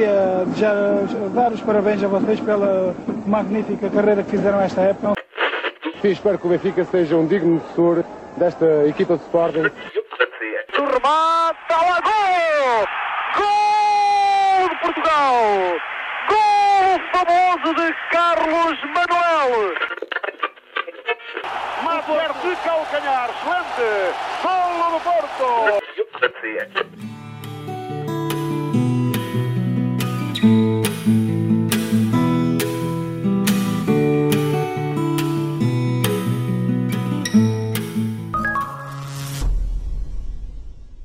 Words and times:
queria 0.00 0.44
desejar, 0.46 1.04
dar 1.34 1.52
os 1.52 1.60
parabéns 1.60 2.02
a 2.02 2.08
vocês 2.08 2.40
pela 2.40 2.96
magnífica 3.26 3.90
carreira 3.90 4.22
que 4.22 4.30
fizeram 4.30 4.62
esta 4.62 4.80
época. 4.80 5.12
Sim, 6.00 6.08
espero 6.08 6.38
que 6.38 6.46
o 6.46 6.50
Benfica 6.50 6.86
seja 6.86 7.16
um 7.16 7.26
digno 7.26 7.60
sucessor 7.60 8.02
desta 8.38 8.86
equipa 8.86 9.16
de 9.16 9.22
Sporting. 9.24 9.70
O 10.78 10.84
remate, 10.84 11.58
lá, 11.70 12.00
gol! 12.00 12.86
Gol 13.36 14.68
de 14.70 14.76
Portugal! 14.80 15.34
Gol 16.30 16.98
famoso 17.12 17.74
de 17.74 17.94
Carlos 18.10 18.78
Manuel! 18.94 19.50
Mater 21.84 22.32
de 22.42 22.56
calcanhar, 22.64 23.28
excelente! 23.30 23.88
Golo 24.42 24.86
do 24.92 25.00
Porto! 25.04 25.50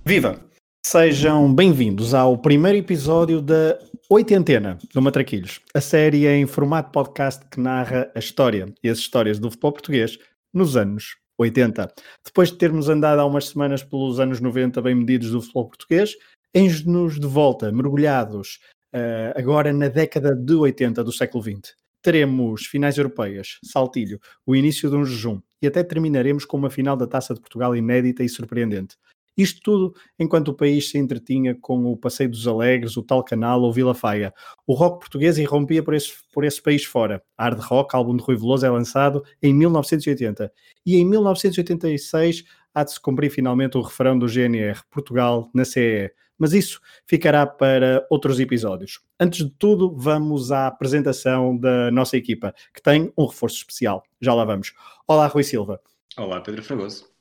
Viva! 0.07 0.39
Sejam 0.85 1.51
bem-vindos 1.51 2.13
ao 2.13 2.37
primeiro 2.37 2.77
episódio 2.77 3.41
da 3.41 3.79
Oitentena 4.07 4.77
do 4.93 5.01
Matraquilhos, 5.01 5.59
a 5.73 5.81
série 5.81 6.27
em 6.27 6.45
formato 6.45 6.91
podcast 6.91 7.43
que 7.49 7.59
narra 7.59 8.11
a 8.13 8.19
história 8.19 8.71
e 8.83 8.89
as 8.89 8.99
histórias 8.99 9.39
do 9.39 9.49
futebol 9.49 9.71
português 9.71 10.19
nos 10.53 10.77
anos 10.77 11.15
80. 11.39 11.91
Depois 12.23 12.51
de 12.51 12.57
termos 12.59 12.87
andado 12.87 13.17
há 13.17 13.25
umas 13.25 13.47
semanas 13.47 13.81
pelos 13.81 14.19
anos 14.19 14.39
90 14.39 14.79
bem 14.79 14.93
medidos 14.93 15.31
do 15.31 15.41
futebol 15.41 15.69
português, 15.69 16.15
eis-nos 16.53 17.19
de 17.19 17.25
volta, 17.25 17.71
mergulhados 17.71 18.59
uh, 18.93 19.33
agora 19.35 19.73
na 19.73 19.87
década 19.87 20.35
de 20.35 20.53
80 20.53 21.03
do 21.03 21.11
século 21.11 21.43
XX. 21.43 21.73
Teremos 22.03 22.67
finais 22.67 22.95
europeias, 22.99 23.57
saltilho, 23.63 24.19
o 24.45 24.55
início 24.55 24.87
de 24.87 24.95
um 24.95 25.03
jejum 25.03 25.41
e 25.59 25.65
até 25.65 25.83
terminaremos 25.83 26.45
com 26.45 26.57
uma 26.57 26.69
final 26.69 26.95
da 26.95 27.07
Taça 27.07 27.33
de 27.33 27.39
Portugal 27.39 27.75
inédita 27.75 28.23
e 28.23 28.29
surpreendente. 28.29 28.95
Isto 29.37 29.61
tudo 29.61 29.95
enquanto 30.17 30.49
o 30.49 30.53
país 30.53 30.89
se 30.89 30.97
entretinha 30.97 31.55
com 31.55 31.85
o 31.85 31.97
Passeio 31.97 32.29
dos 32.29 32.47
Alegres, 32.47 32.95
o 32.95 33.03
Tal 33.03 33.23
Canal 33.23 33.61
ou 33.61 33.73
Vila 33.73 33.93
Faia. 33.93 34.33
O 34.65 34.73
rock 34.73 34.99
português 34.99 35.37
irrompia 35.37 35.83
por 35.83 35.93
esse, 35.93 36.13
por 36.31 36.43
esse 36.43 36.61
país 36.61 36.85
fora. 36.85 37.21
Hard 37.37 37.59
Rock, 37.59 37.95
álbum 37.95 38.15
de 38.15 38.23
Rui 38.23 38.37
Veloso, 38.37 38.65
é 38.65 38.69
lançado 38.69 39.23
em 39.41 39.53
1980. 39.53 40.51
E 40.85 40.95
em 40.95 41.05
1986 41.05 42.43
há 42.73 42.83
de 42.83 42.91
se 42.91 42.99
cumprir 42.99 43.29
finalmente 43.29 43.77
o 43.77 43.81
refrão 43.81 44.17
do 44.17 44.27
GNR, 44.27 44.79
Portugal 44.89 45.49
na 45.53 45.65
CEE. 45.65 46.11
Mas 46.37 46.53
isso 46.53 46.81
ficará 47.07 47.45
para 47.45 48.05
outros 48.09 48.39
episódios. 48.39 48.99
Antes 49.19 49.45
de 49.45 49.51
tudo, 49.51 49.95
vamos 49.97 50.51
à 50.51 50.67
apresentação 50.67 51.57
da 51.57 51.89
nossa 51.91 52.17
equipa, 52.17 52.53
que 52.73 52.81
tem 52.81 53.11
um 53.17 53.25
reforço 53.25 53.57
especial. 53.57 54.03
Já 54.19 54.33
lá 54.33 54.43
vamos. 54.43 54.73
Olá, 55.07 55.27
Rui 55.27 55.43
Silva. 55.43 55.79
Olá, 56.17 56.41
Pedro 56.41 56.61
Fragoso. 56.63 57.14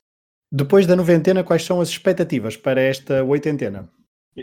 Depois 0.51 0.85
da 0.85 0.95
noventena, 0.95 1.43
quais 1.43 1.63
são 1.63 1.81
as 1.81 1.89
expectativas 1.89 2.55
para 2.55 2.81
esta 2.81 3.23
oitentena? 3.23 3.89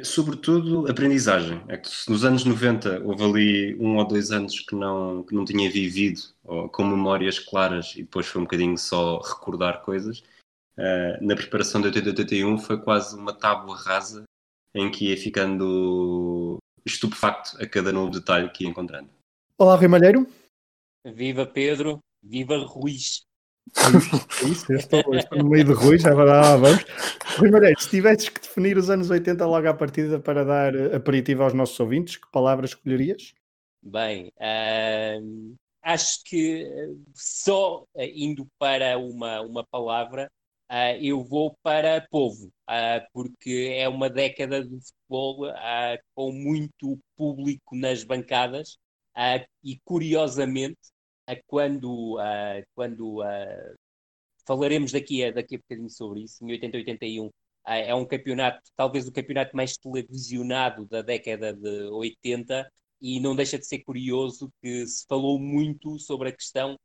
Sobretudo, 0.03 0.91
aprendizagem. 0.91 1.63
É 1.69 1.77
que 1.77 1.89
se 1.89 2.11
nos 2.11 2.25
anos 2.25 2.45
90 2.45 3.03
houve 3.05 3.23
ali 3.23 3.77
um 3.79 3.99
ou 3.99 4.07
dois 4.07 4.31
anos 4.31 4.61
que 4.61 4.75
não, 4.75 5.23
que 5.23 5.35
não 5.35 5.45
tinha 5.45 5.71
vivido, 5.71 6.21
ou 6.45 6.69
com 6.69 6.83
memórias 6.83 7.39
claras, 7.39 7.93
e 7.95 8.03
depois 8.03 8.27
foi 8.27 8.41
um 8.41 8.45
bocadinho 8.45 8.79
só 8.79 9.19
recordar 9.21 9.83
coisas, 9.83 10.21
uh, 10.79 11.23
na 11.25 11.37
preparação 11.37 11.83
de 11.83 11.89
80-81 11.89 12.59
foi 12.59 12.81
quase 12.81 13.15
uma 13.15 13.35
tábua 13.35 13.77
rasa 13.77 14.25
em 14.75 14.91
que 14.91 15.11
ia 15.11 15.17
ficando 15.17 16.57
estupefacto 16.87 17.63
a 17.63 17.67
cada 17.67 17.93
novo 17.93 18.11
detalhe 18.11 18.49
que 18.49 18.65
ia 18.65 18.71
encontrando. 18.71 19.11
Olá, 19.59 19.77
Rui 19.77 19.89
Malheiro. 19.89 20.27
Viva 21.05 21.45
Pedro, 21.45 21.99
viva 22.23 22.57
Ruiz. 22.65 23.25
É 23.75 24.49
isso, 24.49 24.73
estou, 24.73 25.15
estou 25.15 25.39
no 25.39 25.49
meio 25.49 25.65
de 25.65 25.73
Rui, 25.73 25.99
já 25.99 26.15
vai 26.15 26.27
lá, 26.27 26.57
vamos. 26.57 26.85
Rui 27.39 27.51
se 27.79 27.89
tivesses 27.89 28.29
que 28.29 28.41
definir 28.41 28.77
os 28.77 28.91
anos 28.91 29.09
80 29.09 29.47
logo 29.47 29.69
à 29.69 29.75
partida 29.75 30.21
para 30.21 30.45
dar 30.45 30.77
aperitivo 30.95 31.43
aos 31.43 31.55
nossos 31.55 31.79
ouvintes, 31.81 32.17
que 32.17 32.31
palavras 32.31 32.71
escolherias? 32.71 33.35
Bem, 33.83 34.31
uh, 34.37 35.57
acho 35.83 36.23
que 36.25 36.69
só 37.15 37.85
indo 37.97 38.47
para 38.59 38.99
uma, 38.99 39.41
uma 39.41 39.65
palavra, 39.65 40.31
uh, 40.71 40.97
eu 41.01 41.25
vou 41.25 41.57
para 41.63 42.07
povo, 42.11 42.47
uh, 42.69 43.05
porque 43.13 43.75
é 43.77 43.89
uma 43.89 44.11
década 44.11 44.63
de 44.63 44.79
futebol 44.81 45.53
com 46.15 46.31
muito 46.31 46.99
público 47.17 47.75
nas 47.75 48.05
bancadas 48.05 48.77
e, 49.63 49.79
curiosamente, 49.85 50.79
quando, 51.47 52.17
uh, 52.17 52.65
quando 52.75 53.21
uh, 53.21 53.75
falaremos 54.47 54.93
daqui 54.93 55.25
a, 55.25 55.31
daqui 55.33 55.57
a 55.57 55.59
bocadinho 55.59 55.91
sobre 55.91 56.23
isso, 56.23 56.45
em 56.45 56.51
80 56.51 56.79
81, 56.79 57.27
uh, 57.27 57.33
é 57.65 57.95
um 57.95 58.05
campeonato, 58.05 58.61
talvez 58.77 59.07
o 59.07 59.13
campeonato 59.13 59.57
mais 59.57 59.77
televisionado 59.77 60.87
da 60.87 61.03
década 61.03 61.53
de 61.53 61.85
80, 61.89 62.71
e 63.01 63.21
não 63.21 63.35
deixa 63.35 63.59
de 63.59 63.67
ser 63.67 63.81
curioso 63.81 64.51
que 64.63 64.87
se 64.87 65.05
falou 65.09 65.39
muito 65.39 65.99
sobre 65.99 66.29
a 66.29 66.33
questão 66.33 66.77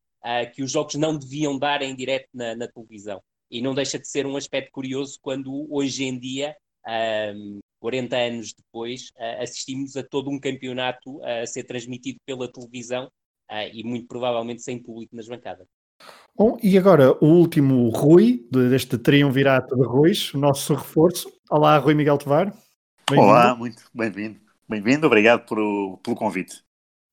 que 0.54 0.62
os 0.62 0.72
jogos 0.72 0.96
não 0.96 1.18
deviam 1.18 1.58
dar 1.58 1.82
em 1.82 1.96
direto 1.96 2.28
na, 2.34 2.54
na, 2.54 2.68
televisão. 2.68 3.22
E 3.50 3.62
não 3.62 3.74
deixa 3.74 3.98
de 3.98 4.10
ser 4.10 4.26
um 4.26 4.36
aspecto 4.36 4.72
curioso 4.72 5.18
quando 5.22 5.72
hoje 5.72 6.04
em 6.04 6.20
dia, 6.20 6.58
um, 7.34 7.60
40 7.80 8.18
anos 8.18 8.54
depois, 8.54 9.12
assistimos 9.40 9.96
a 9.96 10.04
todo 10.04 10.30
um 10.30 10.40
campeonato 10.40 11.24
a 11.24 11.46
ser 11.46 11.64
transmitido 11.64 12.20
pela 12.26 12.52
televisão 12.52 13.10
uh, 13.52 13.70
e 13.74 13.84
muito 13.84 14.08
provavelmente 14.08 14.62
sem 14.62 14.78
público 14.80 15.16
nas 15.16 15.28
bancadas. 15.28 15.68
Bom, 16.36 16.58
e 16.62 16.78
agora 16.78 17.14
o 17.24 17.26
último 17.26 17.90
Rui, 17.90 18.48
deste 18.52 18.98
triunvirato 18.98 19.76
de 19.76 19.84
Ruiz, 19.84 20.34
o 20.34 20.38
nosso 20.38 20.76
reforço. 20.76 21.32
Olá, 21.50 21.78
Rui 21.78 21.96
Miguel 21.96 22.18
Tovar. 22.18 22.54
Olá, 23.12 23.56
muito 23.56 23.84
bem-vindo. 23.94 24.40
Bem-vindo, 24.70 25.08
obrigado 25.08 25.46
por, 25.46 25.58
pelo 26.04 26.16
convite. 26.16 26.62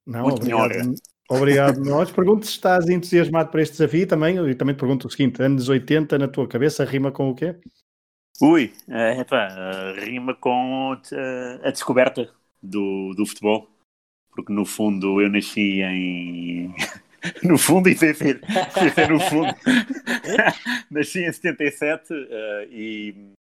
Não, 0.07 0.25
muito 0.25 0.43
obrigado. 0.43 0.95
Obrigado 1.31 1.81
nós. 1.83 2.11
Pergunto 2.11 2.45
se 2.45 2.53
estás 2.53 2.89
entusiasmado 2.89 3.51
para 3.51 3.63
este 3.63 3.73
desafio 3.73 4.07
também, 4.07 4.37
e 4.37 4.55
também 4.55 4.75
te 4.75 4.79
pergunto 4.79 5.09
o 5.09 5.11
seguinte, 5.11 5.43
anos 5.43 5.69
80 5.69 6.19
na 6.19 6.29
tua 6.29 6.47
cabeça 6.47 6.85
rima 6.85 7.11
com 7.11 7.31
o 7.31 7.35
quê? 7.35 7.57
Ui, 8.43 8.75
é, 8.89 9.25
rima 10.05 10.35
com 10.35 10.97
a 11.63 11.71
descoberta 11.71 12.29
do, 12.63 13.15
do 13.17 13.25
futebol 13.25 13.74
porque 14.35 14.53
no 14.53 14.67
fundo 14.67 15.21
eu 15.21 15.31
nasci 15.31 15.81
em. 15.83 16.75
no 17.43 17.57
fundo, 17.57 17.89
e 17.89 17.95
foi 17.95 18.13
ser, 18.15 18.41
no 19.09 19.21
fundo. 19.21 19.55
nasci 20.91 21.25
em 21.25 21.33
77 21.33 22.13
uh, 22.13 22.17
e, 22.71 23.33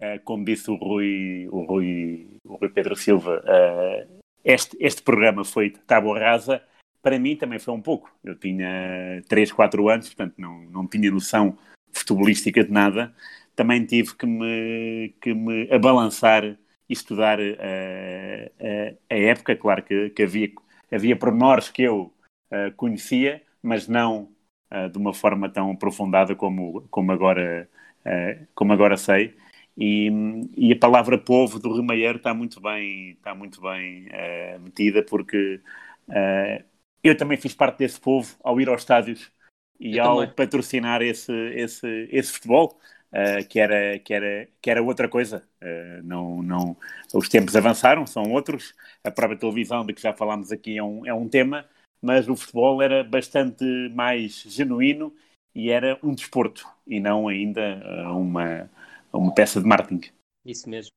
uh, 0.00 0.20
como 0.24 0.44
disse 0.44 0.70
o 0.70 0.76
Rui, 0.76 1.48
o 1.50 1.64
Rui, 1.64 2.28
o 2.44 2.54
Rui 2.54 2.68
Pedro 2.70 2.96
Silva, 2.96 3.42
uh, 3.44 4.20
este, 4.44 4.76
este 4.80 5.02
programa 5.02 5.44
foi 5.44 5.70
tábua 5.70 6.18
rasa. 6.18 6.62
Para 7.02 7.18
mim 7.18 7.34
também 7.34 7.58
foi 7.58 7.74
um 7.74 7.80
pouco. 7.80 8.14
Eu 8.22 8.36
tinha 8.36 9.22
3, 9.28 9.52
4 9.52 9.88
anos, 9.88 10.08
portanto 10.08 10.34
não, 10.38 10.62
não 10.64 10.86
tinha 10.86 11.10
noção 11.10 11.58
futebolística 11.92 12.62
de 12.62 12.70
nada. 12.70 13.12
Também 13.56 13.84
tive 13.84 14.14
que 14.14 14.26
me, 14.26 15.14
que 15.20 15.34
me 15.34 15.70
abalançar 15.72 16.56
e 16.90 16.92
estudar 16.92 17.38
uh, 17.38 17.44
uh, 17.44 18.98
a 19.08 19.14
época. 19.14 19.54
Claro 19.54 19.84
que, 19.84 20.10
que, 20.10 20.24
havia, 20.24 20.50
havia 20.92 21.16
pormenores 21.16 21.70
que 21.70 21.84
eu 21.84 22.12
uh, 22.52 22.74
conhecia, 22.76 23.40
mas 23.62 23.86
não 23.86 24.28
de 24.92 24.98
uma 24.98 25.12
forma 25.12 25.48
tão 25.48 25.72
aprofundada 25.72 26.36
como, 26.36 26.86
como, 26.92 27.10
agora, 27.10 27.68
como 28.54 28.72
agora 28.72 28.96
sei. 28.96 29.34
E, 29.76 30.08
e, 30.56 30.72
a 30.72 30.78
palavra 30.78 31.18
povo 31.18 31.58
do 31.58 31.74
Rimeiro 31.74 32.18
está 32.18 32.32
muito 32.32 32.60
bem, 32.60 33.10
está 33.10 33.34
muito 33.34 33.60
bem 33.60 34.06
metida, 34.60 35.02
porque 35.02 35.60
eu 37.02 37.16
também 37.16 37.36
fiz 37.36 37.52
parte 37.52 37.78
desse 37.78 38.00
povo 38.00 38.32
ao 38.44 38.60
ir 38.60 38.68
aos 38.68 38.82
estádios 38.82 39.32
e 39.80 39.96
eu 39.96 40.04
ao 40.04 40.18
também. 40.20 40.34
patrocinar 40.36 41.02
esse, 41.02 41.32
esse, 41.56 42.08
esse 42.12 42.30
futebol 42.30 42.78
uh, 43.12 43.46
que, 43.48 43.58
era, 43.58 43.98
que, 43.98 44.14
era, 44.14 44.48
que 44.60 44.70
era 44.70 44.82
outra 44.82 45.08
coisa. 45.08 45.42
Uh, 45.62 46.02
não, 46.02 46.42
não, 46.42 46.76
os 47.14 47.28
tempos 47.28 47.56
avançaram, 47.56 48.06
são 48.06 48.30
outros. 48.32 48.74
A 49.04 49.10
própria 49.10 49.38
televisão, 49.38 49.84
de 49.84 49.92
que 49.92 50.02
já 50.02 50.12
falámos 50.12 50.52
aqui, 50.52 50.78
é 50.78 50.82
um, 50.82 51.06
é 51.06 51.14
um 51.14 51.28
tema, 51.28 51.64
mas 52.02 52.28
o 52.28 52.36
futebol 52.36 52.82
era 52.82 53.04
bastante 53.04 53.64
mais 53.94 54.42
genuíno 54.46 55.14
e 55.54 55.70
era 55.70 55.98
um 56.02 56.14
desporto 56.14 56.66
e 56.86 57.00
não 57.00 57.28
ainda 57.28 57.60
eh, 57.60 58.08
uma, 58.08 58.70
uma 59.12 59.34
peça 59.34 59.60
de 59.60 59.66
marketing. 59.66 60.10
Isso 60.44 60.68
mesmo. 60.68 60.92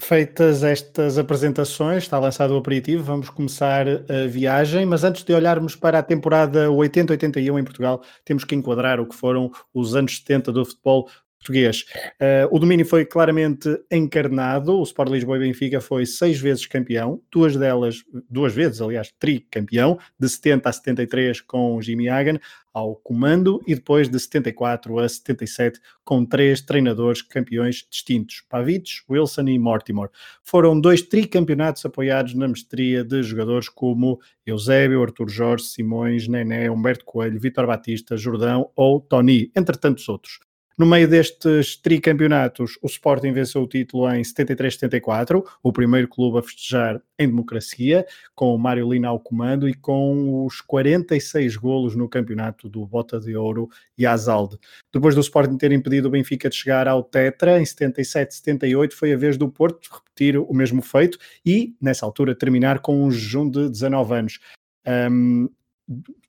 Feitas 0.00 0.64
estas 0.64 1.18
apresentações, 1.18 2.02
está 2.02 2.18
lançado 2.18 2.54
o 2.54 2.56
aperitivo, 2.56 3.04
vamos 3.04 3.30
começar 3.30 3.86
a 3.86 4.26
viagem, 4.26 4.86
mas 4.86 5.04
antes 5.04 5.22
de 5.22 5.32
olharmos 5.32 5.76
para 5.76 5.98
a 5.98 6.02
temporada 6.02 6.68
80-81 6.68 7.60
em 7.60 7.64
Portugal, 7.64 8.02
temos 8.24 8.42
que 8.42 8.54
enquadrar 8.54 8.98
o 8.98 9.06
que 9.06 9.14
foram 9.14 9.52
os 9.72 9.94
anos 9.94 10.16
70 10.16 10.50
do 10.50 10.64
futebol 10.64 11.08
português. 11.42 11.84
Uh, 12.20 12.48
o 12.54 12.58
domínio 12.58 12.86
foi 12.86 13.04
claramente 13.04 13.68
encarnado. 13.90 14.78
O 14.78 14.82
Sport 14.84 15.10
Lisboa 15.10 15.36
e 15.36 15.40
Benfica 15.40 15.80
foi 15.80 16.06
seis 16.06 16.38
vezes 16.40 16.66
campeão, 16.66 17.20
duas 17.30 17.56
delas, 17.56 18.02
duas 18.30 18.54
vezes, 18.54 18.80
aliás, 18.80 19.12
tricampeão, 19.18 19.98
de 20.18 20.28
70 20.28 20.68
a 20.68 20.72
73 20.72 21.40
com 21.40 21.80
Jimmy 21.82 22.08
Hagan 22.08 22.38
ao 22.72 22.96
comando 22.96 23.60
e 23.66 23.74
depois 23.74 24.08
de 24.08 24.18
74 24.18 24.98
a 24.98 25.08
77 25.08 25.78
com 26.04 26.24
três 26.24 26.62
treinadores 26.62 27.20
campeões 27.20 27.86
distintos, 27.90 28.42
Pavic, 28.48 29.02
Wilson 29.10 29.48
e 29.48 29.58
Mortimer. 29.58 30.08
Foram 30.42 30.80
dois 30.80 31.02
tricampeonatos 31.02 31.84
apoiados 31.84 32.34
na 32.34 32.48
mestria 32.48 33.04
de 33.04 33.22
jogadores 33.22 33.68
como 33.68 34.18
Eusébio, 34.46 35.02
Artur 35.02 35.28
Jorge, 35.28 35.64
Simões, 35.64 36.26
Nené, 36.26 36.70
Humberto 36.70 37.04
Coelho, 37.04 37.38
Vitor 37.38 37.66
Batista, 37.66 38.16
Jordão 38.16 38.70
ou 38.74 39.00
Tony, 39.00 39.50
entre 39.54 39.76
tantos 39.76 40.08
outros. 40.08 40.40
No 40.78 40.86
meio 40.86 41.06
destes 41.06 41.76
tricampeonatos, 41.76 42.78
o 42.82 42.86
Sporting 42.86 43.32
venceu 43.32 43.62
o 43.62 43.68
título 43.68 44.10
em 44.10 44.22
73-74, 44.22 45.44
o 45.62 45.72
primeiro 45.72 46.08
clube 46.08 46.38
a 46.38 46.42
festejar 46.42 47.00
em 47.18 47.26
democracia, 47.26 48.06
com 48.34 48.54
o 48.54 48.58
Mário 48.58 48.90
Lina 48.90 49.08
ao 49.08 49.20
comando 49.20 49.68
e 49.68 49.74
com 49.74 50.46
os 50.46 50.60
46 50.60 51.56
golos 51.56 51.94
no 51.94 52.08
campeonato 52.08 52.68
do 52.68 52.86
Bota 52.86 53.20
de 53.20 53.36
Ouro 53.36 53.68
e 53.96 54.06
Azalde. 54.06 54.58
Depois 54.92 55.14
do 55.14 55.20
Sporting 55.20 55.58
ter 55.58 55.72
impedido 55.72 56.08
o 56.08 56.10
Benfica 56.10 56.48
de 56.48 56.56
chegar 56.56 56.88
ao 56.88 57.02
Tetra, 57.02 57.60
em 57.60 57.64
77-78 57.64 58.92
foi 58.92 59.12
a 59.12 59.16
vez 59.16 59.36
do 59.36 59.48
Porto 59.48 59.90
repetir 59.92 60.38
o 60.38 60.52
mesmo 60.54 60.82
feito 60.82 61.18
e, 61.44 61.74
nessa 61.80 62.06
altura, 62.06 62.34
terminar 62.34 62.80
com 62.80 63.04
um 63.04 63.10
jejum 63.10 63.48
de 63.48 63.68
19 63.68 64.14
anos. 64.14 64.40
Um, 64.86 65.48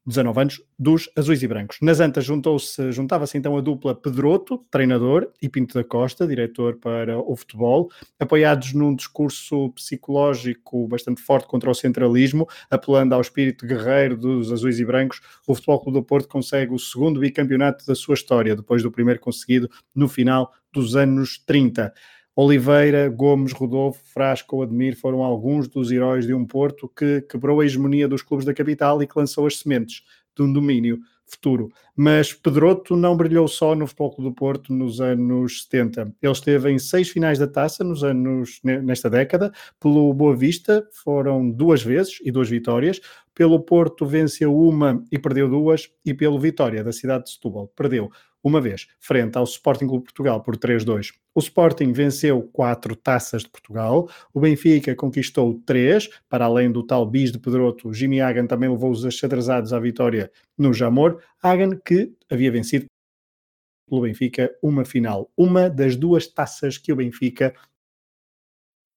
19 0.06 0.42
anos, 0.42 0.62
dos 0.78 1.10
azuis 1.16 1.42
e 1.44 1.48
brancos. 1.48 1.78
Nas 1.82 2.00
Antas 2.02 2.26
juntou-se, 2.26 2.92
juntava-se 2.92 3.38
então 3.38 3.58
a 3.58 3.62
dupla 3.62 3.96
Pedroto, 3.96 4.58
treinador, 4.70 5.32
e 5.42 5.48
Pinto 5.48 5.74
da 5.76 5.84
Costa, 5.84 6.28
diretor 6.28 6.76
para 6.78 7.18
o 7.18 7.36
futebol, 7.36 7.90
apoiados 8.20 8.74
num 8.74 8.94
discurso 8.94 9.70
psicológico 9.72 10.88
bastante 10.88 11.22
forte 11.22 11.48
contra 11.48 11.70
o 11.70 11.74
centralismo, 11.74 12.48
apelando 12.70 13.16
ao 13.16 13.22
espírito 13.22 13.66
guerreiro 13.66 14.18
dos 14.18 14.52
azuis 14.52 14.80
e 14.80 14.86
brancos, 14.86 15.22
o 15.48 15.56
Futebol 15.56 15.80
Clube 15.80 16.00
do 16.00 16.04
Porto 16.04 16.28
consegue 16.28 16.74
o 16.74 16.80
segundo 16.80 17.20
bicampeonato 17.20 17.86
da 17.86 17.96
sua 17.96 18.16
história, 18.16 18.56
depois 18.56 18.84
do 18.84 18.92
primeiro 18.92 19.20
conseguido 19.20 19.70
no 19.96 20.10
final 20.10 20.52
dos 20.74 20.96
anos 20.96 21.38
30. 21.46 21.94
Oliveira, 22.36 23.10
Gomes, 23.10 23.54
Rodolfo, 23.54 24.02
Frasco 24.06 24.56
ou 24.56 24.64
Admir 24.64 24.98
foram 25.00 25.24
alguns 25.24 25.68
dos 25.68 25.92
heróis 25.92 26.26
de 26.26 26.34
um 26.34 26.46
Porto 26.46 26.90
que 26.90 27.22
quebrou 27.22 27.60
a 27.60 27.66
hegemonia 27.66 28.08
dos 28.08 28.24
clubes 28.24 28.46
da 28.46 28.54
capital 28.54 29.02
e 29.04 29.08
que 29.08 29.18
lançou 29.18 29.46
as 29.46 29.60
sementes 29.60 30.02
de 30.36 30.42
um 30.42 30.52
domínio 30.52 31.00
futuro. 31.26 31.72
Mas 31.96 32.34
Pedroto 32.34 32.96
não 32.96 33.16
brilhou 33.16 33.48
só 33.48 33.76
no 33.76 33.88
Futebol 33.88 34.16
Clube 34.16 34.30
do 34.30 34.36
Porto 34.36 34.74
nos 34.74 35.00
anos 35.00 35.64
70. 35.64 36.14
Ele 36.22 36.32
esteve 36.32 36.72
em 36.72 36.80
seis 36.80 37.10
finais 37.10 37.38
da 37.38 37.48
taça 37.48 37.84
nos 37.84 38.04
anos, 38.04 38.60
nesta 38.64 39.10
década. 39.10 39.52
Pelo 39.80 40.14
Boa 40.14 40.36
Vista 40.36 40.88
foram 40.92 41.50
duas 41.50 41.84
vezes 41.84 42.20
e 42.24 42.32
duas 42.32 42.50
vitórias. 42.50 43.00
Pelo 43.34 43.60
Porto 43.60 44.06
venceu 44.06 44.56
uma 44.56 45.04
e 45.12 45.18
perdeu 45.18 45.50
duas. 45.50 45.90
E 46.06 46.14
pelo 46.14 46.40
Vitória, 46.40 46.84
da 46.84 46.92
cidade 46.92 47.26
de 47.26 47.32
Setúbal, 47.32 47.68
perdeu 47.76 48.10
uma 48.44 48.60
vez, 48.60 48.88
frente 49.00 49.38
ao 49.38 49.46
Sporting 49.46 49.88
Clube 49.88 50.04
Portugal 50.04 50.42
por 50.42 50.58
3-2. 50.58 51.14
O 51.34 51.40
Sporting 51.40 51.94
venceu 51.94 52.44
quatro 52.52 52.96
taças 52.96 53.44
de 53.44 53.50
Portugal, 53.50 54.10
o 54.34 54.40
Benfica 54.40 54.94
conquistou 54.96 55.62
três, 55.66 56.10
para 56.28 56.46
além 56.46 56.72
do 56.72 56.84
tal 56.86 57.06
bis 57.10 57.32
de 57.32 57.40
Pedroto, 57.40 57.94
Jimmy 57.94 58.20
Hagan 58.20 58.46
também 58.46 58.70
levou 58.70 58.92
os 58.92 59.06
achadrezados 59.06 59.72
à 59.72 59.80
vitória 59.80 60.32
no 60.58 60.74
Jamor, 60.74 61.22
Hagan 61.42 61.78
que 61.78 62.14
havia 62.30 62.52
vencido 62.52 62.86
pelo 63.90 64.02
Benfica 64.02 64.54
uma 64.62 64.84
final, 64.84 65.32
uma 65.38 65.70
das 65.70 65.96
duas 65.96 66.28
taças 66.28 66.78
que 66.78 66.92
o 66.92 66.96
Benfica 66.96 67.54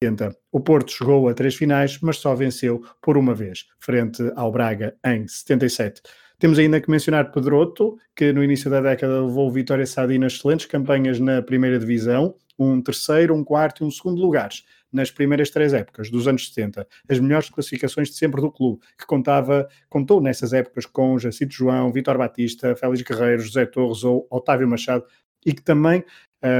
tenta. 0.01 0.37
O 0.53 0.61
Porto 0.61 0.93
chegou 0.93 1.29
a 1.29 1.35
três 1.35 1.55
finais, 1.55 1.99
mas 2.01 2.19
só 2.19 2.35
venceu 2.35 2.85
por 3.01 3.17
uma 3.17 3.35
vez, 3.35 3.67
frente 3.79 4.23
ao 4.37 4.53
Braga 4.53 4.97
em 5.05 5.27
77. 5.27 6.03
Temos 6.39 6.59
ainda 6.59 6.81
que 6.81 6.91
mencionar 6.91 7.33
Pedroto, 7.33 7.97
que 8.15 8.31
no 8.31 8.45
início 8.45 8.71
da 8.71 8.83
década 8.83 9.23
levou 9.23 9.51
Vitória 9.51 9.87
Sadina 9.87 10.27
excelentes 10.27 10.67
campanhas 10.67 11.19
na 11.19 11.41
primeira 11.41 11.79
divisão, 11.79 12.35
um 12.59 12.81
terceiro, 12.83 13.35
um 13.35 13.43
quarto 13.43 13.83
e 13.83 13.87
um 13.87 13.91
segundo 13.91 14.21
lugares 14.21 14.63
nas 14.93 15.11
primeiras 15.11 15.51
três 15.51 15.73
épocas 15.73 16.11
dos 16.11 16.29
anos 16.29 16.49
70, 16.49 16.87
as 17.09 17.19
melhores 17.19 17.49
classificações 17.49 18.09
de 18.09 18.17
sempre 18.17 18.41
do 18.41 18.51
clube, 18.51 18.81
que 18.99 19.07
contava, 19.07 19.69
contou 19.89 20.21
nessas 20.21 20.53
épocas 20.53 20.87
com 20.87 21.19
Jacinto 21.19 21.55
João, 21.55 21.91
Vitor 21.91 22.17
Batista, 22.19 22.77
Félix 22.77 23.03
Guerreiro, 23.03 23.43
José 23.43 23.67
Torres 23.67 24.05
ou 24.05 24.27
Otávio 24.31 24.69
Machado, 24.69 25.05
e 25.45 25.53
que 25.53 25.63
também, 25.63 26.05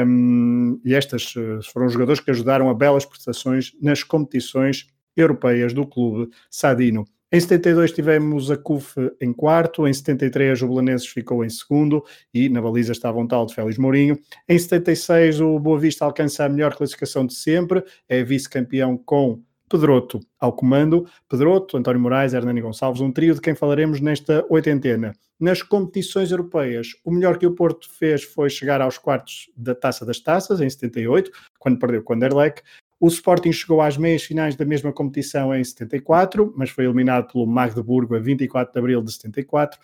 um, 0.07 0.81
e 0.85 0.95
estas 0.95 1.35
eh, 1.37 1.59
foram 1.73 1.89
jogadores 1.89 2.21
que 2.21 2.31
ajudaram 2.31 2.69
a 2.71 2.75
belas 2.75 3.05
prestações 3.05 3.73
nas 3.81 4.03
competições 4.03 4.87
europeias 5.17 5.73
do 5.73 5.87
clube 5.87 6.31
Sadino. 6.51 7.05
Em 7.33 7.41
72 7.41 7.91
tivemos 7.91 8.53
a 8.53 8.57
CUF 8.57 8.95
em 9.21 9.33
quarto, 9.33 9.89
em 9.89 9.93
73 9.93 10.63
o 10.63 10.69
Belenenses 10.69 11.09
ficou 11.09 11.45
em 11.45 11.49
segundo 11.51 12.05
e 12.33 12.49
na 12.49 12.63
baliza 12.63 12.93
estava 12.93 13.19
um 13.19 13.27
tal 13.27 13.45
de 13.47 13.55
Félix 13.55 13.79
Mourinho. 13.79 14.17
Em 14.49 14.57
76 14.57 15.41
o 15.41 15.59
Boa 15.59 15.77
Vista 15.77 16.05
alcança 16.05 16.45
a 16.45 16.49
melhor 16.49 16.77
classificação 16.77 17.27
de 17.27 17.35
sempre, 17.35 17.83
é 18.09 18.23
vice-campeão 18.23 18.97
com 18.97 19.43
Pedroto 19.69 20.21
ao 20.39 20.53
comando, 20.53 21.09
Pedroto, 21.29 21.77
António 21.77 22.01
Moraes, 22.01 22.33
Hernani 22.33 22.61
Gonçalves, 22.61 23.01
um 23.01 23.11
trio 23.11 23.35
de 23.35 23.41
quem 23.41 23.57
falaremos 23.57 24.01
nesta 24.01 24.47
oitentena. 24.49 25.13
Nas 25.39 25.63
competições 25.63 26.31
europeias, 26.31 26.93
o 27.05 27.11
melhor 27.11 27.37
que 27.37 27.47
o 27.47 27.55
Porto 27.55 27.91
fez 27.91 28.23
foi 28.23 28.49
chegar 28.49 28.81
aos 28.81 28.97
quartos 28.97 29.51
da 29.57 29.75
Taça 29.75 30.07
das 30.07 30.21
Taças, 30.21 30.61
em 30.61 30.71
78, 30.71 31.31
quando 31.59 31.79
perdeu 31.79 32.03
com 32.03 32.13
o 32.13 32.17
Anderlecht. 32.17 32.63
O 32.99 33.09
Sporting 33.09 33.53
chegou 33.53 33.83
às 33.83 33.99
meias 33.99 34.23
finais 34.23 34.57
da 34.57 34.65
mesma 34.65 34.93
competição 34.93 35.55
em 35.55 35.63
74, 35.63 36.53
mas 36.57 36.71
foi 36.71 36.85
eliminado 36.85 37.31
pelo 37.31 37.47
Magdeburgo 37.47 38.17
a 38.17 38.19
24 38.19 38.73
de 38.73 38.79
abril 38.79 39.03
de 39.03 39.13
74. 39.13 39.79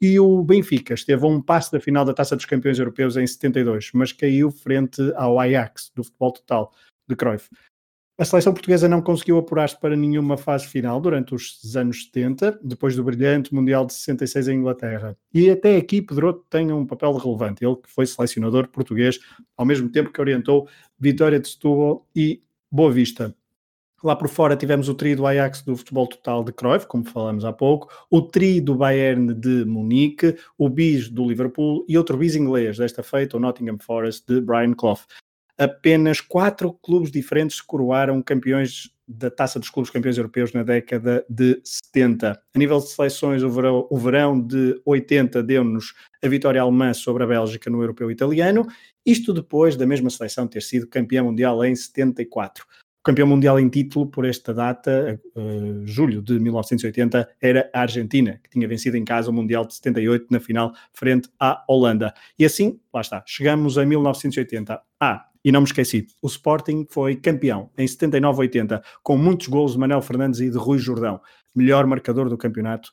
E 0.00 0.18
o 0.18 0.42
Benfica 0.42 0.94
esteve 0.94 1.24
a 1.24 1.28
um 1.28 1.40
passo 1.40 1.72
da 1.72 1.80
final 1.80 2.04
da 2.04 2.12
Taça 2.12 2.36
dos 2.36 2.44
Campeões 2.44 2.78
Europeus 2.78 3.16
em 3.16 3.26
72, 3.26 3.90
mas 3.94 4.12
caiu 4.12 4.50
frente 4.50 5.00
ao 5.14 5.38
Ajax 5.38 5.90
do 5.94 6.04
futebol 6.04 6.32
total 6.32 6.72
de 7.08 7.14
Cruyff. 7.14 7.48
A 8.18 8.24
seleção 8.24 8.54
portuguesa 8.54 8.88
não 8.88 9.02
conseguiu 9.02 9.36
apurar-se 9.36 9.78
para 9.78 9.94
nenhuma 9.94 10.38
fase 10.38 10.66
final 10.66 10.98
durante 10.98 11.34
os 11.34 11.76
anos 11.76 12.04
70, 12.04 12.60
depois 12.62 12.96
do 12.96 13.04
brilhante 13.04 13.54
Mundial 13.54 13.84
de 13.84 13.92
66 13.92 14.48
em 14.48 14.56
Inglaterra. 14.56 15.16
E 15.34 15.50
até 15.50 15.76
aqui 15.76 16.00
Pedro 16.00 16.32
tem 16.48 16.72
um 16.72 16.86
papel 16.86 17.12
relevante, 17.12 17.62
ele 17.62 17.76
que 17.76 17.90
foi 17.90 18.06
selecionador 18.06 18.68
português, 18.68 19.20
ao 19.54 19.66
mesmo 19.66 19.90
tempo 19.90 20.10
que 20.10 20.20
orientou 20.20 20.66
Vitória 20.98 21.38
de 21.38 21.46
Setúbal 21.46 22.06
e 22.16 22.42
Boa 22.76 22.92
Vista. 22.92 23.34
Lá 24.04 24.14
por 24.14 24.28
fora 24.28 24.54
tivemos 24.54 24.86
o 24.90 24.94
trio 24.94 25.16
do 25.16 25.26
Ajax 25.26 25.62
do 25.62 25.74
futebol 25.78 26.06
total 26.06 26.44
de 26.44 26.52
Cruyff, 26.52 26.86
como 26.86 27.06
falamos 27.06 27.42
há 27.42 27.50
pouco, 27.50 27.90
o 28.10 28.20
trio 28.20 28.62
do 28.62 28.74
Bayern 28.74 29.32
de 29.32 29.64
Munique, 29.64 30.36
o 30.58 30.68
bis 30.68 31.08
do 31.08 31.26
Liverpool 31.26 31.86
e 31.88 31.96
outro 31.96 32.18
bis 32.18 32.36
inglês, 32.36 32.76
desta 32.76 33.02
feita 33.02 33.38
o 33.38 33.40
Nottingham 33.40 33.78
Forest 33.78 34.26
de 34.28 34.42
Brian 34.42 34.74
Clough. 34.74 35.00
Apenas 35.56 36.20
quatro 36.20 36.70
clubes 36.70 37.10
diferentes 37.10 37.56
se 37.56 37.66
coroaram 37.66 38.20
campeões 38.20 38.90
da 39.08 39.30
Taça 39.30 39.58
dos 39.58 39.70
Clubes 39.70 39.90
Campeões 39.90 40.18
Europeus 40.18 40.52
na 40.52 40.62
década 40.62 41.24
de 41.28 41.60
70. 41.64 42.32
A 42.32 42.58
nível 42.58 42.78
de 42.78 42.88
seleções, 42.88 43.42
o 43.42 43.50
verão, 43.50 43.86
o 43.90 43.96
verão 43.96 44.40
de 44.40 44.80
80 44.84 45.42
deu-nos 45.42 45.94
a 46.22 46.28
vitória 46.28 46.60
alemã 46.60 46.92
sobre 46.92 47.22
a 47.22 47.26
Bélgica 47.26 47.70
no 47.70 47.80
Europeu 47.80 48.10
Italiano, 48.10 48.66
isto 49.04 49.32
depois 49.32 49.76
da 49.76 49.86
mesma 49.86 50.10
seleção 50.10 50.48
ter 50.48 50.62
sido 50.62 50.88
campeã 50.88 51.22
mundial 51.22 51.64
em 51.64 51.74
74. 51.74 52.66
Campeão 53.06 53.28
mundial 53.28 53.60
em 53.60 53.68
título 53.68 54.04
por 54.08 54.24
esta 54.24 54.52
data, 54.52 55.20
uh, 55.36 55.86
julho 55.86 56.20
de 56.20 56.40
1980, 56.40 57.36
era 57.40 57.70
a 57.72 57.82
Argentina, 57.82 58.40
que 58.42 58.50
tinha 58.50 58.66
vencido 58.66 58.96
em 58.96 59.04
casa 59.04 59.30
o 59.30 59.32
Mundial 59.32 59.64
de 59.64 59.76
78 59.76 60.26
na 60.28 60.40
final 60.40 60.72
frente 60.92 61.28
à 61.38 61.64
Holanda. 61.68 62.12
E 62.36 62.44
assim, 62.44 62.80
lá 62.92 63.00
está, 63.00 63.22
chegamos 63.24 63.78
a 63.78 63.86
1980. 63.86 64.82
Ah, 64.98 65.24
e 65.44 65.52
não 65.52 65.60
me 65.60 65.66
esqueci, 65.68 66.08
o 66.20 66.26
Sporting 66.26 66.84
foi 66.90 67.14
campeão 67.14 67.70
em 67.78 67.86
79-80, 67.86 68.82
com 69.04 69.16
muitos 69.16 69.46
golos 69.46 69.74
de 69.74 69.78
Manuel 69.78 70.02
Fernandes 70.02 70.40
e 70.40 70.50
de 70.50 70.58
Rui 70.58 70.80
Jordão, 70.80 71.20
melhor 71.54 71.86
marcador 71.86 72.28
do 72.28 72.36
campeonato, 72.36 72.90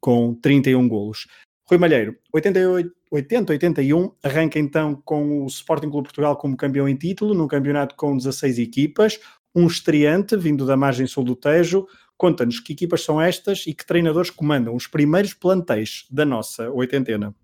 com 0.00 0.34
31 0.34 0.88
golos. 0.88 1.28
Rui 1.66 1.78
Malheiro, 1.78 2.14
80-81, 2.34 4.12
arranca 4.22 4.58
então 4.58 5.00
com 5.02 5.44
o 5.44 5.46
Sporting 5.46 5.88
Clube 5.88 6.08
Portugal 6.08 6.36
como 6.36 6.56
campeão 6.56 6.86
em 6.86 6.94
título, 6.94 7.32
num 7.32 7.48
campeonato 7.48 7.94
com 7.96 8.14
16 8.14 8.58
equipas, 8.58 9.18
um 9.54 9.66
estreante 9.66 10.36
vindo 10.36 10.66
da 10.66 10.76
margem 10.76 11.06
sul 11.06 11.24
do 11.24 11.36
Tejo. 11.36 11.86
Conta-nos 12.16 12.60
que 12.60 12.72
equipas 12.72 13.02
são 13.02 13.20
estas 13.20 13.66
e 13.66 13.74
que 13.74 13.86
treinadores 13.86 14.30
comandam 14.30 14.74
os 14.74 14.86
primeiros 14.86 15.34
plantéis 15.34 16.06
da 16.10 16.24
nossa 16.24 16.70
oitentena. 16.70 17.34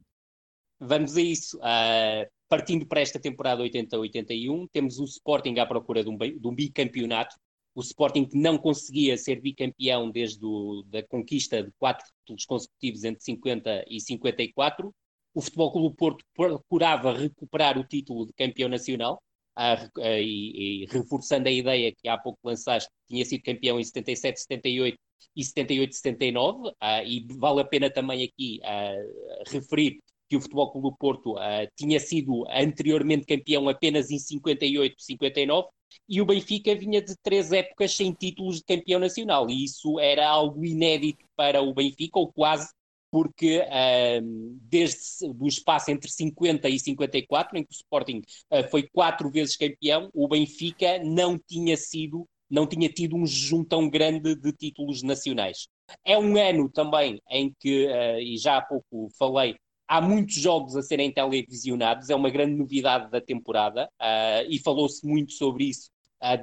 Vamos 0.81 1.17
a 1.17 1.21
isso. 1.21 1.59
Uh, 1.59 2.29
partindo 2.49 2.87
para 2.87 3.01
esta 3.01 3.21
temporada 3.21 3.63
80-81, 3.63 4.69
temos 4.73 4.99
o 4.99 5.05
Sporting 5.05 5.59
à 5.59 5.67
procura 5.67 6.03
de 6.03 6.11
um, 6.11 6.17
de 6.17 6.47
um, 6.49 6.55
bicampeonato. 6.55 7.37
O 7.75 7.81
Sporting 7.81 8.25
que 8.25 8.37
não 8.37 8.59
conseguia 8.59 9.17
ser 9.17 9.41
bicampeão 9.41 10.11
desde 10.11 10.45
a 10.45 10.91
da 10.91 11.03
conquista 11.07 11.63
de 11.63 11.71
quatro 11.79 12.05
títulos 12.21 12.45
consecutivos 12.45 13.05
entre 13.05 13.23
50 13.23 13.85
e 13.89 14.01
54. 14.01 14.93
o 15.33 15.41
Futebol 15.41 15.73
Clube 15.73 15.97
Porto 15.97 16.25
procurava 16.35 17.13
recuperar 17.13 17.79
o 17.79 17.85
título 17.85 18.27
de 18.27 18.33
campeão 18.33 18.69
nacional, 18.69 19.23
uh, 19.59 20.01
e, 20.01 20.85
e, 20.85 20.87
reforçando 20.87 21.49
a 21.49 21.53
ideia 21.53 21.93
que 21.93 22.09
há 22.09 22.19
pouco 22.19 22.39
lançaste, 22.45 22.91
tinha 23.09 23.25
sido 23.25 23.43
campeão 23.43 23.79
em 23.79 23.85
77, 23.85 24.41
78 24.41 24.99
e 25.37 25.45
78, 25.45 25.95
79, 25.95 26.69
uh, 26.69 26.73
e 27.05 27.27
vale 27.39 27.61
a 27.61 27.65
pena 27.65 27.91
também 27.91 28.25
aqui 28.25 28.61
uh, 28.63 29.51
referir 29.51 30.01
que 30.29 30.37
o 30.37 30.41
Futebol 30.41 30.71
Clube 30.71 30.91
do 30.91 30.97
Porto 30.97 31.35
uh, 31.35 31.69
tinha 31.77 31.99
sido 31.99 32.45
anteriormente 32.49 33.27
campeão 33.27 33.69
apenas 33.69 34.11
em 34.11 34.19
58, 34.19 34.95
59, 34.99 35.69
e 36.09 36.21
o 36.21 36.27
Benfica 36.27 36.75
vinha 36.75 37.03
de 37.03 37.17
três 37.21 37.53
épocas 37.53 37.95
sem 37.95 38.13
títulos 38.13 38.59
de 38.59 38.65
campeão 38.65 39.01
nacional, 39.01 39.51
e 39.51 39.65
isso 39.65 39.99
era 39.99 40.29
algo 40.29 40.65
inédito 40.65 41.25
para 41.37 41.61
o 41.61 41.75
Benfica, 41.75 42.19
ou 42.19 42.33
quase, 42.33 42.69
porque 43.11 43.59
uh, 43.59 44.59
desde 44.63 45.27
o 45.39 45.47
espaço 45.47 45.91
entre 45.91 46.11
50 46.11 46.69
e 46.69 46.79
54, 46.79 47.59
em 47.59 47.65
que 47.65 47.73
o 47.73 47.75
Sporting 47.75 48.23
uh, 48.51 48.69
foi 48.71 48.89
quatro 48.93 49.31
vezes 49.31 49.57
campeão, 49.57 50.09
o 50.15 50.29
Benfica 50.29 51.03
não 51.03 51.39
tinha 51.39 51.77
sido, 51.77 52.27
não 52.49 52.67
tinha 52.67 52.89
tido 52.89 53.17
um 53.17 53.27
jejum 53.27 53.65
tão 53.65 53.89
grande 53.89 54.35
de 54.35 54.53
títulos 54.53 55.03
nacionais. 55.03 55.69
É 56.05 56.17
um 56.17 56.37
ano 56.37 56.69
também 56.69 57.21
em 57.29 57.53
que, 57.59 57.87
uh, 57.87 58.21
e 58.21 58.37
já 58.39 58.59
há 58.59 58.63
pouco 58.63 59.09
falei, 59.19 59.57
há 59.89 60.01
muitos 60.01 60.37
jogos 60.37 60.77
a 60.77 60.83
serem 60.83 61.13
televisionados, 61.13 62.11
é 62.11 62.15
uma 62.15 62.31
grande 62.31 62.55
novidade 62.55 63.11
da 63.11 63.21
temporada 63.21 63.89
uh, 64.01 64.47
e 64.49 64.59
falou-se 64.61 65.05
muito 65.05 65.33
sobre 65.33 65.65
isso 65.65 65.91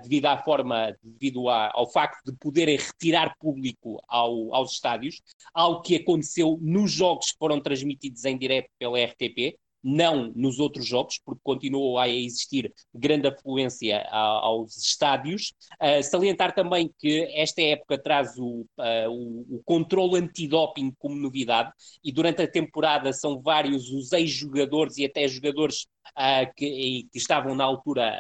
devido 0.02 0.26
à 0.26 0.38
forma, 0.38 0.96
devido 1.04 1.50
ao 1.50 1.90
facto 1.92 2.24
de 2.26 2.38
poderem 2.38 2.78
retirar 2.78 3.36
público 3.40 4.02
ao, 4.08 4.54
aos 4.54 4.74
estádios, 4.74 5.22
algo 5.54 5.82
que 5.82 5.96
aconteceu 5.96 6.58
nos 6.62 6.92
jogos 6.92 7.32
que 7.32 7.38
foram 7.38 7.62
transmitidos 7.62 8.26
em 8.26 8.38
direto 8.38 8.70
pela 8.80 9.04
RTP 9.04 9.58
não 9.84 10.32
nos 10.36 10.60
outros 10.60 10.86
jogos, 10.86 11.20
porque 11.24 11.42
continuou 11.44 11.98
a 11.98 12.10
existir 12.10 12.74
grande 12.94 13.28
afluência 13.28 14.06
aos 14.12 14.76
estádios. 14.78 15.54
Uh, 15.82 16.04
salientar 16.04 16.54
também 16.54 16.92
que 17.00 17.22
esta 17.34 17.62
época 17.62 17.98
traz 17.98 18.38
o, 18.38 18.66
uh, 18.78 19.10
o, 19.10 19.58
o 19.58 19.64
controle 19.64 20.18
antidoping 20.18 20.94
como 20.98 21.16
novidade, 21.16 21.72
e 22.04 22.12
durante 22.12 22.42
a 22.42 22.52
temporada 22.52 23.14
são 23.14 23.40
vários 23.40 23.90
os 23.90 24.12
ex-jogadores 24.12 24.98
e 24.98 25.06
até 25.06 25.28
jogadores 25.28 25.88
uh, 26.18 26.52
que, 26.56 27.08
que, 27.12 27.18
estavam 27.18 27.56
na 27.56 27.64
altura 27.64 28.14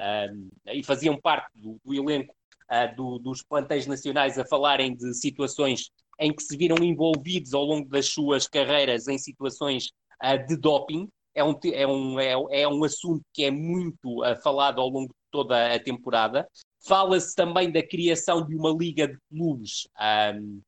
e 0.67 0.83
faziam 0.83 1.19
parte 1.19 1.49
do, 1.55 1.79
do 1.83 1.93
elenco 1.93 2.35
do, 2.95 3.17
dos 3.17 3.41
plantéis 3.41 3.87
nacionais 3.87 4.37
a 4.37 4.45
falarem 4.45 4.95
de 4.95 5.13
situações 5.13 5.89
em 6.19 6.33
que 6.33 6.43
se 6.43 6.57
viram 6.57 6.83
envolvidos 6.83 7.53
ao 7.53 7.63
longo 7.63 7.87
das 7.87 8.07
suas 8.07 8.47
carreiras 8.47 9.07
em 9.07 9.17
situações 9.17 9.91
de 10.47 10.57
doping 10.57 11.07
é 11.37 11.43
um, 11.43 11.59
é 11.71 11.87
um, 11.87 12.19
é, 12.19 12.61
é 12.61 12.67
um 12.67 12.83
assunto 12.83 13.23
que 13.31 13.43
é 13.43 13.51
muito 13.51 14.23
uh, 14.23 14.35
falado 14.41 14.81
ao 14.81 14.89
longo 14.89 15.09
de 15.09 15.19
toda 15.29 15.73
a 15.73 15.79
temporada. 15.79 16.47
Fala-se 16.85 17.35
também 17.35 17.71
da 17.71 17.85
criação 17.85 18.45
de 18.45 18.55
uma 18.55 18.71
liga 18.71 19.07
de 19.07 19.17
clubes 19.29 19.87
um, 20.35 20.61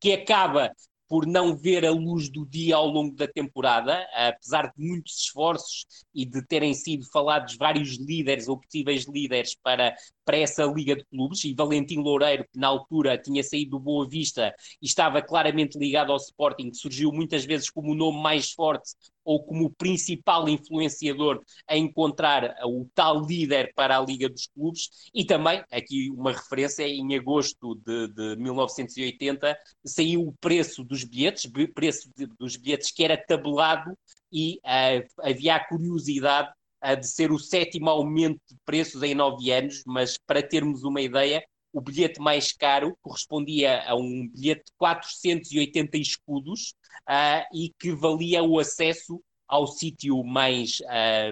que 0.00 0.12
acaba 0.14 0.72
por 1.10 1.26
não 1.26 1.56
ver 1.56 1.84
a 1.84 1.90
luz 1.90 2.30
do 2.30 2.46
dia 2.46 2.76
ao 2.76 2.86
longo 2.86 3.16
da 3.16 3.26
temporada, 3.26 4.06
apesar 4.14 4.72
de 4.72 4.74
muitos 4.78 5.18
esforços 5.18 5.84
e 6.14 6.24
de 6.24 6.40
terem 6.46 6.72
sido 6.72 7.04
falados 7.10 7.56
vários 7.56 7.98
líderes 7.98 8.46
ou 8.46 8.56
possíveis 8.56 9.06
líderes 9.06 9.56
para, 9.60 9.92
para 10.24 10.36
essa 10.36 10.64
Liga 10.66 10.94
de 10.94 11.04
Clubes, 11.06 11.42
e 11.42 11.52
Valentim 11.52 11.98
Loureiro, 11.98 12.44
que 12.44 12.56
na 12.56 12.68
altura 12.68 13.18
tinha 13.18 13.42
saído 13.42 13.72
do 13.72 13.80
Boa 13.80 14.08
Vista 14.08 14.54
e 14.80 14.86
estava 14.86 15.20
claramente 15.20 15.76
ligado 15.76 16.12
ao 16.12 16.16
Sporting, 16.16 16.72
surgiu 16.72 17.10
muitas 17.10 17.44
vezes 17.44 17.68
como 17.68 17.90
o 17.90 17.96
nome 17.96 18.22
mais 18.22 18.52
forte 18.52 18.92
ou 19.30 19.40
como 19.44 19.70
principal 19.70 20.48
influenciador 20.48 21.40
a 21.68 21.76
encontrar 21.76 22.56
o 22.64 22.84
tal 22.92 23.24
líder 23.24 23.72
para 23.76 23.96
a 23.96 24.00
Liga 24.00 24.28
dos 24.28 24.48
Clubes, 24.48 24.90
e 25.14 25.24
também, 25.24 25.62
aqui 25.70 26.10
uma 26.10 26.32
referência, 26.32 26.82
em 26.82 27.16
agosto 27.16 27.76
de, 27.76 28.08
de 28.08 28.36
1980 28.42 29.56
saiu 29.84 30.26
o 30.26 30.32
preço 30.40 30.82
dos 30.82 31.04
bilhetes, 31.04 31.48
preço 31.72 32.10
de, 32.16 32.26
dos 32.26 32.56
bilhetes 32.56 32.90
que 32.90 33.04
era 33.04 33.16
tabelado 33.16 33.96
e 34.32 34.56
uh, 34.64 35.22
havia 35.22 35.54
a 35.54 35.64
curiosidade 35.64 36.50
uh, 36.84 36.96
de 36.98 37.06
ser 37.06 37.30
o 37.30 37.38
sétimo 37.38 37.88
aumento 37.88 38.40
de 38.48 38.56
preços 38.64 39.00
em 39.04 39.14
nove 39.14 39.52
anos, 39.52 39.84
mas 39.86 40.18
para 40.26 40.42
termos 40.42 40.82
uma 40.82 41.00
ideia, 41.00 41.40
o 41.72 41.80
bilhete 41.80 42.20
mais 42.20 42.52
caro 42.52 42.96
correspondia 43.00 43.82
a 43.86 43.94
um 43.94 44.28
bilhete 44.28 44.64
de 44.66 44.72
480 44.78 45.98
escudos 45.98 46.74
uh, 47.08 47.44
e 47.54 47.72
que 47.78 47.92
valia 47.92 48.42
o 48.42 48.58
acesso 48.58 49.22
ao 49.46 49.66
sítio 49.66 50.22
mais 50.22 50.78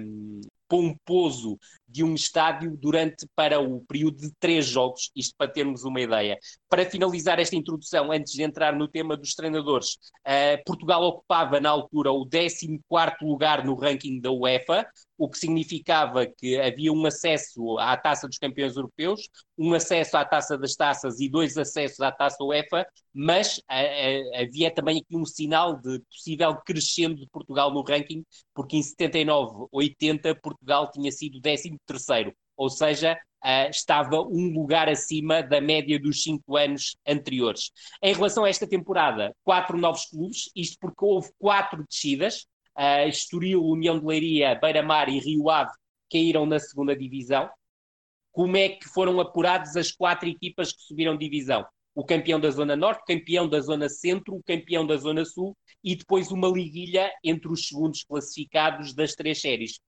um, 0.01 0.41
pomposo 0.69 1.59
de 1.89 2.05
um 2.05 2.15
estádio 2.15 2.77
durante 2.77 3.27
para 3.35 3.61
o 3.61 3.81
período 3.87 4.19
de 4.19 4.31
três 4.39 4.67
jogos, 4.67 5.11
isto 5.17 5.35
para 5.37 5.51
termos 5.51 5.85
uma 5.85 6.01
ideia. 6.01 6.39
Para 6.69 6.85
finalizar 6.85 7.39
esta 7.39 7.57
introdução, 7.57 8.13
antes 8.13 8.33
de 8.33 8.43
entrar 8.43 8.77
no 8.77 8.87
tema 8.87 9.17
dos 9.17 9.35
treinadores, 9.35 9.95
uh, 10.27 10.63
Portugal 10.67 11.03
ocupava 11.03 11.61
na 11.61 11.71
altura 11.71 12.13
o 12.13 12.29
14 12.29 12.81
lugar 13.23 13.65
no 13.65 13.75
ranking 13.75 14.21
da 14.21 14.31
UEFA, 14.31 14.87
o 15.19 15.29
que 15.29 15.37
significava 15.37 16.27
que 16.27 16.59
havia 16.61 16.93
um 16.93 17.05
acesso 17.05 17.77
à 17.79 17.97
Taça 17.97 18.29
dos 18.29 18.39
Campeões 18.39 18.77
Europeus, 18.77 19.29
um 19.59 19.75
acesso 19.75 20.17
à 20.17 20.25
Taça 20.25 20.57
das 20.57 20.77
Taças 20.77 21.19
e 21.19 21.29
dois 21.29 21.57
acessos 21.57 22.01
à 22.01 22.13
Taça 22.13 22.43
UEFA, 22.45 22.87
mas 23.13 23.61
eh, 23.69 24.31
eh, 24.33 24.43
havia 24.43 24.71
também 24.71 24.99
aqui 24.99 25.17
um 25.17 25.25
sinal 25.25 25.77
de 25.77 25.99
possível 26.01 26.55
crescendo 26.65 27.17
de 27.17 27.27
Portugal 27.27 27.75
no 27.75 27.83
ranking, 27.83 28.25
porque 28.55 28.77
em 28.77 28.81
79-80 28.81 30.41
Portugal 30.41 30.89
tinha 30.93 31.11
sido 31.11 31.41
14 31.41 31.77
terceiro, 31.87 32.35
ou 32.57 32.69
seja, 32.69 33.19
Uh, 33.41 33.71
estava 33.71 34.21
um 34.21 34.53
lugar 34.53 34.89
acima 34.89 35.45
da 35.45 35.61
média 35.61 35.97
dos 35.97 36.25
cinco 36.25 36.57
anos 36.57 36.97
anteriores. 37.07 37.71
Em 38.03 38.13
relação 38.13 38.45
a 38.45 38.49
esta 38.49 38.67
temporada, 38.67 39.33
quatro 39.45 39.79
novos 39.79 40.07
clubes, 40.07 40.51
isto 40.57 40.77
porque 40.81 41.05
houve 41.05 41.31
quatro 41.39 41.85
descidas, 41.89 42.47
uh, 42.77 43.09
Estoril, 43.09 43.65
União 43.65 43.97
de 43.97 44.05
Leiria, 44.05 44.57
Beira-Mar 44.57 45.09
e 45.09 45.21
Rio 45.21 45.49
Ave 45.51 45.71
caíram 46.11 46.47
na 46.47 46.59
segunda 46.59 46.97
divisão. 46.97 47.49
Como 48.33 48.57
é 48.57 48.71
que 48.71 48.89
foram 48.89 49.21
apuradas 49.21 49.77
as 49.77 49.93
quatro 49.93 50.29
equipas 50.29 50.73
que 50.73 50.83
subiram 50.83 51.17
divisão? 51.17 51.65
O 51.95 52.05
campeão 52.05 52.39
da 52.39 52.51
Zona 52.51 52.77
Norte, 52.77 53.03
o 53.03 53.05
campeão 53.05 53.49
da 53.49 53.61
Zona 53.61 53.89
Centro, 53.89 54.35
o 54.35 54.43
campeão 54.43 54.87
da 54.87 54.97
Zona 54.97 55.25
Sul 55.25 55.57
e 55.83 55.97
depois 55.97 56.31
uma 56.31 56.49
liguilha 56.49 57.11
entre 57.25 57.49
os 57.49 57.67
segundos 57.67 58.05
classificados 58.05 58.95
das 58.95 59.15
três 59.15 59.41
séries 59.41 59.81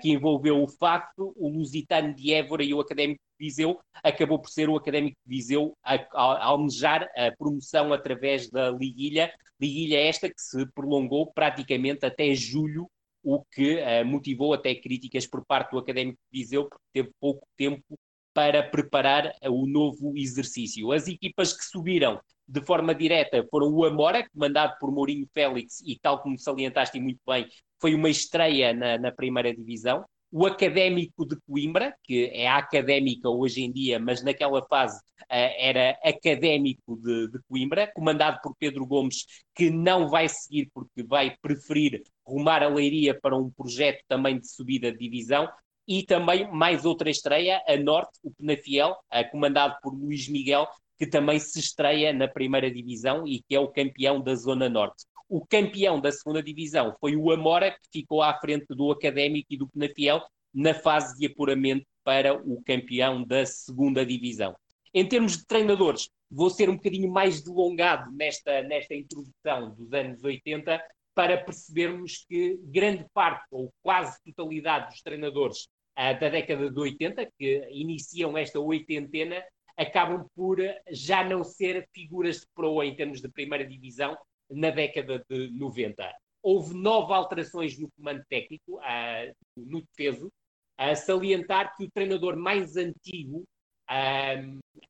que 0.00 0.10
envolveu 0.10 0.62
o 0.62 0.68
facto, 0.68 1.32
o 1.36 1.48
Lusitano 1.48 2.14
de 2.14 2.32
Évora 2.32 2.64
e 2.64 2.74
o 2.74 2.80
Académico 2.80 3.20
de 3.38 3.46
Viseu, 3.46 3.78
acabou 4.02 4.38
por 4.38 4.50
ser 4.50 4.68
o 4.68 4.76
Académico 4.76 5.16
de 5.24 5.36
Viseu 5.36 5.76
a, 5.82 5.94
a, 5.94 5.98
a 6.14 6.44
almejar 6.46 7.08
a 7.16 7.30
promoção 7.36 7.92
através 7.92 8.50
da 8.50 8.70
liguilha, 8.70 9.32
liguilha 9.60 10.00
esta 10.00 10.28
que 10.28 10.40
se 10.40 10.66
prolongou 10.72 11.32
praticamente 11.32 12.04
até 12.04 12.34
julho, 12.34 12.90
o 13.22 13.44
que 13.44 13.76
uh, 13.76 14.04
motivou 14.04 14.52
até 14.54 14.74
críticas 14.74 15.26
por 15.26 15.44
parte 15.44 15.72
do 15.72 15.78
Académico 15.78 16.18
de 16.30 16.38
Viseu, 16.38 16.68
porque 16.68 16.84
teve 16.92 17.10
pouco 17.20 17.46
tempo 17.56 17.98
para 18.32 18.62
preparar 18.62 19.32
o 19.42 19.66
novo 19.66 20.16
exercício. 20.16 20.92
As 20.92 21.08
equipas 21.08 21.52
que 21.52 21.64
subiram 21.64 22.20
de 22.48 22.62
forma 22.62 22.94
direta 22.94 23.46
foram 23.50 23.72
o 23.72 23.84
Amora, 23.84 24.26
comandado 24.30 24.74
por 24.80 24.90
Mourinho 24.90 25.28
Félix, 25.34 25.80
e 25.84 25.98
tal 25.98 26.22
como 26.22 26.38
salientaste 26.38 26.98
muito 26.98 27.20
bem, 27.26 27.46
foi 27.80 27.94
uma 27.94 28.08
estreia 28.08 28.72
na, 28.72 28.98
na 28.98 29.12
primeira 29.12 29.54
divisão. 29.54 30.04
O 30.30 30.46
Académico 30.46 31.26
de 31.26 31.36
Coimbra, 31.46 31.94
que 32.02 32.26
é 32.26 32.46
a 32.46 32.58
académica 32.58 33.30
hoje 33.30 33.62
em 33.62 33.72
dia, 33.72 33.98
mas 33.98 34.22
naquela 34.22 34.62
fase 34.66 34.98
uh, 34.98 35.24
era 35.30 35.98
académico 36.04 36.96
de, 36.96 37.30
de, 37.30 37.38
Coimbra, 37.48 37.90
comandado 37.94 38.38
por 38.42 38.54
Pedro 38.58 38.86
Gomes, 38.86 39.24
que 39.54 39.70
não 39.70 40.08
vai 40.08 40.28
seguir 40.28 40.70
porque 40.74 41.02
vai 41.02 41.34
preferir 41.40 42.02
rumar 42.26 42.62
a 42.62 42.68
Leiria 42.68 43.18
para 43.18 43.36
um 43.36 43.50
projeto 43.50 44.02
também 44.06 44.38
de 44.38 44.46
subida 44.50 44.92
de 44.92 44.98
divisão. 44.98 45.48
E 45.88 46.02
também 46.02 46.46
mais 46.52 46.84
outra 46.84 47.08
estreia, 47.08 47.62
a 47.66 47.74
Norte, 47.78 48.18
o 48.22 48.30
Penafiel, 48.30 48.90
uh, 48.90 49.30
comandado 49.30 49.78
por 49.82 49.94
Luís 49.94 50.28
Miguel, 50.28 50.68
que 50.98 51.06
também 51.06 51.38
se 51.38 51.58
estreia 51.58 52.12
na 52.12 52.28
primeira 52.28 52.70
divisão 52.70 53.26
e 53.26 53.40
que 53.40 53.54
é 53.54 53.60
o 53.60 53.68
campeão 53.68 54.20
da 54.20 54.34
Zona 54.34 54.68
Norte. 54.68 55.06
O 55.28 55.46
campeão 55.46 55.98
da 55.98 56.12
segunda 56.12 56.42
divisão 56.42 56.94
foi 57.00 57.16
o 57.16 57.30
Amora, 57.30 57.70
que 57.70 58.00
ficou 58.00 58.22
à 58.22 58.34
frente 58.38 58.66
do 58.68 58.90
Académico 58.90 59.46
e 59.50 59.56
do 59.56 59.68
Penafiel 59.68 60.22
na 60.52 60.74
fase 60.74 61.16
de 61.18 61.26
apuramento 61.26 61.86
para 62.04 62.34
o 62.34 62.62
campeão 62.64 63.24
da 63.24 63.46
segunda 63.46 64.04
divisão. 64.04 64.54
Em 64.92 65.06
termos 65.06 65.38
de 65.38 65.46
treinadores, 65.46 66.10
vou 66.30 66.50
ser 66.50 66.68
um 66.68 66.76
bocadinho 66.76 67.10
mais 67.10 67.42
delongado 67.42 68.10
nesta, 68.12 68.62
nesta 68.62 68.94
introdução 68.94 69.74
dos 69.74 69.92
anos 69.92 70.22
80 70.22 70.82
para 71.14 71.36
percebermos 71.36 72.24
que 72.28 72.58
grande 72.64 73.06
parte, 73.12 73.44
ou 73.50 73.72
quase 73.82 74.18
totalidade 74.24 74.90
dos 74.90 75.02
treinadores 75.02 75.68
uh, 75.98 76.20
da 76.20 76.28
década 76.28 76.70
de 76.70 76.78
80, 76.78 77.28
que 77.38 77.68
iniciam 77.70 78.38
esta 78.38 78.60
oitentena, 78.60 79.42
acabam 79.76 80.26
por 80.34 80.58
já 80.90 81.24
não 81.24 81.42
ser 81.42 81.88
figuras 81.92 82.40
de 82.40 82.46
proa 82.54 82.86
em 82.86 82.94
termos 82.94 83.20
de 83.20 83.28
primeira 83.28 83.66
divisão, 83.66 84.16
na 84.50 84.70
década 84.70 85.22
de 85.28 85.50
90. 85.50 86.10
houve 86.42 86.74
nove 86.74 87.12
alterações 87.12 87.78
no 87.78 87.90
comando 87.90 88.24
técnico, 88.28 88.76
uh, 88.76 89.34
no 89.56 89.82
defeso, 89.82 90.30
a 90.78 90.94
salientar 90.94 91.76
que 91.76 91.84
o 91.84 91.90
treinador 91.90 92.36
mais 92.36 92.76
antigo 92.76 93.44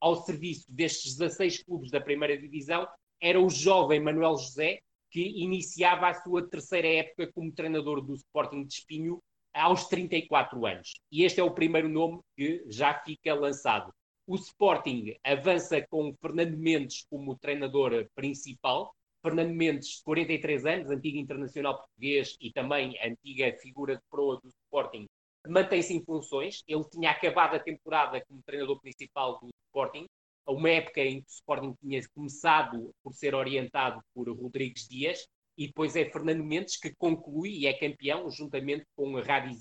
ao 0.00 0.16
serviço 0.24 0.64
destes 0.68 1.16
16 1.16 1.62
clubes 1.62 1.90
da 1.90 2.00
primeira 2.00 2.36
divisão 2.36 2.86
era 3.20 3.40
o 3.40 3.48
jovem 3.48 4.00
Manuel 4.00 4.36
José, 4.36 4.80
que 5.10 5.20
iniciava 5.20 6.08
a 6.08 6.14
sua 6.14 6.48
terceira 6.48 6.88
época 6.88 7.30
como 7.32 7.52
treinador 7.52 8.02
do 8.02 8.14
Sporting 8.14 8.64
de 8.64 8.74
Espinho 8.74 9.22
aos 9.54 9.86
34 9.86 10.66
anos. 10.66 10.94
E 11.10 11.24
este 11.24 11.40
é 11.40 11.42
o 11.42 11.54
primeiro 11.54 11.88
nome 11.88 12.20
que 12.36 12.64
já 12.68 12.94
fica 13.04 13.34
lançado. 13.34 13.92
O 14.26 14.34
Sporting 14.36 15.16
avança 15.24 15.84
com 15.88 16.14
Fernando 16.20 16.56
Mendes 16.56 17.06
como 17.08 17.38
treinador 17.38 18.06
principal. 18.14 18.94
Fernando 19.22 19.54
Mendes, 19.54 20.00
43 20.02 20.66
anos, 20.66 20.90
antigo 20.90 21.18
internacional 21.18 21.78
português 21.78 22.36
e 22.40 22.52
também 22.52 22.96
antiga 23.02 23.56
figura 23.58 23.96
de 23.96 24.02
proa 24.10 24.40
do 24.40 24.48
Sporting, 24.48 25.06
mantém-se 25.48 25.94
em 25.94 26.04
funções. 26.04 26.62
Ele 26.68 26.84
tinha 26.90 27.10
acabado 27.10 27.56
a 27.56 27.60
temporada 27.60 28.24
como 28.26 28.42
treinador 28.42 28.80
principal 28.80 29.40
do 29.40 29.48
Sporting, 29.66 30.06
uma 30.46 30.70
época 30.70 31.00
em 31.00 31.20
que 31.20 31.26
o 31.26 31.32
Sporting 31.32 31.74
tinha 31.80 32.00
começado 32.14 32.90
por 33.02 33.12
ser 33.12 33.34
orientado 33.34 34.00
por 34.14 34.30
Rodrigues 34.30 34.86
Dias, 34.88 35.26
e 35.58 35.66
depois 35.66 35.96
é 35.96 36.08
Fernando 36.08 36.44
Mendes 36.44 36.78
que 36.78 36.94
conclui 36.94 37.50
e 37.50 37.66
é 37.66 37.74
campeão 37.74 38.30
juntamente 38.30 38.86
com 38.94 39.20
Radiz, 39.20 39.58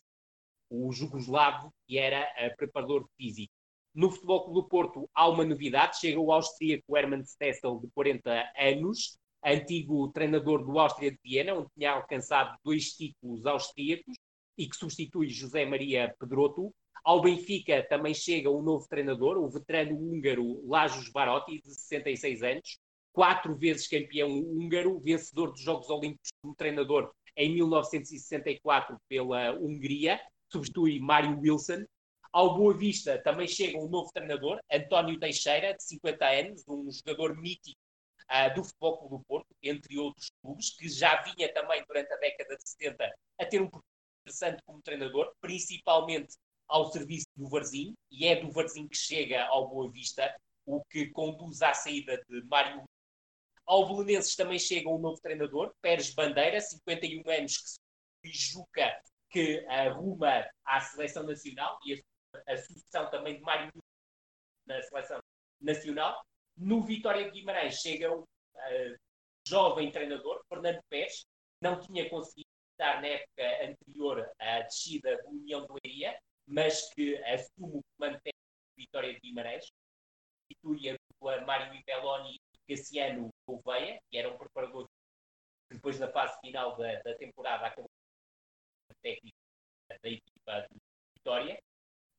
o 0.70 0.92
jugoslavo, 0.92 1.74
que 1.88 1.98
era 1.98 2.24
preparador 2.56 3.10
físico. 3.18 3.52
No 3.96 4.12
Futebol 4.12 4.44
Clube 4.44 4.62
do 4.62 4.68
Porto 4.68 5.10
há 5.12 5.28
uma 5.28 5.44
novidade, 5.44 6.00
chega 6.00 6.20
o 6.20 6.32
austríaco 6.32 6.96
Hermann 6.96 7.26
Stessel, 7.26 7.80
de 7.80 7.90
40 7.96 8.30
anos, 8.56 9.18
antigo 9.44 10.12
treinador 10.12 10.64
do 10.64 10.78
Áustria 10.78 11.10
de 11.10 11.18
Viena, 11.24 11.56
onde 11.56 11.70
tinha 11.76 11.94
alcançado 11.94 12.56
dois 12.64 12.92
títulos 12.92 13.48
austríacos, 13.48 14.16
e 14.56 14.70
que 14.70 14.76
substitui 14.76 15.30
José 15.30 15.66
Maria 15.66 16.14
Pedroto. 16.20 16.72
Ao 17.04 17.22
Benfica 17.22 17.84
também 17.90 18.14
chega 18.14 18.52
um 18.52 18.62
novo 18.62 18.88
treinador, 18.88 19.38
o 19.38 19.50
veterano 19.50 19.98
húngaro 19.98 20.64
Lajos 20.68 21.10
Barotti, 21.10 21.60
de 21.60 21.74
66 21.74 22.44
anos, 22.44 22.78
quatro 23.18 23.56
vezes 23.56 23.88
campeão 23.88 24.30
húngaro, 24.30 25.00
vencedor 25.00 25.52
dos 25.52 25.62
Jogos 25.62 25.90
Olímpicos 25.90 26.30
como 26.40 26.54
treinador 26.54 27.12
em 27.36 27.52
1964 27.52 28.96
pela 29.10 29.54
Hungria, 29.54 30.22
substitui 30.52 31.00
Mário 31.00 31.36
Wilson. 31.40 31.84
Ao 32.32 32.56
Boa 32.56 32.78
Vista 32.78 33.20
também 33.24 33.48
chega 33.48 33.80
um 33.80 33.90
novo 33.90 34.12
treinador, 34.14 34.60
António 34.72 35.20
Teixeira, 35.20 35.74
de 35.74 35.84
50 35.84 36.26
anos, 36.28 36.64
um 36.68 36.92
jogador 36.92 37.36
mítico 37.36 37.80
uh, 38.30 38.54
do 38.54 38.64
Futebol 38.64 39.00
Clube 39.00 39.18
do 39.18 39.26
Porto, 39.26 39.48
entre 39.64 39.98
outros 39.98 40.30
clubes, 40.44 40.76
que 40.78 40.88
já 40.88 41.20
vinha 41.24 41.52
também 41.52 41.84
durante 41.88 42.14
a 42.14 42.18
década 42.18 42.56
de 42.56 42.70
70 42.70 43.16
a 43.40 43.46
ter 43.48 43.64
um 43.64 43.70
interessante 44.22 44.62
como 44.64 44.80
treinador, 44.84 45.34
principalmente 45.42 46.36
ao 46.68 46.92
serviço 46.92 47.26
do 47.36 47.50
Varzim, 47.50 47.96
e 48.12 48.28
é 48.28 48.36
do 48.36 48.52
Varzim 48.52 48.88
que 48.88 48.96
chega 48.96 49.44
ao 49.48 49.68
Boa 49.68 49.90
Vista, 49.90 50.32
o 50.68 50.86
que 50.86 51.08
conduz 51.08 51.64
à 51.64 51.74
saída 51.74 52.24
de 52.30 52.44
Mário. 52.44 52.84
Ao 53.68 53.86
Belenenses 53.86 54.36
também 54.36 54.58
chega 54.58 54.90
um 54.90 54.98
novo 54.98 55.20
treinador, 55.20 55.76
Pérez 55.82 56.14
Bandeira, 56.14 56.62
51 56.62 57.30
anos, 57.30 57.58
que 58.24 58.30
se 58.30 58.54
Juca, 58.54 59.02
que 59.30 59.66
arruma 59.68 60.50
à 60.66 60.80
seleção 60.80 61.24
nacional, 61.24 61.78
e 61.86 62.02
a, 62.48 62.54
a 62.54 62.58
sucessão 62.58 63.10
também 63.12 63.36
de 63.36 63.42
Mário 63.42 63.70
na 64.66 64.82
seleção 64.84 65.20
nacional. 65.60 66.26
No 66.56 66.82
Vitória 66.82 67.26
de 67.26 67.32
Guimarães 67.32 67.82
chega 67.82 68.10
um 68.10 68.22
uh, 68.22 68.98
jovem 69.46 69.92
treinador, 69.92 70.42
Fernando 70.48 70.80
Pérez, 70.90 71.26
não 71.62 71.82
tinha 71.82 72.10
conseguido 72.10 72.48
estar 72.72 73.02
na 73.02 73.08
época 73.08 73.66
anterior 73.66 74.32
à 74.40 74.62
descida 74.62 75.22
do 75.24 75.30
União 75.30 75.66
de 75.66 75.74
Leiria, 75.84 76.18
mas 76.48 76.90
que 76.94 77.18
assume 77.24 77.80
o 77.80 77.82
comando 77.98 78.18
Vitória 78.78 79.14
de 79.14 79.20
Guimarães, 79.20 79.66
substitui 80.48 80.92
a 80.92 81.46
Mário 81.46 81.74
Ibeloni 81.74 82.40
e 82.68 82.76
Cassiano 82.76 83.30
Gouveia, 83.48 84.00
que 84.10 84.18
era 84.18 84.32
um 84.32 84.38
preparador 84.38 84.88
que 85.68 85.76
depois 85.76 86.00
na 86.00 86.10
fase 86.10 86.40
final 86.40 86.76
da, 86.78 87.02
da 87.02 87.16
temporada 87.16 87.68
acabou 87.68 87.90
técnico 89.02 89.38
da 89.90 90.10
equipa 90.10 90.68
de 90.70 90.80
Vitória. 91.18 91.60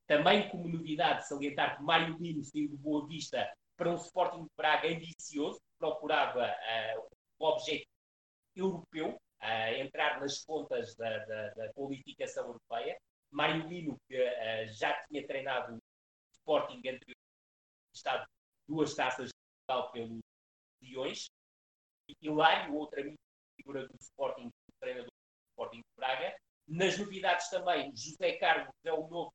Também 0.07 0.49
como 0.49 0.69
novidade 0.69 1.29
salientar 1.29 1.77
que 1.77 1.83
Mário 1.83 2.17
Lino 2.19 2.43
saiu 2.45 2.69
de 2.69 2.77
Boa 2.77 3.07
Vista 3.07 3.53
para 3.77 3.91
um 3.91 3.97
Sporting 3.97 4.45
de 4.45 4.51
Braga 4.57 4.89
ambicioso, 4.89 5.61
procurava 5.79 6.47
uh, 6.47 7.09
o 7.39 7.45
objetivo 7.47 7.87
europeu, 8.57 9.21
a 9.41 9.73
entrar 9.75 10.21
nas 10.21 10.45
contas 10.45 10.97
da, 10.97 11.19
da, 11.27 11.51
da 11.51 11.73
europeia. 12.41 12.99
Mário 13.31 13.69
Lino, 13.69 13.97
que 14.09 14.17
uh, 14.17 14.69
já 14.73 14.93
tinha 15.07 15.27
treinado 15.27 15.77
o 15.77 15.79
Sporting 16.33 16.79
anteriormente, 16.79 17.19
estado 17.95 18.27
duas 18.67 18.95
taças 18.95 19.29
de 19.29 19.93
pelos 19.93 20.21
Leões. 20.83 21.31
E 22.09 22.15
Hilário, 22.23 22.75
outra 22.75 23.03
figura 23.57 23.87
do 23.87 23.95
Sporting, 24.01 24.51
treinador 24.81 25.11
do 25.11 25.51
Sporting 25.51 25.79
de 25.79 25.97
Braga. 25.97 26.37
Nas 26.67 26.99
novidades 26.99 27.49
também, 27.51 27.93
José 27.95 28.33
Carlos 28.39 28.73
é 28.85 28.93
o 28.93 29.09
novo 29.09 29.33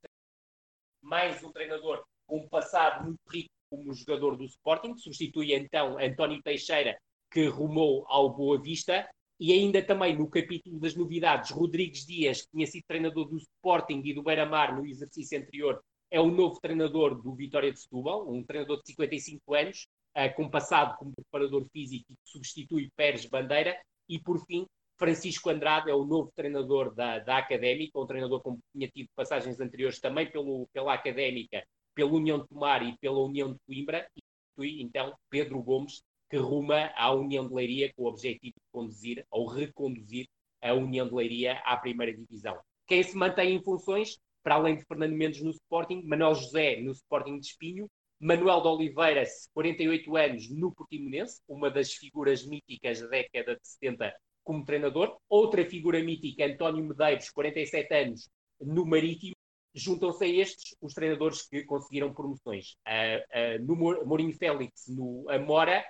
mais 1.02 1.44
um 1.44 1.52
treinador 1.52 2.04
com 2.26 2.38
um 2.38 2.48
passado 2.48 3.04
muito 3.04 3.20
rico 3.30 3.50
como 3.70 3.94
jogador 3.94 4.38
do 4.38 4.46
Sporting, 4.46 4.96
substitui 4.98 5.54
então 5.54 5.98
António 6.00 6.42
Teixeira, 6.42 6.98
que 7.32 7.48
rumou 7.48 8.06
ao 8.08 8.30
Boa 8.30 8.62
Vista, 8.62 9.10
e 9.40 9.52
ainda 9.52 9.84
também 9.84 10.16
no 10.16 10.30
capítulo 10.30 10.80
das 10.80 10.96
novidades, 10.96 11.52
Rodrigues 11.52 12.06
Dias, 12.06 12.44
que 12.44 12.52
tinha 12.52 12.68
sido 12.68 12.84
treinador 12.88 13.28
do 13.28 13.38
Sporting 13.38 14.02
e 14.06 14.14
do 14.14 14.24
Beira-Mar 14.24 14.76
no 14.76 14.86
exercício 14.86 15.38
anterior, 15.38 15.84
é 16.12 16.22
o 16.22 16.30
novo 16.30 16.60
treinador 16.62 17.20
do 17.20 17.34
Vitória 17.34 17.72
de 17.72 17.80
Setúbal, 17.80 18.32
um 18.32 18.44
treinador 18.44 18.78
de 18.78 18.92
55 18.92 19.54
anos, 19.56 19.88
uh, 20.18 20.36
com 20.36 20.50
passado 20.50 20.98
como 20.98 21.14
preparador 21.14 21.66
físico 21.72 22.06
e 22.10 22.16
que 22.16 22.30
substitui 22.30 22.90
Pérez 22.96 23.26
Bandeira. 23.26 23.78
E, 24.08 24.20
por 24.20 24.46
fim, 24.46 24.66
Francisco 24.98 25.50
Andrade 25.50 25.90
é 25.90 25.94
o 25.94 26.06
novo 26.06 26.32
treinador 26.36 26.94
da, 26.94 27.20
da 27.20 27.38
Académica, 27.38 28.00
um 28.00 28.06
treinador 28.06 28.42
que 28.42 28.52
tinha 28.74 28.88
tido 28.88 29.08
passagens 29.16 29.60
anteriores 29.60 30.00
também 30.00 30.30
pelo, 30.30 30.68
pela 30.72 30.94
Académica, 30.94 31.64
pela 31.96 32.12
União 32.12 32.40
de 32.40 32.48
Tomar 32.48 32.84
e 32.84 32.98
pela 33.00 33.20
União 33.20 33.52
de 33.52 33.60
Coimbra, 33.66 34.08
e 34.16 34.22
substitui 34.22 34.82
então 34.82 35.14
Pedro 35.30 35.62
Gomes, 35.62 36.04
que 36.30 36.38
ruma 36.38 36.92
à 36.96 37.14
União 37.14 37.48
de 37.48 37.54
Leiria 37.54 37.94
com 37.94 38.04
o 38.04 38.08
objetivo 38.08 38.54
de 38.56 38.72
conduzir 38.72 39.26
ou 39.30 39.48
reconduzir 39.48 40.28
a 40.62 40.74
União 40.74 41.08
de 41.08 41.14
Leiria 41.14 41.60
à 41.66 41.76
primeira 41.76 42.16
divisão. 42.16 42.58
Quem 42.88 43.04
se 43.04 43.16
mantém 43.16 43.56
em 43.56 43.64
funções, 43.64 44.18
para 44.44 44.56
além 44.56 44.78
de 44.78 44.86
Fernando 44.86 45.14
Mendes 45.14 45.42
no 45.42 45.52
Sporting, 45.52 46.02
Manuel 46.04 46.36
José 46.36 46.80
no 46.82 46.92
Sporting 46.92 47.40
de 47.40 47.48
Espinho, 47.48 47.88
Manuel 48.24 48.62
de 48.62 48.68
Oliveira, 48.70 49.26
48 49.54 50.16
anos, 50.16 50.50
no 50.50 50.74
Portimonense, 50.74 51.42
uma 51.46 51.70
das 51.70 51.92
figuras 51.92 52.46
míticas 52.46 53.02
da 53.02 53.08
década 53.08 53.56
de 53.56 53.68
70 53.68 54.16
como 54.46 54.64
treinador. 54.64 55.18
Outra 55.28 55.66
figura 55.66 56.02
mítica, 56.02 56.46
António 56.46 56.86
Medeiros, 56.86 57.30
47 57.32 57.94
anos, 57.94 58.30
no 58.62 58.86
Marítimo. 58.86 59.36
Juntam-se 59.76 60.24
a 60.24 60.28
estes 60.30 60.74
os 60.80 60.94
treinadores 60.94 61.46
que 61.50 61.66
conseguiram 61.66 62.14
promoções. 62.14 62.78
Uh, 62.88 63.60
uh, 63.60 63.66
no 63.66 63.76
Mourinho 64.06 64.38
Félix, 64.38 64.88
no 64.88 65.30
Amora, 65.30 65.84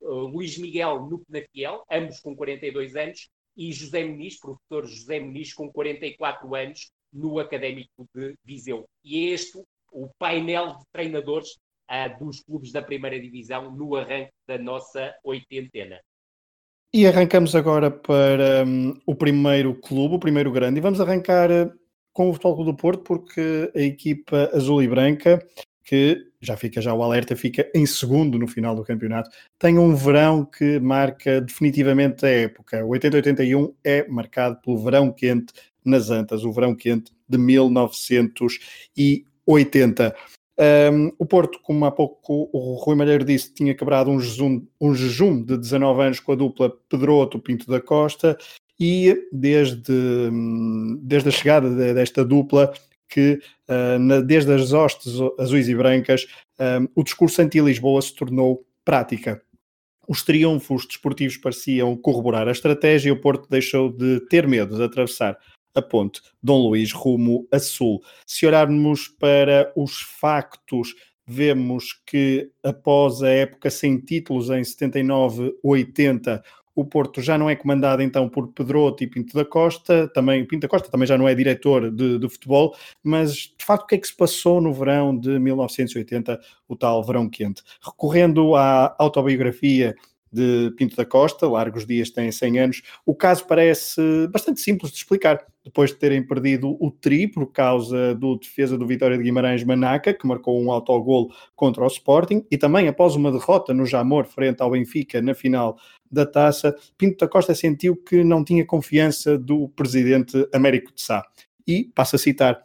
uh, 0.00 0.16
Luís 0.26 0.56
Miguel 0.56 1.06
no 1.06 1.18
Penafiel, 1.26 1.84
ambos 1.90 2.20
com 2.20 2.34
42 2.34 2.96
anos, 2.96 3.28
e 3.54 3.70
José 3.70 4.02
Muniz, 4.02 4.40
professor 4.40 4.86
José 4.86 5.20
Muniz, 5.20 5.52
com 5.52 5.70
44 5.70 6.54
anos, 6.54 6.90
no 7.12 7.38
Académico 7.38 8.08
de 8.14 8.34
Viseu. 8.42 8.88
E 9.04 9.28
é 9.28 9.34
este 9.34 9.62
o 9.94 10.10
painel 10.18 10.76
de 10.78 10.84
treinadores 10.92 11.50
uh, 11.90 12.18
dos 12.22 12.42
clubes 12.42 12.72
da 12.72 12.82
primeira 12.82 13.18
divisão 13.18 13.70
no 13.70 13.94
arranque 13.96 14.32
da 14.46 14.58
nossa 14.58 15.14
oitentena. 15.24 15.98
E 16.92 17.06
arrancamos 17.06 17.56
agora 17.56 17.90
para 17.90 18.64
um, 18.66 19.00
o 19.06 19.14
primeiro 19.14 19.74
clube, 19.80 20.16
o 20.16 20.20
primeiro 20.20 20.52
grande, 20.52 20.78
e 20.78 20.82
vamos 20.82 21.00
arrancar 21.00 21.50
uh, 21.50 21.72
com 22.12 22.28
o 22.28 22.32
Futebol 22.32 22.56
Clube 22.56 22.70
do 22.72 22.76
Porto, 22.76 23.02
porque 23.02 23.72
a 23.74 23.80
equipa 23.80 24.50
azul 24.52 24.82
e 24.82 24.88
branca 24.88 25.44
que 25.84 26.30
já 26.40 26.56
fica 26.56 26.80
já 26.80 26.94
o 26.94 27.02
alerta, 27.02 27.36
fica 27.36 27.70
em 27.74 27.84
segundo 27.86 28.38
no 28.38 28.48
final 28.48 28.74
do 28.74 28.84
campeonato, 28.84 29.30
tem 29.58 29.78
um 29.78 29.94
verão 29.94 30.44
que 30.44 30.80
marca 30.80 31.40
definitivamente 31.40 32.24
a 32.24 32.28
época. 32.28 32.84
O 32.84 32.90
80-81 32.90 33.74
é 33.84 34.06
marcado 34.08 34.60
pelo 34.62 34.78
verão 34.78 35.12
quente 35.12 35.52
nas 35.84 36.10
Antas, 36.10 36.44
o 36.44 36.52
verão 36.52 36.74
quente 36.74 37.12
de 37.28 37.38
1980. 39.46 40.14
Um, 40.56 41.12
o 41.18 41.26
Porto, 41.26 41.58
como 41.62 41.84
há 41.84 41.90
pouco 41.90 42.48
o 42.52 42.74
Rui 42.76 42.94
Malheiro 42.94 43.24
disse, 43.24 43.52
tinha 43.52 43.74
quebrado 43.74 44.10
um 44.10 44.20
jejum, 44.20 44.64
um 44.80 44.94
jejum 44.94 45.42
de 45.42 45.58
19 45.58 46.02
anos 46.02 46.20
com 46.20 46.32
a 46.32 46.36
dupla 46.36 46.72
Pedroto 46.88 47.40
Pinto 47.40 47.66
da 47.66 47.80
Costa 47.80 48.38
e 48.78 49.16
desde, 49.32 50.30
desde 51.02 51.28
a 51.28 51.32
chegada 51.32 51.92
desta 51.92 52.24
dupla 52.24 52.72
que 53.08 53.40
uh, 53.68 53.98
na, 53.98 54.20
desde 54.20 54.52
as 54.52 54.72
hostes 54.72 55.14
azuis 55.38 55.68
e 55.68 55.74
brancas 55.74 56.26
um, 56.58 56.88
o 56.94 57.02
discurso 57.02 57.42
anti-Lisboa 57.42 58.00
se 58.00 58.14
tornou 58.14 58.64
prática. 58.84 59.42
Os 60.06 60.22
triunfos 60.22 60.86
desportivos 60.86 61.36
pareciam 61.36 61.96
corroborar 61.96 62.46
a 62.46 62.52
estratégia 62.52 63.08
e 63.08 63.12
o 63.12 63.20
Porto 63.20 63.48
deixou 63.48 63.90
de 63.90 64.20
ter 64.28 64.46
medo 64.46 64.76
de 64.76 64.82
atravessar 64.82 65.38
a 65.74 65.82
ponte 65.82 66.20
Dom 66.42 66.68
Luís 66.68 66.92
rumo 66.92 67.46
a 67.50 67.58
sul. 67.58 68.02
Se 68.26 68.46
olharmos 68.46 69.08
para 69.08 69.72
os 69.76 70.00
factos, 70.00 70.94
vemos 71.26 72.00
que 72.06 72.50
após 72.62 73.22
a 73.22 73.28
época 73.28 73.70
sem 73.70 73.98
títulos 73.98 74.50
em 74.50 74.62
79-80, 74.62 76.42
o 76.74 76.84
Porto 76.84 77.22
já 77.22 77.38
não 77.38 77.48
é 77.48 77.54
comandado 77.54 78.02
então 78.02 78.28
por 78.28 78.48
Pedroto 78.48 79.04
e 79.04 79.06
Pinto 79.06 79.34
da 79.34 79.44
Costa, 79.44 80.08
também 80.08 80.44
Pinto 80.44 80.62
da 80.62 80.68
Costa 80.68 80.90
também 80.90 81.06
já 81.06 81.16
não 81.16 81.28
é 81.28 81.34
diretor 81.34 81.90
de, 81.90 82.18
de, 82.18 82.28
futebol, 82.28 82.74
mas 83.02 83.32
de 83.56 83.64
facto 83.64 83.84
o 83.84 83.86
que 83.86 83.94
é 83.94 83.98
que 83.98 84.08
se 84.08 84.16
passou 84.16 84.60
no 84.60 84.72
verão 84.72 85.16
de 85.16 85.38
1980, 85.38 86.40
o 86.66 86.76
tal 86.76 87.02
verão 87.04 87.28
quente? 87.28 87.62
Recorrendo 87.80 88.56
à 88.56 88.94
autobiografia 88.98 89.94
de 90.34 90.72
Pinto 90.76 90.96
da 90.96 91.04
Costa, 91.04 91.48
largos 91.48 91.86
dias 91.86 92.10
têm 92.10 92.32
100 92.32 92.58
anos, 92.58 92.82
o 93.06 93.14
caso 93.14 93.46
parece 93.46 94.00
bastante 94.28 94.60
simples 94.60 94.90
de 94.90 94.98
explicar. 94.98 95.46
Depois 95.64 95.90
de 95.90 95.96
terem 95.96 96.22
perdido 96.22 96.76
o 96.78 96.90
tri 96.90 97.26
por 97.26 97.46
causa 97.50 98.14
do 98.16 98.36
defesa 98.36 98.76
do 98.76 98.86
Vitória 98.86 99.16
de 99.16 99.22
Guimarães 99.22 99.64
Manaca, 99.64 100.12
que 100.12 100.26
marcou 100.26 100.60
um 100.60 100.70
autogol 100.70 101.30
contra 101.56 101.84
o 101.84 101.86
Sporting, 101.86 102.44
e 102.50 102.58
também 102.58 102.88
após 102.88 103.14
uma 103.14 103.32
derrota 103.32 103.72
no 103.72 103.86
Jamor 103.86 104.26
frente 104.26 104.60
ao 104.60 104.72
Benfica 104.72 105.22
na 105.22 105.34
final 105.34 105.78
da 106.10 106.26
taça, 106.26 106.76
Pinto 106.98 107.18
da 107.18 107.28
Costa 107.28 107.54
sentiu 107.54 107.96
que 107.96 108.22
não 108.22 108.44
tinha 108.44 108.66
confiança 108.66 109.38
do 109.38 109.68
presidente 109.70 110.46
Américo 110.52 110.92
de 110.92 111.00
Sá. 111.00 111.24
E, 111.66 111.84
passo 111.94 112.16
a 112.16 112.18
citar, 112.18 112.62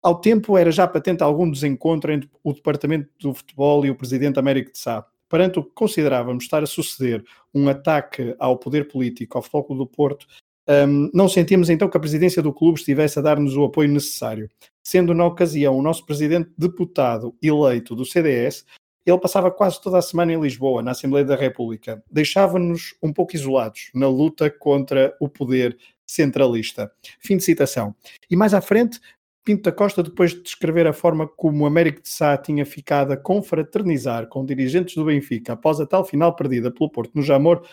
ao 0.00 0.20
tempo 0.20 0.56
era 0.56 0.70
já 0.70 0.86
patente 0.86 1.24
algum 1.24 1.50
desencontro 1.50 2.12
entre 2.12 2.30
o 2.44 2.52
Departamento 2.52 3.08
do 3.18 3.34
Futebol 3.34 3.84
e 3.84 3.90
o 3.90 3.96
presidente 3.96 4.38
Américo 4.38 4.70
de 4.70 4.78
Sá 4.78 5.04
perante 5.28 5.58
o 5.58 5.64
que 5.64 5.72
considerávamos 5.74 6.44
estar 6.44 6.62
a 6.62 6.66
suceder 6.66 7.24
um 7.54 7.68
ataque 7.68 8.34
ao 8.38 8.58
poder 8.58 8.88
político, 8.88 9.36
ao 9.36 9.42
Futebol 9.42 9.76
do 9.76 9.86
Porto, 9.86 10.26
um, 10.68 11.10
não 11.14 11.28
sentimos 11.28 11.70
então 11.70 11.88
que 11.88 11.96
a 11.96 12.00
presidência 12.00 12.42
do 12.42 12.52
clube 12.52 12.78
estivesse 12.78 13.18
a 13.18 13.22
dar-nos 13.22 13.56
o 13.56 13.64
apoio 13.64 13.88
necessário. 13.88 14.50
Sendo 14.82 15.14
na 15.14 15.24
ocasião 15.24 15.76
o 15.76 15.82
nosso 15.82 16.04
presidente 16.04 16.50
deputado 16.58 17.34
eleito 17.42 17.94
do 17.94 18.04
CDS, 18.04 18.64
ele 19.04 19.18
passava 19.18 19.50
quase 19.52 19.80
toda 19.80 19.98
a 19.98 20.02
semana 20.02 20.32
em 20.32 20.40
Lisboa, 20.40 20.82
na 20.82 20.90
Assembleia 20.90 21.24
da 21.24 21.36
República. 21.36 22.02
Deixava-nos 22.10 22.96
um 23.00 23.12
pouco 23.12 23.36
isolados 23.36 23.90
na 23.94 24.08
luta 24.08 24.50
contra 24.50 25.14
o 25.20 25.28
poder 25.28 25.78
centralista. 26.04 26.90
Fim 27.20 27.36
de 27.36 27.44
citação. 27.44 27.94
E 28.28 28.34
mais 28.34 28.52
à 28.52 28.60
frente, 28.60 29.00
Pinto 29.46 29.62
da 29.62 29.70
Costa, 29.70 30.02
depois 30.02 30.32
de 30.32 30.42
descrever 30.42 30.88
a 30.88 30.92
forma 30.92 31.28
como 31.28 31.66
Américo 31.66 32.02
de 32.02 32.08
Sá 32.08 32.36
tinha 32.36 32.66
ficado 32.66 33.12
a 33.12 33.16
confraternizar 33.16 34.26
com 34.26 34.44
dirigentes 34.44 34.96
do 34.96 35.04
Benfica 35.04 35.52
após 35.52 35.78
a 35.78 35.86
tal 35.86 36.04
final 36.04 36.34
perdida 36.34 36.68
pelo 36.68 36.90
Porto 36.90 37.12
no 37.14 37.22
Jamor, 37.22 37.64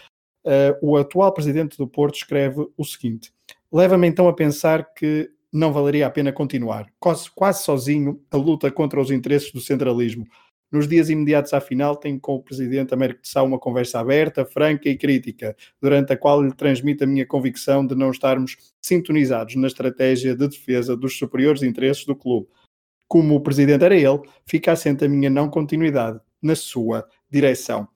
uh, 0.46 0.78
o 0.84 0.96
atual 0.96 1.34
presidente 1.34 1.76
do 1.76 1.88
Porto 1.88 2.14
escreve 2.14 2.64
o 2.78 2.86
seguinte: 2.86 3.34
Leva-me 3.72 4.06
então 4.06 4.28
a 4.28 4.34
pensar 4.34 4.94
que 4.94 5.32
não 5.52 5.74
valeria 5.74 6.06
a 6.06 6.12
pena 6.12 6.32
continuar, 6.32 6.86
quase, 7.00 7.32
quase 7.32 7.64
sozinho, 7.64 8.22
a 8.30 8.38
luta 8.38 8.70
contra 8.70 9.02
os 9.02 9.10
interesses 9.10 9.52
do 9.52 9.60
centralismo, 9.60 10.28
nos 10.74 10.88
dias 10.88 11.08
imediatos 11.10 11.54
à 11.54 11.62
final, 11.62 11.96
tenho 11.96 12.20
com 12.20 12.34
o 12.34 12.42
presidente 12.42 12.96
Américo 12.96 13.22
de 13.22 13.30
Sá 13.30 13.44
uma 13.44 13.60
conversa 13.60 14.00
aberta, 14.00 14.44
franca 14.44 14.90
e 14.90 14.98
crítica, 14.98 15.56
durante 15.80 16.12
a 16.12 16.18
qual 16.18 16.42
lhe 16.42 16.52
transmito 16.52 17.04
a 17.04 17.08
minha 17.08 17.28
convicção 17.28 17.86
de 17.86 17.94
não 17.94 18.10
estarmos 18.10 18.58
sintonizados 18.82 19.56
na 19.56 19.68
estratégia 19.68 20.36
de 20.36 20.48
defesa 20.48 20.98
dos 20.98 21.16
superiores 21.16 21.62
interesses 21.62 22.06
do 22.06 22.16
clube. 22.16 22.48
Como 23.08 23.36
o 23.36 23.42
presidente 23.42 23.86
era 23.86 23.96
ele, 23.96 24.20
fica 24.48 24.72
assente 24.72 25.06
a 25.06 25.08
minha 25.08 25.30
não 25.30 25.48
continuidade 25.48 26.20
na 26.42 26.56
sua 26.56 27.08
direção. 27.30 27.88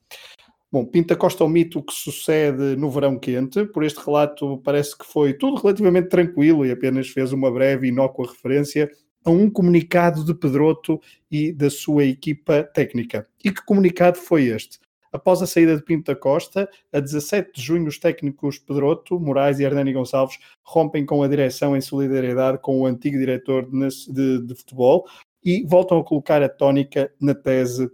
Bom, 0.70 0.84
Pinta 0.84 1.16
Costa 1.16 1.42
o 1.44 1.48
mito 1.48 1.82
que 1.82 1.92
sucede 1.92 2.76
no 2.76 2.90
verão 2.90 3.18
quente. 3.18 3.64
Por 3.64 3.82
este 3.82 4.04
relato, 4.04 4.58
parece 4.58 4.96
que 4.96 5.04
foi 5.04 5.32
tudo 5.32 5.60
relativamente 5.60 6.10
tranquilo 6.10 6.64
e 6.64 6.70
apenas 6.70 7.08
fez 7.08 7.32
uma 7.32 7.50
breve 7.50 7.86
e 7.86 7.90
inócua 7.90 8.28
referência 8.28 8.88
a 9.24 9.30
um 9.30 9.50
comunicado 9.50 10.24
de 10.24 10.34
Pedroto 10.34 11.00
e 11.30 11.52
da 11.52 11.70
sua 11.70 12.04
equipa 12.04 12.62
técnica. 12.62 13.26
E 13.44 13.50
que 13.50 13.64
comunicado 13.64 14.18
foi 14.18 14.44
este? 14.44 14.78
Após 15.12 15.40
a 15.40 15.46
saída 15.46 15.74
de 15.74 15.82
Pinto 15.82 16.12
da 16.12 16.18
Costa, 16.18 16.68
a 16.92 17.00
17 17.00 17.52
de 17.54 17.62
junho, 17.62 17.88
os 17.88 17.98
técnicos 17.98 18.58
Pedroto, 18.58 19.18
Moraes 19.18 19.58
e 19.58 19.64
Hernani 19.64 19.92
Gonçalves 19.92 20.38
rompem 20.62 21.06
com 21.06 21.22
a 21.22 21.28
direção 21.28 21.76
em 21.76 21.80
solidariedade 21.80 22.58
com 22.58 22.80
o 22.80 22.86
antigo 22.86 23.18
diretor 23.18 23.68
de, 23.70 24.12
de, 24.12 24.46
de 24.46 24.54
futebol 24.54 25.06
e 25.42 25.64
voltam 25.66 25.98
a 25.98 26.04
colocar 26.04 26.42
a 26.42 26.48
tónica 26.48 27.10
na 27.20 27.34
tese 27.34 27.90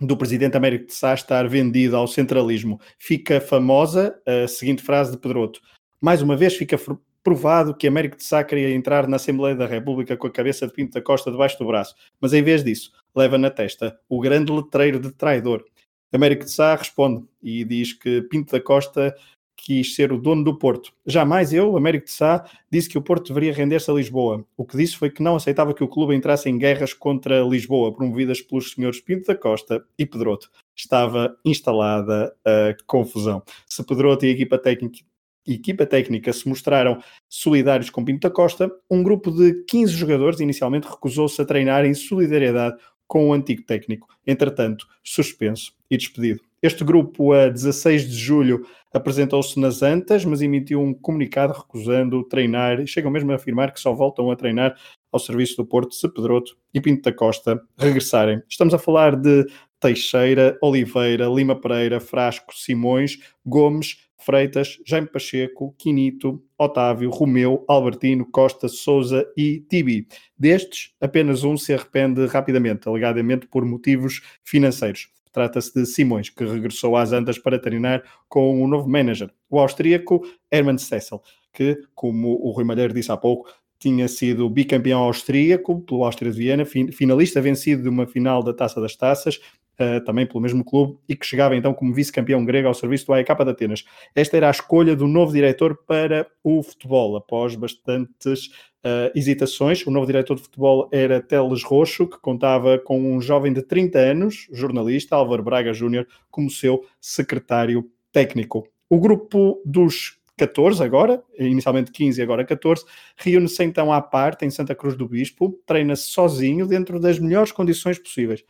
do 0.00 0.16
presidente 0.16 0.56
Américo 0.56 0.86
de 0.86 0.94
Sá 0.94 1.14
estar 1.14 1.46
vendido 1.48 1.96
ao 1.96 2.08
centralismo. 2.08 2.80
Fica 2.98 3.40
famosa 3.40 4.18
a 4.26 4.48
seguinte 4.48 4.82
frase 4.82 5.12
de 5.12 5.18
Pedroto. 5.18 5.60
Mais 6.00 6.22
uma 6.22 6.36
vez 6.36 6.56
fica 6.56 6.78
provado 7.22 7.74
que 7.74 7.86
Américo 7.86 8.16
de 8.16 8.24
Sá 8.24 8.42
queria 8.42 8.74
entrar 8.74 9.06
na 9.06 9.16
Assembleia 9.16 9.54
da 9.54 9.66
República 9.66 10.16
com 10.16 10.26
a 10.26 10.30
cabeça 10.30 10.66
de 10.66 10.72
Pinto 10.72 10.92
da 10.92 11.02
Costa 11.02 11.30
debaixo 11.30 11.58
do 11.58 11.66
braço, 11.66 11.94
mas 12.20 12.32
em 12.32 12.42
vez 12.42 12.64
disso, 12.64 12.92
leva 13.14 13.36
na 13.36 13.50
testa 13.50 13.98
o 14.08 14.20
grande 14.20 14.52
letreiro 14.52 14.98
de 14.98 15.12
traidor. 15.12 15.64
Américo 16.12 16.44
de 16.44 16.50
Sá 16.50 16.74
responde 16.74 17.24
e 17.42 17.64
diz 17.64 17.92
que 17.92 18.22
Pinto 18.22 18.52
da 18.52 18.60
Costa 18.60 19.14
quis 19.62 19.94
ser 19.94 20.12
o 20.12 20.18
dono 20.18 20.42
do 20.42 20.58
Porto. 20.58 20.92
Jamais 21.06 21.52
eu, 21.52 21.76
Américo 21.76 22.06
de 22.06 22.12
Sá, 22.12 22.44
disse 22.70 22.88
que 22.88 22.96
o 22.96 23.02
Porto 23.02 23.28
deveria 23.28 23.52
render-se 23.52 23.90
a 23.90 23.94
Lisboa. 23.94 24.44
O 24.56 24.64
que 24.64 24.76
disse 24.76 24.96
foi 24.96 25.10
que 25.10 25.22
não 25.22 25.36
aceitava 25.36 25.74
que 25.74 25.84
o 25.84 25.88
clube 25.88 26.14
entrasse 26.14 26.48
em 26.48 26.56
guerras 26.56 26.94
contra 26.94 27.42
Lisboa, 27.42 27.94
promovidas 27.94 28.40
pelos 28.40 28.72
senhores 28.72 29.00
Pinto 29.00 29.26
da 29.26 29.34
Costa 29.34 29.84
e 29.98 30.06
Pedroto. 30.06 30.50
Estava 30.74 31.36
instalada 31.44 32.34
a 32.44 32.74
confusão. 32.86 33.42
Se 33.66 33.84
Pedroto 33.84 34.24
e 34.24 34.30
a 34.30 34.32
equipa 34.32 34.58
técnica 34.58 35.00
equipa 35.46 35.86
técnica 35.86 36.32
se 36.32 36.48
mostraram 36.48 37.02
solidários 37.28 37.90
com 37.90 38.04
Pinto 38.04 38.28
da 38.28 38.34
Costa, 38.34 38.70
um 38.90 39.02
grupo 39.02 39.30
de 39.30 39.64
15 39.64 39.92
jogadores 39.92 40.40
inicialmente 40.40 40.88
recusou-se 40.88 41.40
a 41.40 41.44
treinar 41.44 41.84
em 41.84 41.94
solidariedade 41.94 42.76
com 43.06 43.28
o 43.28 43.32
antigo 43.32 43.62
técnico, 43.62 44.06
entretanto, 44.24 44.86
suspenso 45.02 45.72
e 45.90 45.96
despedido. 45.96 46.40
Este 46.62 46.84
grupo, 46.84 47.32
a 47.32 47.48
16 47.48 48.08
de 48.08 48.16
julho, 48.16 48.66
apresentou-se 48.92 49.58
nas 49.58 49.82
Antas, 49.82 50.24
mas 50.24 50.42
emitiu 50.42 50.80
um 50.80 50.92
comunicado 50.92 51.54
recusando 51.54 52.22
treinar 52.24 52.80
e 52.80 52.86
chegam 52.86 53.10
mesmo 53.10 53.32
a 53.32 53.36
afirmar 53.36 53.72
que 53.72 53.80
só 53.80 53.92
voltam 53.92 54.30
a 54.30 54.36
treinar 54.36 54.76
ao 55.10 55.18
serviço 55.18 55.56
do 55.56 55.66
Porto 55.66 55.94
se 55.94 56.08
Pedroto 56.08 56.56
e 56.72 56.80
Pinto 56.80 57.02
da 57.02 57.12
Costa 57.12 57.60
regressarem. 57.78 58.42
Estamos 58.48 58.74
a 58.74 58.78
falar 58.78 59.16
de 59.16 59.46
Teixeira, 59.80 60.58
Oliveira, 60.60 61.26
Lima 61.26 61.58
Pereira, 61.58 61.98
Frasco, 61.98 62.54
Simões, 62.54 63.18
Gomes, 63.44 64.09
Freitas, 64.20 64.78
Jaime 64.86 65.06
Pacheco, 65.06 65.74
Quinito, 65.78 66.42
Otávio, 66.58 67.10
Romeu, 67.10 67.64
Albertino, 67.68 68.26
Costa, 68.30 68.68
Souza 68.68 69.26
e 69.36 69.64
Tibi. 69.68 70.06
Destes, 70.38 70.94
apenas 71.00 71.42
um 71.42 71.56
se 71.56 71.72
arrepende 71.72 72.26
rapidamente, 72.26 72.88
alegadamente 72.88 73.46
por 73.46 73.64
motivos 73.64 74.20
financeiros. 74.44 75.08
Trata-se 75.32 75.72
de 75.72 75.86
Simões, 75.86 76.28
que 76.28 76.44
regressou 76.44 76.96
às 76.96 77.12
Andas 77.12 77.38
para 77.38 77.58
treinar 77.58 78.02
com 78.28 78.60
o 78.60 78.64
um 78.64 78.68
novo 78.68 78.88
manager, 78.88 79.30
o 79.48 79.60
austríaco 79.60 80.22
Hermann 80.50 80.78
Stessel, 80.78 81.22
que, 81.52 81.78
como 81.94 82.30
o 82.42 82.50
Rui 82.50 82.64
Malheiro 82.64 82.92
disse 82.92 83.12
há 83.12 83.16
pouco, 83.16 83.48
tinha 83.80 84.06
sido 84.08 84.48
bicampeão 84.50 85.00
austríaco 85.00 85.80
pelo 85.80 86.04
Áustria 86.04 86.30
de 86.30 86.36
Viena, 86.36 86.66
finalista 86.66 87.40
vencido 87.40 87.82
de 87.82 87.88
uma 87.88 88.06
final 88.06 88.42
da 88.42 88.52
Taça 88.52 88.78
das 88.78 88.94
Taças, 88.94 89.40
uh, 89.80 90.04
também 90.04 90.26
pelo 90.26 90.40
mesmo 90.40 90.64
clube, 90.64 90.98
e 91.08 91.16
que 91.16 91.26
chegava 91.26 91.56
então 91.56 91.72
como 91.72 91.94
vice-campeão 91.94 92.44
grego 92.44 92.68
ao 92.68 92.74
serviço 92.74 93.06
do 93.06 93.14
AEK 93.14 93.34
de 93.44 93.50
Atenas. 93.50 93.84
Esta 94.14 94.36
era 94.36 94.48
a 94.48 94.50
escolha 94.50 94.94
do 94.94 95.08
novo 95.08 95.32
diretor 95.32 95.76
para 95.86 96.26
o 96.44 96.62
futebol, 96.62 97.16
após 97.16 97.54
bastantes 97.54 98.46
uh, 98.84 99.10
hesitações. 99.14 99.86
O 99.86 99.90
novo 99.90 100.06
diretor 100.06 100.36
de 100.36 100.42
futebol 100.42 100.88
era 100.92 101.20
Teles 101.20 101.62
Roxo, 101.62 102.06
que 102.06 102.18
contava 102.18 102.78
com 102.78 103.14
um 103.14 103.20
jovem 103.20 103.52
de 103.52 103.62
30 103.62 103.98
anos, 103.98 104.46
jornalista, 104.52 105.16
Álvaro 105.16 105.42
Braga 105.42 105.72
Júnior, 105.72 106.06
como 106.30 106.50
seu 106.50 106.84
secretário 107.00 107.90
técnico. 108.12 108.66
O 108.88 108.98
grupo 108.98 109.62
dos 109.64 110.18
14 110.36 110.82
agora, 110.82 111.22
inicialmente 111.38 111.92
15 111.92 112.18
e 112.18 112.22
agora 112.24 112.44
14, 112.44 112.84
reúne-se 113.14 113.62
então 113.62 113.92
à 113.92 114.00
parte 114.00 114.44
em 114.46 114.50
Santa 114.50 114.74
Cruz 114.74 114.96
do 114.96 115.06
Bispo, 115.06 115.60
treina-se 115.66 116.04
sozinho 116.04 116.66
dentro 116.66 116.98
das 116.98 117.18
melhores 117.18 117.52
condições 117.52 117.98
possíveis. 117.98 118.42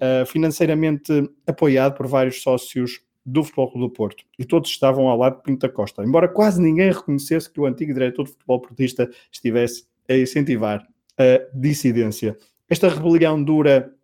Eh, 0.00 0.24
financeiramente 0.26 1.12
apoiado 1.46 1.94
por 1.94 2.08
vários 2.08 2.42
sócios 2.42 3.00
do 3.24 3.44
Futebol 3.44 3.70
Clube 3.70 3.86
do 3.86 3.92
Porto 3.92 4.24
e 4.36 4.44
todos 4.44 4.68
estavam 4.68 5.08
ao 5.08 5.16
lado 5.16 5.36
de 5.36 5.42
Pinto 5.44 5.66
da 5.66 5.72
Costa, 5.72 6.02
embora 6.02 6.26
quase 6.26 6.60
ninguém 6.60 6.90
reconhecesse 6.90 7.50
que 7.50 7.60
o 7.60 7.64
antigo 7.64 7.94
diretor 7.94 8.24
de 8.24 8.32
futebol 8.32 8.60
portista 8.60 9.08
estivesse 9.30 9.86
a 10.08 10.16
incentivar 10.16 10.84
a 11.16 11.46
dissidência. 11.54 12.36
Esta 12.68 12.88
rebelião 12.88 13.42
dura 13.42 13.94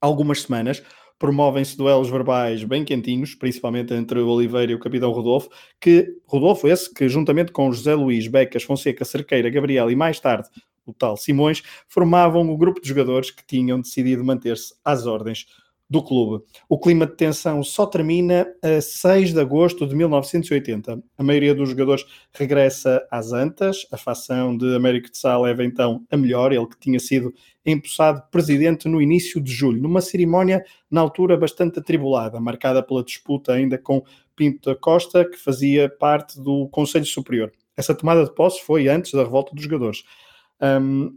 algumas 0.00 0.42
semanas, 0.42 0.82
promovem-se 1.16 1.76
duelos 1.76 2.10
verbais 2.10 2.64
bem 2.64 2.84
quentinhos, 2.84 3.36
principalmente 3.36 3.94
entre 3.94 4.18
o 4.18 4.28
Oliveira 4.28 4.72
e 4.72 4.74
o 4.74 4.80
capitão 4.80 5.12
Rodolfo, 5.12 5.48
que 5.80 6.12
Rodolfo 6.26 6.66
esse 6.66 6.92
que 6.92 7.08
juntamente 7.08 7.52
com 7.52 7.70
José 7.70 7.94
Luís, 7.94 8.26
Becas, 8.26 8.64
Fonseca, 8.64 9.04
Cerqueira, 9.04 9.48
Gabriel 9.48 9.92
e 9.92 9.96
mais 9.96 10.18
tarde 10.18 10.48
o 10.90 10.94
tal 10.94 11.16
Simões, 11.16 11.62
formavam 11.88 12.48
o 12.50 12.56
grupo 12.56 12.80
de 12.80 12.88
jogadores 12.88 13.30
que 13.30 13.44
tinham 13.46 13.80
decidido 13.80 14.24
manter-se 14.24 14.74
às 14.84 15.06
ordens 15.06 15.46
do 15.90 16.00
clube. 16.00 16.44
O 16.68 16.78
clima 16.78 17.04
de 17.04 17.16
tensão 17.16 17.64
só 17.64 17.84
termina 17.84 18.46
a 18.62 18.80
6 18.80 19.32
de 19.32 19.40
agosto 19.40 19.84
de 19.88 19.96
1980. 19.96 21.02
A 21.18 21.22
maioria 21.22 21.52
dos 21.52 21.70
jogadores 21.70 22.04
regressa 22.32 23.04
às 23.10 23.32
Antas. 23.32 23.84
A 23.90 23.96
facção 23.96 24.56
de 24.56 24.72
Américo 24.76 25.10
de 25.10 25.18
Sá 25.18 25.36
leva 25.36 25.64
então 25.64 26.04
a 26.08 26.16
melhor, 26.16 26.52
ele 26.52 26.66
que 26.68 26.78
tinha 26.78 27.00
sido 27.00 27.34
empossado 27.66 28.22
presidente 28.30 28.88
no 28.88 29.02
início 29.02 29.40
de 29.40 29.50
julho, 29.50 29.82
numa 29.82 30.00
cerimónia 30.00 30.64
na 30.88 31.00
altura 31.00 31.36
bastante 31.36 31.80
atribulada, 31.80 32.38
marcada 32.38 32.82
pela 32.84 33.02
disputa 33.02 33.52
ainda 33.52 33.76
com 33.76 34.02
Pinto 34.36 34.70
da 34.70 34.76
Costa, 34.76 35.28
que 35.28 35.36
fazia 35.36 35.88
parte 35.88 36.40
do 36.40 36.68
Conselho 36.68 37.04
Superior. 37.04 37.52
Essa 37.76 37.94
tomada 37.94 38.24
de 38.24 38.32
posse 38.32 38.62
foi 38.62 38.88
antes 38.88 39.12
da 39.12 39.24
revolta 39.24 39.54
dos 39.54 39.64
jogadores. 39.64 40.04
Um, 40.62 41.14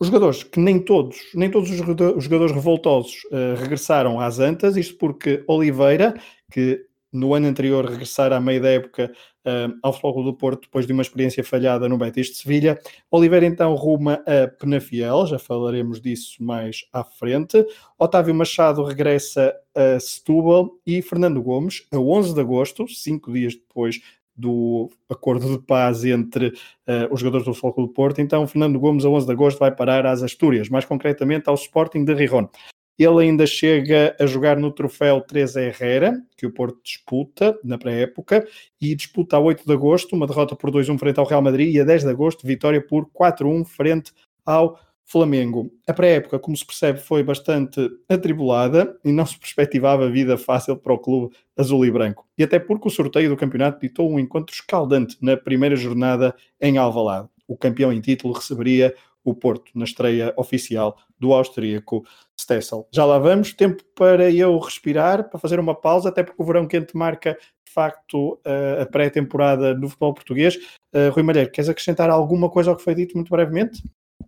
os 0.00 0.06
jogadores, 0.06 0.42
que 0.42 0.58
nem 0.58 0.78
todos, 0.78 1.18
nem 1.34 1.50
todos 1.50 1.70
os 1.70 1.76
jogadores 1.76 2.52
revoltosos 2.54 3.22
uh, 3.26 3.60
regressaram 3.60 4.18
às 4.18 4.38
Antas, 4.38 4.76
isto 4.76 4.96
porque 4.96 5.44
Oliveira, 5.46 6.14
que 6.50 6.86
no 7.12 7.34
ano 7.34 7.48
anterior 7.48 7.84
regressara 7.84 8.36
à 8.36 8.40
meio 8.40 8.62
da 8.62 8.70
época 8.70 9.12
uh, 9.44 9.78
ao 9.82 9.92
Futebol 9.92 10.24
do 10.24 10.34
Porto, 10.34 10.62
depois 10.62 10.86
de 10.86 10.92
uma 10.92 11.02
experiência 11.02 11.44
falhada 11.44 11.88
no 11.88 11.98
Betis 11.98 12.28
de 12.28 12.36
Sevilha, 12.36 12.80
Oliveira 13.10 13.44
então 13.44 13.74
ruma 13.74 14.22
a 14.26 14.48
Penafiel, 14.48 15.26
já 15.26 15.38
falaremos 15.38 16.00
disso 16.00 16.42
mais 16.42 16.84
à 16.92 17.04
frente. 17.04 17.62
Otávio 17.98 18.34
Machado 18.34 18.82
regressa 18.82 19.54
a 19.74 20.00
Setúbal 20.00 20.70
e 20.86 21.02
Fernando 21.02 21.42
Gomes, 21.42 21.86
a 21.92 21.98
11 21.98 22.34
de 22.34 22.40
agosto, 22.40 22.88
cinco 22.88 23.32
dias 23.32 23.54
depois 23.54 24.00
do 24.36 24.88
acordo 25.08 25.58
de 25.58 25.64
paz 25.64 26.04
entre 26.04 26.48
uh, 26.48 27.12
os 27.12 27.20
jogadores 27.20 27.46
do 27.46 27.54
Futebol 27.54 27.86
do 27.86 27.92
Porto. 27.92 28.20
Então, 28.20 28.46
Fernando 28.46 28.78
Gomes, 28.78 29.04
a 29.04 29.08
11 29.08 29.26
de 29.26 29.32
agosto, 29.32 29.58
vai 29.58 29.74
parar 29.74 30.06
às 30.06 30.22
Astúrias, 30.22 30.68
mais 30.68 30.84
concretamente 30.84 31.48
ao 31.48 31.54
Sporting 31.54 32.04
de 32.04 32.14
Rijon. 32.14 32.48
Ele 32.98 33.22
ainda 33.22 33.46
chega 33.46 34.14
a 34.20 34.26
jogar 34.26 34.58
no 34.58 34.70
troféu 34.70 35.22
3 35.22 35.56
Herrera, 35.56 36.20
que 36.36 36.44
o 36.44 36.52
Porto 36.52 36.78
disputa 36.84 37.58
na 37.64 37.78
pré-época, 37.78 38.46
e 38.78 38.94
disputa 38.94 39.36
a 39.36 39.40
8 39.40 39.64
de 39.64 39.72
agosto 39.72 40.14
uma 40.14 40.26
derrota 40.26 40.54
por 40.54 40.70
2-1 40.70 40.98
frente 40.98 41.18
ao 41.18 41.26
Real 41.26 41.40
Madrid 41.40 41.74
e 41.74 41.80
a 41.80 41.84
10 41.84 42.04
de 42.04 42.10
agosto 42.10 42.46
vitória 42.46 42.84
por 42.86 43.06
4-1 43.06 43.64
frente 43.64 44.12
ao 44.44 44.78
Flamengo. 45.10 45.72
A 45.88 45.92
pré-época, 45.92 46.38
como 46.38 46.56
se 46.56 46.64
percebe, 46.64 47.00
foi 47.00 47.24
bastante 47.24 47.90
atribulada 48.08 48.96
e 49.04 49.10
não 49.10 49.26
se 49.26 49.36
perspectivava 49.36 50.08
vida 50.08 50.38
fácil 50.38 50.76
para 50.76 50.92
o 50.92 50.98
clube 50.98 51.34
azul 51.56 51.84
e 51.84 51.90
branco. 51.90 52.28
E 52.38 52.44
até 52.44 52.60
porque 52.60 52.86
o 52.86 52.90
sorteio 52.90 53.28
do 53.28 53.36
campeonato 53.36 53.80
ditou 53.80 54.08
um 54.08 54.20
encontro 54.20 54.54
escaldante 54.54 55.16
na 55.20 55.36
primeira 55.36 55.74
jornada 55.74 56.32
em 56.60 56.78
Alvalade. 56.78 57.28
O 57.48 57.56
campeão 57.56 57.92
em 57.92 58.00
título 58.00 58.32
receberia 58.32 58.94
o 59.24 59.34
Porto 59.34 59.72
na 59.74 59.84
estreia 59.84 60.32
oficial 60.36 60.96
do 61.18 61.34
austríaco 61.34 62.04
Stessel. 62.40 62.86
Já 62.92 63.04
lá 63.04 63.18
vamos, 63.18 63.52
tempo 63.52 63.82
para 63.96 64.30
eu 64.30 64.56
respirar, 64.60 65.28
para 65.28 65.40
fazer 65.40 65.58
uma 65.58 65.74
pausa, 65.74 66.08
até 66.08 66.22
porque 66.22 66.40
o 66.40 66.46
verão 66.46 66.68
quente 66.68 66.96
marca 66.96 67.36
de 67.66 67.72
facto 67.72 68.40
a 68.80 68.86
pré-temporada 68.86 69.74
no 69.74 69.88
futebol 69.88 70.14
português. 70.14 70.56
Uh, 70.94 71.10
Rui 71.12 71.22
Malheiro, 71.22 71.50
queres 71.50 71.68
acrescentar 71.68 72.10
alguma 72.10 72.48
coisa 72.48 72.70
ao 72.70 72.76
que 72.76 72.82
foi 72.82 72.94
dito 72.94 73.16
muito 73.16 73.30
brevemente? 73.30 73.82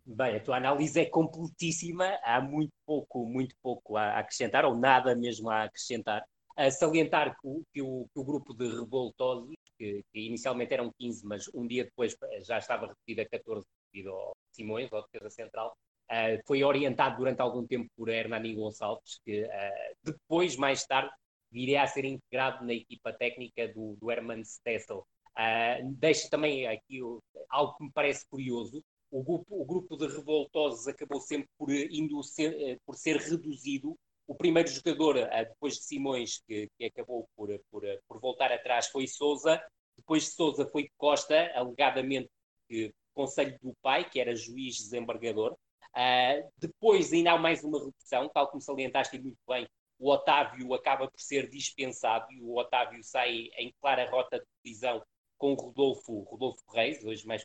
Bem, 0.04 0.36
a 0.36 0.40
tua 0.40 0.56
análise 0.56 1.00
é 1.00 1.06
completíssima, 1.06 2.18
há 2.22 2.40
muito 2.40 2.72
pouco, 2.86 3.26
muito 3.26 3.54
pouco 3.62 3.96
a 3.96 4.18
acrescentar, 4.18 4.64
ou 4.64 4.74
nada 4.74 5.14
mesmo 5.14 5.50
a 5.50 5.64
acrescentar. 5.64 6.24
A 6.56 6.70
salientar 6.70 7.34
que 7.40 7.48
o, 7.48 7.62
que 7.72 7.82
o, 7.82 8.06
que 8.12 8.20
o 8.20 8.24
grupo 8.24 8.54
de 8.54 8.68
revoltosos, 8.68 9.54
que, 9.78 10.02
que, 10.12 10.20
inicialmente 10.20 10.74
eram 10.74 10.92
15, 10.98 11.26
mas 11.26 11.48
um 11.54 11.66
dia 11.66 11.84
depois 11.84 12.14
já 12.42 12.58
estava 12.58 12.86
reduzido 12.86 13.22
a 13.22 13.28
14 13.28 13.66
devido 13.92 14.10
ao 14.10 14.32
Simões, 14.52 14.92
ao 14.92 15.02
defesa 15.02 15.30
central, 15.30 15.74
uh, 16.10 16.42
foi 16.46 16.62
orientado 16.62 17.16
durante 17.16 17.40
algum 17.40 17.66
tempo 17.66 17.88
por 17.96 18.08
Hernani 18.08 18.54
Gonçalves, 18.54 19.18
que 19.24 19.44
uh, 19.44 19.94
depois, 20.04 20.56
mais 20.56 20.84
tarde, 20.84 21.10
viria 21.50 21.82
a 21.82 21.86
ser 21.86 22.04
integrado 22.04 22.64
na 22.64 22.74
equipa 22.74 23.12
técnica 23.12 23.68
do, 23.68 23.96
do 23.96 24.10
Herman 24.10 24.44
Stessel. 24.44 25.06
Uh, 25.38 25.92
deixa 25.98 26.28
também 26.28 26.66
aqui 26.66 27.00
algo 27.48 27.76
que 27.76 27.84
me 27.84 27.92
parece 27.92 28.28
curioso, 28.28 28.82
o 29.12 29.22
grupo, 29.22 29.60
o 29.60 29.64
grupo 29.64 29.96
de 29.96 30.06
revoltosos 30.06 30.88
acabou 30.88 31.20
sempre 31.20 31.48
por, 31.58 31.70
indo 31.70 32.22
ser, 32.22 32.58
eh, 32.58 32.78
por 32.86 32.96
ser 32.96 33.18
reduzido. 33.18 33.94
O 34.26 34.34
primeiro 34.34 34.70
jogador, 34.70 35.18
eh, 35.18 35.44
depois 35.44 35.74
de 35.74 35.84
Simões, 35.84 36.40
que, 36.46 36.68
que 36.78 36.86
acabou 36.86 37.28
por, 37.36 37.48
por, 37.70 37.82
por, 38.08 38.20
voltar 38.20 38.50
atrás, 38.50 38.88
foi 38.88 39.06
Souza. 39.06 39.62
Depois 39.96 40.24
de 40.24 40.30
Souza 40.30 40.66
foi 40.66 40.88
Costa, 40.96 41.52
alegadamente 41.54 42.30
que, 42.66 42.90
conselho 43.12 43.58
do 43.62 43.74
pai, 43.82 44.08
que 44.08 44.18
era 44.18 44.34
juiz 44.34 44.76
desembargador. 44.76 45.52
Uh, 45.94 46.50
depois 46.56 47.12
ainda 47.12 47.32
há 47.32 47.38
mais 47.38 47.62
uma 47.62 47.78
redução, 47.78 48.30
tal 48.30 48.48
como 48.48 48.62
salientaste 48.62 49.18
muito 49.20 49.36
bem, 49.46 49.68
o 49.98 50.10
Otávio 50.10 50.72
acaba 50.72 51.06
por 51.06 51.20
ser 51.20 51.50
dispensado 51.50 52.26
e 52.32 52.40
o 52.40 52.56
Otávio 52.56 53.04
sai 53.04 53.50
em 53.58 53.74
clara 53.78 54.10
rota 54.10 54.38
de 54.38 54.46
divisão 54.64 55.04
com 55.36 55.52
o 55.52 55.54
Rodolfo, 55.54 56.22
Rodolfo 56.22 56.62
Reis, 56.72 57.04
hoje 57.04 57.26
mais 57.26 57.44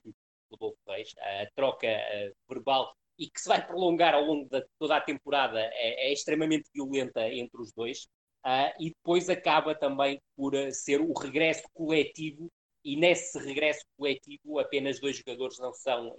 Rodolfo 0.52 0.78
Reis, 0.88 1.14
a 1.20 1.48
troca 1.56 1.88
verbal 2.50 2.94
e 3.18 3.30
que 3.30 3.42
se 3.42 3.50
vai 3.50 3.66
prolongar 3.66 4.14
ao 4.14 4.24
longo 4.24 4.48
de 4.50 4.64
toda 4.78 4.98
a 4.98 5.02
temporada 5.02 5.60
é, 5.60 6.10
é 6.10 6.14
extremamente 6.14 6.70
violenta 6.74 7.28
entre 7.28 7.62
os 7.62 7.72
dois 7.74 8.08
uh, 8.46 8.72
e 8.80 8.90
depois 8.90 9.30
acaba 9.30 9.74
também 9.74 10.22
por 10.36 10.54
uh, 10.54 10.72
ser 10.72 11.02
o 11.02 11.14
regresso 11.14 11.64
coletivo 11.74 12.52
e 12.84 12.96
nesse 12.96 13.38
regresso 13.40 13.84
coletivo 13.98 14.60
apenas 14.60 15.00
dois 15.00 15.18
jogadores 15.18 15.58
não 15.60 15.74
são 15.74 16.16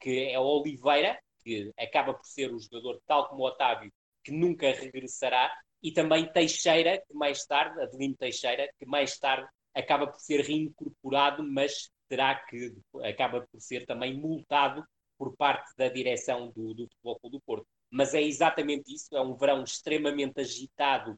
que 0.00 0.30
é 0.30 0.38
Oliveira 0.38 1.18
que 1.42 1.72
acaba 1.78 2.12
por 2.14 2.26
ser 2.26 2.52
o 2.52 2.58
jogador 2.58 3.00
tal 3.06 3.28
como 3.28 3.46
Otávio 3.46 3.92
que 4.24 4.32
nunca 4.32 4.72
regressará 4.72 5.52
e 5.80 5.92
também 5.92 6.30
Teixeira 6.32 7.00
que 7.06 7.14
mais 7.14 7.46
tarde, 7.46 7.80
Adelino 7.80 8.16
Teixeira 8.16 8.68
que 8.76 8.86
mais 8.86 9.16
tarde 9.18 9.48
acaba 9.72 10.08
por 10.08 10.18
ser 10.18 10.40
reincorporado 10.40 11.44
mas 11.44 11.90
terá 12.08 12.34
que, 12.34 12.74
acaba 13.02 13.46
por 13.50 13.60
ser 13.60 13.86
também 13.86 14.18
multado 14.18 14.84
por 15.18 15.36
parte 15.36 15.72
da 15.76 15.88
direção 15.88 16.50
do, 16.54 16.74
do 16.74 16.88
Futebol 16.88 17.18
Clube 17.20 17.36
do 17.36 17.42
Porto. 17.42 17.66
Mas 17.90 18.14
é 18.14 18.22
exatamente 18.22 18.92
isso, 18.92 19.16
é 19.16 19.20
um 19.20 19.36
verão 19.36 19.62
extremamente 19.62 20.40
agitado 20.40 21.16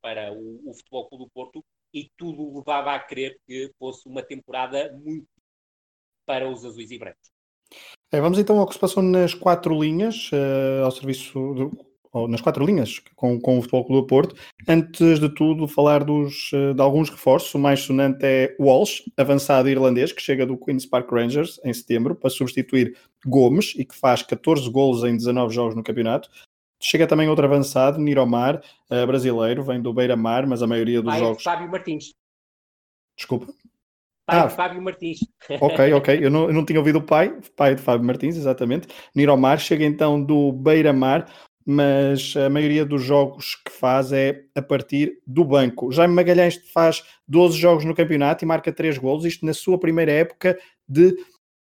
para, 0.00 0.32
o, 0.32 0.70
o 0.70 0.74
Futebol 0.74 1.08
Clube 1.08 1.24
do 1.24 1.30
Porto 1.30 1.64
e 1.92 2.10
tudo 2.16 2.56
levava 2.56 2.94
a 2.94 2.98
crer 2.98 3.38
que 3.46 3.70
fosse 3.78 4.08
uma 4.08 4.22
temporada 4.22 4.92
muito 4.92 5.28
para 6.26 6.48
os 6.48 6.64
azuis 6.64 6.90
e 6.90 6.98
brancos. 6.98 7.30
É, 8.12 8.20
vamos 8.20 8.38
então 8.38 8.58
ao 8.58 8.66
que 8.66 8.74
se 8.74 8.80
passou 8.80 9.02
nas 9.02 9.34
quatro 9.34 9.80
linhas, 9.80 10.30
uh, 10.32 10.84
ao 10.84 10.90
serviço 10.90 11.32
do, 11.54 11.85
nas 12.28 12.40
quatro 12.40 12.64
linhas 12.64 13.00
com, 13.14 13.38
com 13.38 13.58
o 13.58 13.60
Futebol 13.60 13.84
Clube 13.84 14.02
do 14.02 14.06
Porto. 14.06 14.34
Antes 14.66 15.20
de 15.20 15.28
tudo, 15.28 15.68
falar 15.68 16.02
dos, 16.02 16.50
eh, 16.54 16.72
de 16.72 16.80
alguns 16.80 17.10
reforços. 17.10 17.54
O 17.54 17.58
mais 17.58 17.80
sonante 17.80 18.20
é 18.22 18.56
Walsh, 18.58 19.02
avançado 19.16 19.68
irlandês, 19.68 20.12
que 20.12 20.22
chega 20.22 20.46
do 20.46 20.56
Queen's 20.56 20.86
Park 20.86 21.10
Rangers 21.10 21.60
em 21.64 21.72
setembro 21.74 22.14
para 22.14 22.30
substituir 22.30 22.96
Gomes 23.26 23.74
e 23.76 23.84
que 23.84 23.94
faz 23.94 24.22
14 24.22 24.70
golos 24.70 25.04
em 25.04 25.16
19 25.16 25.54
jogos 25.54 25.74
no 25.74 25.82
campeonato. 25.82 26.30
Chega 26.80 27.06
também 27.06 27.28
outro 27.28 27.44
avançado, 27.44 27.98
Niromar, 27.98 28.62
uh, 28.90 29.06
brasileiro, 29.06 29.62
vem 29.62 29.80
do 29.80 29.92
Beira-Mar, 29.92 30.46
mas 30.46 30.62
a 30.62 30.66
maioria 30.66 31.00
dos 31.00 31.10
pai 31.10 31.20
jogos. 31.20 31.42
Fábio 31.42 31.70
Martins. 31.70 32.12
Desculpa. 33.16 33.46
Pai 34.26 34.40
ah, 34.40 34.46
de 34.46 34.54
Fábio 34.54 34.82
Martins. 34.82 35.18
Ok, 35.60 35.92
ok. 35.92 36.18
Eu 36.20 36.30
não, 36.30 36.48
eu 36.48 36.52
não 36.52 36.64
tinha 36.64 36.80
ouvido 36.80 36.98
o 36.98 37.02
pai, 37.02 37.38
pai 37.56 37.76
de 37.76 37.82
Fábio 37.82 38.04
Martins, 38.04 38.36
exatamente. 38.36 38.88
Niromar 39.14 39.60
chega 39.60 39.84
então 39.84 40.20
do 40.20 40.50
Beira-Mar, 40.50 41.30
mas 41.66 42.34
a 42.36 42.48
maioria 42.48 42.86
dos 42.86 43.02
jogos 43.02 43.56
que 43.56 43.72
faz 43.72 44.12
é 44.12 44.44
a 44.54 44.62
partir 44.62 45.18
do 45.26 45.44
banco. 45.44 45.90
Jaime 45.90 46.14
Magalhães 46.14 46.54
faz 46.72 47.02
12 47.26 47.58
jogos 47.58 47.84
no 47.84 47.94
campeonato 47.94 48.44
e 48.44 48.46
marca 48.46 48.72
3 48.72 48.96
golos, 48.98 49.24
isto 49.24 49.44
na 49.44 49.52
sua 49.52 49.76
primeira 49.76 50.12
época 50.12 50.56
de 50.88 51.16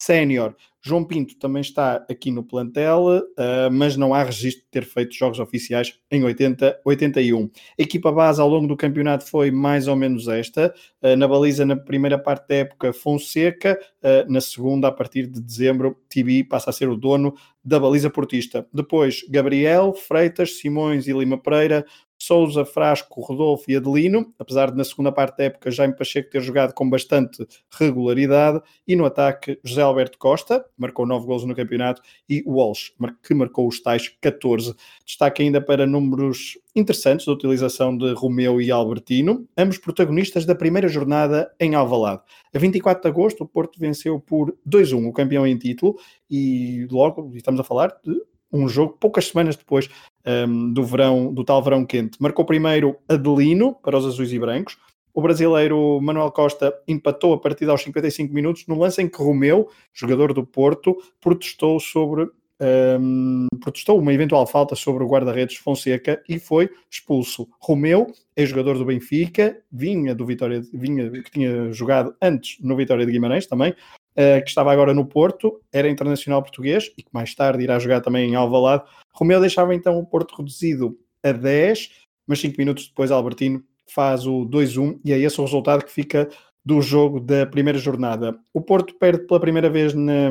sénior. 0.01 0.57
João 0.83 1.05
Pinto 1.05 1.37
também 1.39 1.61
está 1.61 1.97
aqui 2.09 2.31
no 2.31 2.43
plantel, 2.43 3.05
uh, 3.07 3.71
mas 3.71 3.99
não 3.99 4.15
há 4.15 4.23
registro 4.23 4.65
de 4.65 4.71
ter 4.71 4.85
feito 4.85 5.15
jogos 5.15 5.39
oficiais 5.39 5.99
em 6.11 6.25
80, 6.25 6.81
81. 6.83 7.51
A 7.79 7.83
equipa 7.83 8.11
base 8.11 8.41
ao 8.41 8.49
longo 8.49 8.67
do 8.67 8.77
campeonato 8.77 9.27
foi 9.27 9.51
mais 9.51 9.87
ou 9.87 9.95
menos 9.95 10.27
esta. 10.27 10.75
Uh, 11.03 11.15
na 11.17 11.29
baliza, 11.29 11.67
na 11.67 11.77
primeira 11.77 12.19
parte 12.19 12.49
da 12.49 12.55
época, 12.55 12.95
Fonseca. 12.95 13.79
Uh, 14.03 14.33
na 14.33 14.41
segunda, 14.41 14.89
a 14.89 14.93
partir 14.93 15.27
de 15.27 15.39
dezembro, 15.39 15.99
Tibi 16.09 16.43
passa 16.43 16.71
a 16.71 16.73
ser 16.73 16.89
o 16.89 16.97
dono 16.97 17.35
da 17.63 17.79
baliza 17.79 18.09
portista. 18.09 18.67
Depois, 18.73 19.23
Gabriel, 19.29 19.93
Freitas, 19.93 20.59
Simões 20.59 21.07
e 21.07 21.13
Lima 21.13 21.37
Pereira 21.37 21.85
Souza, 22.23 22.67
Frasco, 22.67 23.23
Rodolfo 23.23 23.65
e 23.71 23.77
Adelino, 23.77 24.33
apesar 24.39 24.71
de 24.71 24.77
na 24.77 24.85
segunda 24.85 25.11
parte 25.11 25.39
da 25.39 25.45
época 25.45 25.71
Jaime 25.71 25.97
Pacheco 25.97 26.31
ter 26.31 26.43
jogado 26.43 26.75
com 26.75 26.89
bastante 26.89 27.47
regularidade, 27.73 28.61
e 28.87 28.95
no 28.95 29.07
ataque 29.07 29.59
José 29.65 29.81
Alberto 29.81 30.19
Costa, 30.19 30.65
marcou 30.77 31.07
9 31.07 31.27
gols 31.27 31.45
no 31.45 31.55
campeonato, 31.55 32.03
e 32.29 32.45
Walsh, 32.47 32.93
que 33.27 33.33
marcou 33.33 33.67
os 33.67 33.81
tais 33.81 34.09
14. 34.21 34.75
Destaque 35.05 35.43
ainda 35.43 35.63
para 35.63 35.87
números 35.87 36.59
interessantes 36.77 37.25
da 37.25 37.33
utilização 37.33 37.97
de 37.97 38.13
Romeu 38.13 38.61
e 38.61 38.71
Albertino, 38.71 39.49
ambos 39.57 39.79
protagonistas 39.79 40.45
da 40.45 40.55
primeira 40.55 40.89
jornada 40.89 41.51
em 41.59 41.75
Alvalade. 41.75 42.23
A 42.55 42.59
24 42.59 43.03
de 43.03 43.09
agosto, 43.09 43.45
o 43.45 43.49
Porto 43.49 43.81
venceu 43.81 44.21
por 44.21 44.55
2-1 44.69 45.09
o 45.09 45.13
campeão 45.13 45.47
em 45.47 45.57
título, 45.57 45.97
e 46.31 46.87
logo 46.91 47.33
estamos 47.35 47.59
a 47.61 47.65
falar 47.65 47.97
de 48.05 48.15
um 48.53 48.69
jogo 48.69 48.97
poucas 48.99 49.29
semanas 49.29 49.57
depois 49.57 49.89
um, 50.27 50.73
do 50.73 50.85
verão, 50.85 51.33
do 51.33 51.45
tal 51.45 51.63
verão 51.63 51.85
quente. 51.85 52.21
Marcou 52.21 52.45
primeiro 52.45 52.97
Adelino 53.09 53.75
para 53.75 53.97
os 53.97 54.07
azuis 54.07 54.33
e 54.33 54.39
brancos. 54.39 54.77
O 55.13 55.21
brasileiro 55.21 56.01
Manuel 56.01 56.31
Costa 56.31 56.73
empatou 56.87 57.33
a 57.33 57.39
partida 57.39 57.73
aos 57.73 57.83
55 57.83 58.33
minutos 58.33 58.67
no 58.67 58.79
lance 58.79 59.03
em 59.03 59.09
que 59.09 59.23
Romeu, 59.23 59.69
jogador 59.93 60.33
do 60.33 60.47
Porto, 60.47 60.97
protestou 61.21 61.81
sobre 61.81 62.29
um, 62.61 63.47
protestou 63.61 63.99
uma 63.99 64.13
eventual 64.13 64.47
falta 64.47 64.77
sobre 64.77 65.03
o 65.03 65.09
guarda-redes 65.09 65.57
Fonseca 65.57 66.23
e 66.29 66.39
foi 66.39 66.69
expulso. 66.91 67.49
Romeu 67.59 68.13
é 68.37 68.45
jogador 68.45 68.77
do 68.77 68.85
Benfica, 68.85 69.59
vinha 69.73 70.15
do 70.15 70.27
Vitória, 70.27 70.63
vinha 70.73 71.11
que 71.11 71.31
tinha 71.31 71.73
jogado 71.73 72.15
antes 72.21 72.59
no 72.61 72.77
Vitória 72.77 73.07
de 73.07 73.13
Guimarães 73.13 73.47
também, 73.47 73.75
que 74.15 74.49
estava 74.49 74.73
agora 74.73 74.93
no 74.93 75.07
Porto, 75.07 75.61
era 75.73 75.89
internacional 75.89 76.43
português 76.43 76.91
e 76.99 77.03
que 77.03 77.09
mais 77.13 77.35
tarde 77.35 77.63
irá 77.63 77.79
jogar 77.79 78.01
também 78.01 78.31
em 78.31 78.35
Alvalade. 78.35 78.85
Romeu 79.13 79.41
deixava 79.41 79.75
então 79.75 79.99
o 79.99 80.07
Porto 80.07 80.37
reduzido 80.37 80.99
a 81.23 81.33
10, 81.33 81.91
mas 82.27 82.41
5 82.41 82.57
minutos 82.59 82.89
depois 82.89 83.11
Albertino 83.11 83.63
faz 83.87 84.27
o 84.27 84.47
2-1 84.47 85.01
e 85.05 85.13
é 85.13 85.19
esse 85.19 85.41
o 85.41 85.45
resultado 85.45 85.85
que 85.85 85.91
fica 85.91 86.29
do 86.65 86.81
jogo 86.83 87.21
da 87.21 87.47
primeira 87.47 87.79
jornada. 87.79 88.39
O 88.53 88.61
Porto 88.61 88.95
perde 88.95 89.27
pela 89.27 89.41
primeira 89.41 89.71
vez 89.71 89.95
na, 89.95 90.31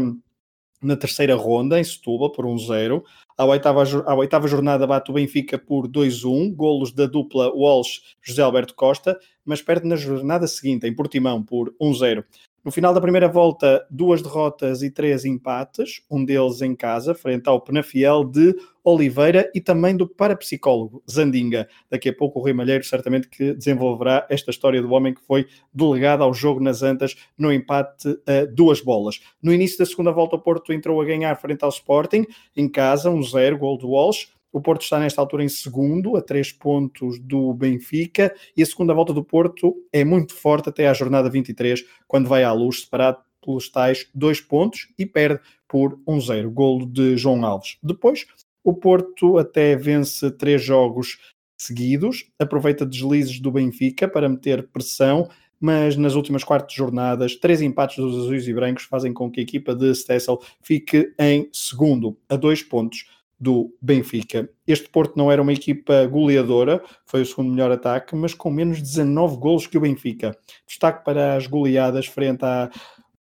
na 0.82 0.96
terceira 0.96 1.36
ronda, 1.36 1.80
em 1.80 1.84
Setúbal, 1.84 2.32
por 2.32 2.46
1-0. 2.46 3.04
À 3.38 3.46
oitava, 3.46 3.84
à 4.06 4.16
oitava 4.16 4.48
jornada 4.48 4.86
bate 4.86 5.12
o 5.12 5.14
Benfica 5.14 5.58
por 5.58 5.88
2-1, 5.88 6.54
golos 6.54 6.92
da 6.92 7.06
dupla 7.06 7.52
Walsh-José 7.54 8.42
Alberto 8.42 8.76
Costa, 8.76 9.20
mas 9.44 9.62
perde 9.62 9.88
na 9.88 9.96
jornada 9.96 10.48
seguinte, 10.48 10.88
em 10.88 10.96
Portimão, 10.96 11.44
por 11.44 11.74
1-0. 11.82 12.24
No 12.64 12.72
final 12.72 12.94
da 12.94 13.00
primeira 13.00 13.30
volta, 13.30 13.86
duas 13.90 14.22
derrotas 14.22 14.82
e 14.82 14.92
três 14.92 15.24
empates, 15.24 16.02
um 16.12 16.26
deles 16.26 16.62
em 16.62 16.76
casa, 16.76 17.16
frente 17.16 17.48
ao 17.48 17.62
Penafiel 17.62 18.26
de 18.26 18.54
Oliveira 18.84 19.50
e 19.56 19.62
também 19.62 19.96
do 19.96 20.06
parapsicólogo 20.06 21.02
Zandinga. 21.10 21.70
Daqui 21.90 22.10
a 22.10 22.14
pouco 22.14 22.38
o 22.40 22.42
Rui 22.42 22.52
Malheiro 22.52 22.84
certamente 22.84 23.30
que 23.30 23.54
desenvolverá 23.54 24.28
esta 24.30 24.52
história 24.52 24.82
do 24.82 24.92
homem 24.92 25.14
que 25.14 25.26
foi 25.26 25.48
delegado 25.74 26.22
ao 26.22 26.34
jogo 26.34 26.60
nas 26.60 26.84
Antas 26.84 27.16
no 27.38 27.52
empate 27.52 28.10
a 28.28 28.46
duas 28.46 28.82
bolas. 28.82 29.22
No 29.42 29.54
início 29.54 29.78
da 29.78 29.86
segunda 29.86 30.12
volta, 30.12 30.36
o 30.36 30.42
Porto 30.42 30.74
entrou 30.74 31.02
a 31.02 31.06
ganhar 31.06 31.36
frente 31.36 31.64
ao 31.64 31.70
Sporting, 31.70 32.26
em 32.58 32.68
casa, 32.68 33.10
um 33.10 33.24
zero, 33.24 33.58
gol 33.58 33.78
do 33.78 33.90
Walsh. 33.90 34.28
O 34.52 34.60
Porto 34.60 34.82
está 34.82 35.00
nesta 35.00 35.22
altura 35.22 35.44
em 35.44 35.50
segundo, 35.50 36.18
a 36.18 36.22
três 36.22 36.52
pontos 36.52 37.20
do 37.20 37.54
Benfica, 37.54 38.34
e 38.58 38.64
a 38.64 38.66
segunda 38.66 38.94
volta 38.94 39.14
do 39.14 39.24
Porto 39.24 39.76
é 39.94 40.04
muito 40.04 40.34
forte 40.34 40.70
até 40.70 40.88
à 40.88 40.94
jornada 40.94 41.30
23, 41.30 41.86
quando 42.08 42.28
vai 42.28 42.44
à 42.44 42.52
luz, 42.52 42.82
separado 42.82 43.20
pelos 43.44 43.70
tais 43.70 44.10
dois 44.14 44.42
pontos 44.42 44.88
e 44.98 45.06
perde 45.06 45.40
por 45.68 46.00
1-0, 46.08 46.50
golo 46.50 46.86
de 46.86 47.16
João 47.16 47.46
Alves. 47.46 47.78
Depois, 47.82 48.26
o 48.64 48.74
Porto 48.74 49.38
até 49.38 49.76
vence 49.76 50.32
três 50.32 50.64
jogos 50.64 51.20
seguidos, 51.58 52.30
aproveita 52.40 52.86
deslizes 52.86 53.40
do 53.40 53.52
Benfica 53.52 54.08
para 54.08 54.30
meter 54.30 54.68
pressão, 54.70 55.30
mas 55.60 55.96
nas 55.96 56.16
últimas 56.16 56.44
quatro 56.44 56.74
jornadas, 56.74 57.36
três 57.36 57.62
empates 57.62 57.98
dos 57.98 58.18
azuis 58.18 58.48
e 58.48 58.54
brancos 58.54 58.86
fazem 58.86 59.14
com 59.14 59.30
que 59.30 59.42
a 59.42 59.44
equipa 59.44 59.76
de 59.76 59.94
Stessel 59.94 60.42
fique 60.62 61.14
em 61.20 61.50
segundo, 61.52 62.18
a 62.30 62.36
dois 62.36 62.64
pontos 62.64 63.06
do 63.40 63.74
Benfica. 63.82 64.50
Este 64.68 64.90
Porto 64.90 65.16
não 65.16 65.32
era 65.32 65.42
uma 65.42 65.54
equipa 65.54 66.06
goleadora, 66.06 66.84
foi 67.06 67.22
o 67.22 67.26
segundo 67.26 67.52
melhor 67.52 67.72
ataque, 67.72 68.16
mas 68.16 68.34
com 68.34 68.50
menos 68.50 68.82
19 68.82 69.38
golos 69.38 69.68
que 69.68 69.78
o 69.78 69.82
Benfica. 69.82 70.38
Destaque 70.68 71.06
para 71.06 71.36
as 71.36 71.48
goleadas 71.48 72.08
frente 72.08 72.44
à 72.44 72.70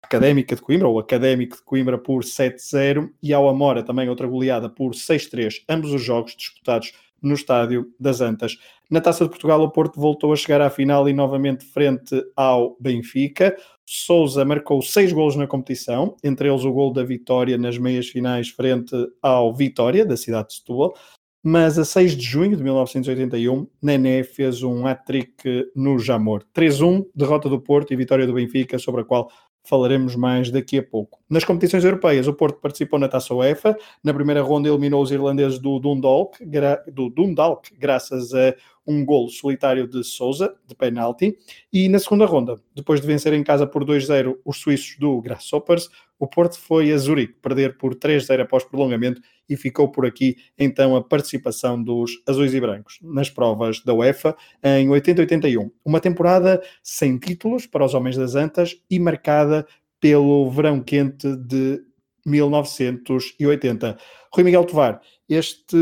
Académica 0.01 0.55
de 0.55 0.61
Coimbra, 0.61 0.87
ou 0.87 0.97
Académico 0.97 1.57
de 1.57 1.63
Coimbra 1.63 1.97
por 1.97 2.23
7-0, 2.23 3.11
e 3.21 3.31
ao 3.31 3.47
Amora 3.47 3.83
também 3.83 4.09
outra 4.09 4.27
goleada 4.27 4.67
por 4.67 4.95
6-3, 4.95 5.63
ambos 5.69 5.93
os 5.93 6.01
jogos 6.01 6.35
disputados 6.35 6.93
no 7.21 7.35
estádio 7.35 7.93
das 7.99 8.21
Antas. 8.21 8.57
Na 8.89 8.99
Taça 8.99 9.23
de 9.23 9.29
Portugal, 9.29 9.61
o 9.61 9.69
Porto 9.69 9.99
voltou 9.99 10.33
a 10.33 10.35
chegar 10.35 10.61
à 10.61 10.69
final 10.69 11.07
e 11.07 11.13
novamente 11.13 11.63
frente 11.63 12.15
ao 12.35 12.75
Benfica. 12.79 13.55
Souza 13.85 14.43
marcou 14.43 14.81
seis 14.81 15.13
golos 15.13 15.35
na 15.35 15.45
competição, 15.45 16.17
entre 16.23 16.49
eles 16.49 16.63
o 16.63 16.71
gol 16.71 16.91
da 16.91 17.03
vitória 17.03 17.55
nas 17.55 17.77
meias 17.77 18.07
finais 18.07 18.49
frente 18.49 18.95
ao 19.21 19.53
Vitória, 19.53 20.03
da 20.03 20.17
cidade 20.17 20.47
de 20.47 20.55
Setúbal. 20.55 20.95
Mas 21.43 21.77
a 21.77 21.85
6 21.85 22.17
de 22.17 22.25
junho 22.25 22.57
de 22.57 22.63
1981, 22.63 23.67
Nené 23.81 24.23
fez 24.23 24.63
um 24.63 24.85
hat-trick 24.87 25.71
no 25.75 25.99
Jamor. 25.99 26.43
3-1, 26.53 27.05
derrota 27.15 27.47
do 27.47 27.61
Porto 27.61 27.93
e 27.93 27.95
vitória 27.95 28.25
do 28.25 28.33
Benfica, 28.33 28.79
sobre 28.79 29.01
a 29.01 29.05
qual 29.05 29.31
falaremos 29.63 30.15
mais 30.15 30.49
daqui 30.49 30.79
a 30.79 30.83
pouco. 30.83 31.18
Nas 31.29 31.43
competições 31.43 31.85
europeias, 31.85 32.27
o 32.27 32.33
Porto 32.33 32.59
participou 32.59 32.97
na 32.97 33.07
Taça 33.07 33.35
UEFA. 33.35 33.77
Na 34.03 34.11
primeira 34.11 34.41
ronda 34.41 34.67
eliminou 34.67 35.03
os 35.03 35.11
irlandeses 35.11 35.59
do 35.59 35.77
Dundalk, 35.77 36.43
do 36.91 37.09
Dundalk 37.09 37.69
graças 37.77 38.33
a 38.33 38.55
um 38.89 39.05
golo 39.05 39.29
solitário 39.29 39.87
de 39.87 40.03
Souza, 40.03 40.55
de 40.65 40.73
penalti, 40.73 41.37
e 41.71 41.87
na 41.87 41.99
segunda 41.99 42.25
ronda, 42.25 42.59
depois 42.75 42.99
de 42.99 43.05
vencer 43.05 43.31
em 43.33 43.43
casa 43.43 43.67
por 43.67 43.85
2-0 43.85 44.37
os 44.43 44.57
suíços 44.57 44.97
do 44.97 45.21
Grasshoppers, 45.21 45.89
o 46.17 46.27
Porto 46.27 46.59
foi 46.59 46.91
a 46.91 46.97
Zurique 46.97 47.35
perder 47.41 47.77
por 47.77 47.95
3-0 47.95 48.41
após 48.41 48.63
prolongamento 48.63 49.21
e 49.47 49.55
ficou 49.55 49.89
por 49.89 50.05
aqui 50.05 50.35
então 50.57 50.95
a 50.95 51.03
participação 51.03 51.81
dos 51.81 52.21
azuis 52.27 52.53
e 52.53 52.59
brancos 52.59 52.99
nas 53.01 53.29
provas 53.29 53.81
da 53.83 53.93
UEFA 53.93 54.35
em 54.61 54.89
80-81. 54.89 55.71
Uma 55.85 56.01
temporada 56.01 56.61
sem 56.83 57.17
títulos 57.17 57.65
para 57.65 57.85
os 57.85 57.93
Homens 57.93 58.17
das 58.17 58.35
Antas 58.35 58.75
e 58.89 58.99
marcada 58.99 59.65
pelo 59.99 60.49
verão 60.49 60.81
quente 60.81 61.35
de 61.35 61.81
1980. 62.25 63.97
Rui 64.33 64.43
Miguel 64.43 64.65
Tovar, 64.65 65.01
este 65.27 65.77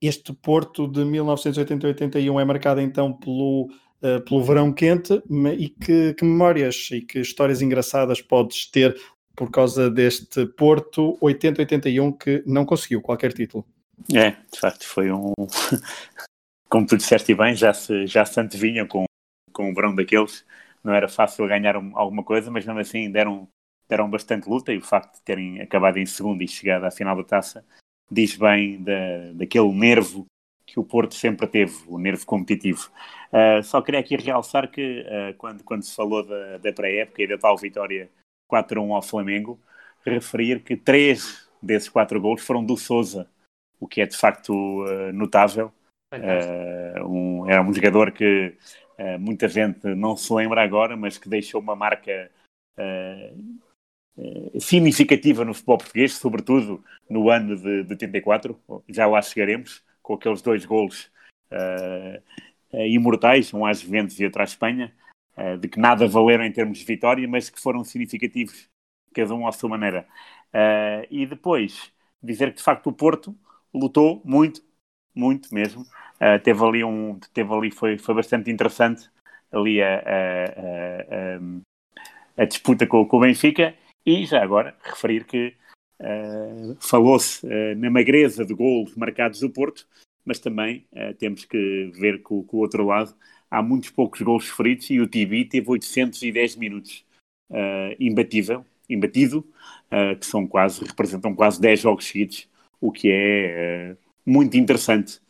este 0.00 0.32
Porto 0.32 0.88
de 0.88 1.00
1980-81 1.00 2.40
é 2.40 2.44
marcado 2.44 2.80
então 2.80 3.12
pelo, 3.12 3.70
uh, 4.02 4.20
pelo 4.24 4.42
verão 4.42 4.72
quente 4.72 5.22
e 5.58 5.68
que, 5.68 6.14
que, 6.14 6.24
memórias 6.24 6.88
e 6.92 7.00
que 7.00 7.20
histórias 7.20 7.62
engraçadas 7.62 8.20
podes 8.20 8.70
ter 8.70 8.96
por 9.34 9.50
causa 9.50 9.90
deste 9.90 10.46
Porto 10.46 11.18
80-81 11.22 12.16
que 12.18 12.42
não 12.46 12.64
conseguiu 12.64 13.00
qualquer 13.00 13.32
título? 13.32 13.66
É, 14.12 14.30
de 14.30 14.60
facto 14.60 14.86
foi 14.86 15.10
um... 15.10 15.32
Como 16.68 16.84
tu 16.84 16.96
disseste 16.96 17.32
bem, 17.34 17.54
já 17.54 17.72
se, 17.72 18.06
já 18.06 18.24
se 18.24 18.40
antevinha 18.40 18.86
com, 18.86 19.04
com 19.52 19.70
o 19.70 19.74
verão 19.74 19.94
daqueles. 19.94 20.44
Não 20.86 20.94
era 20.94 21.08
fácil 21.08 21.48
ganhar 21.48 21.76
um, 21.76 21.98
alguma 21.98 22.22
coisa, 22.22 22.48
mas 22.48 22.64
mesmo 22.64 22.78
assim 22.78 23.10
deram, 23.10 23.48
deram 23.88 24.08
bastante 24.08 24.48
luta 24.48 24.72
e 24.72 24.78
o 24.78 24.82
facto 24.82 25.16
de 25.16 25.22
terem 25.22 25.60
acabado 25.60 25.98
em 25.98 26.06
segundo 26.06 26.40
e 26.42 26.46
chegado 26.46 26.84
à 26.84 26.92
final 26.92 27.16
da 27.16 27.24
taça 27.24 27.64
diz 28.08 28.36
bem 28.36 28.80
da, 28.80 29.32
daquele 29.34 29.72
nervo 29.72 30.26
que 30.64 30.78
o 30.78 30.84
Porto 30.84 31.14
sempre 31.16 31.48
teve, 31.48 31.74
o 31.88 31.98
nervo 31.98 32.24
competitivo. 32.24 32.88
Uh, 33.32 33.64
só 33.64 33.82
queria 33.82 33.98
aqui 33.98 34.16
realçar 34.16 34.70
que 34.70 35.00
uh, 35.00 35.34
quando, 35.38 35.64
quando 35.64 35.82
se 35.82 35.92
falou 35.92 36.24
da, 36.24 36.58
da 36.58 36.72
pré-época 36.72 37.20
e 37.20 37.26
da 37.26 37.36
tal 37.36 37.56
vitória 37.56 38.08
4-1 38.48 38.94
ao 38.94 39.02
Flamengo, 39.02 39.60
referir 40.04 40.62
que 40.62 40.76
três 40.76 41.48
desses 41.60 41.88
quatro 41.88 42.20
gols 42.20 42.46
foram 42.46 42.64
do 42.64 42.76
Souza, 42.76 43.28
o 43.80 43.88
que 43.88 44.00
é 44.00 44.06
de 44.06 44.16
facto 44.16 44.52
uh, 44.84 45.12
notável. 45.12 45.72
Um, 47.04 47.50
era 47.50 47.60
um 47.60 47.74
jogador 47.74 48.12
que 48.12 48.56
muita 49.18 49.48
gente 49.48 49.94
não 49.94 50.16
se 50.16 50.32
lembra 50.32 50.62
agora, 50.62 50.96
mas 50.96 51.18
que 51.18 51.28
deixou 51.28 51.60
uma 51.60 51.76
marca 51.76 52.30
eh, 54.18 54.58
significativa 54.58 55.44
no 55.44 55.52
futebol 55.52 55.78
português, 55.78 56.14
sobretudo 56.14 56.82
no 57.08 57.28
ano 57.30 57.56
de, 57.56 57.84
de 57.84 57.90
84, 57.92 58.58
já 58.88 59.06
lá 59.06 59.20
chegaremos, 59.20 59.84
com 60.02 60.14
aqueles 60.14 60.40
dois 60.40 60.64
golos 60.64 61.10
uh, 61.50 62.22
uh, 62.72 62.86
imortais, 62.86 63.52
um 63.52 63.66
às 63.66 63.80
Juventus 63.80 64.18
e 64.18 64.24
outro 64.24 64.40
à 64.40 64.44
Espanha, 64.44 64.94
uh, 65.36 65.58
de 65.58 65.68
que 65.68 65.78
nada 65.78 66.08
valeram 66.08 66.44
em 66.44 66.52
termos 66.52 66.78
de 66.78 66.84
vitória, 66.84 67.28
mas 67.28 67.50
que 67.50 67.60
foram 67.60 67.84
significativos, 67.84 68.68
cada 69.14 69.34
um 69.34 69.46
à 69.46 69.52
sua 69.52 69.68
maneira. 69.68 70.06
e 71.10 71.26
depois, 71.26 71.92
dizer 72.22 72.50
que 72.50 72.58
de 72.58 72.62
facto 72.62 72.88
o 72.88 72.92
Porto 72.92 73.36
lutou 73.72 74.22
muito, 74.24 74.62
muito 75.14 75.54
mesmo. 75.54 75.84
Teve 76.42 76.64
ali 76.64 76.84
um, 76.84 77.18
teve 77.32 77.52
ali, 77.52 77.70
foi, 77.70 77.98
foi 77.98 78.14
bastante 78.14 78.50
interessante 78.50 79.10
ali 79.52 79.82
a, 79.82 79.98
a, 79.98 80.44
a, 82.38 82.42
a 82.42 82.44
disputa 82.44 82.86
com, 82.86 83.06
com 83.06 83.16
o 83.16 83.20
Benfica. 83.20 83.74
E 84.04 84.24
já 84.24 84.42
agora, 84.42 84.76
referir 84.82 85.24
que 85.24 85.54
uh, 86.00 86.76
falou-se 86.80 87.44
uh, 87.44 87.76
na 87.76 87.90
magreza 87.90 88.44
de 88.44 88.54
gols 88.54 88.94
marcados 88.94 89.40
do 89.40 89.50
Porto, 89.50 89.86
mas 90.24 90.40
também 90.40 90.84
temos 91.20 91.44
que 91.44 91.92
ver 91.94 92.20
que, 92.20 92.34
o 92.34 92.46
outro 92.50 92.84
lado 92.84 93.14
há 93.48 93.62
muitos 93.62 93.90
poucos 93.90 94.20
gols 94.22 94.46
sofridos 94.46 94.90
e 94.90 95.00
o 95.00 95.06
Tibi 95.06 95.44
teve 95.44 95.70
810 95.70 96.56
minutos 96.56 97.04
imbatível, 98.00 98.66
imbatido, 98.90 99.46
que 100.18 100.26
são 100.26 100.44
quase, 100.44 100.84
representam 100.84 101.32
quase 101.32 101.60
10 101.60 101.78
jogos 101.78 102.06
seguidos, 102.06 102.48
o 102.80 102.90
que 102.90 103.08
é 103.08 103.96
muito 104.26 104.56
interessante, 104.56 105.20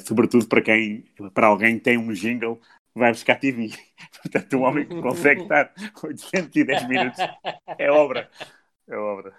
sobretudo 0.00 0.46
para 0.46 0.60
quem, 0.60 1.04
para 1.32 1.46
alguém 1.46 1.78
que 1.78 1.84
tem 1.84 1.96
um 1.98 2.12
jingle 2.12 2.60
vai 2.96 3.12
buscar 3.12 3.36
TV. 3.38 3.70
Portanto, 4.22 4.56
um 4.56 4.62
homem 4.62 4.86
que 4.86 5.00
consegue 5.00 5.42
estar 5.44 5.72
810 6.02 6.88
minutos 6.88 7.18
é 7.78 7.90
obra. 7.90 8.28
É 8.88 8.96
obra. 8.96 9.34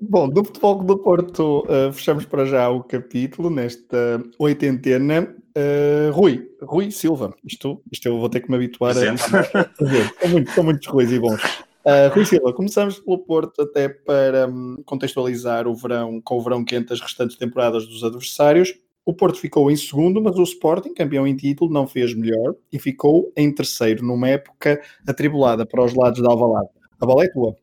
Bom, 0.00 0.28
do 0.28 0.44
Futebol 0.44 0.84
do 0.84 0.96
Porto, 0.96 1.66
uh, 1.66 1.92
fechamos 1.92 2.24
para 2.24 2.46
já 2.46 2.68
o 2.68 2.84
capítulo 2.84 3.50
nesta 3.50 4.22
oitentena. 4.38 5.34
Uh, 5.56 6.12
Rui, 6.12 6.48
Rui 6.62 6.92
Silva, 6.92 7.34
isto, 7.44 7.82
isto 7.90 8.06
eu 8.06 8.20
vou 8.20 8.28
ter 8.28 8.40
que 8.40 8.48
me 8.48 8.54
habituar 8.54 8.96
a. 8.96 9.16
São, 9.16 10.28
muito, 10.28 10.50
são 10.52 10.62
muitos 10.62 10.86
Ruiz 10.86 11.10
e 11.10 11.18
bons. 11.18 11.42
Uh, 11.84 12.14
Rui 12.14 12.24
Silva, 12.24 12.52
começamos 12.52 13.00
pelo 13.00 13.18
Porto 13.18 13.62
até 13.62 13.88
para 13.88 14.46
um, 14.46 14.76
contextualizar 14.84 15.66
o 15.66 15.74
verão 15.74 16.20
com 16.20 16.36
o 16.36 16.42
verão 16.42 16.64
quente 16.64 16.92
as 16.92 17.00
restantes 17.00 17.36
temporadas 17.36 17.84
dos 17.84 18.04
adversários. 18.04 18.78
O 19.08 19.14
Porto 19.14 19.40
ficou 19.40 19.70
em 19.70 19.76
segundo, 19.76 20.20
mas 20.20 20.36
o 20.36 20.42
Sporting, 20.42 20.92
campeão 20.92 21.26
em 21.26 21.34
título, 21.34 21.72
não 21.72 21.88
fez 21.88 22.12
melhor 22.12 22.54
e 22.70 22.78
ficou 22.78 23.32
em 23.34 23.50
terceiro 23.50 24.04
numa 24.04 24.28
época 24.28 24.82
atribulada 25.06 25.64
para 25.64 25.82
os 25.82 25.94
lados 25.94 26.20
da 26.20 26.28
Alvalade. 26.28 26.68
A 27.00 27.06
bola 27.06 27.24
é 27.24 27.28
tua. 27.28 27.56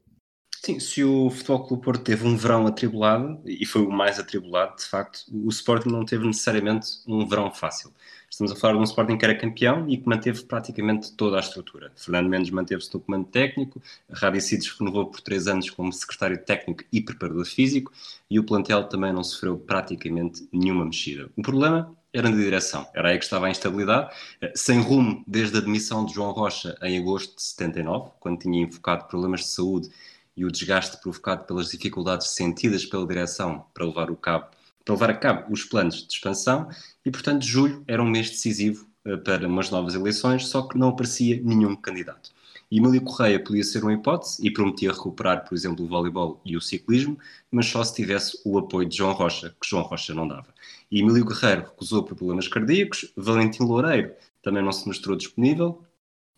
Sim, 0.63 0.79
se 0.79 1.03
o 1.03 1.29
Futebol 1.29 1.67
Clube 1.67 1.83
Porto 1.83 2.03
teve 2.03 2.25
um 2.27 2.35
verão 2.35 2.65
atribulado, 2.65 3.39
e 3.45 3.63
foi 3.63 3.83
o 3.83 3.91
mais 3.91 4.17
atribulado, 4.17 4.77
de 4.77 4.85
facto, 4.85 5.19
o 5.31 5.47
Sporting 5.49 5.89
não 5.89 6.03
teve 6.03 6.25
necessariamente 6.25 6.87
um 7.07 7.27
verão 7.27 7.51
fácil. 7.51 7.93
Estamos 8.35 8.51
a 8.51 8.55
falar 8.57 8.73
de 8.73 8.79
um 8.79 8.83
Sporting 8.83 9.17
que 9.17 9.23
era 9.23 9.33
campeão 9.33 9.89
e 9.89 9.95
que 9.95 10.09
manteve 10.09 10.43
praticamente 10.43 11.13
toda 11.13 11.37
a 11.37 11.39
estrutura. 11.39 11.93
Fernando 11.95 12.27
Mendes 12.27 12.51
manteve-se 12.51 12.93
no 12.93 12.99
comando 12.99 13.27
técnico, 13.27 13.81
Radicides 14.11 14.67
renovou 14.77 15.05
por 15.05 15.21
três 15.21 15.47
anos 15.47 15.69
como 15.69 15.93
secretário 15.93 16.37
técnico 16.43 16.83
e 16.91 16.99
preparador 16.99 17.45
físico 17.45 17.93
e 18.29 18.37
o 18.37 18.43
plantel 18.43 18.89
também 18.89 19.13
não 19.13 19.23
sofreu 19.23 19.57
praticamente 19.57 20.49
nenhuma 20.51 20.83
mexida. 20.83 21.29
O 21.37 21.41
problema 21.41 21.95
era 22.11 22.29
de 22.29 22.35
direção, 22.35 22.85
era 22.93 23.07
aí 23.07 23.17
que 23.17 23.23
estava 23.23 23.47
a 23.47 23.49
instabilidade, 23.49 24.13
eh, 24.41 24.51
sem 24.53 24.81
rumo 24.81 25.23
desde 25.25 25.57
a 25.57 25.61
demissão 25.61 26.05
de 26.05 26.13
João 26.13 26.31
Rocha 26.31 26.77
em 26.81 26.99
agosto 26.99 27.37
de 27.37 27.41
79, 27.41 28.09
quando 28.19 28.39
tinha 28.39 28.61
enfocado 28.61 29.05
problemas 29.05 29.39
de 29.39 29.47
saúde 29.47 29.89
e 30.35 30.43
o 30.43 30.51
desgaste 30.51 30.97
provocado 30.97 31.45
pelas 31.45 31.71
dificuldades 31.71 32.27
sentidas 32.27 32.85
pela 32.85 33.07
direção 33.07 33.65
para 33.73 33.85
levar, 33.85 34.11
o 34.11 34.17
cabo, 34.17 34.47
para 34.85 34.93
levar 34.93 35.09
a 35.09 35.15
cabo 35.15 35.51
os 35.51 35.63
planos 35.65 36.07
de 36.07 36.13
expansão, 36.13 36.69
e 37.03 37.11
portanto 37.11 37.43
julho 37.43 37.83
era 37.87 38.01
um 38.01 38.09
mês 38.09 38.29
decisivo 38.29 38.87
uh, 39.05 39.17
para 39.17 39.47
umas 39.47 39.71
novas 39.71 39.95
eleições, 39.95 40.47
só 40.47 40.61
que 40.61 40.77
não 40.77 40.89
aparecia 40.89 41.41
nenhum 41.43 41.75
candidato. 41.75 42.29
E 42.69 42.77
Emílio 42.77 43.01
Correia 43.01 43.43
podia 43.43 43.63
ser 43.63 43.83
uma 43.83 43.93
hipótese 43.93 44.45
e 44.45 44.51
prometia 44.51 44.91
recuperar, 44.91 45.45
por 45.47 45.55
exemplo, 45.55 45.85
o 45.85 45.87
voleibol 45.87 46.41
e 46.43 46.57
o 46.57 46.61
ciclismo, 46.61 47.17
mas 47.51 47.67
só 47.67 47.83
se 47.83 47.93
tivesse 47.95 48.39
o 48.43 48.57
apoio 48.57 48.87
de 48.87 48.97
João 48.97 49.13
Rocha, 49.13 49.55
que 49.61 49.67
João 49.67 49.83
Rocha 49.83 50.13
não 50.13 50.27
dava. 50.27 50.47
E 50.91 50.99
Emílio 50.99 51.25
Guerreiro 51.25 51.61
recusou 51.61 52.03
por 52.03 52.15
problemas 52.15 52.47
cardíacos, 52.47 53.11
Valentim 53.15 53.63
Loureiro 53.63 54.13
também 54.41 54.63
não 54.63 54.71
se 54.71 54.87
mostrou 54.87 55.15
disponível. 55.15 55.83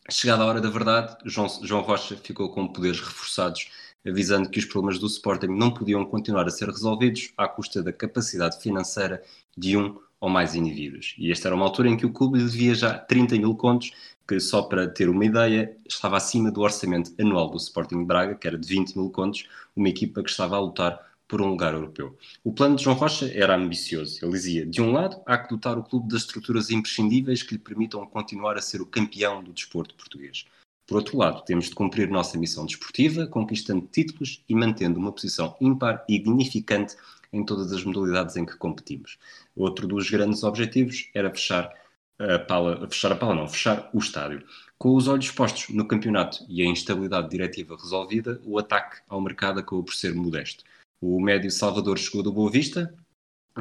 Chegada 0.09 0.43
a 0.43 0.45
hora 0.45 0.61
da 0.61 0.69
verdade, 0.69 1.17
João, 1.25 1.47
João 1.61 1.81
Rocha 1.81 2.15
ficou 2.15 2.49
com 2.49 2.67
poderes 2.67 3.01
reforçados 3.01 3.69
avisando 4.05 4.49
que 4.49 4.59
os 4.59 4.65
problemas 4.65 4.99
do 4.99 5.07
Sporting 5.07 5.47
não 5.47 5.71
podiam 5.71 6.05
continuar 6.05 6.47
a 6.47 6.51
ser 6.51 6.69
resolvidos 6.69 7.31
à 7.37 7.47
custa 7.47 7.81
da 7.81 7.93
capacidade 7.93 8.61
financeira 8.61 9.21
de 9.57 9.77
um 9.77 9.97
ou 10.19 10.29
mais 10.29 10.55
indivíduos. 10.55 11.15
E 11.17 11.31
esta 11.31 11.47
era 11.47 11.55
uma 11.55 11.65
altura 11.65 11.89
em 11.89 11.97
que 11.97 12.05
o 12.05 12.11
clube 12.11 12.39
devia 12.39 12.73
já 12.73 12.97
30 12.97 13.35
mil 13.35 13.55
contos, 13.55 13.91
que 14.27 14.39
só 14.39 14.63
para 14.63 14.87
ter 14.87 15.09
uma 15.09 15.25
ideia, 15.25 15.75
estava 15.87 16.17
acima 16.17 16.51
do 16.51 16.61
orçamento 16.61 17.13
anual 17.19 17.49
do 17.49 17.57
Sporting 17.57 18.03
Braga, 18.03 18.35
que 18.35 18.47
era 18.47 18.57
de 18.57 18.67
20 18.67 18.95
mil 18.97 19.09
contos, 19.09 19.47
uma 19.75 19.89
equipa 19.89 20.23
que 20.23 20.29
estava 20.29 20.57
a 20.57 20.59
lutar 20.59 21.07
por 21.27 21.41
um 21.41 21.47
lugar 21.47 21.73
europeu. 21.73 22.17
O 22.43 22.53
plano 22.53 22.75
de 22.75 22.83
João 22.83 22.95
Rocha 22.95 23.29
era 23.33 23.55
ambicioso. 23.55 24.23
Ele 24.23 24.31
dizia: 24.31 24.65
de 24.65 24.81
um 24.81 24.91
lado, 24.91 25.21
há 25.25 25.37
que 25.37 25.49
dotar 25.49 25.77
o 25.77 25.83
clube 25.83 26.07
das 26.07 26.21
estruturas 26.21 26.69
imprescindíveis 26.69 27.43
que 27.43 27.53
lhe 27.53 27.59
permitam 27.59 28.05
continuar 28.05 28.57
a 28.57 28.61
ser 28.61 28.81
o 28.81 28.85
campeão 28.85 29.43
do 29.43 29.51
desporto 29.51 29.93
português. 29.95 30.45
Por 30.87 30.95
outro 30.95 31.17
lado, 31.17 31.43
temos 31.43 31.65
de 31.65 31.75
cumprir 31.75 32.09
nossa 32.09 32.37
missão 32.37 32.65
desportiva, 32.65 33.27
conquistando 33.27 33.85
títulos 33.91 34.41
e 34.47 34.55
mantendo 34.55 34.97
uma 34.97 35.11
posição 35.11 35.55
ímpar 35.59 36.05
e 36.07 36.17
dignificante 36.17 36.95
em 37.33 37.45
todas 37.45 37.73
as 37.73 37.83
modalidades 37.83 38.37
em 38.37 38.45
que 38.45 38.55
competimos. 38.55 39.19
Outro 39.53 39.85
dos 39.85 40.09
grandes 40.09 40.43
objetivos 40.43 41.09
era 41.13 41.29
fechar 41.29 41.69
a 42.17 42.39
pala, 42.39 42.87
fechar 42.89 43.11
a 43.11 43.15
pala 43.15 43.35
não, 43.35 43.47
fechar 43.49 43.89
o 43.93 43.99
estádio. 43.99 44.43
Com 44.77 44.95
os 44.95 45.09
olhos 45.09 45.29
postos 45.29 45.75
no 45.75 45.85
campeonato 45.85 46.45
e 46.47 46.61
a 46.61 46.65
instabilidade 46.65 47.29
diretiva 47.29 47.75
resolvida, 47.75 48.41
o 48.45 48.57
ataque 48.57 49.01
ao 49.09 49.19
mercado 49.19 49.59
acabou 49.59 49.83
por 49.83 49.93
ser 49.93 50.15
modesto. 50.15 50.63
O 51.01 51.19
médio 51.19 51.51
Salvador 51.51 51.97
chegou 51.97 52.23
do 52.23 52.31
Boa 52.31 52.49
Vista, 52.49 52.93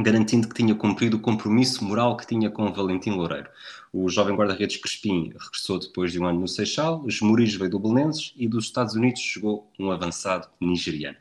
garantindo 0.03 0.49
que 0.49 0.55
tinha 0.55 0.75
cumprido 0.75 1.17
o 1.17 1.21
compromisso 1.21 1.85
moral 1.85 2.17
que 2.17 2.27
tinha 2.27 2.51
com 2.51 2.73
Valentim 2.73 3.11
Loureiro. 3.11 3.49
O 3.93 4.09
jovem 4.09 4.35
guarda-redes 4.37 4.77
Crespim 4.77 5.33
regressou 5.39 5.79
depois 5.79 6.13
de 6.13 6.21
um 6.21 6.27
ano 6.27 6.41
no 6.41 6.49
Seixal, 6.49 7.03
os 7.05 7.21
Muris 7.21 7.55
veio 7.55 7.71
do 7.71 7.79
Belenenses 7.79 8.35
e 8.37 8.47
dos 8.47 8.67
Estados 8.67 8.95
Unidos 8.95 9.21
chegou 9.21 9.71
um 9.79 9.91
avançado 9.91 10.49
nigeriano. 10.61 11.17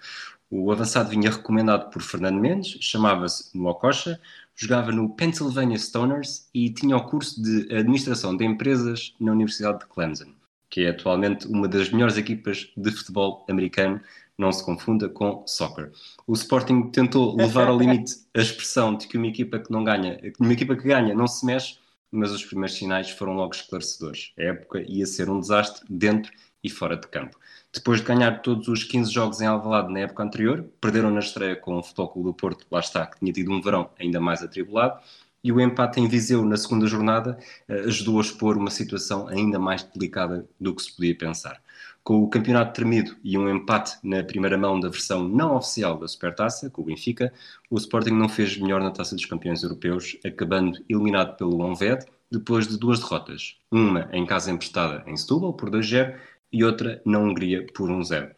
O 0.50 0.72
avançado 0.72 1.10
vinha 1.10 1.32
recomendado 1.32 1.90
por 1.90 2.02
Fernando 2.02 2.40
Mendes, 2.40 2.78
chamava-se 2.82 3.58
Nuococha, 3.58 4.20
jogava 4.56 4.92
no 4.92 5.10
Pennsylvania 5.10 5.78
Stoners 5.78 6.48
e 6.54 6.70
tinha 6.70 6.96
o 6.96 7.04
curso 7.04 7.42
de 7.42 7.74
Administração 7.76 8.36
de 8.36 8.46
Empresas 8.46 9.14
na 9.20 9.32
Universidade 9.32 9.80
de 9.80 9.86
Clemson, 9.86 10.34
que 10.70 10.82
é 10.82 10.90
atualmente 10.90 11.48
uma 11.48 11.68
das 11.68 11.90
melhores 11.90 12.18
equipas 12.18 12.72
de 12.76 12.92
futebol 12.92 13.46
americano 13.50 14.00
não 14.38 14.52
se 14.52 14.64
confunda 14.64 15.08
com 15.10 15.44
soccer. 15.48 15.92
O 16.28 16.34
Sporting 16.34 16.90
tentou 16.92 17.36
levar 17.36 17.68
ao 17.68 17.78
limite 17.78 18.14
a 18.34 18.40
expressão 18.40 18.96
de 18.96 19.08
que 19.08 19.18
uma 19.18 19.28
equipa 19.28 19.60
que 19.60 19.72
não 19.72 19.84
ganha, 19.84 20.20
uma 20.40 20.54
equipa 20.54 20.76
que 20.76 20.88
ganha 20.88 21.14
não 21.14 21.28
se 21.28 21.46
mexe, 21.46 21.78
mas 22.12 22.32
os 22.32 22.44
primeiros 22.44 22.78
sinais 22.78 23.10
foram 23.10 23.34
logo 23.34 23.54
esclarecedores. 23.54 24.32
A 24.38 24.44
época 24.44 24.84
ia 24.88 25.06
ser 25.06 25.30
um 25.30 25.40
desastre 25.40 25.86
dentro 25.90 26.32
e 26.64 26.70
fora 26.70 26.98
de 26.98 27.08
campo. 27.08 27.38
Depois 27.74 28.00
de 28.00 28.06
ganhar 28.06 28.42
todos 28.42 28.68
os 28.68 28.84
15 28.84 29.12
jogos 29.12 29.42
em 29.42 29.46
Alvalade 29.46 29.92
na 29.92 30.00
época 30.00 30.24
anterior, 30.24 30.66
perderam 30.80 31.12
na 31.12 31.20
estreia 31.20 31.56
com 31.56 31.78
o 31.78 31.84
Futebol 31.84 32.24
do 32.24 32.34
Porto, 32.34 32.66
lá 32.72 32.80
está, 32.80 33.06
que 33.06 33.20
tinha 33.20 33.34
tido 33.34 33.52
um 33.52 33.62
verão 33.62 33.90
ainda 34.00 34.20
mais 34.20 34.42
atribulado, 34.42 35.00
e 35.44 35.52
o 35.52 35.62
empate 35.62 36.00
em 36.00 36.08
Viseu 36.08 36.44
na 36.44 36.58
segunda 36.58 36.88
jornada 36.88 37.38
eh, 37.68 37.82
ajudou 37.82 38.18
a 38.18 38.22
expor 38.22 38.58
uma 38.58 38.72
situação 38.72 39.28
ainda 39.28 39.60
mais 39.60 39.84
delicada 39.84 40.48
do 40.60 40.74
que 40.74 40.82
se 40.82 40.96
podia 40.96 41.16
pensar. 41.16 41.62
Com 42.06 42.22
o 42.22 42.30
campeonato 42.30 42.72
tremido 42.72 43.18
e 43.24 43.36
um 43.36 43.50
empate 43.50 43.98
na 44.04 44.24
primeira 44.24 44.56
mão 44.56 44.80
da 44.80 44.90
versão 44.90 45.28
não 45.28 45.56
oficial 45.56 45.98
da 45.98 46.08
Supertaça, 46.08 46.70
com 46.70 46.84
o 46.84 46.86
Benfica, 46.86 47.34
o 47.68 47.78
Sporting 47.78 48.12
não 48.12 48.30
fez 48.30 48.56
melhor 48.60 48.80
na 48.80 48.92
Taça 48.92 49.16
dos 49.16 49.26
Campeões 49.26 49.64
Europeus, 49.64 50.16
acabando 50.24 50.80
eliminado 50.88 51.36
pelo 51.36 51.60
Honved 51.60 52.06
depois 52.32 52.68
de 52.68 52.78
duas 52.78 53.00
derrotas. 53.00 53.58
Uma 53.72 54.08
em 54.14 54.24
casa 54.24 54.52
emprestada 54.52 55.04
em 55.08 55.18
Setúbal 55.18 55.54
por 55.54 55.72
2-0 55.72 56.16
e 56.54 56.64
outra 56.64 57.02
na 57.04 57.18
Hungria 57.18 57.66
por 57.74 57.90
1-0. 57.90 58.36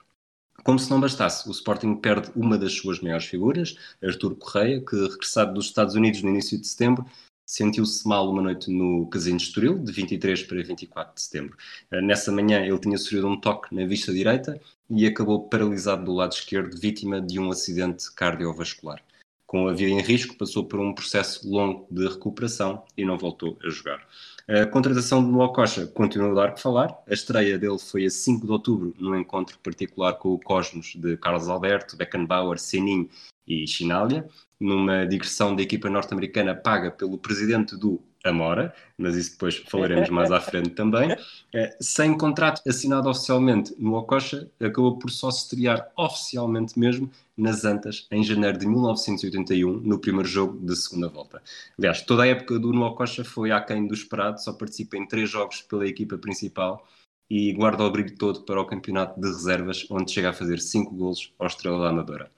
Como 0.63 0.80
se 0.80 0.89
não 0.89 1.01
bastasse, 1.01 1.47
o 1.49 1.51
Sporting 1.51 1.95
perde 1.95 2.32
uma 2.38 2.57
das 2.57 2.72
suas 2.72 3.01
maiores 3.01 3.26
figuras, 3.26 3.76
Artur 4.01 4.34
Correia, 4.38 4.80
que 4.80 4.95
regressado 4.95 5.53
dos 5.53 5.65
Estados 5.65 5.95
Unidos 5.95 6.22
no 6.22 6.30
início 6.30 6.57
de 6.57 6.65
setembro, 6.65 7.05
sentiu-se 7.48 8.06
mal 8.06 8.30
uma 8.30 8.41
noite 8.41 8.70
no 8.70 9.08
Casino 9.08 9.38
de 9.38 9.43
Estoril, 9.43 9.80
de 9.80 9.89
23 9.93 10.43
para 10.43 10.62
24 10.62 11.16
de 11.16 11.22
setembro. 11.22 11.58
Eh, 11.89 12.02
nessa 12.02 12.30
manhã 12.30 12.60
ele 12.60 12.78
tinha 12.78 12.98
sofrido 12.98 13.26
um 13.26 13.39
toque 13.39 13.74
na 13.74 13.86
vista 13.86 14.12
direita 14.12 14.60
e 14.89 15.08
acabou 15.08 15.48
paralisado 15.48 16.04
do 16.04 16.14
lado 16.14 16.34
esquerdo, 16.34 16.78
vítima 16.78 17.22
de 17.22 17.39
um 17.39 17.50
acidente 17.50 18.14
cardiovascular. 18.14 19.02
Com 19.45 19.70
a 19.70 19.74
vida 19.74 19.91
em 19.91 20.02
risco, 20.02 20.36
passou 20.36 20.66
por 20.66 20.82
um 20.82 20.93
processo 20.93 21.50
longo 21.50 21.88
de 21.89 22.06
recuperação 22.06 22.84
e 22.98 23.06
não 23.06 23.18
voltou 23.18 23.58
a 23.64 23.70
jogar. 23.70 24.06
A 24.50 24.66
contratação 24.66 25.24
de 25.24 25.30
Noah 25.30 25.54
Costa 25.54 25.86
continua 25.88 26.32
a 26.32 26.34
dar 26.34 26.54
que 26.54 26.62
falar. 26.62 26.98
A 27.06 27.14
estreia 27.14 27.60
dele 27.60 27.78
foi 27.80 28.06
a 28.06 28.10
5 28.10 28.45
de 28.45 28.52
outubro, 28.52 28.95
num 28.98 29.20
encontro 29.20 29.60
particular 29.60 30.14
com 30.14 30.30
o 30.30 30.39
Cosmos 30.39 30.95
de 30.95 31.18
Carlos 31.18 31.50
Alberto, 31.50 31.98
Beckenbauer, 31.98 32.58
Senin 32.58 33.10
e 33.45 33.68
Chinália 33.68 34.28
numa 34.60 35.06
digressão 35.06 35.56
da 35.56 35.62
equipa 35.62 35.89
norte-americana 35.89 36.56
paga 36.56 36.91
pelo 36.91 37.18
presidente 37.18 37.76
do 37.76 38.02
Amora, 38.24 38.74
mas 38.97 39.15
isso 39.15 39.32
depois 39.32 39.57
falaremos 39.68 40.09
mais 40.09 40.32
à 40.32 40.41
frente 40.41 40.72
também, 40.72 41.15
é, 41.53 41.78
sem 41.80 42.18
contrato 42.18 42.61
assinado 42.68 43.09
oficialmente 43.09 43.74
no 43.78 43.95
Ococha, 43.95 44.49
acabou 44.59 44.97
por 44.97 45.11
só 45.11 45.32
se 45.32 45.43
estrear 45.43 45.89
oficialmente 45.95 46.78
mesmo 46.78 47.09
nas 47.38 47.63
Antas, 47.63 48.07
em 48.11 48.24
janeiro 48.24 48.57
de 48.57 48.68
1981, 48.68 49.80
no 49.82 49.99
primeiro 49.99 50.28
jogo 50.28 50.57
da 50.59 50.76
segunda 50.76 51.07
volta. 51.07 51.41
Aliás, 51.78 52.01
toda 52.01 52.24
a 52.24 52.28
época 52.28 52.57
do 52.57 52.74
Nuococha 52.74 53.24
foi 53.24 53.51
aquém 53.51 53.88
do 53.88 53.93
esperado, 53.93 54.41
só 54.41 54.51
participa 54.51 54.97
em 54.97 55.07
três 55.07 55.30
jogos 55.30 55.61
pela 55.61 55.88
equipa 55.88 56.18
principal 56.18 56.86
e 57.30 57.53
guarda 57.53 57.84
o 57.84 57.91
brilho 57.91 58.18
todo 58.18 58.41
para 58.41 58.59
o 58.59 58.65
campeonato 58.65 59.20
de 59.20 59.28
reservas, 59.28 59.86
onde 59.89 60.11
chega 60.11 60.30
a 60.30 60.34
fazer 60.34 60.59
cinco 60.59 60.95
golos 60.95 61.34
ao 61.38 61.47
Estrela 61.47 61.80
da 61.80 61.89
Amadora. 61.89 62.32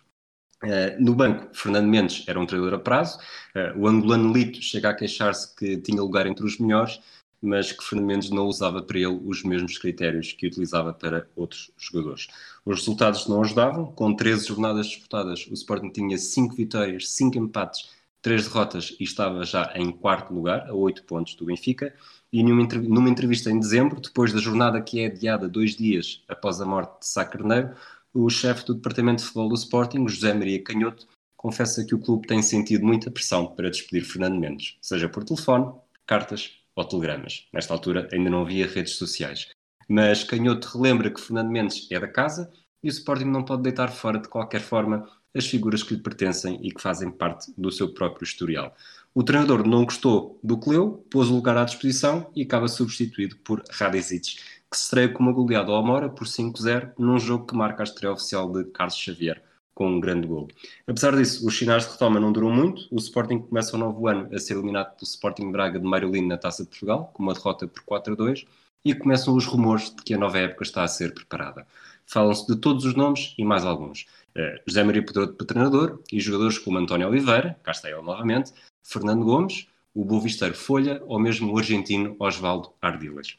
Uh, 0.64 1.01
no 1.01 1.16
banco, 1.16 1.55
Fernando 1.55 1.88
Mendes 1.88 2.26
era 2.28 2.39
um 2.39 2.45
treinador 2.45 2.78
a 2.78 2.80
prazo. 2.80 3.18
Uh, 3.55 3.80
o 3.80 3.88
angolano 3.88 4.34
Lito 4.34 4.62
chega 4.62 4.89
a 4.89 4.93
queixar-se 4.93 5.55
que 5.55 5.78
tinha 5.78 6.01
lugar 6.01 6.28
entre 6.28 6.45
os 6.45 6.57
melhores, 6.57 6.99
mas 7.41 7.72
que 7.72 7.84
Fernando 7.84 8.07
Mendes 8.07 8.30
não 8.30 8.45
usava 8.45 8.82
para 8.82 8.97
ele 8.97 9.20
os 9.24 9.43
mesmos 9.43 9.78
critérios 9.78 10.34
que 10.34 10.47
utilizava 10.47 10.93
para 10.93 11.28
outros 11.36 11.72
jogadores. 11.78 12.28
Os 12.66 12.80
resultados 12.80 13.28
não 13.28 13.41
ajudavam. 13.41 13.86
Com 13.93 14.14
13 14.14 14.47
jornadas 14.47 14.88
disputadas, 14.88 15.47
o 15.47 15.53
Sporting 15.53 15.89
tinha 15.91 16.18
5 16.18 16.55
vitórias, 16.55 17.10
5 17.12 17.38
empates, 17.38 17.89
3 18.22 18.43
derrotas 18.43 18.95
e 18.99 19.03
estava 19.05 19.45
já 19.45 19.72
em 19.76 19.91
quarto 19.91 20.34
lugar, 20.34 20.70
a 20.70 20.74
8 20.74 21.03
pontos 21.05 21.36
do 21.36 21.45
Benfica. 21.45 21.93
E 22.32 22.43
numa 22.43 23.10
entrevista 23.10 23.49
em 23.49 23.60
dezembro, 23.60 23.99
depois 24.01 24.34
da 24.34 24.39
jornada 24.39 24.82
que 24.82 24.99
é 24.99 25.07
adiada 25.07 25.47
dois 25.47 25.76
dias 25.76 26.22
após 26.28 26.62
a 26.62 26.66
morte 26.66 26.99
de 26.99 27.07
Sá 27.07 27.26
Carneiro, 27.26 27.74
o 28.14 28.30
chefe 28.30 28.66
do 28.66 28.76
departamento 28.76 29.18
de 29.18 29.24
futebol 29.26 29.49
do 29.49 29.55
Sporting, 29.55 30.07
José 30.07 30.34
Maria 30.34 30.64
Canhoto, 30.64 31.07
confessa 31.38 31.86
que 31.86 31.95
o 31.95 31.99
clube 31.99 32.28
tem 32.28 32.41
sentido 32.41 32.86
muita 32.86 33.10
pressão 33.10 33.47
para 33.47 33.70
despedir 33.70 34.03
Fernando 34.03 34.39
Mendes, 34.39 34.78
seja 34.82 35.07
por 35.07 35.24
telefone, 35.24 35.72
cartas 36.05 36.51
ou 36.76 36.84
telegramas. 36.84 37.47
Nesta 37.53 37.74
altura 37.74 38.10
ainda 38.12 38.30
não 38.30 38.41
havia 38.41 38.68
redes 38.68 38.93
sociais. 38.95 39.49
Mas 39.88 40.24
Canhoto 40.24 40.78
relembra 40.78 41.10
que 41.10 41.22
Fernando 41.22 41.49
Mendes 41.49 41.88
é 41.91 41.99
da 41.99 42.07
casa 42.07 42.51
e 42.84 42.88
o 42.88 42.91
Sporting 42.91 43.26
não 43.26 43.43
pode 43.43 43.64
deitar 43.64 43.89
fora 43.89 44.20
de 44.20 44.28
qualquer 44.28 44.62
forma 44.62 45.07
as 45.36 45.45
figuras 45.45 45.84
que 45.84 45.93
lhe 45.93 46.01
pertencem 46.01 46.60
e 46.64 46.72
que 46.72 46.82
fazem 46.82 47.12
parte 47.12 47.53
do 47.57 47.72
seu 47.72 47.93
próprio 47.93 48.24
historial. 48.24 48.76
O 49.14 49.24
treinador 49.24 49.68
não 49.68 49.86
gostou 49.86 50.39
do 50.43 50.57
Cleu, 50.57 51.05
pôs 51.10 51.30
o 51.30 51.36
lugar 51.36 51.57
à 51.57 51.66
disposição 51.66 52.32
e 52.36 52.43
acaba 52.43 52.68
substituído 52.68 53.36
por 53.38 53.64
Radicic, 53.70 54.38
que 54.70 54.78
se 54.78 54.84
estreia 54.84 55.09
com 55.09 55.24
uma 55.24 55.32
goleada 55.32 55.72
ao 55.72 55.78
Amora 55.78 56.09
por 56.09 56.28
5-0 56.28 56.93
num 56.97 57.17
jogo 57.17 57.47
que 57.47 57.55
marca 57.55 57.82
a 57.82 57.86
estreia 57.86 58.13
oficial 58.13 58.51
de 58.51 58.65
Carlos 58.65 58.95
Xavier 58.95 59.41
com 59.80 59.88
um 59.88 59.99
grande 60.01 60.28
gol. 60.28 60.49
Apesar 60.86 61.15
disso, 61.15 61.47
os 61.47 61.57
sinais 61.57 61.86
de 61.86 61.93
retoma 61.93 62.20
não 62.20 62.34
duram 62.34 62.51
muito. 62.51 62.86
O 62.91 62.97
Sporting 62.97 63.39
começa 63.39 63.78
o 63.78 63.80
novo 63.80 64.07
ano 64.07 64.28
a 64.36 64.38
ser 64.38 64.55
eliminado 64.55 64.93
pelo 64.95 65.03
Sporting 65.03 65.51
Braga 65.53 65.80
de 65.80 65.88
Marilino 65.88 66.28
na 66.28 66.38
Taça 66.38 66.63
de 66.63 66.70
Portugal, 66.70 67.09
com 67.13 67.24
uma 67.24 67.34
derrota 67.34 67.65
por 67.65 67.82
4-2, 67.84 68.45
e 68.84 68.93
começam 68.93 69.34
os 69.34 69.45
rumores 69.45 69.95
de 69.95 70.03
que 70.03 70.13
a 70.13 70.17
nova 70.17 70.38
época 70.38 70.63
está 70.63 70.84
a 70.84 70.88
ser 70.88 71.13
preparada. 71.13 71.65
Falam-se 72.05 72.45
de 72.45 72.57
todos 72.57 72.84
os 72.84 72.93
nomes 72.93 73.34
e 73.38 73.45
mais 73.45 73.63
alguns. 73.63 74.05
Uh, 74.36 74.59
José 74.67 74.84
Maria 74.84 75.05
Pedroto 75.05 75.34
para 75.34 75.47
treinador 75.47 76.01
e 76.11 76.20
jogadores 76.20 76.57
como 76.57 76.78
António 76.78 77.07
Oliveira, 77.07 77.57
cá 77.63 77.72
está 77.72 77.89
ele 77.89 78.01
novamente, 78.01 78.51
Fernando 78.84 79.24
Gomes, 79.24 79.67
o 79.93 80.03
Boavisteiro 80.03 80.55
Folha 80.55 81.01
ou 81.05 81.20
mesmo 81.20 81.53
o 81.53 81.57
argentino 81.57 82.17
Osvaldo 82.20 82.74
Ardilas. 82.82 83.38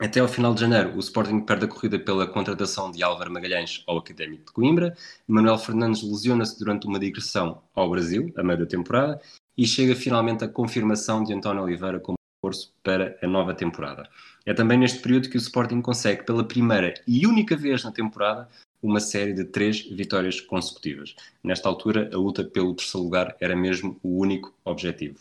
Até 0.00 0.18
ao 0.18 0.26
final 0.26 0.54
de 0.54 0.62
janeiro, 0.62 0.96
o 0.96 0.98
Sporting 0.98 1.40
perde 1.40 1.66
a 1.66 1.68
corrida 1.68 1.98
pela 1.98 2.26
contratação 2.26 2.90
de 2.90 3.02
Álvaro 3.02 3.30
Magalhães 3.30 3.84
ao 3.86 3.98
Académico 3.98 4.46
de 4.46 4.52
Coimbra. 4.52 4.96
Manuel 5.28 5.58
Fernandes 5.58 6.02
lesiona-se 6.02 6.58
durante 6.58 6.86
uma 6.86 6.98
digressão 6.98 7.60
ao 7.74 7.90
Brasil, 7.90 8.32
a 8.34 8.42
meio 8.42 8.60
da 8.60 8.64
temporada, 8.64 9.20
e 9.58 9.66
chega 9.66 9.94
finalmente 9.94 10.42
a 10.42 10.48
confirmação 10.48 11.22
de 11.22 11.34
António 11.34 11.62
Oliveira 11.62 12.00
como 12.00 12.16
reforço 12.42 12.72
para 12.82 13.18
a 13.22 13.26
nova 13.26 13.52
temporada. 13.52 14.08
É 14.46 14.54
também 14.54 14.78
neste 14.78 15.00
período 15.00 15.28
que 15.28 15.36
o 15.36 15.38
Sporting 15.38 15.82
consegue, 15.82 16.24
pela 16.24 16.44
primeira 16.44 16.94
e 17.06 17.26
única 17.26 17.54
vez 17.54 17.84
na 17.84 17.92
temporada, 17.92 18.48
uma 18.82 19.00
série 19.00 19.34
de 19.34 19.44
três 19.44 19.82
vitórias 19.82 20.40
consecutivas. 20.40 21.14
Nesta 21.44 21.68
altura, 21.68 22.08
a 22.10 22.16
luta 22.16 22.42
pelo 22.42 22.72
terceiro 22.72 23.04
lugar 23.04 23.36
era 23.38 23.54
mesmo 23.54 24.00
o 24.02 24.18
único 24.18 24.54
objetivo. 24.64 25.18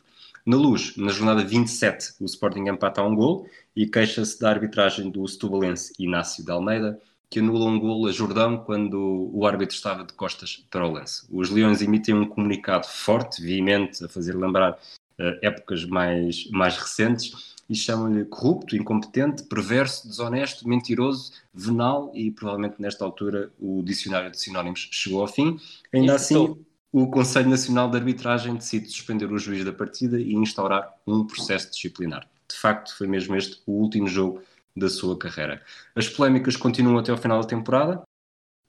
Na 0.49 0.57
luz, 0.57 0.97
na 0.97 1.11
jornada 1.11 1.43
27, 1.43 2.15
o 2.19 2.25
Sporting 2.25 2.69
empata 2.69 3.01
a 3.01 3.05
um 3.05 3.13
gol 3.13 3.47
e 3.75 3.85
queixa-se 3.85 4.39
da 4.39 4.49
arbitragem 4.49 5.11
do 5.11 5.27
setubalense 5.27 5.93
Inácio 5.99 6.43
de 6.43 6.49
Almeida, 6.49 6.99
que 7.29 7.37
anula 7.37 7.65
um 7.65 7.79
gol 7.79 8.07
a 8.07 8.11
Jordão 8.11 8.57
quando 8.57 9.29
o 9.31 9.45
árbitro 9.45 9.75
estava 9.75 10.03
de 10.03 10.11
costas 10.13 10.65
para 10.71 10.87
o 10.87 10.91
lance. 10.91 11.27
Os 11.29 11.51
Leões 11.51 11.83
emitem 11.83 12.15
um 12.15 12.25
comunicado 12.25 12.87
forte, 12.87 13.43
veemente, 13.43 14.03
a 14.03 14.09
fazer 14.09 14.35
lembrar 14.35 14.71
uh, 14.71 15.37
épocas 15.43 15.85
mais, 15.85 16.49
mais 16.49 16.75
recentes, 16.77 17.55
e 17.69 17.75
chamam-lhe 17.75 18.25
corrupto, 18.25 18.75
incompetente, 18.75 19.43
perverso, 19.43 20.07
desonesto, 20.07 20.67
mentiroso, 20.67 21.31
venal, 21.53 22.11
e 22.15 22.31
provavelmente 22.31 22.81
nesta 22.81 23.05
altura 23.05 23.51
o 23.59 23.83
dicionário 23.83 24.31
de 24.31 24.39
sinónimos 24.39 24.89
chegou 24.91 25.21
ao 25.21 25.27
fim. 25.27 25.59
Ainda 25.93 26.15
Isso 26.15 26.33
assim, 26.33 26.65
o 26.91 27.07
Conselho 27.07 27.49
Nacional 27.49 27.89
de 27.89 27.97
Arbitragem 27.97 28.55
decide 28.55 28.89
suspender 28.89 29.31
o 29.31 29.37
juiz 29.37 29.63
da 29.63 29.71
partida 29.71 30.19
e 30.19 30.33
instaurar 30.33 30.91
um 31.05 31.25
processo 31.25 31.71
disciplinar. 31.71 32.27
De 32.49 32.55
facto, 32.55 32.97
foi 32.97 33.07
mesmo 33.07 33.35
este 33.35 33.61
o 33.67 33.73
último 33.73 34.07
jogo 34.07 34.41
da 34.75 34.89
sua 34.89 35.17
carreira. 35.17 35.61
As 35.95 36.09
polémicas 36.09 36.55
continuam 36.55 36.97
até 36.97 37.11
ao 37.11 37.17
final 37.17 37.41
da 37.41 37.47
temporada. 37.47 38.01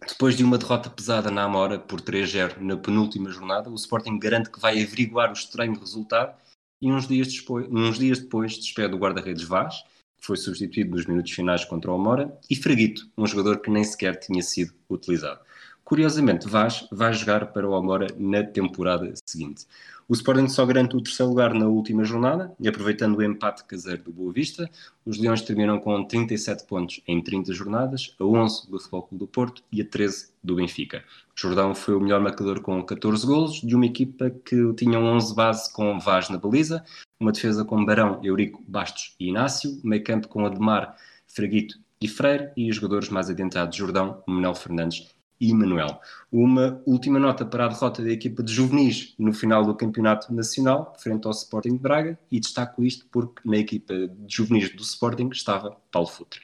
Depois 0.07 0.37
de 0.37 0.45
uma 0.45 0.59
derrota 0.59 0.91
pesada 0.91 1.31
na 1.31 1.45
Amora 1.45 1.79
por 1.79 2.01
3-0 2.01 2.59
na 2.59 2.77
penúltima 2.77 3.31
jornada, 3.31 3.71
o 3.71 3.75
Sporting 3.75 4.19
garante 4.19 4.51
que 4.51 4.61
vai 4.61 4.83
averiguar 4.83 5.31
o 5.31 5.35
estranho 5.35 5.79
resultado 5.79 6.35
e 6.81 6.91
uns 6.91 7.07
dias 7.07 7.33
depois, 7.33 7.67
uns 7.71 7.99
dias 7.99 8.19
depois 8.19 8.57
despede 8.57 8.95
o 8.95 8.99
guarda-redes 8.99 9.45
Vaz, 9.45 9.83
que 10.19 10.27
foi 10.27 10.37
substituído 10.37 10.91
nos 10.91 11.07
minutos 11.07 11.33
finais 11.33 11.65
contra 11.65 11.91
o 11.91 11.95
Amora, 11.95 12.35
e 12.49 12.57
Fraguito, 12.57 13.11
um 13.17 13.27
jogador 13.27 13.61
que 13.61 13.71
nem 13.71 13.85
sequer 13.85 14.19
tinha 14.19 14.43
sido 14.43 14.73
utilizado. 14.89 15.41
Curiosamente, 15.85 16.49
Vaz 16.49 16.87
vai 16.91 17.13
jogar 17.13 17.47
para 17.47 17.69
o 17.69 17.75
Amora 17.75 18.07
na 18.17 18.45
temporada 18.45 19.13
seguinte. 19.25 19.67
O 20.11 20.13
Sporting 20.13 20.49
só 20.49 20.67
garante 20.67 20.97
o 20.97 21.01
terceiro 21.01 21.31
lugar 21.31 21.55
na 21.55 21.69
última 21.69 22.03
jornada 22.03 22.53
e 22.59 22.67
aproveitando 22.67 23.17
o 23.17 23.23
empate 23.23 23.65
caseiro 23.65 24.03
do 24.03 24.13
Boa 24.13 24.33
Vista, 24.33 24.69
os 25.07 25.19
Leões 25.19 25.41
terminam 25.43 25.79
com 25.79 26.03
37 26.03 26.65
pontos 26.67 27.01
em 27.07 27.23
30 27.23 27.53
jornadas, 27.53 28.13
a 28.19 28.25
11 28.25 28.69
do 28.69 28.79
Futebol 28.81 29.03
Clube 29.03 29.25
do 29.25 29.29
Porto 29.29 29.63
e 29.71 29.81
a 29.81 29.85
13 29.85 30.31
do 30.43 30.57
Benfica. 30.57 31.05
Jordão 31.33 31.77
foi 31.77 31.95
o 31.95 32.01
melhor 32.01 32.21
marcador 32.21 32.61
com 32.61 32.83
14 32.83 33.25
golos, 33.25 33.61
de 33.61 33.73
uma 33.77 33.87
equipa 33.87 34.31
que 34.31 34.73
tinha 34.75 34.99
11 34.99 35.33
base 35.33 35.73
com 35.73 36.01
Vaz 36.01 36.29
na 36.29 36.39
baliza, 36.39 36.85
uma 37.21 37.31
defesa 37.31 37.65
com 37.65 37.85
Barão, 37.85 38.19
Eurico, 38.25 38.61
Bastos 38.67 39.15
e 39.21 39.29
Inácio, 39.29 39.81
meio 39.85 40.03
campo 40.03 40.27
com 40.27 40.45
Ademar, 40.45 40.97
Fraguito 41.29 41.79
e 42.01 42.09
Freire 42.09 42.51
e 42.57 42.69
os 42.69 42.75
jogadores 42.75 43.11
mais 43.11 43.31
adiantados 43.31 43.77
Jordão, 43.77 44.25
Manuel 44.27 44.57
Fernandes 44.57 45.09
e 45.41 45.55
Manuel. 45.55 46.01
Uma 46.31 46.83
última 46.87 47.19
nota 47.19 47.47
para 47.47 47.65
a 47.65 47.69
derrota 47.69 48.03
da 48.03 48.11
equipa 48.11 48.43
de 48.43 48.53
juvenis 48.53 49.15
no 49.19 49.33
final 49.33 49.65
do 49.65 49.75
Campeonato 49.75 50.33
Nacional, 50.35 50.95
frente 50.99 51.27
ao 51.27 51.33
Sporting 51.33 51.73
de 51.73 51.79
Braga, 51.79 52.19
e 52.31 52.39
destaco 52.39 52.85
isto 52.85 53.07
porque 53.11 53.41
na 53.49 53.57
equipa 53.57 54.09
de 54.09 54.37
juvenis 54.37 54.75
do 54.75 54.83
Sporting 54.83 55.31
estava 55.31 55.77
Paulo 55.91 56.09
Futre. 56.09 56.43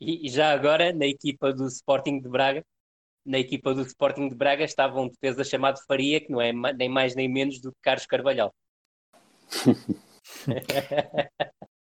E 0.00 0.28
já 0.28 0.52
agora, 0.52 0.92
na 0.92 1.06
equipa 1.06 1.52
do 1.52 1.66
Sporting 1.66 2.20
de 2.20 2.28
Braga, 2.28 2.64
na 3.26 3.38
equipa 3.38 3.74
do 3.74 3.82
Sporting 3.82 4.28
de 4.28 4.34
Braga 4.34 4.64
estava 4.64 5.00
um 5.00 5.08
defesa 5.08 5.44
chamado 5.44 5.78
Faria, 5.86 6.20
que 6.20 6.30
não 6.30 6.40
é 6.40 6.52
nem 6.72 6.88
mais 6.88 7.14
nem 7.14 7.28
menos 7.28 7.60
do 7.60 7.72
que 7.72 7.78
Carlos 7.82 8.06
Carvalhal. 8.06 8.54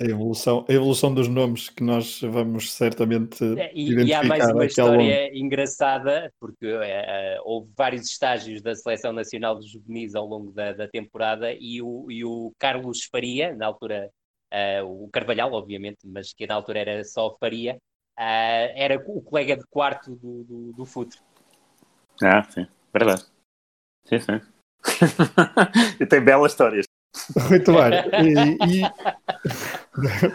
A 0.00 0.04
evolução, 0.04 0.64
a 0.68 0.72
evolução 0.72 1.14
dos 1.14 1.28
nomes 1.28 1.68
que 1.68 1.82
nós 1.82 2.20
vamos 2.20 2.72
certamente 2.72 3.44
é, 3.58 3.72
e, 3.74 3.90
identificar. 3.90 4.06
E 4.06 4.12
há 4.14 4.22
mais 4.24 4.50
uma 4.50 4.64
história 4.64 5.24
longo. 5.24 5.36
engraçada, 5.36 6.32
porque 6.38 6.66
é, 6.66 7.38
houve 7.44 7.70
vários 7.76 8.06
estágios 8.10 8.62
da 8.62 8.74
Seleção 8.74 9.12
Nacional 9.12 9.58
de 9.58 9.68
Juvenis 9.68 10.14
ao 10.14 10.26
longo 10.26 10.52
da, 10.52 10.72
da 10.72 10.88
temporada 10.88 11.52
e 11.52 11.80
o, 11.82 12.10
e 12.10 12.24
o, 12.24 12.52
Carlos 12.58 13.04
Faria, 13.10 13.54
na 13.54 13.66
altura, 13.66 14.10
uh, 14.52 15.04
o 15.04 15.08
Carvalhal, 15.10 15.52
obviamente, 15.52 16.06
mas 16.06 16.32
que 16.32 16.46
na 16.46 16.54
altura 16.54 16.80
era 16.80 17.04
só 17.04 17.36
Faria, 17.38 17.76
uh, 18.18 18.72
era 18.74 19.02
o 19.06 19.22
colega 19.22 19.56
de 19.56 19.64
quarto 19.70 20.14
do, 20.16 20.44
do, 20.44 20.72
do 20.72 20.84
Futre. 20.84 21.18
Ah, 22.22 22.42
sim, 22.44 22.66
verdade. 22.92 23.24
Sim, 24.04 24.18
sim. 24.18 24.40
e 26.00 26.06
tem 26.06 26.20
belas 26.20 26.52
histórias. 26.52 26.86
Muito 27.48 27.72
bem. 27.72 27.92
E, 28.24 28.78
e... 28.78 28.82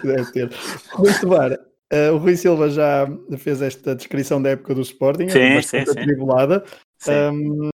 Deve 0.07 0.32
ter. 0.32 0.49
Muito 0.97 1.30
bem. 1.30 1.57
Uh, 1.93 2.13
o 2.13 2.17
Rui 2.17 2.36
Silva 2.36 2.69
já 2.69 3.07
fez 3.38 3.61
esta 3.61 3.95
descrição 3.95 4.41
da 4.41 4.49
época 4.49 4.75
do 4.75 4.82
Sporting, 4.82 5.30
sim, 5.30 5.55
bastante 5.55 5.91
sim, 5.91 5.99
atribulada. 5.99 6.63
Sim. 6.99 7.11
Um, 7.11 7.69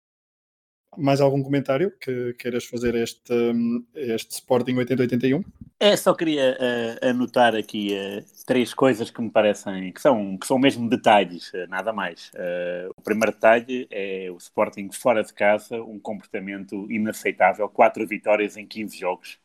mais 0.97 1.21
algum 1.21 1.41
comentário 1.41 1.91
que 1.99 2.33
queiras 2.33 2.65
fazer 2.65 2.95
este, 2.95 3.33
este 3.95 4.31
Sporting 4.31 4.75
80-81? 4.75 5.43
É, 5.79 5.97
só 5.97 6.13
queria 6.13 6.57
uh, 6.57 7.09
anotar 7.09 7.55
aqui 7.55 7.89
uh, 7.93 8.25
três 8.45 8.73
coisas 8.73 9.11
que 9.11 9.21
me 9.21 9.29
parecem 9.29 9.91
que 9.91 10.01
são, 10.01 10.37
que 10.37 10.47
são 10.47 10.57
mesmo 10.57 10.87
detalhes, 10.87 11.51
uh, 11.53 11.67
nada 11.67 11.91
mais. 11.91 12.31
o 12.95 13.01
primeiro 13.01 13.33
detalhe 13.33 13.85
é 13.91 14.31
o 14.31 14.37
Sporting 14.37 14.89
fora 14.93 15.23
de 15.23 15.33
casa, 15.33 15.81
um 15.81 15.99
comportamento 15.99 16.89
inaceitável, 16.89 17.67
quatro 17.67 18.07
vitórias 18.07 18.55
em 18.55 18.65
15 18.65 18.97
jogos. 18.97 19.39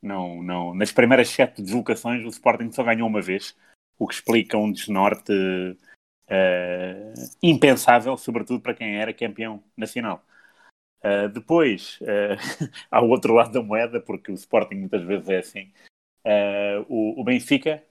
Não, 0.00 0.42
não, 0.42 0.74
nas 0.74 0.90
primeiras 0.90 1.28
sete 1.28 1.60
deslocações 1.62 2.24
o 2.24 2.28
Sporting 2.28 2.72
só 2.72 2.82
ganhou 2.82 3.06
uma 3.06 3.20
vez, 3.20 3.54
o 3.98 4.08
que 4.08 4.14
explica 4.14 4.56
um 4.56 4.72
desnorte 4.72 5.32
impensável, 7.42 8.16
sobretudo 8.16 8.60
para 8.62 8.72
quem 8.72 8.96
era 8.96 9.12
campeão 9.12 9.62
nacional. 9.76 10.24
Uh, 11.04 11.28
depois, 11.28 11.98
uh, 12.02 12.70
ao 12.90 13.08
outro 13.08 13.34
lado 13.34 13.52
da 13.52 13.62
moeda, 13.62 14.00
porque 14.00 14.30
o 14.30 14.34
Sporting 14.34 14.76
muitas 14.76 15.02
vezes 15.02 15.28
é 15.28 15.38
assim, 15.38 15.72
uh, 16.24 16.86
o, 16.88 17.20
o, 17.20 17.24
Benfica 17.24 17.82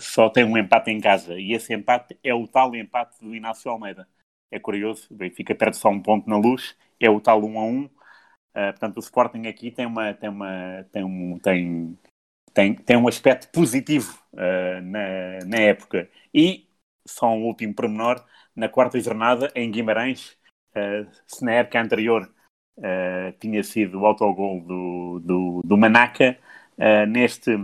só 0.00 0.30
tem 0.30 0.44
um 0.44 0.56
empate 0.56 0.90
em 0.90 1.00
casa 1.00 1.38
e 1.38 1.52
esse 1.52 1.74
empate 1.74 2.18
é 2.24 2.32
o 2.34 2.48
tal 2.48 2.74
empate 2.74 3.20
do 3.20 3.34
Inácio 3.34 3.70
Almeida. 3.70 4.08
É 4.50 4.58
curioso, 4.58 5.06
o 5.10 5.14
Benfica 5.14 5.54
perde 5.54 5.76
só 5.76 5.90
um 5.90 6.00
ponto 6.00 6.28
na 6.28 6.36
luz, 6.38 6.76
é 6.98 7.10
o 7.10 7.20
tal 7.20 7.44
1 7.44 7.58
a 7.58 7.64
1. 7.64 7.90
portanto, 8.54 8.96
o 8.96 9.00
Sporting 9.00 9.46
aqui 9.46 9.70
tem, 9.70 9.86
uma, 9.86 10.14
tem, 10.14 10.30
uma, 10.30 10.84
tem, 10.92 11.04
um, 11.04 11.38
tem, 11.38 11.98
tem, 12.54 12.74
tem 12.74 12.96
um 12.96 13.08
aspecto 13.08 13.50
positivo 13.52 14.18
na, 14.82 15.44
na 15.46 15.56
época. 15.58 16.10
E, 16.34 16.66
só 17.06 17.28
um 17.32 17.44
último 17.44 17.74
pormenor, 17.74 18.24
na 18.56 18.68
quarta 18.68 18.98
jornada, 19.00 19.52
em 19.54 19.70
Guimarães, 19.70 20.39
Uh, 20.74 21.44
na 21.44 21.52
época 21.52 21.80
anterior 21.80 22.30
uh, 22.78 23.32
tinha 23.40 23.62
sido 23.62 24.00
o 24.00 24.06
autogol 24.06 24.60
do, 24.60 25.20
do, 25.20 25.62
do 25.64 25.76
Manaca, 25.76 26.38
uh, 26.78 27.06
neste, 27.06 27.58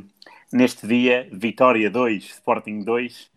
neste 0.52 0.86
dia, 0.86 1.28
Vitória 1.32 1.88
2, 1.90 2.24
Sporting 2.24 2.80
2, 2.80 3.30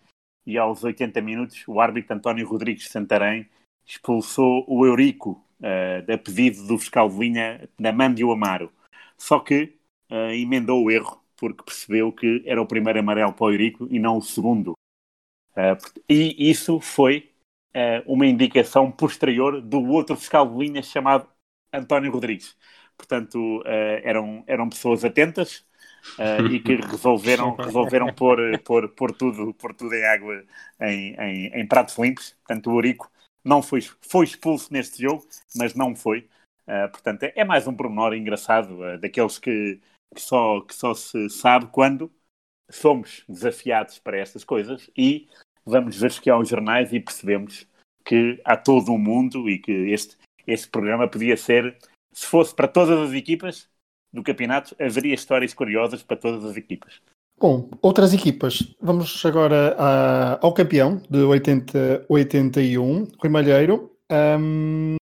e 0.46 0.58
aos 0.58 0.84
80 0.84 1.22
minutos 1.22 1.64
o 1.68 1.80
árbitro 1.80 2.16
António 2.16 2.48
Rodrigues 2.48 2.90
Santarém 2.90 3.48
expulsou 3.86 4.66
o 4.68 4.86
Eurico 4.86 5.44
uh, 5.60 6.12
a 6.12 6.18
pedido 6.18 6.66
do 6.66 6.78
fiscal 6.78 7.10
de 7.10 7.18
linha 7.18 7.70
da 7.80 7.92
Mandio 7.92 8.32
Amaro. 8.32 8.72
Só 9.18 9.40
que 9.40 9.76
uh, 10.12 10.32
emendou 10.32 10.84
o 10.84 10.92
erro 10.92 11.24
porque 11.36 11.64
percebeu 11.64 12.12
que 12.12 12.44
era 12.46 12.62
o 12.62 12.68
primeiro 12.68 13.00
amarelo 13.00 13.34
para 13.34 13.46
o 13.46 13.52
Eurico 13.52 13.88
e 13.90 14.00
não 14.00 14.18
o 14.18 14.22
segundo. 14.22 14.74
Uh, 15.52 15.78
e 16.08 16.50
isso 16.50 16.80
foi 16.80 17.32
uh, 17.76 18.12
uma 18.12 18.26
indicação 18.26 18.92
posterior 18.92 19.62
do 19.62 19.84
outro 19.86 20.16
fiscal 20.16 20.48
de 20.50 20.58
linha 20.58 20.82
chamado 20.82 21.28
António 21.74 22.12
Rodrigues. 22.12 22.58
Portanto, 22.98 23.60
uh, 23.60 24.02
eram, 24.04 24.44
eram 24.48 24.70
pessoas 24.70 25.06
atentas 25.06 25.66
e 26.52 26.60
que 26.60 26.76
resolveram, 26.88 27.56
resolveram 27.56 28.14
pôr, 28.14 28.58
pôr, 28.60 28.90
pôr, 28.90 29.12
tudo, 29.14 29.54
pôr 29.54 29.74
tudo 29.74 29.94
em 29.94 30.06
água, 30.06 30.44
em, 30.82 31.16
em, 31.16 31.48
em 31.48 31.68
pratos 31.68 31.98
limpos. 31.98 32.36
Portanto, 32.46 32.72
o 32.72 32.76
Eurico 32.76 33.12
não 33.44 33.62
foi, 33.62 33.82
foi 33.82 34.26
expulso 34.26 34.72
neste 34.72 35.02
jogo, 35.02 35.28
mas 35.56 35.76
não 35.76 35.96
foi. 35.96 36.28
portanto, 36.92 37.24
é, 37.24 37.34
é, 37.36 37.44
mais 37.44 37.68
um 37.68 37.76
pormenor 37.76 38.14
engraçado, 38.14 38.98
daqueles 39.00 39.38
que, 39.38 39.80
que, 40.16 40.22
só, 40.22 40.62
que 40.62 40.74
só 40.74 40.94
se 40.94 41.30
sabe 41.30 41.68
quando 41.68 42.12
somos 42.70 43.24
desafiados 43.28 44.00
para 44.00 44.18
estas 44.18 44.44
coisas 44.44 44.90
e 44.96 45.28
vamos 45.66 46.00
ver 46.00 46.12
que 46.20 46.30
aos 46.30 46.50
jornais 46.50 46.92
e 46.94 47.00
percebemos 47.00 47.68
que 48.06 48.42
há 48.44 48.58
todo 48.58 48.92
um 48.92 48.98
mundo 48.98 49.50
e 49.50 49.60
que 49.60 49.72
este, 49.72 50.18
este 50.48 50.68
programa 50.70 51.08
podia 51.08 51.38
ser, 51.38 51.78
se 52.12 52.26
fosse 52.26 52.56
para 52.56 52.68
todas 52.68 53.10
as 53.10 53.14
equipas 53.14 53.70
do 54.12 54.24
campeonato, 54.24 54.76
haveria 54.80 55.14
histórias 55.14 55.54
curiosas 55.54 56.02
para 56.02 56.18
todas 56.18 56.44
as 56.44 56.58
equipas. 56.58 57.02
Bom, 57.40 57.70
outras 57.82 58.14
equipas. 58.14 58.76
Vamos 58.82 59.26
agora 59.26 59.76
a, 59.78 60.46
ao 60.46 60.54
campeão 60.54 61.02
de 61.10 61.20
80, 61.20 62.06
81, 62.10 63.08
Rui 63.18 63.30
Malheiro. 63.30 63.92
Um, 64.12 64.96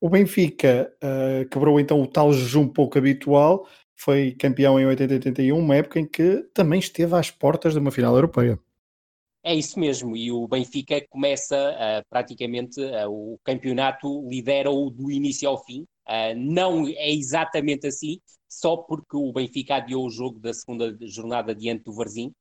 o 0.00 0.08
Benfica 0.08 0.92
uh, 1.02 1.48
quebrou 1.48 1.78
então 1.78 2.02
o 2.02 2.06
tal 2.06 2.32
jejum 2.32 2.66
pouco 2.66 2.98
habitual, 2.98 3.68
foi 3.96 4.32
campeão 4.32 4.78
em 4.80 4.84
80-81, 4.84 5.56
uma 5.56 5.76
época 5.76 6.00
em 6.00 6.06
que 6.06 6.46
também 6.52 6.80
esteve 6.80 7.14
às 7.14 7.30
portas 7.30 7.72
de 7.72 7.78
uma 7.78 7.90
final 7.90 8.14
europeia. 8.14 8.58
É 9.46 9.54
isso 9.54 9.78
mesmo, 9.78 10.16
e 10.16 10.32
o 10.32 10.48
Benfica 10.48 11.06
começa 11.10 11.54
uh, 11.54 12.02
praticamente 12.08 12.80
uh, 12.80 13.10
o 13.10 13.38
campeonato, 13.44 14.26
lidera-o 14.26 14.88
do 14.88 15.10
início 15.10 15.46
ao 15.46 15.62
fim. 15.62 15.82
Uh, 16.08 16.34
não 16.34 16.88
é 16.88 17.10
exatamente 17.10 17.86
assim, 17.86 18.18
só 18.48 18.74
porque 18.74 19.14
o 19.14 19.30
Benfica 19.34 19.76
adiou 19.76 20.06
o 20.06 20.10
jogo 20.10 20.40
da 20.40 20.54
segunda 20.54 20.96
jornada 21.02 21.54
diante 21.54 21.84
do 21.84 21.92
Varzim, 21.92 22.32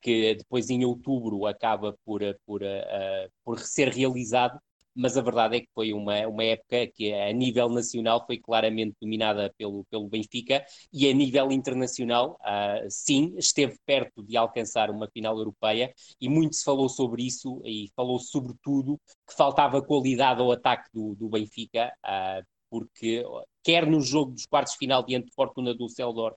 que 0.00 0.36
depois 0.36 0.70
em 0.70 0.84
outubro 0.84 1.46
acaba 1.46 1.96
por, 2.04 2.20
por, 2.46 2.60
por 3.44 3.58
ser 3.58 3.88
realizado, 3.88 4.56
mas 4.94 5.16
a 5.16 5.22
verdade 5.22 5.56
é 5.56 5.60
que 5.60 5.68
foi 5.74 5.92
uma, 5.92 6.26
uma 6.28 6.44
época 6.44 6.86
que 6.88 7.12
a 7.12 7.32
nível 7.32 7.68
nacional 7.68 8.24
foi 8.26 8.38
claramente 8.38 8.96
dominada 9.00 9.52
pelo, 9.56 9.84
pelo 9.90 10.08
Benfica 10.08 10.64
e 10.92 11.08
a 11.08 11.12
nível 11.12 11.50
internacional, 11.50 12.38
uh, 12.40 12.86
sim, 12.88 13.34
esteve 13.36 13.76
perto 13.84 14.22
de 14.22 14.36
alcançar 14.36 14.90
uma 14.90 15.08
final 15.08 15.36
europeia 15.36 15.92
e 16.20 16.28
muito 16.28 16.56
se 16.56 16.64
falou 16.64 16.88
sobre 16.88 17.26
isso 17.26 17.60
e 17.64 17.90
falou 17.96 18.18
sobretudo 18.18 19.00
que 19.26 19.34
faltava 19.34 19.82
qualidade 19.82 20.40
ao 20.40 20.52
ataque 20.52 20.88
do, 20.92 21.14
do 21.14 21.28
Benfica, 21.28 21.92
uh, 22.04 22.44
porque 22.70 23.24
quer 23.62 23.86
no 23.86 24.00
jogo 24.00 24.32
dos 24.32 24.46
quartos 24.46 24.72
de 24.72 24.78
final 24.78 25.04
diante 25.04 25.26
de 25.26 25.34
Fortuna 25.34 25.74
do 25.74 25.88
Celdor, 25.88 26.34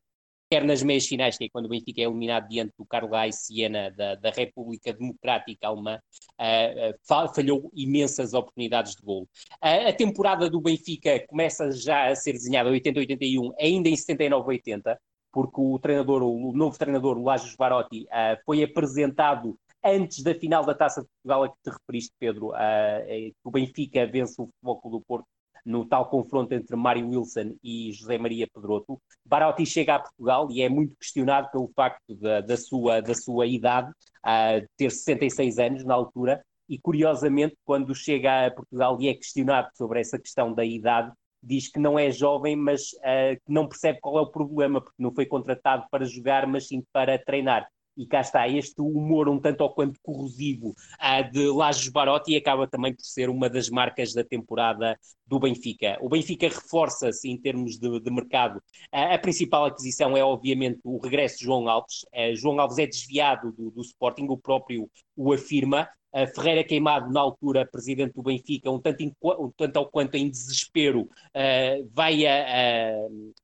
quer 0.50 0.64
nas 0.64 0.82
meias 0.82 1.06
finais, 1.06 1.38
que 1.38 1.46
é 1.46 1.50
quando 1.50 1.66
o 1.66 1.70
Benfica 1.70 2.02
é 2.02 2.06
eliminado 2.06 2.48
diante 2.48 2.74
do 2.78 2.86
Carlai 2.86 3.32
Siena 3.32 3.92
da, 3.92 4.16
da 4.16 4.30
República 4.32 4.94
Democrática 4.94 5.68
Alemã, 5.68 6.00
uh, 6.40 7.24
uh, 7.24 7.34
falhou 7.34 7.70
imensas 7.74 8.34
oportunidades 8.34 8.96
de 8.96 9.02
gol. 9.02 9.24
Uh, 9.64 9.90
a 9.90 9.94
temporada 9.94 10.50
do 10.50 10.62
Benfica 10.62 11.20
começa 11.28 11.72
já 11.72 12.10
a 12.10 12.16
ser 12.16 12.34
desenhada 12.34 12.70
80-81, 12.70 13.54
ainda 13.60 13.90
em 13.90 13.96
79-80, 13.96 14.98
porque 15.32 15.62
o 15.62 15.78
treinador, 15.80 16.24
o 16.24 16.52
novo 16.54 16.78
treinador, 16.78 17.18
o 17.18 17.24
Lajos 17.24 17.56
Barotti, 17.56 18.08
foi 18.46 18.64
apresentado 18.64 19.58
antes 19.84 20.24
da 20.24 20.34
final 20.34 20.66
da 20.66 20.74
Taça 20.74 21.02
de 21.02 21.08
Portugal 21.08 21.44
a 21.44 21.50
que 21.50 21.56
te 21.64 21.70
referiste, 21.70 22.12
Pedro, 22.20 22.50
uh, 22.50 23.34
o 23.44 23.52
Benfica 23.52 24.06
vence 24.08 24.42
o 24.42 24.50
Futebol 24.62 24.92
do 24.92 25.02
Porto 25.02 25.28
no 25.68 25.86
tal 25.86 26.10
confronto 26.10 26.54
entre 26.54 26.78
Mário 26.78 27.10
Wilson 27.10 27.56
e 27.62 27.92
José 27.92 28.18
Maria 28.18 28.48
Pedroto. 28.52 29.02
Barotti 29.26 29.66
chega 29.66 29.96
a 29.96 30.00
Portugal 30.00 30.48
e 30.50 30.62
é 30.62 30.70
muito 30.70 30.96
questionado 30.96 31.52
pelo 31.52 31.70
facto 31.76 32.16
da, 32.16 32.40
da 32.40 32.56
sua, 32.56 33.02
da 33.02 33.14
sua 33.14 33.46
idade, 33.46 33.90
uh, 33.90 34.66
ter 34.78 34.90
66 34.90 35.60
anos 35.60 35.84
na 35.84 35.94
altura, 35.94 36.42
e 36.70 36.80
curiosamente, 36.80 37.58
quando 37.66 37.94
chega 37.94 38.48
a 38.48 38.52
Portugal 38.52 38.98
e 39.02 39.10
é 39.10 39.14
questionado 39.14 39.68
sobre 39.74 40.00
essa 40.00 40.18
questão 40.18 40.54
da 40.54 40.64
idade, 40.64 41.12
diz 41.44 41.70
que 41.70 41.80
não 41.80 42.00
é 42.00 42.12
jovem, 42.12 42.56
mas 42.56 42.94
uh, 42.94 43.38
não 43.48 43.68
percebe 43.68 44.00
qual 44.00 44.18
é 44.20 44.22
o 44.22 44.32
problema, 44.32 44.80
porque 44.80 45.02
não 45.04 45.14
foi 45.14 45.26
contratado 45.26 45.86
para 45.92 46.06
jogar, 46.06 46.48
mas 46.48 46.68
sim 46.68 46.82
para 46.94 47.20
treinar 47.20 47.68
e 47.98 48.06
cá 48.06 48.22
está 48.22 48.48
este 48.48 48.80
humor 48.82 49.28
um 49.28 49.40
tanto 49.40 49.62
ou 49.62 49.72
quanto 49.72 50.00
corrosivo 50.02 50.70
uh, 50.70 51.32
de 51.32 51.48
Lajos 51.48 51.90
Barotti 51.90 52.36
acaba 52.36 52.68
também 52.68 52.94
por 52.94 53.04
ser 53.04 53.30
uma 53.30 53.50
das 53.50 53.70
marcas 53.70 54.14
da 54.14 54.24
temporada 54.24 54.98
do 55.26 55.40
Benfica. 55.40 55.98
O 56.00 56.08
Benfica 56.08 56.48
reforça-se 56.48 57.30
em 57.30 57.38
termos 57.38 57.78
de, 57.78 58.00
de 58.00 58.12
mercado. 58.12 58.58
Uh, 58.94 59.14
a 59.14 59.18
principal 59.18 59.66
aquisição 59.66 60.16
é 60.16 60.24
obviamente 60.24 60.80
o 60.84 61.00
regresso 61.00 61.40
de 61.40 61.46
João 61.46 61.68
Alves. 61.68 62.04
Uh, 62.14 62.36
João 62.36 62.60
Alves 62.60 62.78
é 62.78 62.86
desviado 62.86 63.52
do, 63.52 63.72
do 63.72 63.82
Sporting, 63.82 64.28
o 64.30 64.38
próprio 64.38 64.90
o 65.16 65.34
afirma, 65.34 65.90
Ferreira 66.26 66.64
Queimado, 66.64 67.12
na 67.12 67.20
altura 67.20 67.66
presidente 67.66 68.14
do 68.14 68.24
Benfica, 68.24 68.72
um 68.72 68.80
tanto, 68.80 69.04
um 69.04 69.52
tanto 69.56 69.78
ao 69.78 69.88
quanto 69.88 70.16
em 70.16 70.30
desespero, 70.30 71.02
uh, 71.02 71.90
vai 71.94 72.26
a, 72.26 72.94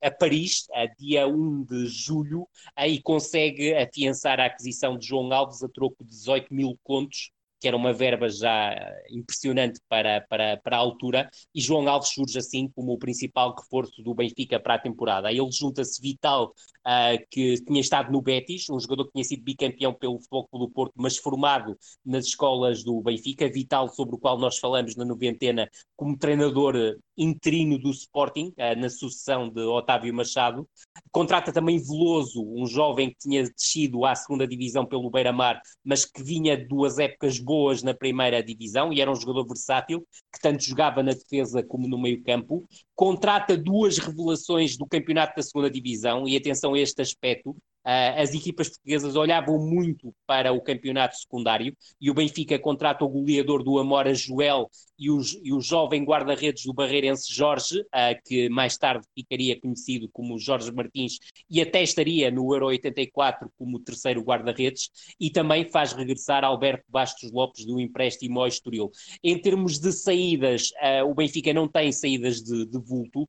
a, 0.01 0.07
a 0.07 0.11
Paris, 0.11 0.67
a 0.73 0.85
dia 0.85 1.27
1 1.27 1.65
de 1.65 1.85
julho, 1.85 2.47
e 2.87 3.01
consegue 3.01 3.75
afiançar 3.75 4.39
a 4.39 4.45
aquisição 4.45 4.97
de 4.97 5.07
João 5.07 5.31
Alves 5.31 5.61
a 5.61 5.69
troco 5.69 6.03
de 6.03 6.09
18 6.09 6.53
mil 6.53 6.79
contos, 6.83 7.31
que 7.63 7.67
era 7.69 7.77
uma 7.77 7.93
verba 7.93 8.27
já 8.27 8.75
impressionante 9.09 9.79
para, 9.87 10.19
para, 10.19 10.57
para 10.57 10.75
a 10.75 10.79
altura, 10.81 11.29
e 11.55 11.61
João 11.61 11.87
Alves 11.87 12.09
surge 12.09 12.37
assim 12.37 12.67
como 12.75 12.91
o 12.91 12.97
principal 12.97 13.55
reforço 13.55 14.03
do 14.03 14.13
Benfica 14.13 14.59
para 14.59 14.73
a 14.73 14.79
temporada. 14.79 15.31
Ele 15.31 15.49
junta-se 15.49 16.01
Vital, 16.01 16.53
uh, 16.85 17.25
que 17.31 17.55
tinha 17.63 17.79
estado 17.79 18.11
no 18.11 18.21
Betis, 18.21 18.69
um 18.69 18.77
jogador 18.77 19.05
que 19.05 19.13
tinha 19.13 19.23
sido 19.23 19.43
bicampeão 19.43 19.93
pelo 19.93 20.19
Futebol 20.19 20.49
do 20.51 20.69
Porto, 20.69 20.91
mas 20.97 21.17
formado 21.17 21.77
nas 22.05 22.25
escolas 22.25 22.83
do 22.83 22.99
Benfica, 23.01 23.49
Vital, 23.49 23.87
sobre 23.87 24.15
o 24.15 24.19
qual 24.19 24.37
nós 24.37 24.57
falamos 24.57 24.97
na 24.97 25.05
noventena, 25.05 25.69
como 25.95 26.17
treinador 26.17 26.75
interino 27.17 27.77
do 27.77 27.91
Sporting, 27.91 28.53
uh, 28.57 28.79
na 28.79 28.89
sucessão 28.89 29.49
de 29.49 29.61
Otávio 29.61 30.13
Machado. 30.13 30.67
Contrata 31.11 31.51
também 31.51 31.77
Veloso, 31.77 32.43
um 32.43 32.65
jovem 32.65 33.09
que 33.09 33.17
tinha 33.17 33.43
descido 33.43 34.05
à 34.05 34.15
segunda 34.15 34.47
divisão 34.47 34.85
pelo 34.85 35.09
Beira-Mar, 35.09 35.61
mas 35.83 36.05
que 36.05 36.23
vinha 36.23 36.57
de 36.57 36.65
duas 36.65 36.99
épocas 36.99 37.39
boas 37.39 37.83
na 37.83 37.93
primeira 37.93 38.43
divisão 38.43 38.91
e 38.91 39.01
era 39.01 39.11
um 39.11 39.15
jogador 39.15 39.45
versátil, 39.45 40.05
que 40.31 40.39
tanto 40.41 40.63
jogava 40.63 41.03
na 41.03 41.11
defesa 41.11 41.63
como 41.63 41.87
no 41.87 41.97
meio 41.97 42.23
campo. 42.23 42.67
Contrata 42.95 43.57
duas 43.57 43.97
revelações 43.97 44.77
do 44.77 44.85
campeonato 44.85 45.35
da 45.35 45.43
segunda 45.43 45.69
divisão, 45.69 46.27
e 46.27 46.35
atenção 46.35 46.73
a 46.73 46.79
este 46.79 47.01
aspecto, 47.01 47.55
as 47.83 48.33
equipas 48.33 48.69
portuguesas 48.69 49.15
olhavam 49.15 49.59
muito 49.59 50.13
para 50.25 50.53
o 50.53 50.61
campeonato 50.61 51.17
secundário 51.17 51.75
e 51.99 52.09
o 52.09 52.13
Benfica 52.13 52.57
contrata 52.57 53.03
o 53.03 53.09
goleador 53.09 53.63
do 53.63 53.77
Amora 53.77 54.13
Joel 54.13 54.69
e 54.97 55.09
o, 55.09 55.19
e 55.43 55.53
o 55.53 55.59
jovem 55.59 56.03
guarda-redes 56.03 56.65
do 56.65 56.73
Barreirense 56.73 57.33
Jorge, 57.33 57.81
uh, 57.81 58.21
que 58.25 58.47
mais 58.49 58.77
tarde 58.77 59.05
ficaria 59.13 59.59
conhecido 59.59 60.07
como 60.11 60.39
Jorge 60.39 60.71
Martins 60.71 61.17
e 61.49 61.61
até 61.61 61.83
estaria 61.83 62.31
no 62.31 62.53
Euro 62.53 62.67
84 62.67 63.49
como 63.57 63.79
terceiro 63.79 64.21
guarda-redes, 64.21 64.89
e 65.19 65.29
também 65.29 65.69
faz 65.69 65.93
regressar 65.93 66.43
Alberto 66.43 66.85
Bastos 66.87 67.31
Lopes 67.31 67.65
do 67.65 67.79
empréstimo 67.79 68.39
ao 68.39 68.47
Estoril. 68.47 68.91
Em 69.23 69.37
termos 69.37 69.79
de 69.79 69.91
saídas, 69.91 70.71
uh, 70.81 71.09
o 71.09 71.13
Benfica 71.13 71.53
não 71.53 71.67
tem 71.67 71.91
saídas 71.91 72.41
de, 72.41 72.65
de 72.65 72.79
vulto, 72.79 73.27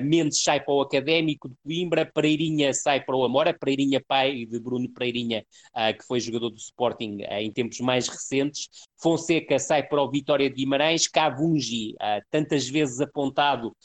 Mendes 0.00 0.42
sai 0.42 0.60
para 0.60 0.74
o 0.74 0.80
Académico 0.80 1.48
de 1.48 1.56
Coimbra, 1.62 2.06
Pereirinha 2.06 2.72
sai 2.72 3.02
para 3.04 3.16
o 3.16 3.24
Amora, 3.24 3.56
Pereirinha, 3.76 4.02
pai 4.06 4.46
de 4.46 4.58
Bruno 4.58 4.88
Pereirinha, 4.88 5.44
uh, 5.74 5.96
que 5.96 6.04
foi 6.06 6.18
jogador 6.18 6.50
do 6.50 6.56
Sporting 6.56 7.18
uh, 7.22 7.34
em 7.34 7.52
tempos 7.52 7.78
mais 7.80 8.08
recentes. 8.08 8.68
Fonseca 9.00 9.58
sai 9.58 9.82
para 9.82 10.02
o 10.02 10.10
Vitória 10.10 10.48
de 10.48 10.56
Guimarães. 10.56 11.06
Cavungi, 11.06 11.94
uh, 11.94 12.24
tantas 12.30 12.68
vezes 12.68 13.00
apontado 13.00 13.76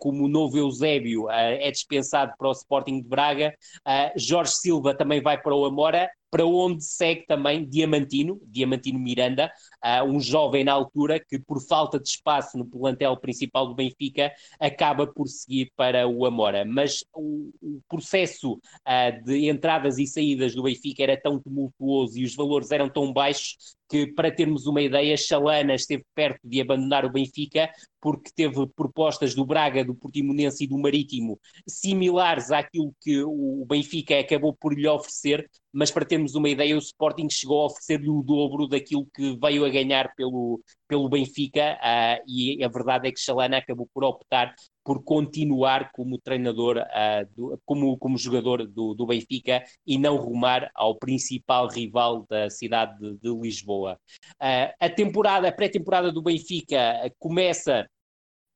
como 0.00 0.24
o 0.24 0.28
novo 0.28 0.56
Eusébio, 0.56 1.30
é 1.30 1.70
dispensado 1.70 2.32
para 2.38 2.48
o 2.48 2.52
Sporting 2.52 3.02
de 3.02 3.08
Braga. 3.08 3.54
Jorge 4.16 4.52
Silva 4.54 4.96
também 4.96 5.20
vai 5.20 5.40
para 5.40 5.54
o 5.54 5.66
Amora. 5.66 6.10
Para 6.36 6.44
onde 6.44 6.84
segue 6.84 7.24
também 7.24 7.66
Diamantino, 7.66 8.38
Diamantino 8.44 8.98
Miranda, 8.98 9.50
uh, 9.82 10.04
um 10.04 10.20
jovem 10.20 10.64
na 10.64 10.72
altura 10.74 11.18
que, 11.18 11.38
por 11.38 11.62
falta 11.66 11.98
de 11.98 12.10
espaço 12.10 12.58
no 12.58 12.66
plantel 12.66 13.16
principal 13.16 13.66
do 13.66 13.74
Benfica, 13.74 14.30
acaba 14.60 15.06
por 15.06 15.26
seguir 15.28 15.72
para 15.74 16.06
o 16.06 16.26
Amora. 16.26 16.62
Mas 16.62 17.02
o, 17.14 17.50
o 17.62 17.80
processo 17.88 18.52
uh, 18.52 19.24
de 19.24 19.48
entradas 19.48 19.96
e 19.96 20.06
saídas 20.06 20.54
do 20.54 20.64
Benfica 20.64 21.04
era 21.04 21.18
tão 21.18 21.40
tumultuoso 21.40 22.18
e 22.18 22.24
os 22.26 22.34
valores 22.34 22.70
eram 22.70 22.90
tão 22.90 23.14
baixos 23.14 23.74
que, 23.88 24.06
para 24.08 24.30
termos 24.30 24.66
uma 24.66 24.80
ideia, 24.80 25.16
Chalana 25.16 25.74
esteve 25.74 26.04
perto 26.14 26.40
de 26.44 26.60
abandonar 26.60 27.04
o 27.04 27.10
Benfica 27.10 27.70
porque 28.00 28.30
teve 28.34 28.66
propostas 28.68 29.34
do 29.34 29.44
Braga, 29.44 29.84
do 29.84 29.94
Portimonense 29.94 30.64
e 30.64 30.66
do 30.66 30.78
Marítimo 30.78 31.40
similares 31.68 32.50
àquilo 32.50 32.94
que 33.00 33.22
o 33.24 33.64
Benfica 33.68 34.18
acabou 34.18 34.54
por 34.54 34.74
lhe 34.74 34.86
oferecer, 34.86 35.48
mas 35.72 35.90
para 35.90 36.04
termos 36.04 36.34
uma 36.34 36.48
ideia, 36.48 36.76
o 36.76 36.78
Sporting 36.78 37.28
chegou 37.30 37.62
a 37.62 37.66
oferecer-lhe 37.66 38.08
o 38.08 38.22
dobro 38.22 38.68
daquilo 38.68 39.06
que 39.14 39.36
veio 39.38 39.64
a 39.64 39.68
ganhar 39.68 40.14
pelo, 40.14 40.62
pelo 40.86 41.08
Benfica 41.08 41.78
uh, 41.82 42.24
e 42.26 42.62
a 42.62 42.68
verdade 42.68 43.08
é 43.08 43.12
que 43.12 43.20
Chalana 43.20 43.58
acabou 43.58 43.88
por 43.92 44.04
optar 44.04 44.54
por 44.86 45.02
continuar 45.02 45.90
como 45.90 46.16
treinador, 46.16 46.78
uh, 46.78 47.34
do, 47.34 47.60
como, 47.64 47.98
como 47.98 48.16
jogador 48.16 48.64
do, 48.64 48.94
do, 48.94 49.04
Benfica 49.04 49.64
e 49.84 49.98
não 49.98 50.16
rumar 50.16 50.70
ao 50.76 50.96
principal 50.96 51.66
rival 51.66 52.24
da 52.30 52.48
cidade 52.48 52.96
de, 53.00 53.18
de 53.18 53.40
Lisboa. 53.40 53.98
Uh, 54.34 54.72
a 54.78 54.88
temporada, 54.88 55.48
a 55.48 55.52
pré-temporada 55.52 56.12
do 56.12 56.22
Benfica 56.22 57.12
começa 57.18 57.84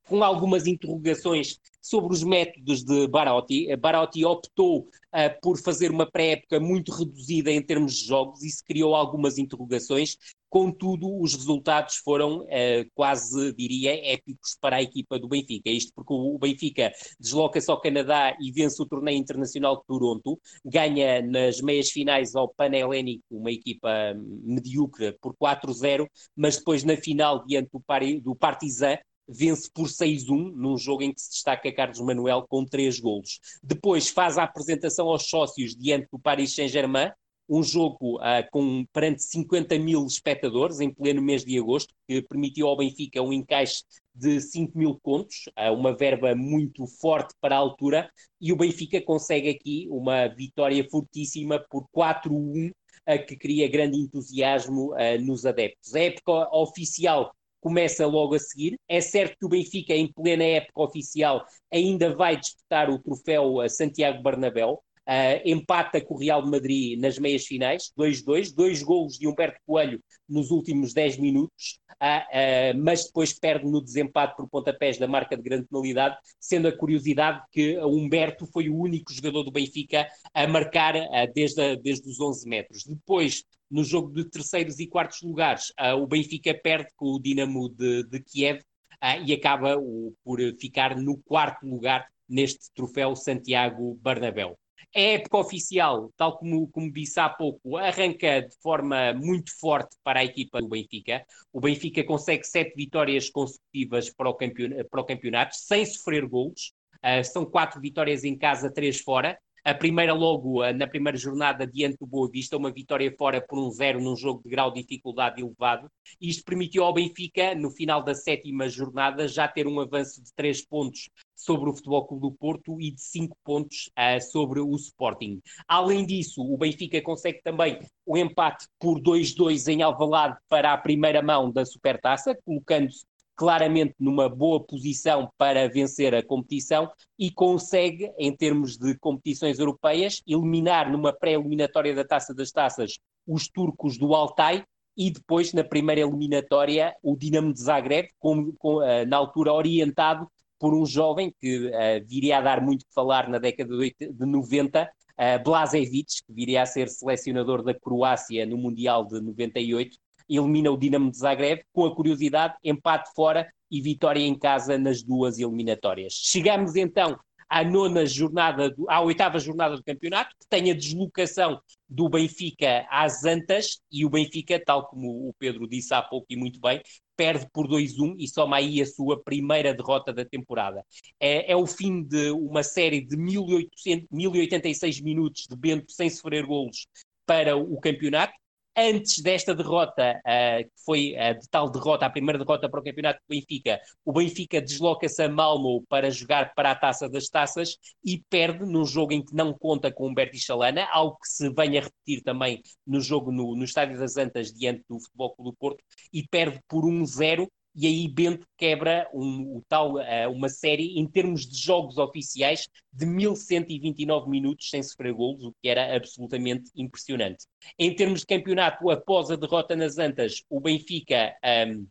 com 0.07 0.23
algumas 0.23 0.65
interrogações 0.67 1.59
sobre 1.81 2.13
os 2.13 2.23
métodos 2.23 2.83
de 2.83 3.07
Barotti. 3.07 3.75
Barotti 3.75 4.23
optou 4.23 4.79
uh, 4.79 5.41
por 5.41 5.57
fazer 5.59 5.91
uma 5.91 6.09
pré-época 6.09 6.61
muito 6.61 6.93
reduzida 6.93 7.51
em 7.51 7.61
termos 7.61 7.95
de 7.95 8.07
jogos 8.07 8.41
e 8.41 8.49
se 8.49 8.63
criou 8.63 8.95
algumas 8.95 9.37
interrogações. 9.37 10.15
Contudo, 10.51 11.17
os 11.21 11.33
resultados 11.33 11.95
foram 11.95 12.41
uh, 12.41 12.91
quase, 12.93 13.53
diria, 13.53 13.93
épicos 14.11 14.57
para 14.59 14.75
a 14.75 14.81
equipa 14.81 15.17
do 15.17 15.29
Benfica. 15.29 15.69
Isto 15.69 15.93
porque 15.95 16.13
o 16.13 16.37
Benfica 16.37 16.91
desloca-se 17.17 17.71
ao 17.71 17.79
Canadá 17.79 18.35
e 18.37 18.51
vence 18.51 18.83
o 18.83 18.85
torneio 18.85 19.17
internacional 19.17 19.77
de 19.77 19.85
Toronto, 19.85 20.37
ganha 20.65 21.21
nas 21.21 21.61
meias 21.61 21.89
finais 21.89 22.35
ao 22.35 22.49
Panhelénico, 22.49 23.23
uma 23.31 23.49
equipa 23.49 24.13
medíocre, 24.43 25.17
por 25.21 25.33
4-0, 25.41 26.05
mas 26.35 26.57
depois 26.57 26.83
na 26.83 26.97
final, 26.97 27.45
diante 27.45 27.69
do, 27.71 27.81
do 28.21 28.35
Partizan, 28.35 28.97
vence 29.25 29.71
por 29.73 29.87
6-1 29.87 30.51
num 30.53 30.77
jogo 30.77 31.03
em 31.03 31.13
que 31.13 31.21
se 31.21 31.29
destaca 31.29 31.71
Carlos 31.71 32.01
Manuel 32.01 32.45
com 32.49 32.65
três 32.65 32.99
golos. 32.99 33.39
Depois 33.63 34.09
faz 34.09 34.37
a 34.37 34.43
apresentação 34.43 35.07
aos 35.07 35.29
sócios 35.29 35.73
diante 35.77 36.09
do 36.11 36.19
Paris 36.19 36.53
Saint-Germain, 36.53 37.09
um 37.51 37.61
jogo 37.61 38.15
uh, 38.15 38.49
com 38.49 38.85
perante 38.93 39.23
50 39.23 39.77
mil 39.77 40.05
espectadores 40.05 40.79
em 40.79 40.89
pleno 40.89 41.21
mês 41.21 41.43
de 41.43 41.59
agosto, 41.59 41.93
que 42.07 42.21
permitiu 42.21 42.65
ao 42.67 42.77
Benfica 42.77 43.21
um 43.21 43.33
encaixe 43.33 43.83
de 44.15 44.39
5 44.39 44.77
mil 44.77 44.97
contos, 45.03 45.49
uh, 45.59 45.73
uma 45.73 45.93
verba 45.93 46.33
muito 46.33 46.87
forte 46.87 47.35
para 47.41 47.53
a 47.53 47.59
altura, 47.59 48.09
e 48.39 48.53
o 48.53 48.55
Benfica 48.55 49.01
consegue 49.01 49.49
aqui 49.49 49.85
uma 49.91 50.29
vitória 50.29 50.87
fortíssima 50.89 51.59
por 51.69 51.89
4-1, 51.93 52.69
uh, 52.69 53.25
que 53.27 53.35
cria 53.35 53.69
grande 53.69 53.97
entusiasmo 53.97 54.93
nos 55.19 55.45
adeptos. 55.45 55.93
A 55.93 55.99
época 55.99 56.55
oficial 56.55 57.33
começa 57.59 58.07
logo 58.07 58.33
a 58.33 58.39
seguir. 58.39 58.79
É 58.87 59.01
certo 59.01 59.37
que 59.37 59.45
o 59.45 59.49
Benfica, 59.49 59.93
em 59.93 60.09
plena 60.09 60.45
época 60.45 60.83
oficial, 60.83 61.45
ainda 61.69 62.15
vai 62.15 62.37
disputar 62.37 62.89
o 62.89 62.97
troféu 62.97 63.57
Santiago 63.67 64.23
Bernabéu. 64.23 64.81
Uh, 65.07 65.41
empata 65.43 65.99
com 65.99 66.13
o 66.13 66.19
Real 66.19 66.45
Madrid 66.45 66.97
nas 66.99 67.17
meias 67.17 67.45
finais, 67.45 67.91
2-2, 67.97 68.53
dois 68.53 68.83
golos 68.83 69.17
de 69.17 69.27
Humberto 69.27 69.59
Coelho 69.65 69.99
nos 70.29 70.51
últimos 70.51 70.93
10 70.93 71.17
minutos, 71.17 71.79
uh, 71.93 72.75
uh, 72.75 72.83
mas 72.83 73.05
depois 73.05 73.33
perde 73.33 73.65
no 73.65 73.81
desempate 73.81 74.37
por 74.37 74.47
pontapés 74.47 74.99
da 74.99 75.07
marca 75.07 75.35
de 75.35 75.41
grande 75.41 75.67
penalidade, 75.67 76.17
sendo 76.39 76.67
a 76.67 76.77
curiosidade 76.77 77.41
que 77.51 77.77
Humberto 77.79 78.45
foi 78.45 78.69
o 78.69 78.77
único 78.77 79.11
jogador 79.11 79.43
do 79.43 79.51
Benfica 79.51 80.07
a 80.33 80.47
marcar 80.47 80.93
desde, 81.33 81.75
desde 81.77 82.07
os 82.07 82.19
11 82.19 82.47
metros. 82.47 82.83
Depois 82.85 83.43
no 83.71 83.85
jogo 83.85 84.11
de 84.11 84.25
terceiros 84.25 84.79
e 84.79 84.85
quartos 84.85 85.21
lugares, 85.21 85.71
uh, 85.79 85.95
o 85.95 86.05
Benfica 86.05 86.53
perde 86.53 86.89
com 86.95 87.13
o 87.13 87.19
Dinamo 87.19 87.69
de, 87.69 88.03
de 88.03 88.19
Kiev 88.19 88.59
uh, 88.59 89.23
e 89.25 89.33
acaba 89.33 89.77
o, 89.77 90.13
por 90.23 90.39
ficar 90.59 90.97
no 90.97 91.17
quarto 91.17 91.65
lugar 91.65 92.05
neste 92.27 92.71
troféu 92.73 93.15
Santiago 93.15 93.97
Bernabéu. 94.03 94.57
A 94.93 94.99
época 94.99 95.37
oficial, 95.37 96.11
tal 96.17 96.37
como, 96.37 96.67
como 96.67 96.91
disse 96.91 97.17
há 97.19 97.29
pouco, 97.29 97.77
arranca 97.77 98.41
de 98.41 98.55
forma 98.61 99.13
muito 99.13 99.57
forte 99.57 99.95
para 100.03 100.19
a 100.19 100.25
equipa 100.25 100.59
do 100.59 100.67
Benfica. 100.67 101.25
O 101.53 101.61
Benfica 101.61 102.03
consegue 102.03 102.43
sete 102.43 102.75
vitórias 102.75 103.29
consecutivas 103.29 104.09
para 104.09 104.29
o 104.29 104.33
campeonato, 104.33 104.89
para 104.89 105.01
o 105.01 105.05
campeonato 105.05 105.55
sem 105.55 105.85
sofrer 105.85 106.27
golos. 106.27 106.73
Uh, 106.97 107.23
são 107.23 107.45
quatro 107.45 107.79
vitórias 107.79 108.25
em 108.25 108.37
casa, 108.37 108.69
três 108.71 108.99
fora. 108.99 109.39
A 109.63 109.75
primeira 109.75 110.11
logo, 110.11 110.65
na 110.73 110.87
primeira 110.87 111.15
jornada, 111.15 111.67
diante 111.67 111.97
do 111.99 112.07
Boa 112.07 112.27
Vista, 112.27 112.57
uma 112.57 112.71
vitória 112.71 113.13
fora 113.15 113.39
por 113.39 113.59
um 113.59 113.69
zero 113.69 114.01
num 114.01 114.15
jogo 114.15 114.41
de 114.43 114.49
grau 114.49 114.71
de 114.71 114.81
dificuldade 114.81 115.39
elevado. 115.39 115.87
Isto 116.19 116.43
permitiu 116.43 116.83
ao 116.83 116.91
Benfica, 116.91 117.53
no 117.53 117.69
final 117.69 118.03
da 118.03 118.15
sétima 118.15 118.67
jornada, 118.67 119.27
já 119.27 119.47
ter 119.47 119.67
um 119.67 119.79
avanço 119.79 120.19
de 120.23 120.33
três 120.33 120.65
pontos 120.65 121.09
sobre 121.35 121.69
o 121.69 121.73
Futebol 121.73 122.07
Clube 122.07 122.21
do 122.21 122.31
Porto 122.31 122.81
e 122.81 122.89
de 122.89 123.01
cinco 123.01 123.37
pontos 123.43 123.91
uh, 123.97 124.19
sobre 124.31 124.59
o 124.59 124.75
Sporting. 124.75 125.39
Além 125.67 126.07
disso, 126.07 126.41
o 126.41 126.57
Benfica 126.57 126.99
consegue 126.99 127.41
também 127.43 127.79
o 128.03 128.17
empate 128.17 128.67
por 128.79 128.99
2-2 128.99 129.67
em 129.67 129.83
Alvalade 129.83 130.37
para 130.49 130.73
a 130.73 130.77
primeira 130.77 131.21
mão 131.21 131.51
da 131.51 131.65
Supertaça, 131.65 132.35
colocando-se 132.43 133.05
claramente 133.41 133.95
numa 133.99 134.29
boa 134.29 134.63
posição 134.63 135.31
para 135.35 135.67
vencer 135.67 136.13
a 136.13 136.21
competição 136.21 136.91
e 137.17 137.31
consegue, 137.31 138.11
em 138.19 138.31
termos 138.31 138.77
de 138.77 138.95
competições 138.99 139.57
europeias, 139.57 140.21
eliminar 140.27 140.91
numa 140.91 141.11
pré-eliminatória 141.11 141.95
da 141.95 142.05
Taça 142.05 142.35
das 142.35 142.51
Taças 142.51 142.99
os 143.25 143.49
turcos 143.49 143.97
do 143.97 144.13
Altai 144.13 144.63
e 144.95 145.09
depois, 145.09 145.53
na 145.53 145.63
primeira 145.63 146.01
eliminatória, 146.01 146.93
o 147.01 147.17
Dinamo 147.17 147.51
de 147.51 147.61
Zagreb, 147.61 148.09
com, 148.19 148.51
com, 148.59 148.75
uh, 148.75 149.07
na 149.07 149.17
altura 149.17 149.51
orientado 149.53 150.29
por 150.59 150.75
um 150.75 150.85
jovem 150.85 151.33
que 151.41 151.65
uh, 151.65 152.05
viria 152.07 152.37
a 152.37 152.41
dar 152.41 152.61
muito 152.61 152.85
que 152.85 152.93
falar 152.93 153.27
na 153.27 153.39
década 153.39 153.75
de, 153.75 153.95
de 153.99 154.23
90, 154.23 154.83
uh, 154.83 155.43
Blazevic, 155.43 156.23
que 156.27 156.31
viria 156.31 156.61
a 156.61 156.67
ser 156.67 156.89
selecionador 156.89 157.63
da 157.63 157.73
Croácia 157.73 158.45
no 158.45 158.55
Mundial 158.55 159.03
de 159.03 159.19
98, 159.19 159.97
elimina 160.35 160.71
o 160.71 160.77
Dinamo 160.77 161.11
de 161.11 161.17
Zagreb, 161.17 161.63
com 161.73 161.85
a 161.85 161.95
curiosidade, 161.95 162.55
empate 162.63 163.13
fora 163.13 163.51
e 163.69 163.81
vitória 163.81 164.21
em 164.21 164.37
casa 164.37 164.77
nas 164.77 165.03
duas 165.03 165.39
eliminatórias. 165.39 166.13
Chegamos 166.13 166.75
então 166.75 167.19
à 167.49 167.65
nona 167.65 168.05
jornada, 168.05 168.69
do, 168.69 168.89
à 168.89 169.01
oitava 169.01 169.37
jornada 169.37 169.75
do 169.75 169.83
campeonato, 169.83 170.33
que 170.39 170.47
tem 170.47 170.71
a 170.71 170.73
deslocação 170.73 171.59
do 171.87 172.07
Benfica 172.07 172.87
às 172.89 173.25
Antas, 173.25 173.81
e 173.91 174.05
o 174.05 174.09
Benfica, 174.09 174.57
tal 174.65 174.87
como 174.87 175.27
o 175.27 175.33
Pedro 175.37 175.67
disse 175.67 175.93
há 175.93 176.01
pouco 176.01 176.27
e 176.29 176.37
muito 176.37 176.61
bem, 176.61 176.81
perde 177.17 177.45
por 177.51 177.67
2-1 177.67 178.15
e 178.17 178.27
soma 178.27 178.55
aí 178.55 178.81
a 178.81 178.85
sua 178.85 179.21
primeira 179.21 179.73
derrota 179.73 180.13
da 180.13 180.23
temporada. 180.23 180.85
É, 181.19 181.51
é 181.51 181.55
o 181.55 181.67
fim 181.67 182.01
de 182.01 182.31
uma 182.31 182.63
série 182.63 183.01
de 183.01 183.17
1800, 183.17 184.07
1086 184.09 185.01
minutos 185.01 185.45
de 185.49 185.55
Bento 185.55 185.91
sem 185.91 186.09
sofrer 186.09 186.45
golos 186.45 186.87
para 187.25 187.55
o 187.57 187.79
campeonato, 187.81 188.33
antes 188.75 189.21
desta 189.21 189.53
derrota, 189.53 190.19
uh, 190.19 190.63
que 190.63 190.83
foi 190.85 191.15
uh, 191.15 191.39
de 191.39 191.47
tal 191.49 191.69
derrota, 191.69 192.05
a 192.05 192.09
primeira 192.09 192.39
derrota 192.39 192.69
para 192.69 192.79
o 192.79 192.83
campeonato 192.83 193.19
do 193.19 193.29
Benfica, 193.29 193.79
o 194.05 194.13
Benfica 194.13 194.61
desloca-se 194.61 195.21
a 195.21 195.29
Malmo 195.29 195.83
para 195.89 196.09
jogar 196.09 196.53
para 196.53 196.71
a 196.71 196.75
Taça 196.75 197.09
das 197.09 197.27
Taças 197.27 197.77
e 198.03 198.23
perde 198.29 198.65
num 198.65 198.85
jogo 198.85 199.13
em 199.13 199.23
que 199.23 199.35
não 199.35 199.53
conta 199.53 199.91
com 199.91 200.07
Humberto 200.07 200.37
Chalana, 200.37 200.87
algo 200.91 201.17
que 201.17 201.27
se 201.27 201.49
vem 201.49 201.77
a 201.77 201.81
repetir 201.81 202.23
também 202.23 202.61
no 202.85 203.01
jogo 203.01 203.31
no, 203.31 203.55
no 203.55 203.63
Estádio 203.63 203.99
das 203.99 204.17
Antas 204.17 204.51
diante 204.53 204.83
do 204.89 204.99
Futebol 204.99 205.35
Clube 205.35 205.51
do 205.51 205.57
Porto 205.57 205.83
e 206.13 206.27
perde 206.27 206.59
por 206.67 206.85
1-0 206.85 207.47
e 207.75 207.87
aí 207.87 208.07
Bento 208.07 208.45
quebra 208.57 209.09
um, 209.13 209.57
o 209.57 209.63
tal, 209.67 209.95
uh, 209.95 210.31
uma 210.31 210.49
série 210.49 210.99
em 210.99 211.07
termos 211.07 211.47
de 211.47 211.57
jogos 211.57 211.97
oficiais 211.97 212.67
de 212.91 213.05
1129 213.05 214.29
minutos 214.29 214.69
sem 214.69 214.83
sofrer 214.83 215.13
golos, 215.13 215.43
o 215.45 215.53
que 215.61 215.69
era 215.69 215.95
absolutamente 215.95 216.69
impressionante. 216.75 217.45
Em 217.79 217.95
termos 217.95 218.21
de 218.21 218.27
campeonato, 218.27 218.89
após 218.89 219.31
a 219.31 219.35
derrota 219.35 219.75
nas 219.75 219.97
Antas, 219.97 220.43
o 220.49 220.59
Benfica 220.59 221.33
um, 221.67 221.87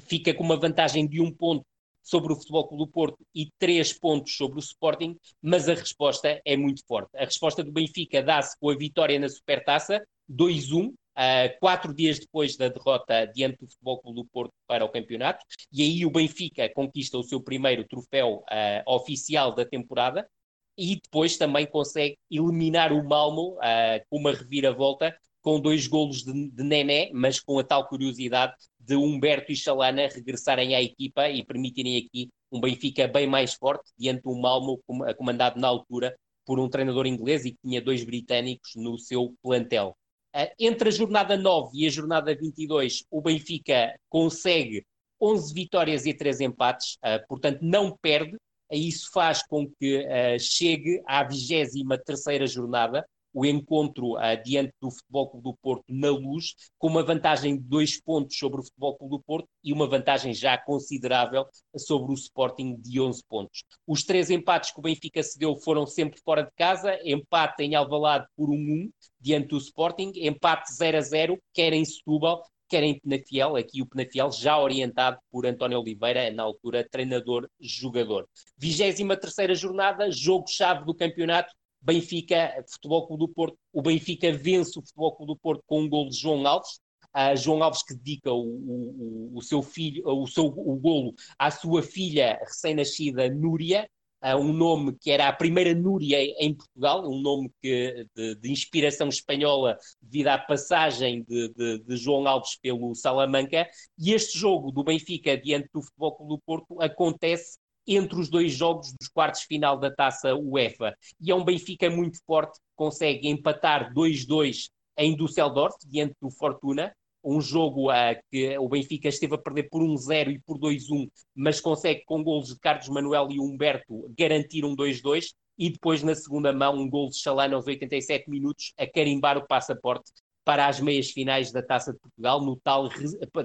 fica 0.00 0.32
com 0.32 0.44
uma 0.44 0.58
vantagem 0.58 1.06
de 1.06 1.20
um 1.20 1.32
ponto 1.32 1.64
sobre 2.02 2.32
o 2.32 2.36
Futebol 2.36 2.66
Clube 2.66 2.84
do 2.84 2.90
Porto 2.90 3.18
e 3.34 3.50
três 3.58 3.92
pontos 3.92 4.34
sobre 4.34 4.58
o 4.58 4.60
Sporting, 4.60 5.16
mas 5.42 5.68
a 5.68 5.74
resposta 5.74 6.40
é 6.42 6.56
muito 6.56 6.82
forte. 6.86 7.10
A 7.14 7.24
resposta 7.24 7.62
do 7.62 7.70
Benfica 7.70 8.22
dá-se 8.22 8.58
com 8.58 8.70
a 8.70 8.76
vitória 8.76 9.18
na 9.18 9.28
Supertaça, 9.28 10.02
2-1, 10.30 10.94
uh, 11.18 11.58
quatro 11.58 11.92
dias 11.92 12.18
depois 12.18 12.56
da 12.56 12.68
derrota 12.68 13.26
diante 13.26 13.58
do 13.58 13.68
Futebol 13.68 14.00
Clube 14.00 14.22
do 14.22 14.24
Porto 14.26 14.52
para 14.66 14.84
o 14.84 14.88
campeonato, 14.88 15.44
e 15.72 15.82
aí 15.82 16.06
o 16.06 16.10
Benfica 16.10 16.72
conquista 16.72 17.18
o 17.18 17.24
seu 17.24 17.42
primeiro 17.42 17.86
troféu 17.86 18.44
uh, 18.44 18.94
oficial 18.94 19.54
da 19.54 19.64
temporada, 19.64 20.28
e 20.76 20.94
depois 20.94 21.36
também 21.36 21.66
consegue 21.66 22.16
eliminar 22.30 22.92
o 22.92 23.02
Malmo 23.02 23.56
uh, 23.56 24.00
com 24.08 24.18
uma 24.18 24.32
reviravolta, 24.32 25.14
com 25.42 25.60
dois 25.60 25.88
golos 25.88 26.22
de, 26.22 26.50
de 26.50 26.62
Nené, 26.62 27.10
mas 27.12 27.40
com 27.40 27.58
a 27.58 27.64
tal 27.64 27.88
curiosidade 27.88 28.54
de 28.78 28.94
Humberto 28.94 29.50
e 29.50 29.56
Chalana 29.56 30.08
regressarem 30.08 30.74
à 30.74 30.82
equipa 30.82 31.28
e 31.28 31.44
permitirem 31.44 31.96
aqui 31.96 32.28
um 32.50 32.60
Benfica 32.60 33.08
bem 33.08 33.26
mais 33.26 33.54
forte 33.54 33.90
diante 33.98 34.22
do 34.22 34.34
Malmo, 34.34 34.80
comandado 35.16 35.60
na 35.60 35.68
altura 35.68 36.16
por 36.46 36.58
um 36.58 36.68
treinador 36.68 37.06
inglês 37.06 37.44
e 37.44 37.50
que 37.52 37.58
tinha 37.62 37.82
dois 37.82 38.04
britânicos 38.04 38.74
no 38.74 38.98
seu 38.98 39.34
plantel. 39.42 39.96
Uh, 40.38 40.48
entre 40.58 40.88
a 40.88 40.92
jornada 40.92 41.36
9 41.36 41.70
e 41.74 41.86
a 41.86 41.90
jornada 41.90 42.34
22, 42.34 43.04
o 43.10 43.20
Benfica 43.20 43.98
consegue 44.08 44.86
11 45.20 45.52
vitórias 45.52 46.06
e 46.06 46.14
3 46.14 46.42
empates, 46.42 46.94
uh, 46.96 47.26
portanto 47.26 47.58
não 47.62 47.96
perde. 48.00 48.36
Isso 48.70 49.10
faz 49.14 49.42
com 49.42 49.66
que 49.66 50.06
chegue 50.38 51.02
à 51.06 51.24
23 51.24 52.52
jornada, 52.52 53.08
o 53.38 53.46
encontro 53.46 54.16
uh, 54.16 54.42
diante 54.44 54.74
do 54.80 54.90
Futebol 54.90 55.30
Clube 55.30 55.44
do 55.44 55.56
Porto 55.62 55.84
na 55.88 56.10
luz, 56.10 56.56
com 56.76 56.88
uma 56.88 57.04
vantagem 57.04 57.56
de 57.56 57.62
dois 57.62 58.02
pontos 58.02 58.36
sobre 58.36 58.60
o 58.60 58.64
Futebol 58.64 58.96
Clube 58.96 59.16
do 59.16 59.22
Porto 59.22 59.48
e 59.62 59.72
uma 59.72 59.86
vantagem 59.86 60.34
já 60.34 60.58
considerável 60.58 61.46
sobre 61.76 62.10
o 62.10 62.14
Sporting 62.14 62.74
de 62.74 63.00
11 63.00 63.22
pontos. 63.28 63.62
Os 63.86 64.02
três 64.02 64.28
empates 64.28 64.72
que 64.72 64.80
o 64.80 64.82
Benfica 64.82 65.22
cedeu 65.22 65.54
foram 65.54 65.86
sempre 65.86 66.20
fora 66.20 66.42
de 66.42 66.50
casa, 66.56 66.98
empate 67.04 67.62
em 67.62 67.76
Alvalade 67.76 68.26
por 68.36 68.48
1-1 68.48 68.90
diante 69.20 69.50
do 69.50 69.58
Sporting, 69.58 70.10
empate 70.16 70.72
0-0, 70.72 71.38
quer 71.54 71.72
em 71.72 71.84
Setúbal, 71.84 72.42
quer 72.68 72.82
em 72.82 72.98
Penafiel, 72.98 73.56
aqui 73.56 73.80
o 73.80 73.86
Penafiel 73.86 74.30
já 74.30 74.58
orientado 74.58 75.18
por 75.30 75.46
António 75.46 75.80
Oliveira, 75.80 76.30
na 76.30 76.42
altura 76.42 76.86
treinador-jogador. 76.88 78.28
23 78.58 79.58
jornada, 79.58 80.10
jogo-chave 80.10 80.84
do 80.84 80.94
campeonato, 80.94 81.52
Benfica, 81.80 82.64
Futebol 82.68 83.06
Clube 83.06 83.26
do 83.26 83.32
Porto, 83.32 83.56
o 83.72 83.82
Benfica 83.82 84.32
vence 84.32 84.78
o 84.78 84.82
Futebol 84.82 85.16
Clube 85.16 85.32
do 85.32 85.38
Porto 85.38 85.62
com 85.66 85.82
um 85.82 85.88
gol 85.88 86.08
de 86.08 86.16
João 86.16 86.46
Alves, 86.46 86.80
uh, 87.16 87.36
João 87.36 87.62
Alves 87.62 87.82
que 87.82 87.94
dedica 87.94 88.32
o, 88.32 88.42
o, 88.42 89.32
o, 89.36 89.42
seu 89.42 89.62
filho, 89.62 90.02
o 90.06 90.26
seu 90.26 90.46
o 90.46 90.76
golo 90.76 91.14
à 91.38 91.50
sua 91.50 91.82
filha 91.82 92.38
recém-nascida 92.40 93.28
Núria, 93.30 93.88
uh, 94.22 94.36
um 94.36 94.52
nome 94.52 94.96
que 95.00 95.10
era 95.10 95.28
a 95.28 95.32
primeira 95.32 95.74
Núria 95.74 96.18
em 96.20 96.54
Portugal, 96.54 97.08
um 97.08 97.20
nome 97.20 97.50
que, 97.62 98.06
de, 98.14 98.34
de 98.36 98.50
inspiração 98.50 99.08
espanhola 99.08 99.78
devido 100.00 100.28
à 100.28 100.38
passagem 100.38 101.22
de, 101.28 101.48
de, 101.54 101.78
de, 101.78 101.96
João 101.96 102.26
Alves 102.26 102.58
pelo 102.60 102.94
Salamanca, 102.94 103.68
e 103.98 104.12
este 104.12 104.38
jogo 104.38 104.72
do 104.72 104.84
Benfica 104.84 105.36
diante 105.36 105.68
do 105.72 105.82
Futebol 105.82 106.16
Clube 106.16 106.34
do 106.34 106.42
Porto 106.44 106.82
acontece 106.82 107.58
entre 107.96 108.20
os 108.20 108.28
dois 108.28 108.52
jogos 108.52 108.92
dos 108.98 109.08
quartos 109.08 109.42
final 109.42 109.78
da 109.78 109.90
taça 109.90 110.34
UEFA. 110.34 110.94
E 111.20 111.30
é 111.30 111.34
um 111.34 111.44
Benfica 111.44 111.88
muito 111.88 112.18
forte, 112.26 112.60
consegue 112.76 113.28
empatar 113.28 113.92
2-2 113.94 114.68
em 114.98 115.16
Düsseldorf, 115.16 115.76
diante 115.86 116.14
do 116.20 116.30
Fortuna, 116.30 116.92
um 117.24 117.40
jogo 117.40 117.90
uh, 117.90 118.16
que 118.30 118.56
o 118.58 118.68
Benfica 118.68 119.08
esteve 119.08 119.34
a 119.34 119.38
perder 119.38 119.68
por 119.70 119.82
1-0 119.82 120.32
e 120.32 120.40
por 120.40 120.58
2-1, 120.58 121.08
mas 121.34 121.60
consegue 121.60 122.04
com 122.04 122.22
golos 122.22 122.48
de 122.48 122.58
Carlos 122.58 122.88
Manuel 122.88 123.28
e 123.30 123.40
Humberto 123.40 124.10
garantir 124.16 124.64
um 124.64 124.76
2-2 124.76 125.32
e 125.58 125.70
depois 125.70 126.02
na 126.02 126.14
segunda 126.14 126.52
mão 126.52 126.76
um 126.76 126.88
gol 126.88 127.08
de 127.08 127.18
Chalana 127.18 127.56
aos 127.56 127.66
87 127.66 128.30
minutos 128.30 128.72
a 128.78 128.86
carimbar 128.86 129.36
o 129.36 129.46
passaporte 129.46 130.12
para 130.48 130.66
as 130.66 130.80
meias 130.80 131.10
finais 131.10 131.52
da 131.52 131.60
Taça 131.60 131.92
de 131.92 131.98
Portugal, 131.98 132.40
no 132.40 132.56
tal 132.56 132.88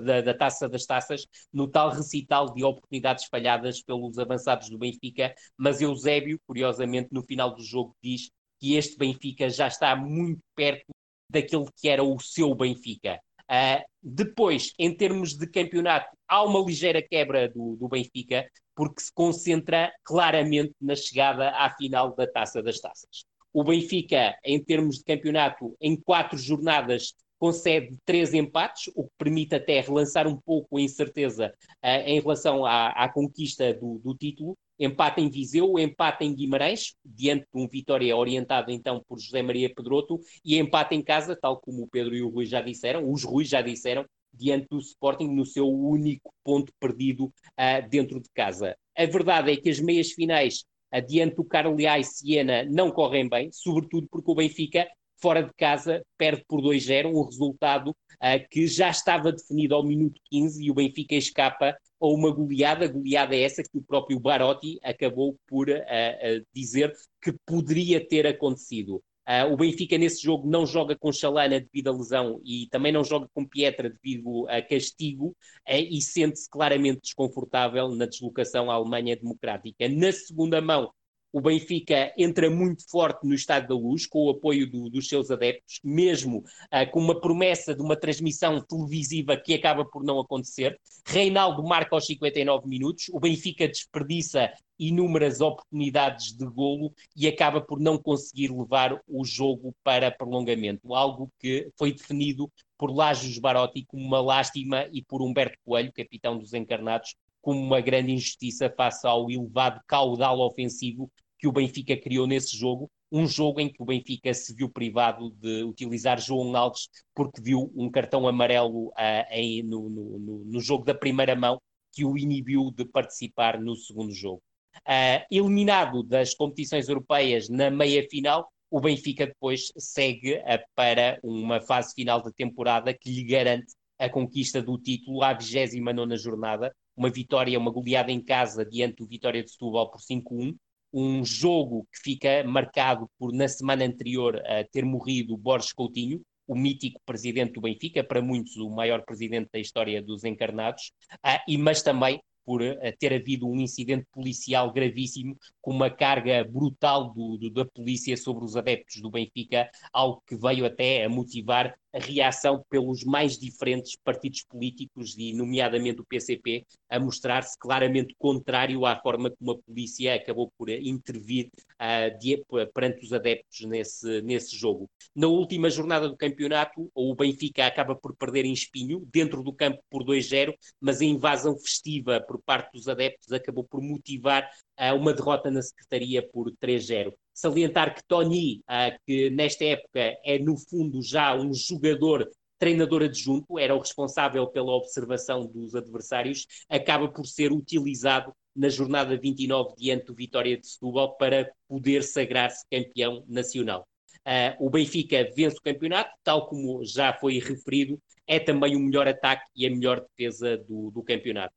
da, 0.06 0.22
da, 0.22 0.34
Taça 0.34 0.70
das 0.70 0.86
Taças, 0.86 1.28
no 1.52 1.68
tal 1.68 1.90
recital 1.90 2.54
de 2.54 2.64
oportunidades 2.64 3.26
falhadas 3.26 3.84
pelos 3.84 4.18
avançados 4.18 4.70
do 4.70 4.78
Benfica, 4.78 5.36
mas 5.58 5.82
Eusébio, 5.82 6.40
curiosamente, 6.48 7.10
no 7.12 7.22
final 7.22 7.54
do 7.54 7.62
jogo 7.62 7.94
diz 8.02 8.32
que 8.58 8.76
este 8.76 8.98
Benfica 8.98 9.50
já 9.50 9.68
está 9.68 9.98
muito 9.98 10.40
perto 10.56 10.94
daquele 11.30 11.66
que 11.76 11.90
era 11.90 12.02
o 12.02 12.18
seu 12.22 12.56
Benfica. 12.56 13.20
Uh, 13.52 13.84
depois, 14.02 14.72
em 14.80 14.96
termos 14.96 15.34
de 15.34 15.46
campeonato, 15.46 16.08
há 16.26 16.42
uma 16.42 16.66
ligeira 16.66 17.02
quebra 17.02 17.50
do, 17.50 17.76
do 17.76 17.90
Benfica, 17.90 18.50
porque 18.74 19.02
se 19.02 19.12
concentra 19.14 19.92
claramente 20.06 20.74
na 20.80 20.96
chegada 20.96 21.50
à 21.50 21.70
final 21.70 22.16
da 22.16 22.26
Taça 22.26 22.64
das 22.64 22.80
Taças. 22.80 23.26
O 23.54 23.64
Benfica, 23.64 24.36
em 24.44 24.60
termos 24.60 24.98
de 24.98 25.04
campeonato, 25.04 25.76
em 25.80 25.96
quatro 25.96 26.38
jornadas 26.40 27.14
concede 27.38 27.98
três 28.06 28.34
empates, 28.34 28.92
o 28.96 29.04
que 29.04 29.12
permite 29.18 29.54
até 29.54 29.80
relançar 29.80 30.28
um 30.28 30.36
pouco 30.36 30.78
a 30.78 30.82
incerteza 30.82 31.54
uh, 31.84 31.88
em 32.08 32.20
relação 32.20 32.66
à, 32.66 32.88
à 32.88 33.10
conquista 33.10 33.74
do, 33.74 34.00
do, 34.00 34.16
título. 34.16 34.58
Empate 34.80 35.22
em 35.22 35.30
Viseu, 35.30 35.78
empate 35.78 36.24
em 36.24 36.34
Guimarães, 36.34 36.96
diante 37.06 37.46
de 37.54 37.62
um 37.62 37.68
Vitória 37.68 38.16
orientado 38.16 38.72
então 38.72 39.04
por 39.08 39.20
José 39.20 39.42
Maria 39.44 39.72
Pedroto, 39.72 40.20
e 40.44 40.58
empate 40.58 40.96
em 40.96 41.04
casa, 41.04 41.36
tal 41.36 41.60
como 41.60 41.84
o 41.84 41.88
Pedro 41.88 42.16
e 42.16 42.24
o 42.24 42.30
Rui 42.30 42.46
já 42.46 42.62
disseram, 42.62 43.12
os 43.12 43.24
Rui 43.24 43.46
já 43.46 43.62
disseram, 43.62 44.06
diante 44.34 44.68
do 44.70 44.80
Sporting 44.80 45.28
no 45.28 45.46
seu 45.46 45.70
único 45.70 46.34
ponto 46.44 46.72
perdido 46.80 47.26
uh, 47.26 47.88
dentro 47.90 48.20
de 48.20 48.30
casa. 48.34 48.76
A 48.98 49.06
verdade 49.06 49.52
é 49.52 49.58
que 49.58 49.70
as 49.70 49.80
meias 49.80 50.12
finais 50.12 50.64
adiante 50.94 51.36
do 51.36 51.44
Carleá 51.44 51.98
e 51.98 52.04
Siena 52.04 52.64
não 52.64 52.92
correm 52.92 53.28
bem, 53.28 53.52
sobretudo 53.52 54.08
porque 54.10 54.30
o 54.30 54.36
Benfica, 54.36 54.88
fora 55.20 55.42
de 55.42 55.52
casa, 55.58 56.06
perde 56.18 56.46
por 56.48 56.62
2-0, 56.62 57.08
um 57.08 57.24
resultado 57.24 57.90
uh, 57.90 58.48
que 58.52 58.68
já 58.68 58.90
estava 58.90 59.32
definido 59.32 59.74
ao 59.74 59.84
minuto 59.84 60.22
15 60.30 60.64
e 60.64 60.70
o 60.70 60.76
Benfica 60.76 61.16
escapa 61.16 61.76
a 62.00 62.08
uma 62.08 62.30
goleada, 62.32 62.88
goleada 62.88 63.36
essa 63.36 63.64
que 63.64 63.78
o 63.78 63.82
próprio 63.82 64.20
Barotti 64.20 64.80
acabou 64.84 65.36
por 65.48 65.68
uh, 65.70 65.74
uh, 65.74 66.46
dizer 66.54 66.94
que 67.20 67.34
poderia 67.46 68.06
ter 68.06 68.28
acontecido. 68.28 69.02
Uh, 69.28 69.54
o 69.54 69.56
Benfica 69.56 69.98
nesse 69.98 70.22
jogo 70.22 70.50
não 70.50 70.66
joga 70.66 70.98
com 70.98 71.12
Chalana 71.12 71.60
devido 71.60 71.88
à 71.88 71.92
lesão 71.94 72.42
e 72.44 72.68
também 72.70 72.92
não 72.92 73.04
joga 73.04 73.30
com 73.34 73.48
Pietra 73.48 73.90
devido 73.90 74.46
a 74.50 74.62
castigo 74.62 75.28
uh, 75.28 75.36
e 75.66 76.02
sente-se 76.02 76.50
claramente 76.50 77.02
desconfortável 77.02 77.90
na 77.90 78.06
deslocação 78.06 78.70
à 78.70 78.74
Alemanha 78.74 79.16
Democrática. 79.16 79.88
Na 79.88 80.12
segunda 80.12 80.60
mão, 80.60 80.92
o 81.34 81.42
Benfica 81.42 82.14
entra 82.16 82.48
muito 82.48 82.88
forte 82.88 83.26
no 83.28 83.34
Estado 83.34 83.68
da 83.70 83.74
Luz, 83.74 84.06
com 84.06 84.28
o 84.28 84.30
apoio 84.30 84.70
do, 84.70 84.88
dos 84.88 85.08
seus 85.08 85.32
adeptos, 85.32 85.80
mesmo 85.84 86.38
uh, 86.38 86.92
com 86.92 87.00
uma 87.00 87.20
promessa 87.20 87.74
de 87.74 87.82
uma 87.82 87.96
transmissão 87.96 88.62
televisiva 88.62 89.36
que 89.36 89.56
acaba 89.56 89.84
por 89.84 90.04
não 90.04 90.20
acontecer. 90.20 90.80
Reinaldo 91.04 91.64
marca 91.64 91.96
aos 91.96 92.06
59 92.06 92.70
minutos, 92.70 93.10
o 93.10 93.20
Benfica 93.20 93.68
desperdiça 93.68 94.54
inúmeras 94.78 95.42
oportunidades 95.42 96.34
de 96.34 96.46
golo 96.46 96.94
e 97.16 97.28
acaba 97.28 97.60
por 97.60 97.80
não 97.80 97.98
conseguir 97.98 98.52
levar 98.52 99.02
o 99.08 99.26
jogo 99.26 99.74
para 99.84 100.12
prolongamento, 100.12 100.94
algo 100.94 101.32
que 101.40 101.72
foi 101.78 101.94
definido 101.94 102.52
por 102.78 102.94
Lajos 102.94 103.40
Barotti 103.40 103.84
como 103.88 104.04
uma 104.06 104.22
lástima 104.22 104.88
e 104.92 105.02
por 105.02 105.22
Humberto 105.22 105.58
Coelho, 105.66 105.92
capitão 105.94 106.38
dos 106.38 106.54
encarnados, 106.54 107.16
como 107.42 107.60
uma 107.60 107.82
grande 107.82 108.12
injustiça 108.12 108.70
face 108.70 109.06
ao 109.06 109.30
elevado 109.30 109.82
caudal 109.88 110.40
ofensivo 110.40 111.12
que 111.44 111.48
o 111.50 111.52
Benfica 111.52 111.98
criou 111.98 112.26
nesse 112.26 112.56
jogo, 112.56 112.90
um 113.12 113.28
jogo 113.28 113.60
em 113.60 113.68
que 113.68 113.84
o 113.84 113.86
Benfica 113.86 114.34
se 114.34 114.56
viu 114.56 114.70
privado 114.70 115.30
de 115.32 115.62
utilizar 115.64 116.18
João 116.18 116.56
Alves 116.56 116.88
porque 117.14 117.42
viu 117.42 117.70
um 117.76 117.92
cartão 117.92 118.26
amarelo 118.26 118.88
uh, 118.92 118.94
em, 119.30 119.62
no, 119.62 119.90
no, 119.90 120.46
no, 120.46 120.62
jogo 120.62 120.86
da 120.86 120.96
primeira 120.96 121.36
mão 121.36 121.62
que 121.92 122.06
o 122.06 122.18
inibiu 122.18 122.72
de 122.72 122.86
participar 122.86 123.60
no 123.60 123.76
segundo 123.76 124.14
jogo. 124.14 124.42
Uh, 124.88 125.20
eliminado 125.30 126.02
das 126.02 126.34
competições 126.34 126.88
europeias 126.88 127.50
na 127.50 127.70
meia-final, 127.70 128.50
o 128.72 128.80
Benfica 128.80 129.28
depois 129.28 129.74
segue 129.78 130.36
uh, 130.36 130.64
para 130.74 131.20
uma 131.22 131.60
fase 131.60 131.94
final 131.94 132.24
da 132.24 132.32
temporada 132.32 132.94
que 132.94 133.12
lhe 133.12 133.26
garante 133.26 133.74
a 134.00 134.10
conquista 134.10 134.62
do 134.62 134.78
título 134.78 135.22
à 135.24 135.34
29 135.34 136.16
jornada, 136.16 136.74
uma 136.96 137.10
vitória, 137.10 137.60
uma 137.60 137.70
goleada 137.70 138.14
em 138.14 138.24
casa 138.24 138.66
diante 138.66 138.96
do 138.96 139.08
Vitória 139.08 139.44
de 139.44 139.52
Setúbal 139.52 139.92
por 139.92 140.00
5-1, 140.00 140.56
um 140.94 141.26
jogo 141.26 141.88
que 141.92 142.00
fica 142.00 142.44
marcado 142.44 143.10
por, 143.18 143.34
na 143.34 143.48
semana 143.48 143.84
anterior, 143.84 144.36
uh, 144.36 144.70
ter 144.72 144.86
morrido 144.86 145.36
Borges 145.36 145.74
Coutinho, 145.74 146.22
o 146.48 146.56
mítico 146.56 147.02
presidente 147.06 147.54
do 147.54 147.62
Benfica, 147.62 148.04
para 148.04 148.22
muitos 148.22 148.56
o 148.58 148.70
maior 148.70 149.04
presidente 149.04 149.50
da 149.52 149.60
história 149.60 150.02
dos 150.02 150.24
encarnados, 150.24 150.92
uh, 151.14 151.40
e, 151.48 151.58
mas 151.58 151.82
também 151.82 152.22
por 152.46 152.62
uh, 152.62 152.76
ter 153.00 153.14
havido 153.14 153.48
um 153.48 153.60
incidente 153.60 154.06
policial 154.12 154.72
gravíssimo, 154.72 155.36
com 155.62 155.72
uma 155.72 155.90
carga 155.90 156.44
brutal 156.44 157.12
do, 157.14 157.38
do, 157.38 157.50
da 157.50 157.66
polícia 157.66 158.16
sobre 158.16 158.46
os 158.46 158.56
adeptos 158.56 159.02
do 159.02 159.10
Benfica, 159.10 159.70
algo 159.92 160.22
que 160.28 160.36
veio 160.36 160.66
até 160.66 161.06
a 161.06 161.10
motivar 161.10 161.74
a 161.94 162.00
reação 162.00 162.64
pelos 162.70 163.04
mais 163.04 163.38
diferentes 163.38 163.96
partidos 164.04 164.44
políticos, 164.44 165.16
e 165.18 165.34
nomeadamente 165.34 166.02
o 166.02 166.06
PCP, 166.06 166.66
a 166.90 167.00
mostrar-se 167.00 167.58
claramente 167.58 168.16
contrário 168.18 168.86
à 168.86 168.96
forma 169.00 169.30
como 169.30 169.52
a 169.52 169.58
polícia 169.60 170.16
acabou 170.16 170.52
por 170.58 170.70
intervir 170.70 171.50
uh, 171.80 172.18
de, 172.20 172.44
perante 172.74 173.06
os 173.06 173.14
adeptos 173.14 173.62
nesse, 173.62 174.22
nesse 174.22 174.58
jogo. 174.58 174.90
Na 175.16 175.28
última 175.28 175.70
jornada 175.70 176.10
do 176.10 176.18
campeonato, 176.18 176.90
o 176.96 177.16
Benfica 177.16 177.68
acaba 177.68 177.96
por 177.96 178.16
perder 178.16 178.46
em 178.46 178.54
espinho, 178.54 179.08
dentro 179.12 179.44
do 179.44 179.54
campo 179.54 179.80
por 179.90 180.04
2-0, 180.04 180.54
mas 180.80 181.02
a 181.02 181.06
invasão 181.06 181.56
festiva 181.58 182.20
por 182.28 182.42
parte 182.42 182.72
dos 182.74 182.88
adeptos 182.88 183.32
acabou 183.32 183.64
por 183.64 183.82
motivar 183.82 184.50
uma 184.94 185.14
derrota 185.14 185.52
na 185.52 185.62
Secretaria 185.62 186.28
por 186.28 186.52
3-0. 186.62 187.14
Salientar 187.34 187.96
que 187.96 188.04
Tony, 188.08 188.62
uh, 188.70 188.98
que 189.06 189.30
nesta 189.30 189.66
época 189.66 190.18
é 190.24 190.40
no 190.40 190.58
fundo 190.58 191.02
já 191.02 191.36
um 191.36 191.54
jogador 191.54 192.30
treinador 192.60 193.04
adjunto, 193.04 193.60
era 193.60 193.76
o 193.76 193.80
responsável 193.80 194.48
pela 194.48 194.72
observação 194.72 195.46
dos 195.46 195.76
adversários, 195.76 196.48
acaba 196.70 197.10
por 197.10 197.26
ser 197.26 197.52
utilizado 197.52 198.34
na 198.56 198.70
jornada 198.70 199.18
29 199.18 199.74
diante 199.78 200.06
do 200.06 200.16
Vitória 200.16 200.58
de 200.58 200.68
Setúbal 200.68 201.18
para 201.18 201.52
poder 201.68 202.04
sagrar-se 202.04 202.66
campeão 202.72 203.26
nacional. 203.28 203.88
Uh, 204.26 204.66
o 204.66 204.70
Benfica 204.70 205.30
vence 205.36 205.58
o 205.58 205.62
campeonato, 205.62 206.12
tal 206.24 206.48
como 206.48 206.86
já 206.86 207.14
foi 207.14 207.40
referido, 207.40 208.00
é 208.26 208.40
também 208.40 208.76
o 208.76 208.80
melhor 208.80 209.08
ataque 209.08 209.44
e 209.56 209.68
a 209.68 209.70
melhor 209.70 210.00
defesa 210.02 210.58
do, 210.58 210.92
do 210.92 211.04
campeonato. 211.04 211.54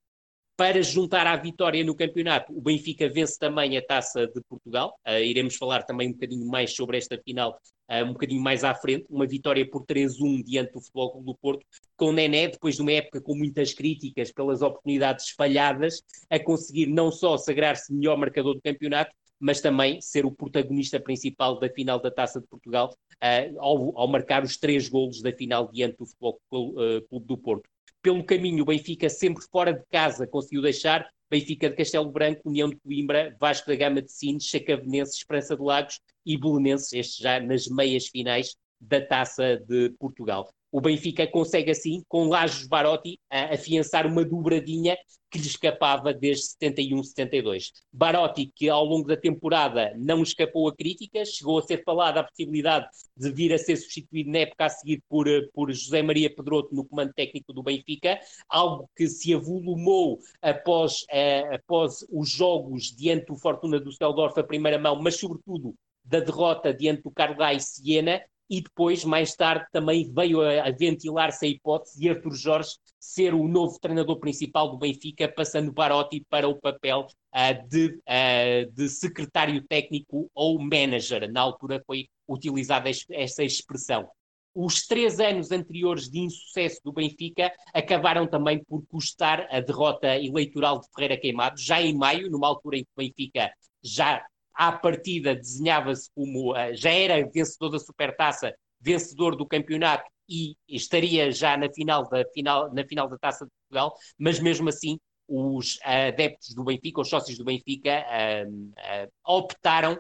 Para 0.56 0.82
juntar 0.82 1.26
à 1.26 1.36
vitória 1.36 1.84
no 1.84 1.94
campeonato, 1.94 2.50
o 2.56 2.62
Benfica 2.62 3.06
vence 3.10 3.38
também 3.38 3.76
a 3.76 3.82
Taça 3.82 4.26
de 4.26 4.40
Portugal. 4.48 4.98
Uh, 5.06 5.22
iremos 5.22 5.54
falar 5.56 5.82
também 5.82 6.08
um 6.08 6.12
bocadinho 6.12 6.46
mais 6.46 6.74
sobre 6.74 6.96
esta 6.96 7.18
final, 7.18 7.60
uh, 7.90 8.04
um 8.04 8.14
bocadinho 8.14 8.40
mais 8.40 8.64
à 8.64 8.74
frente. 8.74 9.04
Uma 9.10 9.26
vitória 9.26 9.68
por 9.68 9.84
3-1 9.84 10.42
diante 10.42 10.72
do 10.72 10.80
Futebol 10.80 11.12
Clube 11.12 11.26
do 11.26 11.34
Porto, 11.34 11.66
com 11.94 12.06
o 12.06 12.12
Nené, 12.12 12.48
depois 12.48 12.76
de 12.76 12.80
uma 12.80 12.92
época 12.92 13.20
com 13.20 13.36
muitas 13.36 13.74
críticas 13.74 14.32
pelas 14.32 14.62
oportunidades 14.62 15.28
falhadas, 15.36 16.02
a 16.30 16.38
conseguir 16.38 16.86
não 16.86 17.12
só 17.12 17.36
sagrar-se 17.36 17.92
melhor 17.92 18.16
marcador 18.16 18.54
do 18.54 18.62
campeonato, 18.62 19.14
mas 19.38 19.60
também 19.60 20.00
ser 20.00 20.24
o 20.24 20.30
protagonista 20.30 20.98
principal 20.98 21.60
da 21.60 21.68
final 21.68 22.00
da 22.00 22.10
Taça 22.10 22.40
de 22.40 22.46
Portugal, 22.46 22.96
uh, 23.22 23.60
ao, 23.60 23.98
ao, 23.98 24.08
marcar 24.08 24.42
os 24.42 24.56
três 24.56 24.88
golos 24.88 25.20
da 25.20 25.32
final 25.32 25.70
diante 25.70 25.98
do 25.98 26.06
Futebol 26.06 26.40
Clube 26.48 27.26
do 27.26 27.36
Porto. 27.36 27.68
Pelo 28.06 28.22
caminho, 28.22 28.62
o 28.62 28.66
Benfica 28.66 29.08
sempre 29.08 29.42
fora 29.50 29.72
de 29.72 29.82
casa 29.90 30.28
conseguiu 30.28 30.62
deixar 30.62 31.10
Benfica 31.28 31.68
de 31.68 31.74
Castelo 31.74 32.08
Branco, 32.08 32.40
União 32.44 32.70
de 32.70 32.76
Coimbra, 32.76 33.36
Vasco 33.40 33.66
da 33.66 33.74
Gama 33.74 34.00
de 34.00 34.12
Sines, 34.12 34.44
Chacavenense, 34.44 35.16
Esperança 35.16 35.56
de 35.56 35.62
Lagos 35.64 35.98
e 36.24 36.38
Belenenses, 36.38 36.92
estes 36.92 37.16
já 37.16 37.40
nas 37.40 37.66
meias 37.66 38.06
finais 38.06 38.54
da 38.80 39.04
Taça 39.04 39.56
de 39.56 39.90
Portugal. 39.98 40.48
O 40.76 40.80
Benfica 40.82 41.26
consegue 41.26 41.70
assim, 41.70 42.02
com 42.06 42.28
Lajos 42.28 42.66
Barotti, 42.66 43.18
afiançar 43.30 44.06
uma 44.06 44.22
dobradinha 44.22 44.94
que 45.30 45.38
lhe 45.38 45.46
escapava 45.46 46.12
desde 46.12 46.48
71-72. 46.62 47.68
Barotti, 47.90 48.52
que 48.54 48.68
ao 48.68 48.84
longo 48.84 49.08
da 49.08 49.16
temporada 49.16 49.94
não 49.96 50.22
escapou 50.22 50.68
a 50.68 50.76
críticas, 50.76 51.30
chegou 51.30 51.58
a 51.58 51.62
ser 51.62 51.82
falada 51.82 52.20
a 52.20 52.24
possibilidade 52.24 52.88
de 53.16 53.32
vir 53.32 53.54
a 53.54 53.58
ser 53.58 53.76
substituído 53.76 54.30
na 54.30 54.40
época 54.40 54.66
a 54.66 54.68
seguir 54.68 55.02
por, 55.08 55.26
por 55.54 55.72
José 55.72 56.02
Maria 56.02 56.28
Pedroto 56.28 56.74
no 56.74 56.84
comando 56.84 57.14
técnico 57.14 57.54
do 57.54 57.62
Benfica, 57.62 58.20
algo 58.46 58.86
que 58.94 59.08
se 59.08 59.32
avolumou 59.32 60.18
após, 60.42 61.04
uh, 61.04 61.54
após 61.54 62.04
os 62.12 62.28
jogos 62.28 62.94
diante 62.94 63.28
do 63.28 63.36
Fortuna 63.36 63.80
do 63.80 63.92
Seldorf 63.92 64.38
a 64.38 64.44
primeira 64.44 64.78
mão, 64.78 65.00
mas 65.00 65.18
sobretudo 65.18 65.74
da 66.04 66.20
derrota 66.20 66.74
diante 66.74 67.02
do 67.02 67.10
Carlai 67.10 67.58
Siena, 67.60 68.20
e 68.48 68.60
depois, 68.60 69.04
mais 69.04 69.34
tarde, 69.34 69.66
também 69.72 70.10
veio 70.12 70.40
a, 70.40 70.68
a 70.68 70.70
ventilar-se 70.70 71.46
a 71.46 71.48
hipótese 71.48 71.98
de 71.98 72.08
Arthur 72.08 72.34
Jorge 72.34 72.70
ser 72.98 73.34
o 73.34 73.46
novo 73.46 73.78
treinador 73.78 74.18
principal 74.18 74.70
do 74.70 74.78
Benfica, 74.78 75.28
passando 75.28 75.72
Barotti 75.72 76.24
para 76.28 76.48
o 76.48 76.60
papel 76.60 77.06
uh, 77.06 77.68
de, 77.68 77.88
uh, 77.88 78.72
de, 78.72 78.88
secretário 78.88 79.62
técnico 79.66 80.30
ou 80.34 80.58
manager. 80.58 81.30
Na 81.30 81.40
altura 81.40 81.82
foi 81.86 82.08
utilizada 82.28 82.90
essa 83.10 83.44
expressão. 83.44 84.08
Os 84.54 84.86
três 84.86 85.20
anos 85.20 85.52
anteriores 85.52 86.08
de 86.08 86.20
insucesso 86.20 86.80
do 86.82 86.92
Benfica 86.92 87.52
acabaram 87.74 88.26
também 88.26 88.64
por 88.64 88.82
custar 88.86 89.46
a 89.50 89.60
derrota 89.60 90.16
eleitoral 90.16 90.80
de 90.80 90.86
Ferreira 90.94 91.20
Queimado, 91.20 91.60
já 91.60 91.82
em 91.82 91.94
maio, 91.94 92.30
numa 92.30 92.48
altura 92.48 92.78
em 92.78 92.82
que 92.82 92.90
o 92.96 93.00
Benfica 93.00 93.52
já 93.82 94.24
à 94.56 94.72
partida 94.72 95.34
desenhava-se 95.34 96.10
como 96.14 96.52
uh, 96.52 96.74
já 96.74 96.90
era 96.90 97.28
vencedor 97.28 97.70
da 97.70 97.78
Supertaça, 97.78 98.54
vencedor 98.80 99.36
do 99.36 99.46
campeonato 99.46 100.10
e 100.28 100.56
estaria 100.68 101.30
já 101.30 101.56
na 101.56 101.72
final 101.72 102.08
da, 102.08 102.24
final, 102.32 102.72
na 102.72 102.84
final 102.84 103.08
da 103.08 103.18
Taça 103.18 103.44
de 103.44 103.50
Portugal, 103.60 103.94
mas 104.18 104.40
mesmo 104.40 104.68
assim 104.68 104.98
os 105.28 105.78
adeptos 105.82 106.54
do 106.54 106.64
Benfica, 106.64 107.00
os 107.00 107.08
sócios 107.08 107.36
do 107.36 107.44
Benfica, 107.44 108.04
uh, 108.08 108.50
uh, 108.50 109.10
optaram 109.24 109.98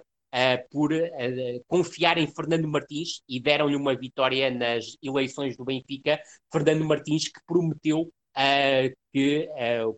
por 0.70 0.90
confiar 1.66 2.18
em 2.18 2.26
Fernando 2.26 2.68
Martins 2.68 3.22
e 3.26 3.40
deram-lhe 3.40 3.74
uma 3.74 3.96
vitória 3.96 4.50
nas 4.50 4.84
eleições 5.02 5.56
do 5.56 5.64
Benfica. 5.64 6.20
Fernando 6.52 6.84
Martins 6.84 7.28
que 7.28 7.40
prometeu 7.46 8.12
que, 9.14 9.48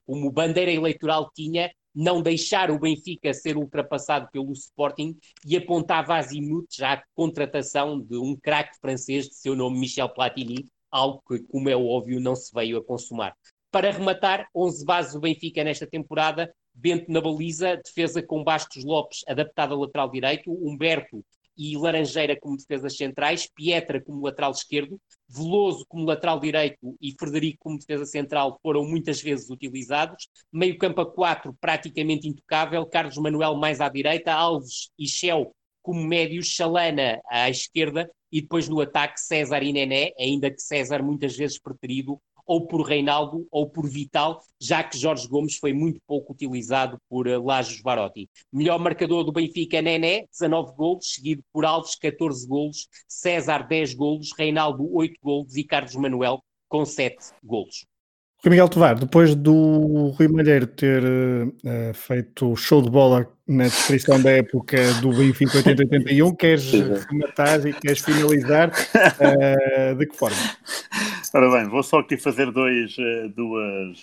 como 0.06 0.30
bandeira 0.30 0.70
eleitoral, 0.70 1.28
tinha 1.34 1.68
não 2.00 2.22
deixar 2.22 2.70
o 2.70 2.78
Benfica 2.78 3.34
ser 3.34 3.56
ultrapassado 3.56 4.28
pelo 4.30 4.52
Sporting 4.52 5.18
e 5.44 5.56
apontava 5.56 6.14
a 6.14 6.22
Zinut 6.22 6.68
já 6.76 6.92
a 6.92 7.02
contratação 7.12 8.00
de 8.00 8.16
um 8.16 8.36
craque 8.36 8.78
francês 8.80 9.26
de 9.26 9.34
seu 9.34 9.56
nome 9.56 9.80
Michel 9.80 10.08
Platini, 10.08 10.68
algo 10.92 11.20
que, 11.26 11.40
como 11.40 11.68
é 11.68 11.76
óbvio, 11.76 12.20
não 12.20 12.36
se 12.36 12.54
veio 12.54 12.78
a 12.78 12.84
consumar. 12.84 13.34
Para 13.72 13.90
rematar, 13.90 14.48
11 14.54 14.84
bases 14.84 15.14
do 15.14 15.20
Benfica 15.20 15.64
nesta 15.64 15.88
temporada, 15.88 16.54
Bento 16.72 17.10
na 17.10 17.20
baliza, 17.20 17.80
defesa 17.84 18.22
com 18.22 18.44
Bastos 18.44 18.84
Lopes 18.84 19.24
adaptado 19.26 19.74
a 19.74 19.78
lateral 19.78 20.08
direito, 20.08 20.52
Humberto 20.52 21.24
e 21.56 21.76
Laranjeira 21.76 22.38
como 22.40 22.56
defesas 22.56 22.96
centrais, 22.96 23.50
Pietra 23.52 24.00
como 24.00 24.24
lateral 24.24 24.52
esquerdo, 24.52 25.00
Veloso 25.28 25.84
como 25.86 26.06
lateral 26.06 26.40
direito 26.40 26.96
e 27.00 27.14
Frederico 27.18 27.58
como 27.60 27.78
defesa 27.78 28.06
central 28.06 28.58
foram 28.62 28.84
muitas 28.84 29.20
vezes 29.20 29.50
utilizados, 29.50 30.26
meio 30.50 30.78
campo 30.78 31.02
a 31.02 31.12
4 31.12 31.54
praticamente 31.60 32.26
intocável, 32.26 32.86
Carlos 32.86 33.18
Manuel 33.18 33.54
mais 33.56 33.80
à 33.80 33.88
direita, 33.88 34.32
Alves 34.32 34.90
e 34.98 35.06
Shell 35.06 35.54
como 35.82 36.02
médios, 36.02 36.46
Chalana 36.48 37.20
à 37.26 37.50
esquerda 37.50 38.10
e 38.30 38.40
depois 38.40 38.68
no 38.68 38.80
ataque 38.80 39.20
César 39.20 39.62
e 39.62 39.72
Nené, 39.72 40.12
ainda 40.18 40.50
que 40.50 40.60
César 40.60 41.02
muitas 41.02 41.36
vezes 41.36 41.58
preferido 41.58 42.20
ou 42.48 42.66
por 42.66 42.80
Reinaldo 42.80 43.46
ou 43.50 43.68
por 43.68 43.86
Vital, 43.86 44.42
já 44.58 44.82
que 44.82 44.96
Jorge 44.96 45.28
Gomes 45.28 45.58
foi 45.58 45.74
muito 45.74 46.00
pouco 46.06 46.32
utilizado 46.32 46.98
por 47.08 47.28
uh, 47.28 47.44
Lajos 47.44 47.82
Barotti. 47.82 48.28
Melhor 48.50 48.78
marcador 48.78 49.22
do 49.22 49.30
Benfica, 49.30 49.82
Nené, 49.82 50.24
19 50.32 50.74
golos, 50.74 51.12
seguido 51.12 51.44
por 51.52 51.66
Alves, 51.66 51.94
14 51.94 52.48
golos, 52.48 52.88
César, 53.06 53.68
10 53.68 53.94
golos, 53.94 54.30
Reinaldo, 54.36 54.88
8 54.92 55.20
golos 55.22 55.54
e 55.56 55.62
Carlos 55.62 55.94
Manuel, 55.94 56.42
com 56.68 56.86
7 56.86 57.18
golos. 57.44 57.87
Rui 58.44 58.50
Miguel 58.50 58.68
Tovar, 58.68 58.96
depois 58.96 59.34
do 59.34 60.14
Rui 60.16 60.28
Malheiro 60.28 60.68
ter 60.68 61.02
uh, 61.02 61.92
feito 61.92 62.54
show 62.54 62.80
de 62.80 62.88
bola 62.88 63.26
na 63.48 63.64
descrição 63.64 64.22
da 64.22 64.30
época 64.30 64.76
do 65.00 65.10
Benfica 65.10 65.58
80-81, 65.58 66.36
queres 66.36 66.70
rematar 66.72 67.66
e 67.66 67.72
queres 67.72 67.98
finalizar 67.98 68.70
uh, 68.70 69.94
de 69.96 70.06
que 70.06 70.16
forma? 70.16 70.36
Ora 71.34 71.50
bem, 71.50 71.68
vou 71.68 71.82
só 71.82 71.98
aqui 71.98 72.16
fazer 72.16 72.52
dois, 72.52 72.96
duas, 73.34 74.02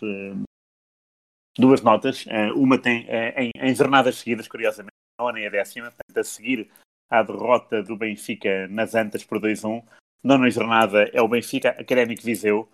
duas 1.58 1.82
notas. 1.82 2.26
uma 2.56 2.78
tem 2.78 3.08
em, 3.36 3.52
em, 3.56 3.74
jornadas 3.74 4.18
seguidas, 4.18 4.48
curiosamente, 4.48 4.94
não 5.20 5.32
nem 5.32 5.48
a 5.48 5.50
décima, 5.50 5.88
portanto, 5.88 6.18
a 6.18 6.24
seguir 6.24 6.70
à 7.10 7.24
derrota 7.24 7.82
do 7.82 7.98
Benfica 7.98 8.68
nas 8.68 8.94
Antas 8.94 9.24
por 9.24 9.40
2-1. 9.40 9.82
Nona 10.24 10.50
jornada 10.50 11.10
é 11.14 11.22
o 11.22 11.28
Benfica 11.28 11.70
Académico 11.70 12.22
Viseu. 12.22 12.70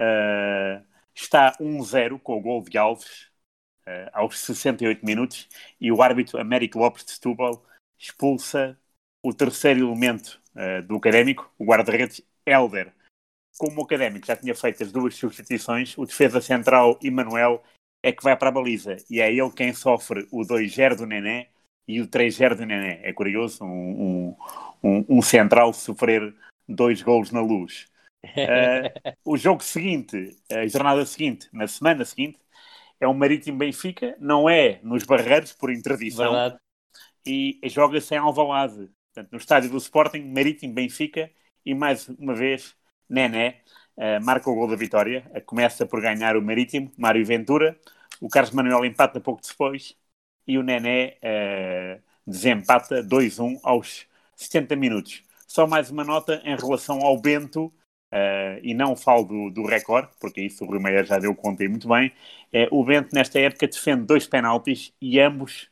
Uh, 0.00 0.95
está 1.16 1.56
1-0 1.58 2.20
com 2.20 2.36
o 2.36 2.40
gol 2.40 2.62
de 2.62 2.76
Alves 2.76 3.28
uh, 3.86 4.10
aos 4.12 4.38
68 4.40 5.04
minutos 5.04 5.48
e 5.80 5.90
o 5.90 6.02
árbitro 6.02 6.38
Américo 6.38 6.78
Lopes 6.78 7.04
de 7.04 7.12
Setúbal 7.12 7.64
expulsa 7.98 8.78
o 9.22 9.32
terceiro 9.32 9.88
elemento 9.88 10.40
uh, 10.54 10.82
do 10.86 10.96
Académico, 10.96 11.50
o 11.58 11.64
guarda-redes 11.64 12.22
Helder. 12.44 12.92
Como 13.58 13.80
o 13.80 13.84
Académico 13.84 14.26
já 14.26 14.36
tinha 14.36 14.54
feito 14.54 14.82
as 14.82 14.92
duas 14.92 15.14
substituições, 15.14 15.96
o 15.96 16.04
defesa 16.04 16.40
central 16.40 16.98
Emanuel 17.02 17.62
é 18.02 18.12
que 18.12 18.22
vai 18.22 18.36
para 18.36 18.50
a 18.50 18.52
baliza 18.52 18.96
e 19.10 19.20
é 19.20 19.32
ele 19.32 19.50
quem 19.50 19.72
sofre 19.72 20.28
o 20.30 20.42
2-0 20.42 20.96
do 20.96 21.06
Nené 21.06 21.48
e 21.88 22.00
o 22.00 22.06
3-0 22.06 22.54
do 22.54 22.66
Nené. 22.66 23.00
É 23.02 23.12
curioso 23.12 23.64
um, 23.64 24.28
um, 24.30 24.36
um, 24.82 25.04
um 25.08 25.22
central 25.22 25.72
sofrer 25.72 26.34
dois 26.68 27.00
gols 27.00 27.30
na 27.30 27.40
luz. 27.40 27.86
Uh, 28.34 29.12
o 29.24 29.36
jogo 29.36 29.62
seguinte, 29.62 30.36
a 30.50 30.66
jornada 30.66 31.04
seguinte, 31.06 31.48
na 31.52 31.66
semana 31.66 32.04
seguinte, 32.04 32.38
é 33.00 33.06
o 33.06 33.14
Marítimo 33.14 33.58
Benfica, 33.58 34.16
não 34.18 34.48
é 34.48 34.80
nos 34.82 35.04
Barreiros, 35.04 35.52
por 35.52 35.70
interdição, 35.70 36.32
Verdade. 36.32 36.56
e 37.26 37.60
joga-se 37.64 38.14
em 38.14 38.18
Alvalade, 38.18 38.90
portanto, 39.12 39.32
no 39.32 39.38
estádio 39.38 39.70
do 39.70 39.76
Sporting, 39.76 40.20
Marítimo 40.20 40.74
Benfica, 40.74 41.30
e 41.64 41.74
mais 41.74 42.08
uma 42.08 42.34
vez, 42.34 42.74
Nené 43.08 43.60
uh, 43.96 44.24
marca 44.24 44.50
o 44.50 44.54
gol 44.54 44.68
da 44.68 44.76
vitória, 44.76 45.30
uh, 45.34 45.40
começa 45.42 45.84
por 45.86 46.00
ganhar 46.00 46.36
o 46.36 46.42
Marítimo, 46.42 46.90
Mário 46.96 47.24
Ventura, 47.24 47.78
o 48.20 48.28
Carlos 48.28 48.52
Manuel 48.52 48.84
empata 48.84 49.20
pouco 49.20 49.42
depois, 49.46 49.94
e 50.46 50.56
o 50.56 50.62
Nené 50.62 51.18
desempata 52.26 53.02
2-1 53.02 53.58
aos 53.62 54.06
70 54.36 54.76
minutos. 54.76 55.24
Só 55.46 55.66
mais 55.66 55.90
uma 55.90 56.04
nota 56.04 56.40
em 56.44 56.56
relação 56.56 57.02
ao 57.02 57.20
Bento, 57.20 57.72
Uh, 58.12 58.62
e 58.62 58.72
não 58.72 58.94
falo 58.94 59.24
do, 59.24 59.50
do 59.50 59.66
recorde, 59.66 60.08
porque 60.20 60.40
isso 60.40 60.64
o 60.64 60.66
Rui 60.68 60.78
Meia 60.78 61.04
já 61.04 61.18
deu 61.18 61.34
conta 61.34 61.64
e 61.64 61.68
muito 61.68 61.88
bem, 61.88 62.12
é, 62.52 62.68
o 62.70 62.84
Bento 62.84 63.12
nesta 63.12 63.40
época 63.40 63.66
defende 63.66 64.06
dois 64.06 64.28
penaltis 64.28 64.94
e 65.00 65.18
ambos 65.18 65.68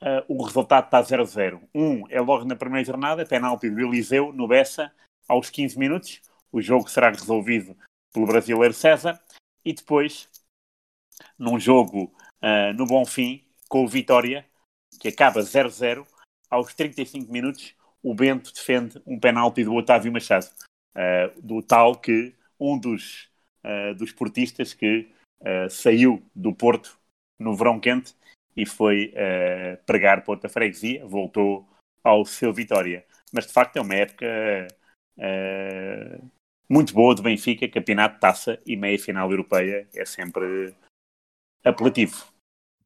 uh, 0.00 0.24
o 0.28 0.42
resultado 0.44 0.84
está 0.84 1.02
0-0. 1.02 1.60
Um 1.74 2.08
é 2.08 2.20
logo 2.20 2.44
na 2.44 2.54
primeira 2.54 2.84
jornada, 2.84 3.26
penalti 3.26 3.68
do 3.68 3.80
Eliseu, 3.80 4.32
no 4.32 4.46
Bessa, 4.46 4.92
aos 5.28 5.50
15 5.50 5.78
minutos. 5.78 6.20
O 6.52 6.60
jogo 6.60 6.88
será 6.88 7.10
resolvido 7.10 7.76
pelo 8.12 8.26
brasileiro 8.26 8.74
César. 8.74 9.20
E 9.64 9.72
depois, 9.72 10.28
num 11.38 11.58
jogo 11.58 12.14
uh, 12.42 12.72
no 12.76 12.86
Bonfim, 12.86 13.42
com 13.68 13.84
o 13.84 13.88
Vitória, 13.88 14.46
que 15.00 15.08
acaba 15.08 15.40
0-0, 15.40 16.06
aos 16.50 16.72
35 16.74 17.32
minutos, 17.32 17.74
o 18.02 18.14
Bento 18.14 18.52
defende 18.52 19.02
um 19.06 19.18
penalti 19.18 19.64
do 19.64 19.74
Otávio 19.74 20.12
Machado, 20.12 20.46
uh, 20.94 21.40
do 21.42 21.62
tal 21.62 21.96
que 21.96 22.34
um 22.58 22.78
dos, 22.78 23.28
uh, 23.64 23.94
dos 23.94 24.12
portistas 24.12 24.72
que 24.72 25.10
uh, 25.40 25.68
saiu 25.68 26.22
do 26.34 26.54
Porto 26.54 26.98
no 27.38 27.54
verão 27.54 27.80
quente 27.80 28.14
e 28.56 28.64
foi 28.64 29.12
pregar 29.84 30.22
para 30.22 30.30
outra 30.30 30.48
freguesia, 30.48 31.04
voltou 31.04 31.66
ao 32.04 32.24
seu 32.24 32.52
Vitória. 32.52 33.04
Mas 33.32 33.48
de 33.48 33.52
facto 33.52 33.76
é 33.76 33.80
uma 33.80 33.96
época 33.96 34.68
muito 36.70 36.94
boa 36.94 37.16
do 37.16 37.22
Benfica, 37.22 37.68
campeonato, 37.68 38.20
taça 38.20 38.60
e 38.64 38.76
meia 38.76 38.96
final 38.96 39.28
europeia 39.28 39.88
é 39.92 40.04
sempre 40.04 40.72
apelativo. 41.64 42.32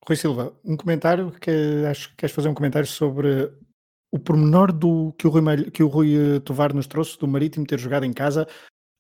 Rui 0.06 0.16
Silva, 0.16 0.59
um 0.64 0.74
comentário 0.74 1.30
que 1.32 1.84
acho 1.86 2.09
que 2.09 2.16
queres 2.16 2.34
fazer 2.34 2.48
um 2.48 2.54
comentário 2.54 2.88
sobre 2.88 3.52
o 4.11 4.18
pormenor 4.18 4.72
do 4.72 5.12
que 5.18 5.26
o 5.26 5.30
Rui, 5.30 5.70
que 5.70 5.82
o 5.82 5.88
Rui 5.88 6.14
eh, 6.14 6.40
Tovar 6.40 6.74
nos 6.74 6.86
trouxe 6.86 7.18
do 7.18 7.28
Marítimo 7.28 7.66
ter 7.66 7.78
jogado 7.78 8.04
em 8.04 8.12
casa 8.12 8.46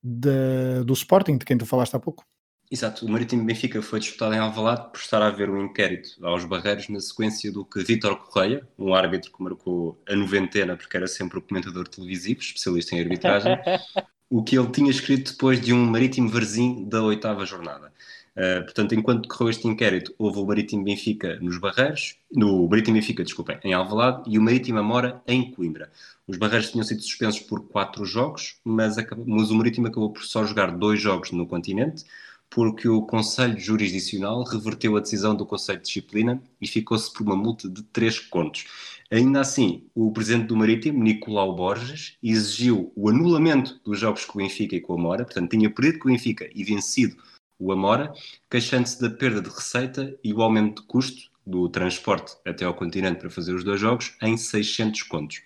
de, 0.02 0.84
do 0.84 0.92
Sporting, 0.92 1.38
de 1.38 1.44
quem 1.44 1.56
tu 1.56 1.66
falaste 1.66 1.94
há 1.94 1.98
pouco. 1.98 2.24
Exato, 2.70 3.06
o 3.06 3.08
Marítimo 3.08 3.44
Benfica 3.44 3.80
foi 3.80 3.98
disputado 3.98 4.34
em 4.34 4.38
Alvalade 4.38 4.90
por 4.92 5.00
estar 5.00 5.22
a 5.22 5.28
haver 5.28 5.48
um 5.48 5.64
inquérito 5.64 6.10
aos 6.22 6.44
barreiros 6.44 6.90
na 6.90 7.00
sequência 7.00 7.50
do 7.50 7.64
que 7.64 7.82
Vítor 7.82 8.18
Correia, 8.18 8.68
um 8.78 8.92
árbitro 8.92 9.32
que 9.32 9.42
marcou 9.42 9.98
a 10.06 10.14
noventena 10.14 10.76
porque 10.76 10.94
era 10.94 11.06
sempre 11.06 11.38
o 11.38 11.42
comentador 11.42 11.88
televisivo, 11.88 12.40
especialista 12.40 12.94
em 12.94 13.00
arbitragem, 13.00 13.56
o 14.28 14.42
que 14.42 14.58
ele 14.58 14.70
tinha 14.70 14.90
escrito 14.90 15.32
depois 15.32 15.58
de 15.58 15.72
um 15.72 15.82
Marítimo 15.86 16.28
Varzim 16.28 16.86
da 16.86 17.02
oitava 17.02 17.46
jornada. 17.46 17.90
Uh, 18.38 18.62
portanto, 18.62 18.94
enquanto 18.94 19.22
decorreu 19.22 19.50
este 19.50 19.66
inquérito, 19.66 20.14
houve 20.16 20.38
o 20.38 20.46
Marítimo 20.46 20.84
Benfica 20.84 21.40
nos 21.40 21.58
Barreiros, 21.58 22.14
no 22.30 22.68
Marítimo 22.68 22.94
Benfica, 22.94 23.24
desculpem, 23.24 23.58
em 23.64 23.72
Alvalade, 23.72 24.30
e 24.30 24.38
o 24.38 24.42
Marítimo 24.42 24.78
Amora 24.78 25.20
em 25.26 25.50
Coimbra. 25.50 25.90
Os 26.24 26.36
Barreiros 26.36 26.70
tinham 26.70 26.84
sido 26.84 27.02
suspensos 27.02 27.40
por 27.40 27.66
quatro 27.66 28.04
jogos, 28.04 28.60
mas, 28.64 28.96
acabou, 28.96 29.24
mas 29.26 29.50
o 29.50 29.56
Marítimo 29.56 29.88
acabou 29.88 30.12
por 30.12 30.22
só 30.22 30.44
jogar 30.46 30.70
dois 30.70 31.00
jogos 31.00 31.32
no 31.32 31.48
continente, 31.48 32.04
porque 32.48 32.88
o 32.88 33.02
Conselho 33.02 33.58
Jurisdicional 33.58 34.44
reverteu 34.44 34.96
a 34.96 35.00
decisão 35.00 35.34
do 35.34 35.44
Conselho 35.44 35.80
de 35.80 35.86
Disciplina 35.86 36.40
e 36.60 36.68
ficou-se 36.68 37.12
por 37.12 37.24
uma 37.24 37.36
multa 37.36 37.68
de 37.68 37.82
três 37.82 38.20
contos. 38.20 38.66
Ainda 39.10 39.40
assim, 39.40 39.82
o 39.96 40.12
presidente 40.12 40.46
do 40.46 40.56
Marítimo, 40.56 41.02
Nicolau 41.02 41.56
Borges, 41.56 42.16
exigiu 42.22 42.92
o 42.94 43.08
anulamento 43.08 43.80
dos 43.84 43.98
jogos 43.98 44.24
com 44.24 44.38
o 44.38 44.42
Benfica 44.42 44.76
e 44.76 44.80
com 44.80 44.92
o 44.92 44.96
Amora, 44.96 45.24
portanto, 45.24 45.50
tinha 45.50 45.68
perdido 45.68 45.98
com 45.98 46.08
o 46.08 46.12
Benfica 46.12 46.48
e 46.54 46.62
vencido 46.62 47.16
o 47.58 47.72
Amora, 47.72 48.12
queixando-se 48.48 49.00
da 49.00 49.10
perda 49.10 49.42
de 49.42 49.48
receita 49.48 50.16
e 50.22 50.32
o 50.32 50.42
aumento 50.42 50.82
de 50.82 50.88
custo 50.88 51.30
do 51.46 51.68
transporte 51.68 52.36
até 52.46 52.64
ao 52.64 52.74
continente 52.74 53.18
para 53.18 53.30
fazer 53.30 53.54
os 53.54 53.64
dois 53.64 53.80
jogos 53.80 54.16
em 54.22 54.36
600 54.36 55.02
contos. 55.04 55.42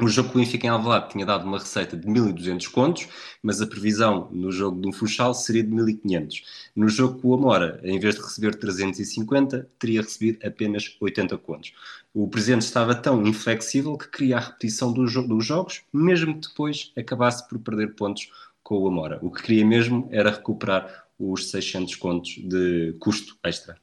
O 0.00 0.08
jogo 0.08 0.30
que 0.30 0.36
o 0.36 0.40
Benfica 0.40 0.66
em 0.66 0.70
Alvalade 0.70 1.10
tinha 1.10 1.24
dado 1.24 1.46
uma 1.46 1.58
receita 1.58 1.96
de 1.96 2.08
1.200 2.08 2.68
contos, 2.68 3.08
mas 3.40 3.60
a 3.60 3.66
previsão 3.66 4.28
no 4.32 4.50
jogo 4.50 4.80
do 4.80 4.92
Funchal 4.92 5.32
seria 5.32 5.62
de 5.62 5.70
1.500. 5.70 6.42
No 6.74 6.88
jogo 6.88 7.20
com 7.20 7.28
o 7.28 7.34
Amora, 7.34 7.80
em 7.84 8.00
vez 8.00 8.16
de 8.16 8.20
receber 8.20 8.56
350, 8.56 9.68
teria 9.78 10.02
recebido 10.02 10.44
apenas 10.44 10.96
80 11.00 11.38
contos. 11.38 11.72
O 12.12 12.26
presidente 12.26 12.62
estava 12.62 12.92
tão 12.92 13.24
inflexível 13.24 13.96
que 13.96 14.08
queria 14.08 14.38
a 14.38 14.40
repetição 14.40 14.92
do 14.92 15.04
dos 15.04 15.46
jogos, 15.46 15.82
mesmo 15.92 16.40
que 16.40 16.48
depois 16.48 16.92
acabasse 16.96 17.48
por 17.48 17.60
perder 17.60 17.94
pontos 17.94 18.32
com 18.64 18.78
o 18.78 18.88
Amora. 18.88 19.20
O 19.22 19.30
que 19.30 19.42
queria 19.42 19.64
mesmo 19.64 20.08
era 20.10 20.30
recuperar 20.30 21.03
os 21.18 21.50
600 21.50 21.94
contos 21.96 22.32
de 22.36 22.96
custo 23.00 23.36
extra. 23.44 23.76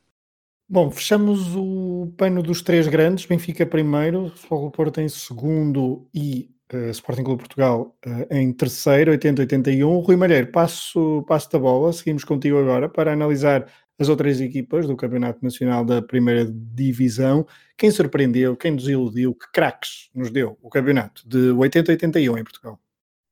Bom, 0.67 0.89
fechamos 0.89 1.53
o 1.55 2.13
pano 2.15 2.41
dos 2.41 2.61
três 2.61 2.87
grandes, 2.87 3.25
Benfica 3.25 3.65
primeiro, 3.65 4.29
Futebol 4.29 4.71
Porto 4.71 5.01
em 5.01 5.09
segundo 5.09 6.07
e 6.13 6.49
uh, 6.73 6.89
Sporting 6.91 7.23
Clube 7.23 7.39
Portugal 7.39 7.93
uh, 8.05 8.33
em 8.33 8.53
terceiro, 8.53 9.11
80-81. 9.11 10.01
Rui 10.01 10.15
Malheiro, 10.15 10.47
passo, 10.47 11.25
passo 11.27 11.51
da 11.51 11.59
bola, 11.59 11.91
seguimos 11.91 12.23
contigo 12.23 12.57
agora 12.57 12.87
para 12.87 13.11
analisar 13.11 13.69
as 13.99 14.07
outras 14.07 14.39
equipas 14.39 14.87
do 14.87 14.95
Campeonato 14.95 15.43
Nacional 15.43 15.83
da 15.83 16.01
Primeira 16.01 16.45
Divisão. 16.49 17.45
Quem 17.77 17.91
surpreendeu, 17.91 18.55
quem 18.55 18.71
nos 18.71 18.87
iludiu, 18.87 19.35
que 19.35 19.51
craques 19.51 20.09
nos 20.15 20.31
deu 20.31 20.57
o 20.61 20.69
campeonato 20.69 21.27
de 21.27 21.51
80-81 21.51 22.39
em 22.39 22.43
Portugal? 22.43 22.79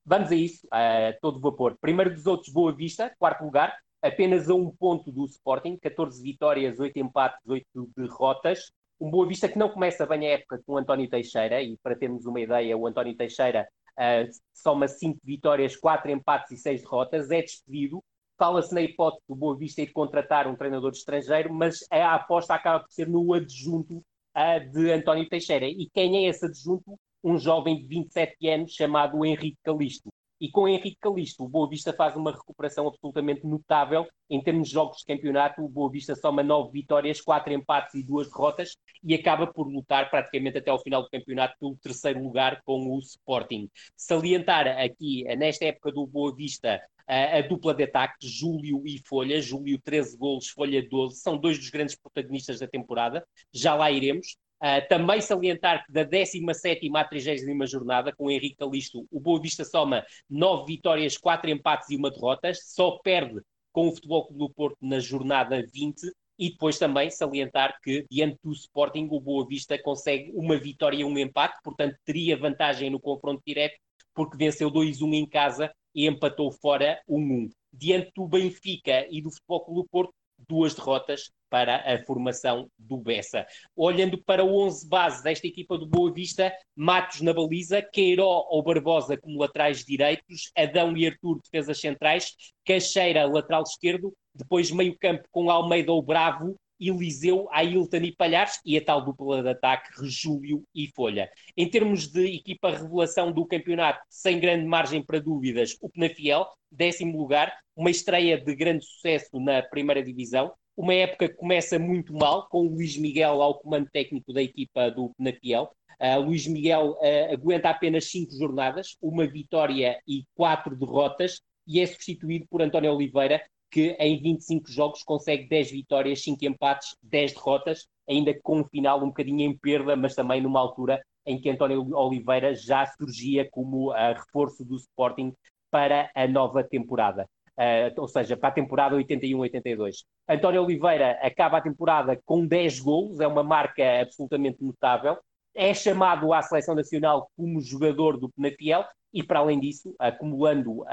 Vamos 0.05 0.31
a 0.31 0.35
isso, 0.35 0.67
a 0.71 1.13
todo 1.21 1.39
vapor. 1.39 1.77
Primeiro 1.79 2.13
dos 2.13 2.25
outros, 2.27 2.51
Boa 2.51 2.75
Vista, 2.75 3.15
quarto 3.17 3.43
lugar, 3.43 3.73
apenas 4.01 4.49
a 4.49 4.55
um 4.55 4.71
ponto 4.71 5.11
do 5.11 5.25
Sporting, 5.25 5.77
14 5.77 6.21
vitórias, 6.21 6.79
8 6.79 6.97
empates, 6.99 7.47
8 7.47 7.65
derrotas. 7.95 8.71
Um 8.99 9.09
Boa 9.09 9.27
Vista 9.27 9.47
que 9.47 9.57
não 9.57 9.69
começa 9.69 10.05
bem 10.05 10.27
a 10.27 10.31
época 10.31 10.61
com 10.65 10.73
o 10.73 10.77
António 10.77 11.09
Teixeira, 11.09 11.61
e 11.61 11.77
para 11.77 11.95
termos 11.95 12.25
uma 12.25 12.39
ideia, 12.39 12.77
o 12.77 12.85
António 12.85 13.15
Teixeira 13.15 13.67
uh, 13.97 14.29
soma 14.53 14.87
5 14.87 15.19
vitórias, 15.23 15.75
4 15.75 16.11
empates 16.11 16.51
e 16.51 16.57
6 16.57 16.81
derrotas, 16.81 17.31
é 17.31 17.41
despedido. 17.41 18.03
Fala-se 18.37 18.73
na 18.73 18.81
hipótese 18.81 19.23
do 19.27 19.35
Boa 19.35 19.57
Vista 19.57 19.81
ir 19.81 19.91
contratar 19.91 20.47
um 20.47 20.55
treinador 20.55 20.91
estrangeiro, 20.91 21.53
mas 21.53 21.79
a 21.91 22.15
aposta 22.15 22.53
acaba 22.53 22.79
por 22.83 22.91
ser 22.91 23.07
no 23.07 23.33
adjunto 23.33 23.97
uh, 23.97 24.71
de 24.71 24.91
António 24.91 25.27
Teixeira. 25.27 25.65
E 25.65 25.89
quem 25.93 26.25
é 26.25 26.29
esse 26.29 26.45
adjunto? 26.45 26.97
Um 27.21 27.37
jovem 27.37 27.77
de 27.77 27.85
27 27.85 28.47
anos 28.47 28.71
chamado 28.71 29.25
Henrique 29.25 29.57
Calisto. 29.61 30.09
E 30.39 30.49
com 30.49 30.67
Henrique 30.67 30.97
Calisto, 31.01 31.43
o 31.43 31.49
Boa 31.49 31.69
Vista 31.69 31.91
faz 31.91 32.15
uma 32.15 32.31
recuperação 32.31 32.87
absolutamente 32.87 33.45
notável. 33.45 34.07
Em 34.29 34.41
termos 34.41 34.67
de 34.67 34.73
jogos 34.73 34.99
de 34.99 35.05
campeonato, 35.05 35.63
o 35.63 35.67
Boa 35.67 35.91
Vista 35.91 36.15
soma 36.15 36.41
nove 36.41 36.71
vitórias, 36.71 37.19
quatro 37.19 37.51
empates 37.51 37.95
e 37.95 38.03
duas 38.03 38.29
derrotas 38.29 38.77
e 39.03 39.13
acaba 39.13 39.47
por 39.47 39.67
lutar 39.67 40.09
praticamente 40.09 40.57
até 40.57 40.71
ao 40.71 40.81
final 40.81 41.03
do 41.03 41.09
campeonato 41.09 41.55
pelo 41.59 41.75
terceiro 41.77 42.23
lugar 42.23 42.61
com 42.63 42.95
o 42.95 42.99
Sporting. 42.99 43.69
Salientar 43.95 44.67
aqui, 44.79 45.23
nesta 45.35 45.65
época 45.65 45.91
do 45.91 46.07
Boa 46.07 46.33
Vista, 46.33 46.81
a, 47.09 47.37
a 47.37 47.41
dupla 47.41 47.73
de 47.73 47.83
ataque, 47.83 48.27
Júlio 48.27 48.83
e 48.85 48.99
Folha. 48.99 49.41
Júlio 49.41 49.81
13 49.81 50.15
golos, 50.15 50.49
Folha 50.49 50.87
12. 50.87 51.17
São 51.17 51.37
dois 51.37 51.57
dos 51.57 51.69
grandes 51.69 51.95
protagonistas 51.95 52.59
da 52.59 52.67
temporada. 52.67 53.25
Já 53.51 53.73
lá 53.73 53.89
iremos. 53.89 54.37
Uh, 54.61 54.85
também 54.89 55.21
salientar 55.21 55.85
que 55.85 55.91
da 55.91 56.03
17 56.03 56.89
à 56.95 57.03
30 57.05 57.65
jornada, 57.65 58.13
com 58.13 58.25
o 58.25 58.31
Henrique 58.31 58.57
Calisto, 58.57 59.07
o 59.09 59.19
Boa 59.19 59.41
Vista 59.41 59.63
soma 59.63 60.05
9 60.29 60.65
vitórias, 60.65 61.17
4 61.17 61.49
empates 61.49 61.89
e 61.89 61.95
uma 61.95 62.11
derrota, 62.11 62.51
só 62.53 62.99
perde 62.99 63.41
com 63.71 63.87
o 63.87 63.91
Futebol 63.91 64.27
Clube 64.27 64.39
do 64.39 64.53
Porto 64.53 64.77
na 64.81 64.99
jornada 64.99 65.65
20, 65.73 66.01
e 66.39 66.51
depois 66.51 66.79
também 66.79 67.11
salientar 67.11 67.77
que, 67.83 68.05
diante 68.09 68.39
do 68.41 68.53
Sporting, 68.53 69.09
o 69.11 69.19
Boa 69.19 69.45
Vista 69.45 69.77
consegue 69.77 70.31
uma 70.33 70.57
vitória 70.57 70.97
e 70.97 71.03
um 71.03 71.17
empate, 71.17 71.59
portanto 71.61 71.97
teria 72.05 72.37
vantagem 72.37 72.89
no 72.89 72.99
confronto 72.99 73.43
direto, 73.45 73.77
porque 74.13 74.37
venceu 74.37 74.71
2-1 74.71 75.13
em 75.13 75.27
casa 75.27 75.69
e 75.93 76.07
empatou 76.07 76.49
fora 76.51 77.01
1-1. 77.09 77.49
Diante 77.73 78.11
do 78.15 78.25
Benfica 78.25 79.05
e 79.11 79.21
do 79.21 79.29
Futebol 79.29 79.65
Clube 79.65 79.81
do 79.81 79.87
Porto, 79.89 80.13
duas 80.47 80.73
derrotas 80.73 81.31
para 81.49 81.77
a 81.77 81.97
formação 82.05 82.69
do 82.77 82.97
Bessa. 82.97 83.45
Olhando 83.75 84.17
para 84.23 84.43
o 84.43 84.55
11 84.65 84.87
base 84.87 85.23
desta 85.23 85.47
equipa 85.47 85.77
do 85.77 85.87
Boa 85.87 86.11
Vista, 86.13 86.53
Matos 86.75 87.21
na 87.21 87.33
baliza, 87.33 87.81
Queiró 87.81 88.45
ou 88.49 88.61
Barbosa 88.61 89.17
como 89.17 89.39
laterais 89.39 89.83
direitos, 89.83 90.51
Adão 90.55 90.95
e 90.95 91.07
Artur 91.07 91.41
defesas 91.41 91.79
centrais, 91.79 92.35
Cacheira 92.65 93.25
lateral 93.25 93.63
esquerdo, 93.63 94.13
depois 94.33 94.71
meio 94.71 94.95
campo 94.99 95.27
com 95.31 95.49
Almeida 95.49 95.91
ou 95.91 96.01
Bravo, 96.01 96.55
Eliseu, 96.79 97.47
Ailton 97.51 97.97
e 97.97 98.15
Palhares 98.15 98.59
e 98.65 98.77
a 98.77 98.83
tal 98.83 99.03
dupla 99.03 99.43
de 99.43 99.49
ataque 99.49 99.89
Rejúlio 99.99 100.63
e 100.73 100.87
Folha. 100.95 101.29
Em 101.57 101.69
termos 101.69 102.07
de 102.07 102.37
equipa 102.37 102.71
revelação 102.71 103.31
do 103.31 103.45
campeonato, 103.45 103.99
sem 104.09 104.39
grande 104.39 104.65
margem 104.65 105.03
para 105.03 105.19
dúvidas, 105.19 105.75
o 105.81 105.89
Penafiel, 105.89 106.47
décimo 106.71 107.17
lugar, 107.17 107.53
uma 107.75 107.89
estreia 107.89 108.39
de 108.39 108.55
grande 108.55 108.85
sucesso 108.85 109.39
na 109.39 109.61
primeira 109.61 110.03
divisão, 110.03 110.53
uma 110.75 110.93
época 110.93 111.27
que 111.27 111.35
começa 111.35 111.77
muito 111.77 112.13
mal, 112.13 112.47
com 112.47 112.65
o 112.65 112.69
Luís 112.69 112.95
Miguel 112.95 113.41
ao 113.41 113.59
comando 113.59 113.89
técnico 113.91 114.31
da 114.31 114.41
equipa 114.41 114.89
do 114.89 115.11
Penafiel. 115.17 115.69
Uh, 115.99 116.21
Luís 116.21 116.47
Miguel 116.47 116.91
uh, 116.91 117.33
aguenta 117.33 117.69
apenas 117.69 118.05
cinco 118.05 118.31
jornadas, 118.31 118.95
uma 119.01 119.27
vitória 119.27 119.99
e 120.07 120.23
quatro 120.33 120.73
derrotas, 120.77 121.41
e 121.67 121.81
é 121.81 121.85
substituído 121.85 122.47
por 122.49 122.61
António 122.61 122.93
Oliveira, 122.93 123.41
que 123.71 123.91
em 123.99 124.21
25 124.21 124.71
jogos 124.71 125.03
consegue 125.03 125.47
10 125.47 125.71
vitórias, 125.71 126.23
5 126.23 126.43
empates, 126.45 126.95
10 127.03 127.33
derrotas, 127.33 127.87
ainda 128.09 128.37
com 128.41 128.59
um 128.59 128.65
final 128.65 129.03
um 129.03 129.07
bocadinho 129.07 129.41
em 129.41 129.57
perda, 129.57 129.95
mas 129.95 130.15
também 130.15 130.41
numa 130.41 130.59
altura 130.59 131.01
em 131.25 131.39
que 131.39 131.49
António 131.49 131.87
Oliveira 131.95 132.55
já 132.55 132.85
surgia 132.85 133.47
como 133.51 133.91
uh, 133.91 134.13
reforço 134.13 134.65
do 134.65 134.75
Sporting 134.75 135.33
para 135.69 136.09
a 136.15 136.27
nova 136.27 136.63
temporada. 136.63 137.27
uh, 137.57 138.01
ou 138.01 138.07
seja, 138.07 138.35
para 138.35 138.49
a 138.49 138.53
temporada 138.53 138.95
81-82. 138.95 139.97
António 140.27 140.63
Oliveira 140.63 141.19
acaba 141.21 141.57
a 141.57 141.61
temporada 141.61 142.19
com 142.25 142.45
10 142.45 142.79
golos, 142.79 143.19
é 143.19 143.27
uma 143.27 143.43
marca 143.43 144.01
absolutamente 144.01 144.63
notável. 144.63 145.17
É 145.53 145.73
chamado 145.73 146.33
à 146.33 146.41
seleção 146.41 146.73
nacional 146.73 147.29
como 147.35 147.61
jogador 147.61 148.17
do 148.17 148.29
Penafiel 148.29 148.85
e, 149.13 149.21
para 149.21 149.39
além 149.39 149.59
disso, 149.59 149.93
acumulando, 149.99 150.85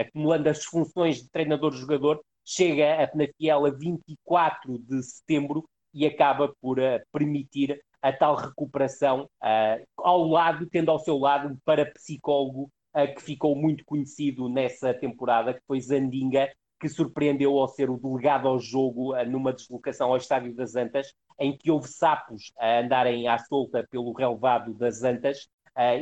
acumulando 0.00 0.48
as 0.48 0.64
funções 0.64 1.22
de 1.22 1.28
treinador-jogador, 1.30 2.20
chega 2.44 3.02
a 3.02 3.06
Penafiel 3.06 3.66
a 3.66 3.70
24 3.70 4.78
de 4.78 5.02
setembro 5.02 5.64
e 5.92 6.06
acaba 6.06 6.52
por 6.60 6.78
uh, 6.78 7.00
permitir 7.12 7.80
a 8.02 8.12
tal 8.12 8.34
recuperação 8.34 9.28
uh, 9.42 9.86
ao 9.98 10.26
lado, 10.26 10.66
tendo 10.66 10.90
ao 10.90 10.98
seu 10.98 11.18
lado 11.18 11.48
um 11.48 11.58
parapsicólogo 11.64 12.70
uh, 12.94 13.14
que 13.14 13.22
ficou 13.22 13.54
muito 13.54 13.84
conhecido 13.84 14.48
nessa 14.48 14.94
temporada, 14.94 15.54
que 15.54 15.60
foi 15.66 15.80
Zandinga, 15.80 16.50
que 16.80 16.88
surpreendeu 16.88 17.58
ao 17.58 17.68
ser 17.68 17.90
o 17.90 17.98
delegado 17.98 18.48
ao 18.48 18.58
jogo 18.58 19.12
numa 19.24 19.52
deslocação 19.52 20.08
ao 20.08 20.16
Estádio 20.16 20.54
das 20.54 20.74
Antas, 20.74 21.12
em 21.38 21.54
que 21.54 21.70
houve 21.70 21.88
sapos 21.88 22.52
a 22.58 22.80
andarem 22.80 23.28
à 23.28 23.36
solta 23.36 23.86
pelo 23.90 24.14
relevado 24.14 24.72
das 24.72 25.02
Antas 25.02 25.46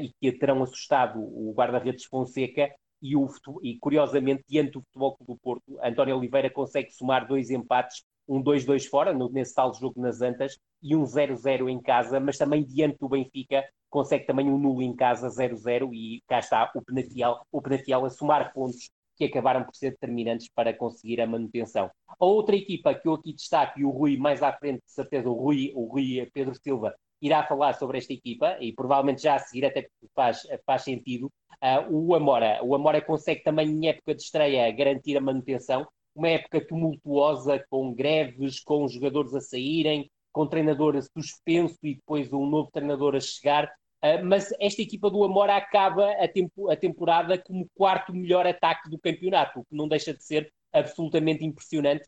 e 0.01 0.13
que 0.21 0.39
terão 0.39 0.63
assustado 0.63 1.19
o 1.19 1.53
guarda-redes 1.53 2.05
Fonseca, 2.05 2.71
e, 3.01 3.17
o, 3.17 3.29
e, 3.63 3.79
curiosamente, 3.79 4.45
diante 4.49 4.73
do 4.73 4.83
Futebol 4.83 5.17
Clube 5.17 5.33
do 5.33 5.39
Porto, 5.39 5.79
António 5.83 6.17
Oliveira 6.17 6.51
consegue 6.51 6.91
somar 6.91 7.27
dois 7.27 7.51
empates 7.51 8.03
um 8.29 8.43
2-2 8.43 8.87
fora, 8.87 9.13
no, 9.13 9.31
nesse 9.31 9.55
tal 9.55 9.73
jogo 9.73 10.01
nas 10.01 10.21
Antas, 10.21 10.59
e 10.83 10.95
um 10.95 11.03
0-0 11.05 11.69
em 11.69 11.81
casa, 11.81 12.21
mas 12.21 12.37
também 12.37 12.63
diante 12.63 12.99
do 12.99 13.09
Benfica 13.09 13.65
consegue 13.89 14.27
também 14.27 14.49
um 14.51 14.59
nulo 14.59 14.83
em 14.83 14.95
casa, 14.95 15.29
0-0, 15.29 15.91
e 15.95 16.23
cá 16.29 16.39
está 16.39 16.71
o 16.75 16.83
Penafiel, 16.83 17.41
o 17.51 17.63
Penafiel 17.63 18.05
a 18.05 18.11
somar 18.11 18.53
pontos 18.53 18.91
que 19.17 19.25
acabaram 19.25 19.65
por 19.65 19.75
ser 19.75 19.91
determinantes 19.91 20.49
para 20.55 20.73
conseguir 20.73 21.21
a 21.21 21.27
manutenção. 21.27 21.91
A 22.07 22.25
outra 22.25 22.55
equipa 22.55 22.95
que 22.95 23.09
eu 23.09 23.15
aqui 23.15 23.33
destaco, 23.33 23.81
e 23.81 23.85
o 23.85 23.91
Rui 23.91 24.17
mais 24.17 24.43
à 24.43 24.53
frente, 24.53 24.85
de 24.85 24.93
certeza, 24.93 25.29
o 25.29 25.33
Rui, 25.33 25.73
o 25.75 25.87
Rui 25.87 26.29
Pedro 26.33 26.55
Silva, 26.55 26.95
irá 27.21 27.45
falar 27.45 27.75
sobre 27.75 27.99
esta 27.99 28.13
equipa, 28.13 28.57
e 28.61 28.73
provavelmente 28.73 29.23
já 29.23 29.35
a 29.35 29.39
seguir, 29.39 29.65
até 29.65 29.83
porque 29.83 30.09
faz, 30.15 30.47
faz 30.65 30.83
sentido, 30.83 31.31
uh, 31.63 31.91
o 31.91 32.15
Amora. 32.15 32.61
O 32.63 32.75
Amora 32.75 33.01
consegue 33.01 33.43
também, 33.43 33.69
em 33.69 33.89
época 33.89 34.15
de 34.15 34.23
estreia, 34.23 34.71
garantir 34.73 35.17
a 35.17 35.21
manutenção, 35.21 35.87
uma 36.15 36.29
época 36.29 36.65
tumultuosa, 36.67 37.65
com 37.71 37.95
greves, 37.95 38.61
com 38.61 38.89
jogadores 38.89 39.35
a 39.35 39.41
saírem, 39.41 40.11
com 40.33 40.47
treinador 40.47 41.01
suspenso 41.17 41.79
e 41.83 41.95
depois 41.95 42.33
um 42.33 42.47
novo 42.47 42.71
treinador 42.73 43.15
a 43.17 43.21
chegar. 43.21 43.67
Uh, 44.03 44.25
mas 44.25 44.53
esta 44.61 44.83
equipa 44.83 45.11
do 45.11 45.25
Amora 45.25 45.57
acaba 45.57 46.13
a, 46.13 46.29
tempo, 46.29 46.71
a 46.71 46.77
temporada 46.77 47.37
como 47.39 47.69
quarto 47.75 48.15
melhor 48.15 48.47
ataque 48.47 48.89
do 48.89 48.99
campeonato, 48.99 49.61
o 49.61 49.65
que 49.65 49.75
não 49.75 49.89
deixa 49.89 50.15
de 50.15 50.23
ser 50.23 50.53
absolutamente 50.73 51.45
impressionante. 51.45 52.05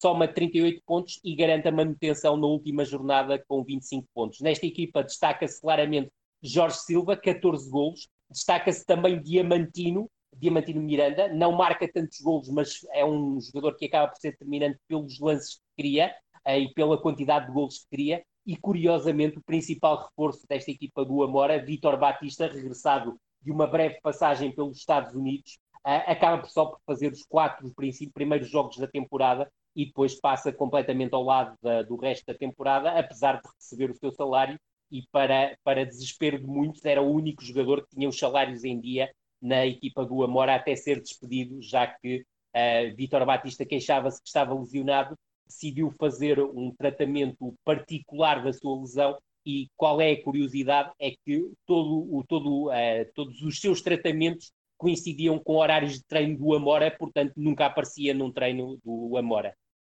Soma 0.00 0.28
38 0.28 0.82
pontos 0.84 1.20
e 1.24 1.34
garante 1.34 1.68
a 1.68 1.72
manutenção 1.72 2.36
na 2.36 2.46
última 2.46 2.84
jornada 2.84 3.42
com 3.46 3.64
25 3.64 4.06
pontos. 4.14 4.40
Nesta 4.40 4.66
equipa 4.66 5.02
destaca-se 5.02 5.60
claramente 5.60 6.10
Jorge 6.42 6.76
Silva, 6.78 7.16
14 7.16 7.70
golos. 7.70 8.08
Destaca-se 8.30 8.84
também 8.84 9.20
Diamantino, 9.22 10.10
Diamantino 10.36 10.80
Miranda, 10.82 11.28
não 11.32 11.52
marca 11.52 11.90
tantos 11.90 12.20
golos, 12.20 12.48
mas 12.50 12.80
é 12.92 13.04
um 13.04 13.40
jogador 13.40 13.76
que 13.76 13.86
acaba 13.86 14.08
por 14.08 14.18
ser 14.18 14.32
determinante 14.32 14.78
pelos 14.86 15.18
lances 15.20 15.54
que 15.54 15.82
cria 15.82 16.14
uh, 16.46 16.50
e 16.50 16.72
pela 16.74 17.00
quantidade 17.00 17.46
de 17.46 17.52
golos 17.52 17.78
que 17.78 17.88
cria. 17.90 18.24
E 18.46 18.56
curiosamente, 18.56 19.38
o 19.38 19.42
principal 19.42 20.06
reforço 20.06 20.46
desta 20.46 20.70
equipa 20.70 21.04
do 21.04 21.22
Amora, 21.22 21.64
Vitor 21.64 21.98
Batista, 21.98 22.46
regressado 22.46 23.18
de 23.40 23.50
uma 23.50 23.66
breve 23.66 23.98
passagem 24.02 24.52
pelos 24.52 24.76
Estados 24.76 25.14
Unidos, 25.14 25.58
uh, 25.78 26.10
acaba 26.10 26.42
por 26.42 26.50
só 26.50 26.66
por 26.66 26.80
fazer 26.84 27.10
os 27.10 27.22
quatro 27.22 27.72
primeiros 28.12 28.50
jogos 28.50 28.76
da 28.76 28.86
temporada 28.86 29.50
e 29.74 29.86
depois 29.86 30.18
passa 30.20 30.52
completamente 30.52 31.14
ao 31.14 31.22
lado 31.22 31.56
da, 31.62 31.82
do 31.82 31.96
resto 31.96 32.26
da 32.26 32.34
temporada, 32.34 32.90
apesar 32.98 33.40
de 33.40 33.48
receber 33.56 33.90
o 33.90 33.96
seu 33.96 34.12
salário. 34.12 34.58
E 34.90 35.02
para, 35.10 35.56
para 35.64 35.84
desespero 35.84 36.38
de 36.38 36.46
muitos, 36.46 36.84
era 36.84 37.02
o 37.02 37.10
único 37.10 37.42
jogador 37.42 37.82
que 37.82 37.96
tinha 37.96 38.08
os 38.08 38.18
salários 38.18 38.64
em 38.64 38.80
dia 38.80 39.10
na 39.42 39.66
equipa 39.66 40.04
do 40.06 40.22
Amora 40.22 40.54
até 40.54 40.74
ser 40.74 41.00
despedido, 41.00 41.60
já 41.60 41.86
que 41.86 42.24
uh, 42.54 42.96
Vítor 42.96 43.26
Batista 43.26 43.64
queixava-se 43.66 44.22
que 44.22 44.28
estava 44.28 44.54
lesionado, 44.54 45.18
decidiu 45.46 45.90
fazer 45.90 46.40
um 46.40 46.74
tratamento 46.74 47.54
particular 47.64 48.42
da 48.42 48.52
sua 48.52 48.80
lesão 48.80 49.18
e 49.44 49.68
qual 49.76 50.00
é 50.00 50.12
a 50.12 50.22
curiosidade 50.22 50.92
é 50.98 51.10
que 51.10 51.52
todo, 51.66 52.08
o, 52.10 52.24
todo, 52.26 52.68
uh, 52.68 53.12
todos 53.14 53.42
os 53.42 53.60
seus 53.60 53.82
tratamentos 53.82 54.50
coincidiam 54.78 55.38
com 55.38 55.56
horários 55.56 55.94
de 55.94 56.04
treino 56.04 56.38
do 56.38 56.54
Amora, 56.54 56.90
portanto 56.90 57.34
nunca 57.36 57.66
aparecia 57.66 58.14
num 58.14 58.32
treino 58.32 58.78
do 58.84 59.16
Amora. 59.16 59.54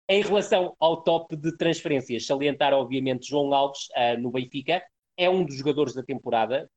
Em 0.07 0.23
relação 0.23 0.77
ao 0.79 1.03
top 1.03 1.35
de 1.35 1.57
transferências, 1.57 2.27
salientar 2.27 2.75
obviamente 2.75 3.27
João 3.27 3.55
Alves 3.55 3.89
uh, 3.97 4.21
no 4.21 4.31
Benfica, 4.31 4.83
é 5.17 5.31
um 5.31 5.45
dos 5.45 5.57
jogadores 5.57 5.95
da 5.95 6.03
temporada, 6.03 6.69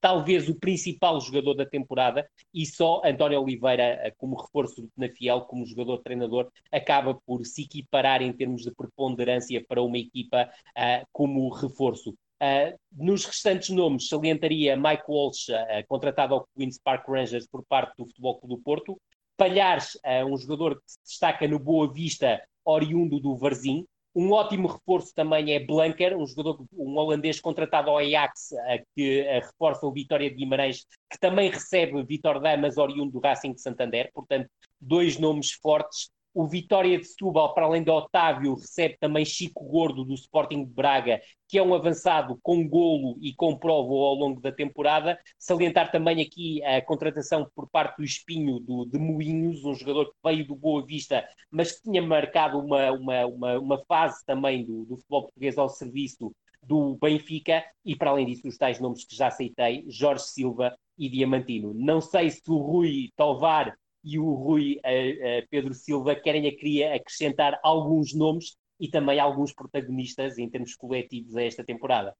talvez 0.00 0.48
o 0.48 0.58
principal 0.58 1.20
jogador 1.20 1.54
da 1.54 1.64
temporada, 1.64 2.28
e 2.52 2.66
só 2.66 3.02
António 3.04 3.40
Oliveira, 3.40 3.82
eh, 3.82 4.12
como 4.16 4.34
reforço 4.34 4.88
na 4.96 5.08
Fiel, 5.08 5.42
como 5.42 5.66
jogador-treinador, 5.66 6.50
acaba 6.72 7.14
por 7.26 7.44
se 7.44 7.62
equiparar 7.62 8.22
em 8.22 8.32
termos 8.32 8.62
de 8.62 8.74
preponderância 8.74 9.62
para 9.68 9.82
uma 9.82 9.98
equipa 9.98 10.50
uh, 10.70 11.06
como 11.12 11.48
reforço. 11.50 12.10
Uh, 12.42 12.74
nos 12.90 13.26
restantes 13.26 13.68
nomes, 13.68 14.08
salientaria 14.08 14.74
Mike 14.74 15.04
Walsh, 15.06 15.50
uh, 15.50 15.86
contratado 15.86 16.34
ao 16.34 16.48
Queen's 16.56 16.78
Park 16.82 17.06
Rangers 17.06 17.46
por 17.46 17.62
parte 17.68 17.94
do 17.98 18.06
Futebol 18.06 18.40
Clube 18.40 18.56
do 18.56 18.62
Porto, 18.62 18.98
Palhares, 19.40 19.98
um 20.28 20.36
jogador 20.36 20.74
que 20.74 20.82
se 20.86 20.98
destaca 21.02 21.48
no 21.48 21.58
Boa 21.58 21.90
Vista, 21.90 22.42
oriundo 22.62 23.18
do 23.18 23.34
Varzim, 23.34 23.86
um 24.14 24.32
ótimo 24.32 24.68
reforço 24.68 25.14
também 25.14 25.54
é 25.54 25.64
Blanker, 25.64 26.14
um 26.14 26.26
jogador, 26.26 26.62
um 26.76 26.98
holandês 26.98 27.40
contratado 27.40 27.88
ao 27.88 27.96
Ajax, 27.96 28.50
que 28.94 29.22
reforça 29.22 29.86
o 29.86 29.92
Vitória 29.92 30.28
de 30.28 30.36
Guimarães, 30.36 30.84
que 31.10 31.18
também 31.18 31.48
recebe 31.48 32.02
Vitor 32.02 32.38
Damas, 32.38 32.76
oriundo 32.76 33.12
do 33.12 33.18
Racing 33.18 33.54
de 33.54 33.62
Santander. 33.62 34.10
Portanto, 34.12 34.46
dois 34.78 35.18
nomes 35.18 35.52
fortes 35.52 36.10
o 36.32 36.46
Vitória 36.46 36.98
de 36.98 37.04
Setúbal, 37.04 37.54
para 37.54 37.66
além 37.66 37.82
de 37.82 37.90
Otávio, 37.90 38.54
recebe 38.54 38.96
também 39.00 39.24
Chico 39.24 39.64
Gordo 39.64 40.04
do 40.04 40.14
Sporting 40.14 40.64
de 40.64 40.72
Braga, 40.72 41.20
que 41.48 41.58
é 41.58 41.62
um 41.62 41.74
avançado 41.74 42.38
com 42.42 42.66
golo 42.68 43.18
e 43.20 43.34
com 43.34 43.56
prova 43.56 43.92
ao 43.92 44.14
longo 44.14 44.40
da 44.40 44.52
temporada. 44.52 45.18
Salientar 45.36 45.90
também 45.90 46.22
aqui 46.22 46.62
a 46.64 46.80
contratação 46.80 47.50
por 47.54 47.68
parte 47.68 47.96
do 47.96 48.04
Espinho 48.04 48.60
do, 48.60 48.84
de 48.84 48.98
Moinhos, 48.98 49.64
um 49.64 49.74
jogador 49.74 50.06
que 50.06 50.18
veio 50.24 50.46
do 50.46 50.54
Boa 50.54 50.84
Vista, 50.86 51.26
mas 51.50 51.72
que 51.72 51.82
tinha 51.82 52.00
marcado 52.00 52.58
uma, 52.58 52.92
uma, 52.92 53.26
uma, 53.26 53.58
uma 53.58 53.84
fase 53.86 54.24
também 54.24 54.64
do, 54.64 54.84
do 54.84 54.96
futebol 54.96 55.22
português 55.22 55.58
ao 55.58 55.68
serviço 55.68 56.32
do 56.62 56.96
Benfica, 57.00 57.64
e 57.84 57.96
para 57.96 58.10
além 58.10 58.26
disso, 58.26 58.46
os 58.46 58.56
tais 58.56 58.78
nomes 58.78 59.04
que 59.04 59.16
já 59.16 59.28
aceitei, 59.28 59.84
Jorge 59.88 60.24
Silva 60.24 60.76
e 60.96 61.08
Diamantino. 61.08 61.72
Não 61.74 62.00
sei 62.00 62.30
se 62.30 62.42
o 62.48 62.58
Rui 62.58 63.10
Tovar 63.16 63.74
e 64.02 64.18
o 64.18 64.32
Rui 64.32 64.80
uh, 64.84 65.44
uh, 65.44 65.48
Pedro 65.50 65.74
Silva 65.74 66.14
querem 66.14 66.46
a 66.46 66.94
acrescentar 66.94 67.58
alguns 67.62 68.14
nomes 68.14 68.56
e 68.78 68.88
também 68.88 69.20
alguns 69.20 69.52
protagonistas 69.52 70.38
em 70.38 70.48
termos 70.48 70.74
coletivos 70.74 71.36
a 71.36 71.42
esta 71.42 71.62
temporada. 71.62 72.14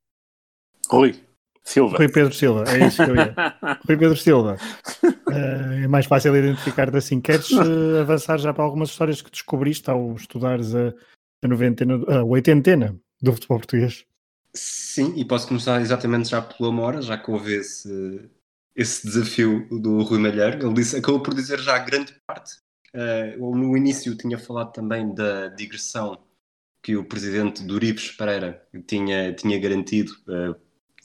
Rui 0.88 1.14
Silva. 1.62 1.96
Rui 1.96 2.08
Pedro 2.08 2.32
Silva, 2.34 2.64
é 2.68 2.86
isso 2.86 3.04
que 3.04 3.10
eu 3.10 3.16
ia. 3.16 3.34
Rui 3.86 3.96
Pedro 3.96 4.16
Silva. 4.16 4.56
Uh, 5.04 5.84
é 5.84 5.88
mais 5.88 6.06
fácil 6.06 6.36
identificar-te 6.36 6.96
assim. 6.96 7.20
Queres 7.20 7.50
uh, 7.50 8.00
avançar 8.00 8.38
já 8.38 8.52
para 8.52 8.64
algumas 8.64 8.90
histórias 8.90 9.22
que 9.22 9.30
descobriste 9.30 9.88
ao 9.90 10.14
estudares 10.14 10.74
a, 10.74 10.92
a 11.42 11.48
noventena, 11.48 11.94
a 12.08 12.24
oitentena 12.24 12.98
do 13.20 13.32
futebol 13.32 13.58
português? 13.58 14.04
Sim, 14.52 15.14
e 15.16 15.24
posso 15.24 15.46
começar 15.46 15.80
exatamente 15.80 16.28
já 16.28 16.42
pelo 16.42 16.70
Amora, 16.70 17.00
já 17.00 17.16
que 17.16 17.30
houve 17.30 17.54
esse, 17.54 18.28
esse 18.74 19.06
desafio 19.06 19.66
do 19.70 20.02
Rui 20.02 20.18
Malheiro. 20.18 20.66
Ele 20.66 20.74
disse, 20.74 20.96
acabou 20.96 21.20
por 21.20 21.34
dizer 21.34 21.58
já 21.60 21.78
grande 21.78 22.14
parte. 22.26 22.56
Uh, 22.94 23.56
no 23.56 23.76
início 23.76 24.16
tinha 24.16 24.38
falado 24.38 24.72
também 24.72 25.14
da 25.14 25.48
digressão 25.48 26.18
que 26.82 26.96
o 26.96 27.04
presidente 27.04 27.62
Duribes 27.62 28.10
Pereira 28.10 28.66
tinha, 28.86 29.32
tinha 29.32 29.58
garantido, 29.58 30.12
uh, 30.26 30.56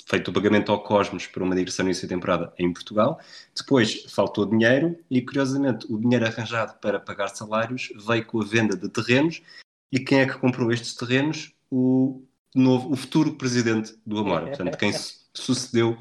feito 0.08 0.30
o 0.30 0.34
pagamento 0.34 0.72
ao 0.72 0.82
Cosmos 0.82 1.28
para 1.28 1.44
uma 1.44 1.56
digressão 1.56 1.84
no 1.84 1.90
início 1.90 2.08
da 2.08 2.16
temporada 2.16 2.54
em 2.58 2.72
Portugal. 2.72 3.20
Depois 3.56 4.06
faltou 4.12 4.46
dinheiro 4.46 4.98
e, 5.10 5.22
curiosamente, 5.22 5.86
o 5.92 6.00
dinheiro 6.00 6.26
arranjado 6.26 6.80
para 6.80 7.00
pagar 7.00 7.28
salários 7.30 7.92
veio 8.08 8.26
com 8.26 8.42
a 8.42 8.46
venda 8.46 8.76
de 8.76 8.88
terrenos. 8.90 9.42
E 9.92 10.00
quem 10.00 10.22
é 10.22 10.26
que 10.26 10.38
comprou 10.38 10.72
estes 10.72 10.96
terrenos? 10.96 11.54
O, 11.70 12.24
novo, 12.54 12.92
o 12.92 12.96
futuro 12.96 13.34
presidente 13.36 13.96
do 14.06 14.20
Amora. 14.20 14.48
Portanto, 14.48 14.78
quem 14.78 14.94
sucedeu 15.34 15.98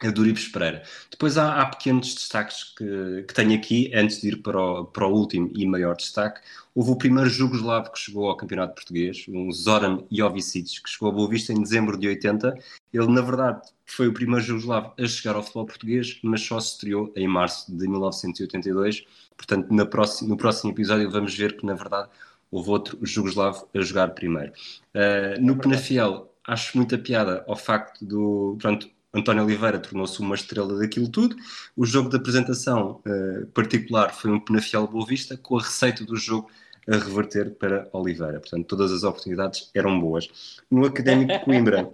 a 0.00 0.10
Duribes 0.10 0.48
Pereira. 0.48 0.82
Depois 1.10 1.36
há, 1.36 1.60
há 1.60 1.66
pequenos 1.66 2.14
destaques 2.14 2.74
que, 2.76 3.24
que, 3.26 3.34
tenho 3.34 3.54
aqui, 3.54 3.90
antes 3.94 4.20
de 4.20 4.28
ir 4.28 4.36
para 4.42 4.60
o, 4.60 4.84
para 4.84 5.06
o 5.06 5.12
último 5.12 5.50
e 5.54 5.66
maior 5.66 5.96
destaque. 5.96 6.40
Houve 6.74 6.92
o 6.92 6.96
primeiro 6.96 7.28
jugoslavo 7.28 7.90
que 7.90 7.98
chegou 7.98 8.28
ao 8.28 8.36
Campeonato 8.36 8.74
Português, 8.74 9.26
um 9.28 9.50
Zoran 9.50 10.04
Jovicic, 10.10 10.82
que 10.82 10.88
chegou 10.88 11.08
a 11.08 11.12
Boa 11.12 11.28
Vista 11.28 11.52
em 11.52 11.60
dezembro 11.60 11.98
de 11.98 12.06
80. 12.06 12.56
Ele, 12.92 13.08
na 13.08 13.20
verdade, 13.20 13.62
foi 13.84 14.06
o 14.06 14.12
primeiro 14.12 14.44
jugoslavo 14.44 14.92
a 14.96 15.06
chegar 15.06 15.34
ao 15.34 15.42
futebol 15.42 15.66
português, 15.66 16.20
mas 16.22 16.42
só 16.42 16.60
se 16.60 16.72
estreou 16.72 17.12
em 17.16 17.26
março 17.26 17.74
de 17.76 17.88
1982. 17.88 19.04
Portanto, 19.36 19.72
na 19.72 19.84
próxima, 19.84 20.28
no 20.28 20.36
próximo 20.36 20.70
episódio 20.70 21.10
vamos 21.10 21.34
ver 21.34 21.56
que, 21.56 21.66
na 21.66 21.74
verdade, 21.74 22.08
houve 22.50 22.70
outro 22.70 22.98
jugoslavo 23.02 23.68
a 23.74 23.80
jogar 23.80 24.10
primeiro. 24.10 24.52
Uh, 24.94 25.40
no 25.40 25.56
Penafiel, 25.56 26.32
acho 26.46 26.76
muita 26.76 26.96
piada 26.96 27.44
ao 27.48 27.56
facto 27.56 28.04
do... 28.04 28.56
Pronto, 28.60 28.88
António 29.18 29.44
Oliveira 29.44 29.78
tornou-se 29.78 30.18
uma 30.20 30.34
estrela 30.34 30.78
daquilo 30.78 31.08
tudo. 31.08 31.36
O 31.76 31.84
jogo 31.84 32.08
de 32.08 32.16
apresentação 32.16 33.00
uh, 33.06 33.46
particular 33.48 34.14
foi 34.14 34.30
um 34.30 34.40
Penafiel 34.40 34.86
Boa 34.86 35.06
Vista, 35.06 35.36
com 35.36 35.58
a 35.58 35.62
receita 35.62 36.04
do 36.04 36.16
jogo 36.16 36.50
a 36.88 36.96
reverter 36.96 37.54
para 37.56 37.88
Oliveira. 37.92 38.40
Portanto, 38.40 38.66
todas 38.66 38.90
as 38.90 39.02
oportunidades 39.02 39.70
eram 39.74 40.00
boas. 40.00 40.28
No 40.70 40.86
Académico 40.86 41.32
de 41.32 41.44
Coimbra, 41.44 41.90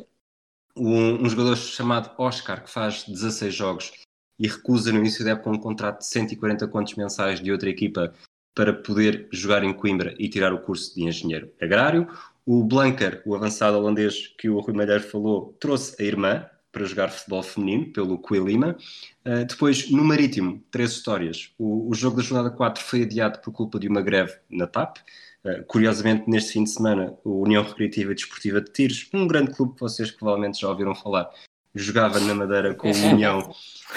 um, 0.77 1.25
um, 1.25 1.29
jogador 1.29 1.57
chamado 1.57 2.11
Oscar, 2.19 2.63
que 2.63 2.71
faz 2.71 3.05
16 3.05 3.55
jogos 3.55 3.93
e 4.39 4.47
recusa 4.47 4.93
no 4.93 4.99
início 4.99 5.25
da 5.25 5.33
época 5.33 5.51
um 5.51 5.59
contrato 5.59 5.99
de 5.99 6.07
140 6.07 6.67
contos 6.69 6.95
mensais 6.95 7.41
de 7.41 7.51
outra 7.51 7.69
equipa 7.69 8.13
para 8.55 8.73
poder 8.73 9.29
jogar 9.33 9.65
em 9.65 9.73
Coimbra 9.73 10.15
e 10.19 10.29
tirar 10.29 10.53
o 10.53 10.61
curso 10.61 10.95
de 10.95 11.05
engenheiro 11.05 11.53
agrário. 11.61 12.09
O 12.47 12.63
Blanker, 12.63 13.23
o 13.27 13.35
avançado 13.35 13.77
holandês 13.77 14.29
que 14.39 14.49
o 14.49 14.61
Rui 14.61 14.75
Malheiro 14.75 15.03
falou, 15.03 15.57
trouxe 15.59 16.01
a 16.01 16.05
irmã, 16.05 16.47
para 16.75 16.85
jogar 16.85 17.09
futebol 17.09 17.43
feminino 17.43 17.93
pelo 17.93 18.19
Coelima. 18.19 18.77
Uh, 19.25 19.45
depois, 19.47 19.91
no 19.91 20.05
Marítimo, 20.05 20.63
três 20.73 20.91
histórias. 20.91 21.55
O, 21.57 21.89
o, 21.89 21.95
jogo 21.95 22.17
da 22.17 22.23
jornada 22.23 22.55
4 22.55 22.83
foi 22.83 23.03
adiado 23.03 23.39
por 23.39 23.53
culpa 23.53 23.79
de 23.79 23.87
uma 23.87 24.03
greve 24.03 24.35
na 24.51 24.67
TAP. 24.67 24.99
Uh, 25.45 25.65
curiosamente, 25.69 26.29
neste 26.29 26.53
fim 26.53 26.65
de 26.65 26.71
semana, 26.71 27.17
a 27.25 27.29
União 27.29 27.63
Recreativa 27.63 28.11
e 28.11 28.15
Desportiva 28.17 28.61
de 28.61 28.73
Tiros, 28.73 29.09
um 29.15 29.27
grande 29.27 29.53
clube 29.53 29.75
que 29.75 29.81
vocês 29.81 30.11
provavelmente 30.11 30.61
já 30.61 30.69
ouviram 30.69 30.95
falar, 30.95 31.31
jogava 31.75 32.21
na 32.21 32.35
Madeira 32.35 32.75
com 32.75 32.91
o 32.91 32.95
União 33.13 33.55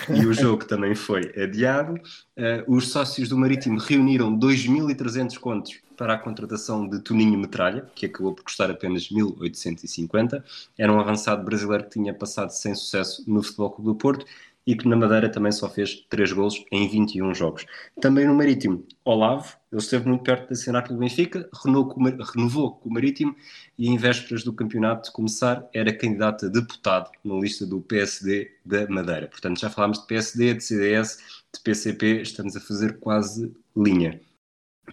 e 0.09 0.25
o 0.25 0.33
jogo 0.33 0.65
também 0.65 0.95
foi 0.95 1.33
adiado. 1.41 1.95
Uh, 2.37 2.75
os 2.75 2.89
sócios 2.89 3.29
do 3.29 3.37
Marítimo 3.37 3.79
reuniram 3.79 4.37
2.300 4.37 5.37
contos 5.37 5.79
para 5.95 6.13
a 6.13 6.17
contratação 6.17 6.87
de 6.87 6.99
Toninho 6.99 7.39
Metralha, 7.39 7.89
que 7.95 8.05
acabou 8.05 8.33
por 8.33 8.43
custar 8.43 8.69
apenas 8.69 9.09
1.850. 9.09 10.43
Era 10.77 10.93
um 10.93 10.99
avançado 10.99 11.43
brasileiro 11.43 11.85
que 11.85 11.91
tinha 11.91 12.13
passado 12.13 12.51
sem 12.51 12.75
sucesso 12.75 13.23
no 13.27 13.41
Futebol 13.41 13.71
Clube 13.71 13.89
do 13.89 13.95
Porto 13.95 14.25
e 14.67 14.75
que 14.75 14.85
na 14.85 14.97
Madeira 14.97 15.29
também 15.29 15.51
só 15.51 15.69
fez 15.69 16.05
3 16.09 16.33
golos 16.33 16.65
em 16.73 16.89
21 16.89 17.33
jogos. 17.33 17.65
Também 18.01 18.27
no 18.27 18.35
Marítimo, 18.35 18.85
Olavo, 19.05 19.55
ele 19.71 19.81
esteve 19.81 20.09
muito 20.09 20.23
perto 20.23 20.47
de 20.47 20.53
assinar 20.53 20.85
pelo 20.85 20.99
Benfica, 20.99 21.49
renovou 21.63 22.75
com 22.75 22.89
o 22.89 22.93
Marítimo 22.93 23.33
e 23.77 23.87
em 23.87 23.97
vésperas 23.97 24.43
do 24.43 24.51
campeonato 24.51 25.13
começar 25.13 25.65
era 25.73 25.97
candidato 25.97 26.47
a 26.47 26.49
deputado 26.49 27.09
na 27.23 27.35
lista 27.35 27.65
do 27.65 27.79
PSD 27.79 28.51
da 28.65 28.85
Madeira. 28.89 29.27
Portanto, 29.27 29.57
já 29.57 29.69
falámos 29.69 30.01
de 30.01 30.07
PSD, 30.07 30.55
de 30.55 30.63
CDS, 30.63 31.17
de 31.55 31.61
PCP, 31.61 32.21
estamos 32.21 32.57
a 32.57 32.59
fazer 32.59 32.99
quase 32.99 33.55
linha. 33.75 34.19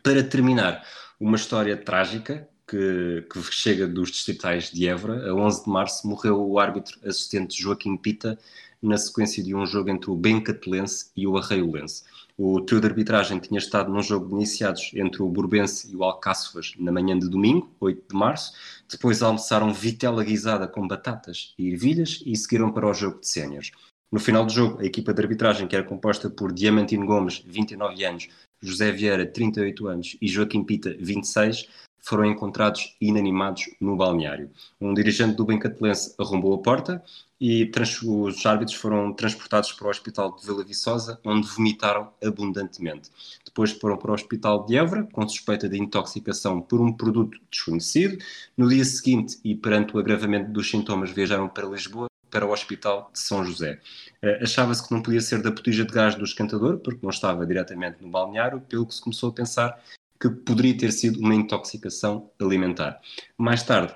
Para 0.04 0.22
terminar, 0.22 0.86
uma 1.18 1.36
história 1.36 1.76
trágica 1.76 2.48
que, 2.66 3.26
que, 3.30 3.42
chega 3.52 3.86
dos 3.86 4.10
distritais 4.10 4.70
de 4.70 4.88
Évora. 4.88 5.30
A 5.30 5.34
11 5.34 5.64
de 5.64 5.70
março 5.70 6.08
morreu 6.08 6.40
o 6.40 6.58
árbitro 6.58 6.98
assistente 7.04 7.60
Joaquim 7.60 7.96
Pita 7.96 8.38
na 8.82 8.96
sequência 8.96 9.42
de 9.42 9.54
um 9.54 9.66
jogo 9.66 9.90
entre 9.90 10.10
o 10.10 10.16
Bencatelense 10.16 11.10
e 11.16 11.26
o 11.26 11.36
Arraiolense. 11.36 12.04
O 12.36 12.60
trio 12.60 12.80
de 12.80 12.86
arbitragem 12.88 13.38
tinha 13.38 13.58
estado 13.58 13.92
num 13.92 14.02
jogo 14.02 14.26
de 14.26 14.34
iniciados 14.34 14.90
entre 14.94 15.22
o 15.22 15.28
Burbense 15.28 15.92
e 15.92 15.96
o 15.96 16.02
Alcáçovas 16.02 16.74
na 16.76 16.90
manhã 16.90 17.16
de 17.16 17.28
domingo, 17.28 17.70
8 17.78 18.08
de 18.10 18.16
março. 18.16 18.52
Depois 18.90 19.22
almoçaram 19.22 19.72
vitela 19.72 20.24
guisada 20.24 20.66
com 20.66 20.86
batatas 20.86 21.54
e 21.56 21.70
ervilhas 21.70 22.22
e 22.26 22.36
seguiram 22.36 22.72
para 22.72 22.88
o 22.88 22.92
jogo 22.92 23.20
de 23.20 23.28
séniores. 23.28 23.70
No 24.10 24.18
final 24.18 24.44
do 24.44 24.52
jogo, 24.52 24.80
a 24.80 24.84
equipa 24.84 25.14
de 25.14 25.22
arbitragem, 25.22 25.68
que 25.68 25.76
era 25.76 25.84
composta 25.84 26.28
por 26.28 26.52
Diamantino 26.52 27.06
Gomes, 27.06 27.42
29 27.46 28.04
anos, 28.04 28.28
José 28.60 28.90
Vieira, 28.90 29.26
38 29.26 29.86
anos 29.86 30.16
e 30.20 30.26
Joaquim 30.26 30.64
Pita, 30.64 30.96
26, 30.98 31.68
foram 32.00 32.24
encontrados 32.24 32.96
inanimados 33.00 33.64
no 33.80 33.96
balneário. 33.96 34.50
Um 34.80 34.92
dirigente 34.92 35.36
do 35.36 35.44
Bencatelense 35.44 36.14
arrombou 36.18 36.54
a 36.54 36.58
porta 36.58 37.02
e 37.46 37.70
os 38.06 38.46
árbitros 38.46 38.74
foram 38.74 39.12
transportados 39.12 39.70
para 39.70 39.86
o 39.86 39.90
hospital 39.90 40.34
de 40.34 40.46
Vila 40.46 40.64
Viçosa, 40.64 41.20
onde 41.22 41.46
vomitaram 41.46 42.10
abundantemente. 42.24 43.10
Depois 43.44 43.70
foram 43.70 43.98
para 43.98 44.12
o 44.12 44.14
hospital 44.14 44.64
de 44.64 44.78
Évora, 44.78 45.06
com 45.12 45.28
suspeita 45.28 45.68
de 45.68 45.78
intoxicação 45.78 46.62
por 46.62 46.80
um 46.80 46.90
produto 46.90 47.38
desconhecido. 47.50 48.16
No 48.56 48.66
dia 48.66 48.82
seguinte, 48.82 49.38
e 49.44 49.54
perante 49.54 49.94
o 49.94 49.98
agravamento 49.98 50.52
dos 50.52 50.70
sintomas, 50.70 51.10
viajaram 51.10 51.46
para 51.46 51.68
Lisboa, 51.68 52.06
para 52.30 52.46
o 52.46 52.50
Hospital 52.50 53.10
de 53.12 53.18
São 53.18 53.44
José. 53.44 53.78
Uh, 54.22 54.42
Achava-se 54.42 54.88
que 54.88 54.94
não 54.94 55.02
podia 55.02 55.20
ser 55.20 55.42
da 55.42 55.50
botija 55.50 55.84
de 55.84 55.92
gás 55.92 56.14
do 56.14 56.24
escantador, 56.24 56.78
porque 56.78 57.00
não 57.02 57.10
estava 57.10 57.44
diretamente 57.44 57.98
no 58.00 58.08
balneário, 58.08 58.62
pelo 58.62 58.86
que 58.86 58.94
se 58.94 59.02
começou 59.02 59.28
a 59.28 59.32
pensar 59.34 59.78
que 60.18 60.30
poderia 60.30 60.78
ter 60.78 60.92
sido 60.92 61.20
uma 61.20 61.34
intoxicação 61.34 62.30
alimentar. 62.40 63.02
Mais 63.36 63.62
tarde, 63.62 63.94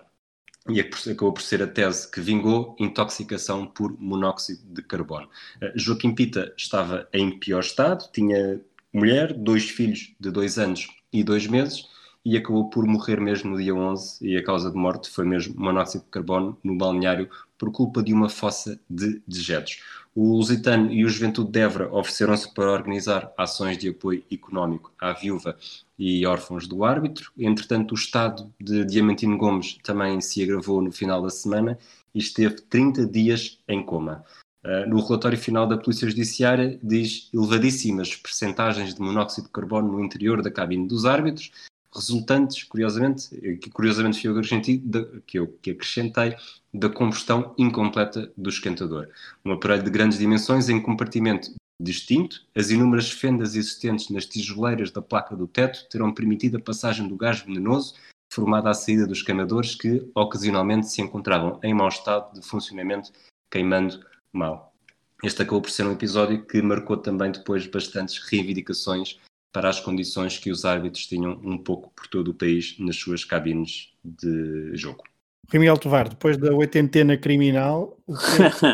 e 0.69 0.81
acabou 0.81 1.33
por 1.33 1.43
ser 1.43 1.63
a 1.63 1.67
tese 1.67 2.11
que 2.11 2.21
vingou 2.21 2.77
intoxicação 2.79 3.67
por 3.67 3.99
monóxido 3.99 4.61
de 4.67 4.83
carbono. 4.83 5.29
Uh, 5.63 5.73
Joaquim 5.75 6.15
Pita 6.15 6.53
estava 6.57 7.09
em 7.13 7.39
pior 7.39 7.61
estado, 7.61 8.09
tinha 8.13 8.61
mulher, 8.93 9.33
dois 9.33 9.69
filhos 9.69 10.15
de 10.21 10.31
dois 10.31 10.59
anos 10.59 10.89
e 11.13 11.25
dois 11.25 11.47
meses, 11.47 11.87
e 12.25 12.37
acabou 12.37 12.69
por 12.69 12.87
morrer 12.87 13.21
mesmo 13.21 13.53
no 13.53 13.57
dia 13.57 13.75
11, 13.75 14.27
e 14.27 14.37
a 14.37 14.45
causa 14.45 14.71
de 14.71 14.77
morte 14.77 15.09
foi 15.09 15.25
mesmo 15.25 15.55
monóxido 15.59 16.05
de 16.05 16.11
carbono 16.11 16.59
no 16.63 16.77
balneário 16.77 17.31
por 17.57 17.73
culpa 17.73 18.03
de 18.03 18.13
uma 18.13 18.29
fossa 18.29 18.79
de 18.89 19.23
dejetos. 19.27 19.81
O 20.15 20.37
Lusitano 20.37 20.93
e 20.93 21.05
o 21.05 21.09
Juventude 21.09 21.51
de 21.51 21.61
Évora 21.61 21.95
ofereceram-se 21.95 22.53
para 22.53 22.73
organizar 22.73 23.33
ações 23.39 23.79
de 23.79 23.89
apoio 23.89 24.23
económico 24.31 24.93
à 25.01 25.13
viúva 25.13 25.57
e 25.99 26.25
órfãos 26.25 26.67
do 26.67 26.85
árbitro. 26.85 27.33
Entretanto, 27.37 27.93
o 27.93 27.95
estado 27.95 28.53
de 28.61 28.85
Diamantino 28.85 29.37
Gomes 29.37 29.79
também 29.83 30.21
se 30.21 30.43
agravou 30.43 30.81
no 30.81 30.93
final 30.93 31.21
da 31.21 31.31
semana 31.31 31.79
e 32.15 32.19
esteve 32.19 32.61
30 32.63 33.07
dias 33.07 33.59
em 33.67 33.83
coma. 33.83 34.25
Uh, 34.65 34.89
no 34.89 35.01
relatório 35.01 35.39
final 35.39 35.67
da 35.67 35.79
Polícia 35.79 36.09
Judiciária 36.09 36.79
diz 36.83 37.31
elevadíssimas 37.33 38.15
percentagens 38.17 38.95
de 38.95 39.01
monóxido 39.01 39.47
de 39.47 39.53
carbono 39.53 39.93
no 39.93 40.05
interior 40.05 40.43
da 40.43 40.51
cabine 40.51 40.87
dos 40.87 41.05
árbitros, 41.05 41.51
resultantes, 41.95 42.65
curiosamente, 42.65 43.31
que 43.59 43.71
curiosamente 43.71 44.21
fui 44.21 44.31
eu 44.31 45.23
que 45.27 45.39
eu 45.39 45.59
que 45.63 45.71
acrescentei, 45.71 46.37
da 46.73 46.89
combustão 46.91 47.55
incompleta 47.57 48.31
do 48.37 48.51
esquentador. 48.51 49.09
Um 49.45 49.53
aparelho 49.53 49.83
de 49.83 49.91
grandes 49.91 50.19
dimensões 50.19 50.69
em 50.69 50.81
compartimento 50.81 51.51
distinto, 51.81 52.45
as 52.55 52.71
inúmeras 52.71 53.11
fendas 53.11 53.55
existentes 53.55 54.11
nas 54.11 54.27
tijoleiras 54.27 54.91
da 54.91 55.01
placa 55.01 55.37
do 55.37 55.47
teto 55.47 55.89
terão 55.89 56.13
permitido 56.13 56.57
a 56.57 56.61
passagem 56.61 57.07
do 57.07 57.17
gás 57.17 57.41
venenoso 57.41 57.95
formado 58.33 58.69
à 58.69 58.75
saída 58.75 59.07
dos 59.07 59.23
queimadores 59.23 59.75
que 59.75 60.09
ocasionalmente 60.15 60.89
se 60.89 61.01
encontravam 61.01 61.59
em 61.63 61.73
mau 61.73 61.89
estado 61.89 62.39
de 62.39 62.47
funcionamento, 62.47 63.11
queimando 63.51 64.05
mal. 64.33 64.75
Este 65.23 65.43
acabou 65.43 65.63
por 65.63 65.71
ser 65.71 65.87
um 65.87 65.93
episódio 65.93 66.45
que 66.47 66.63
marcou 66.63 66.97
também 66.97 67.33
depois 67.33 67.67
bastantes 67.67 68.19
reivindicações 68.19 69.19
para 69.53 69.69
as 69.69 69.81
condições 69.81 70.39
que 70.39 70.51
os 70.51 70.65
árbitros 70.65 71.07
tinham 71.07 71.33
um 71.43 71.59
pouco 71.59 71.91
por 71.91 72.07
todo 72.07 72.29
o 72.29 72.35
país 72.35 72.79
nas 72.79 72.97
suas 72.97 73.25
cabines 73.25 73.93
de 74.05 74.77
jogo. 74.77 75.03
Rui 75.51 75.61
Miguel 75.61 75.79
Tovar, 75.79 76.11
depois 76.11 76.37
da 76.37 76.53
oitentena 76.53 77.17
criminal, 77.17 77.97
o 78.07 78.15
que, 78.15 78.43
é 78.43 78.51
que, 78.51 78.67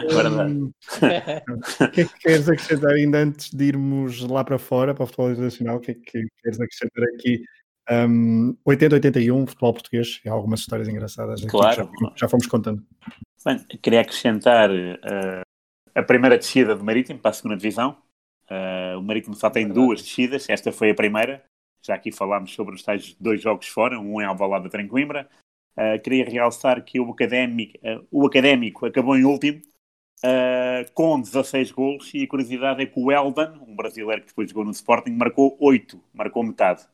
o 1.85 1.91
que 1.91 2.01
é 2.01 2.05
que 2.05 2.19
queres 2.19 2.49
acrescentar 2.49 2.91
ainda 2.91 3.19
antes 3.19 3.51
de 3.51 3.67
irmos 3.67 4.21
lá 4.23 4.43
para 4.43 4.59
fora, 4.59 4.93
para 4.93 5.05
o 5.05 5.07
futebol 5.07 5.31
internacional? 5.31 5.77
O 5.77 5.81
que 5.81 5.93
é 5.93 5.95
que 5.95 6.27
queres 6.43 6.61
acrescentar 6.61 7.05
aqui? 7.15 7.45
Um, 7.89 8.57
80-81, 8.67 9.47
futebol 9.47 9.73
português, 9.73 10.21
e 10.25 10.29
algumas 10.29 10.61
histórias 10.61 10.89
engraçadas 10.89 11.45
claro. 11.45 11.89
já, 12.01 12.13
já, 12.17 12.29
fomos 12.29 12.47
contando. 12.47 12.85
Bem, 13.45 13.59
queria 13.81 14.01
acrescentar 14.01 14.69
uh, 14.71 15.43
a 15.95 16.03
primeira 16.03 16.37
descida 16.37 16.75
do 16.75 16.83
Marítimo 16.83 17.21
para 17.21 17.31
a 17.31 17.35
segunda 17.35 17.57
divisão. 17.57 17.97
Uh, 18.51 18.99
o 18.99 19.03
Marítimo 19.03 19.37
só 19.37 19.49
tem 19.49 19.69
duas 19.69 20.03
descidas, 20.03 20.49
esta 20.49 20.73
foi 20.73 20.91
a 20.91 20.95
primeira. 20.95 21.45
Já 21.85 21.95
aqui 21.95 22.11
falámos 22.11 22.53
sobre 22.53 22.75
os 22.75 22.83
tais 22.83 23.15
dois 23.21 23.41
jogos 23.41 23.69
fora, 23.69 24.01
um 24.01 24.21
em 24.21 24.25
Alvalade, 24.25 24.69
em 24.77 24.89
Coimbra. 24.89 25.29
Uh, 25.77 26.01
queria 26.01 26.25
realçar 26.25 26.83
que 26.85 27.01
o 27.01 27.11
académico, 27.11 27.77
uh, 27.79 28.07
o 28.11 28.27
académico 28.27 28.87
acabou 28.87 29.17
em 29.17 29.25
último, 29.25 29.61
uh, 30.25 30.91
com 30.93 31.21
16 31.21 31.73
gols, 31.73 32.13
e 32.15 32.23
a 32.23 32.29
curiosidade 32.29 32.83
é 32.83 32.87
que 32.87 32.99
o 32.99 33.11
Eldon, 33.11 33.59
um 33.67 33.75
brasileiro 33.75 34.23
que 34.23 34.29
depois 34.29 34.49
jogou 34.49 34.65
no 34.65 34.71
Sporting, 34.71 35.11
marcou 35.11 35.57
8, 35.59 36.01
marcou 36.13 36.45
metade. 36.45 36.87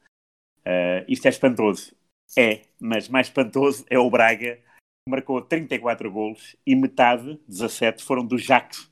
isto 1.06 1.26
é 1.26 1.28
espantoso. 1.28 1.94
É, 2.38 2.62
mas 2.80 3.08
mais 3.08 3.26
espantoso 3.26 3.84
é 3.90 3.98
o 3.98 4.08
Braga, 4.08 4.56
que 4.56 5.10
marcou 5.10 5.42
34 5.42 6.10
gols, 6.10 6.56
e 6.66 6.74
metade, 6.74 7.38
17, 7.48 8.02
foram 8.02 8.24
do 8.24 8.38
Jacques, 8.38 8.90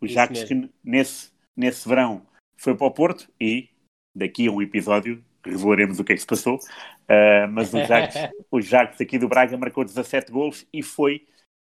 O 0.00 0.06
Isso 0.06 0.14
Jacques 0.14 0.44
que 0.44 0.70
nesse, 0.82 1.32
nesse 1.56 1.88
verão 1.88 2.26
foi 2.58 2.74
para 2.74 2.86
o 2.86 2.90
Porto 2.90 3.30
e 3.40 3.70
daqui 4.14 4.48
a 4.48 4.50
um 4.50 4.60
episódio 4.60 5.24
revelaremos 5.44 5.98
o 5.98 6.04
que 6.04 6.12
é 6.12 6.14
que 6.14 6.20
se 6.20 6.26
passou. 6.26 6.58
Uh, 7.04 7.46
mas 7.50 7.72
o 7.72 7.84
Jacques, 7.84 8.16
o 8.50 8.60
Jacques 8.60 9.00
aqui 9.00 9.18
do 9.18 9.28
Braga 9.28 9.56
marcou 9.56 9.84
17 9.84 10.32
gols 10.32 10.66
e 10.72 10.82
foi 10.82 11.26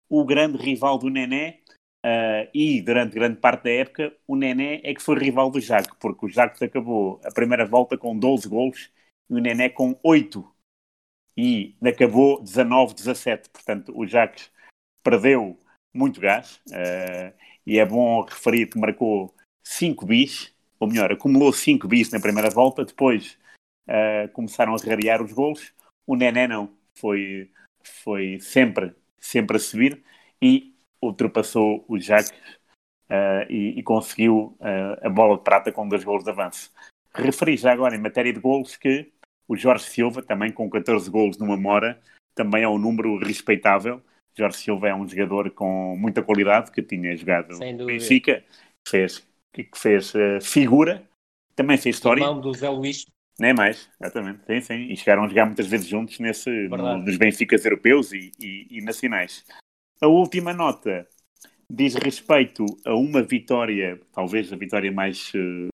o 0.10 0.26
grande 0.26 0.58
rival 0.58 0.98
do 0.98 1.10
Nené. 1.10 1.60
Uh, 2.06 2.48
e 2.54 2.82
durante 2.82 3.14
grande 3.14 3.38
parte 3.40 3.64
da 3.64 3.72
época, 3.72 4.14
o 4.26 4.36
Nené 4.36 4.80
é 4.84 4.94
que 4.94 5.02
foi 5.02 5.20
rival 5.20 5.52
do 5.52 5.60
Jacques, 5.60 5.96
porque 6.00 6.26
o 6.26 6.30
Jacques 6.30 6.62
acabou 6.62 7.20
a 7.26 7.32
primeira 7.32 7.66
volta 7.66 7.98
com 7.98 8.18
12 8.18 8.48
gols 8.48 8.90
e 9.30 9.34
o 9.36 9.40
Nené 9.40 9.70
com 9.70 10.00
8 10.02 10.50
e 11.38 11.76
acabou 11.84 12.42
19-17. 12.42 13.50
Portanto, 13.52 13.94
o 13.96 14.08
Jacques 14.08 14.50
perdeu 15.04 15.60
muito 15.94 16.20
gás 16.20 16.62
uh, 16.68 17.34
e 17.66 17.80
é 17.80 17.86
bom 17.86 18.22
referir 18.22 18.68
que 18.68 18.80
marcou 18.80 19.34
5 19.64 20.06
bis, 20.06 20.54
ou 20.80 20.88
melhor, 20.88 21.12
acumulou 21.12 21.52
5 21.52 21.88
bis 21.88 22.10
na 22.12 22.20
primeira 22.20 22.50
volta, 22.50 22.86
depois 22.86 23.38
uh, 23.88 24.30
começaram 24.34 24.74
a 24.74 24.78
rarear 24.78 25.22
os 25.22 25.32
gols. 25.32 25.74
O 26.06 26.16
Nené 26.16 26.48
não, 26.48 26.72
foi, 26.96 27.50
foi 27.84 28.40
sempre, 28.40 28.94
sempre 29.20 29.58
a 29.58 29.60
subir 29.60 30.04
e 30.42 30.74
ultrapassou 31.02 31.86
o 31.88 32.00
Jacques 32.00 32.32
uh, 33.10 33.50
e, 33.50 33.80
e, 33.80 33.84
conseguiu 33.84 34.58
uh, 34.60 35.06
a 35.06 35.10
bola 35.10 35.38
de 35.38 35.44
prata 35.44 35.72
com 35.72 35.88
dois 35.88 36.04
gols 36.04 36.24
de 36.24 36.30
avanço. 36.30 36.72
Referi 37.14 37.58
já 37.58 37.72
agora 37.72 37.96
em 37.96 38.02
matéria 38.02 38.34
de 38.34 38.40
gols 38.40 38.76
que 38.76 39.12
o 39.48 39.56
Jorge 39.56 39.86
Silva, 39.86 40.22
também 40.22 40.52
com 40.52 40.70
14 40.70 41.10
gols 41.10 41.38
numa 41.38 41.58
mora, 41.58 42.00
também 42.36 42.64
é 42.64 42.70
um 42.70 42.78
número 42.78 43.18
respeitável. 43.18 44.02
Jorge 44.38 44.58
Silva 44.58 44.90
é 44.90 44.96
um 44.96 45.08
jogador 45.08 45.50
com 45.52 45.98
muita 45.98 46.22
qualidade, 46.22 46.72
que 46.72 46.84
tinha 46.84 47.16
jogado 47.18 47.58
no 47.58 47.86
Benfica, 47.86 48.44
que 48.86 48.92
fez, 48.92 49.28
que 49.52 49.68
fez 49.76 50.14
uh, 50.14 50.40
figura, 50.42 51.04
também 51.56 51.78
fez 51.78 51.96
história. 51.96 52.22
Irmão 52.22 52.40
do 52.40 52.54
Zé 52.54 52.70
Luís. 52.70 53.06
Nem 53.40 53.54
mais, 53.54 53.90
exatamente. 54.02 54.46
Sim, 54.46 54.62
sim. 54.62 54.92
E 54.92 54.98
chegaram 54.98 55.24
a 55.24 55.28
jogar 55.28 55.46
muitas 55.46 55.68
vezes 55.68 55.88
juntos 55.88 56.20
nesse, 56.20 56.50
no, 56.68 56.98
nos 56.98 57.18
Benficas 57.18 57.64
europeus 57.64 58.12
e, 58.12 58.32
e, 58.40 58.68
e 58.70 58.82
nacionais. 58.82 59.46
A 60.02 60.08
última 60.08 60.54
nota 60.54 61.08
diz 61.70 61.96
respeito 61.96 62.66
a 62.86 62.94
uma 62.96 63.22
vitória, 63.22 64.00
talvez 64.12 64.52
a 64.52 64.58
vitória 64.58 64.92
mais 64.92 65.32
uh, 65.34 65.70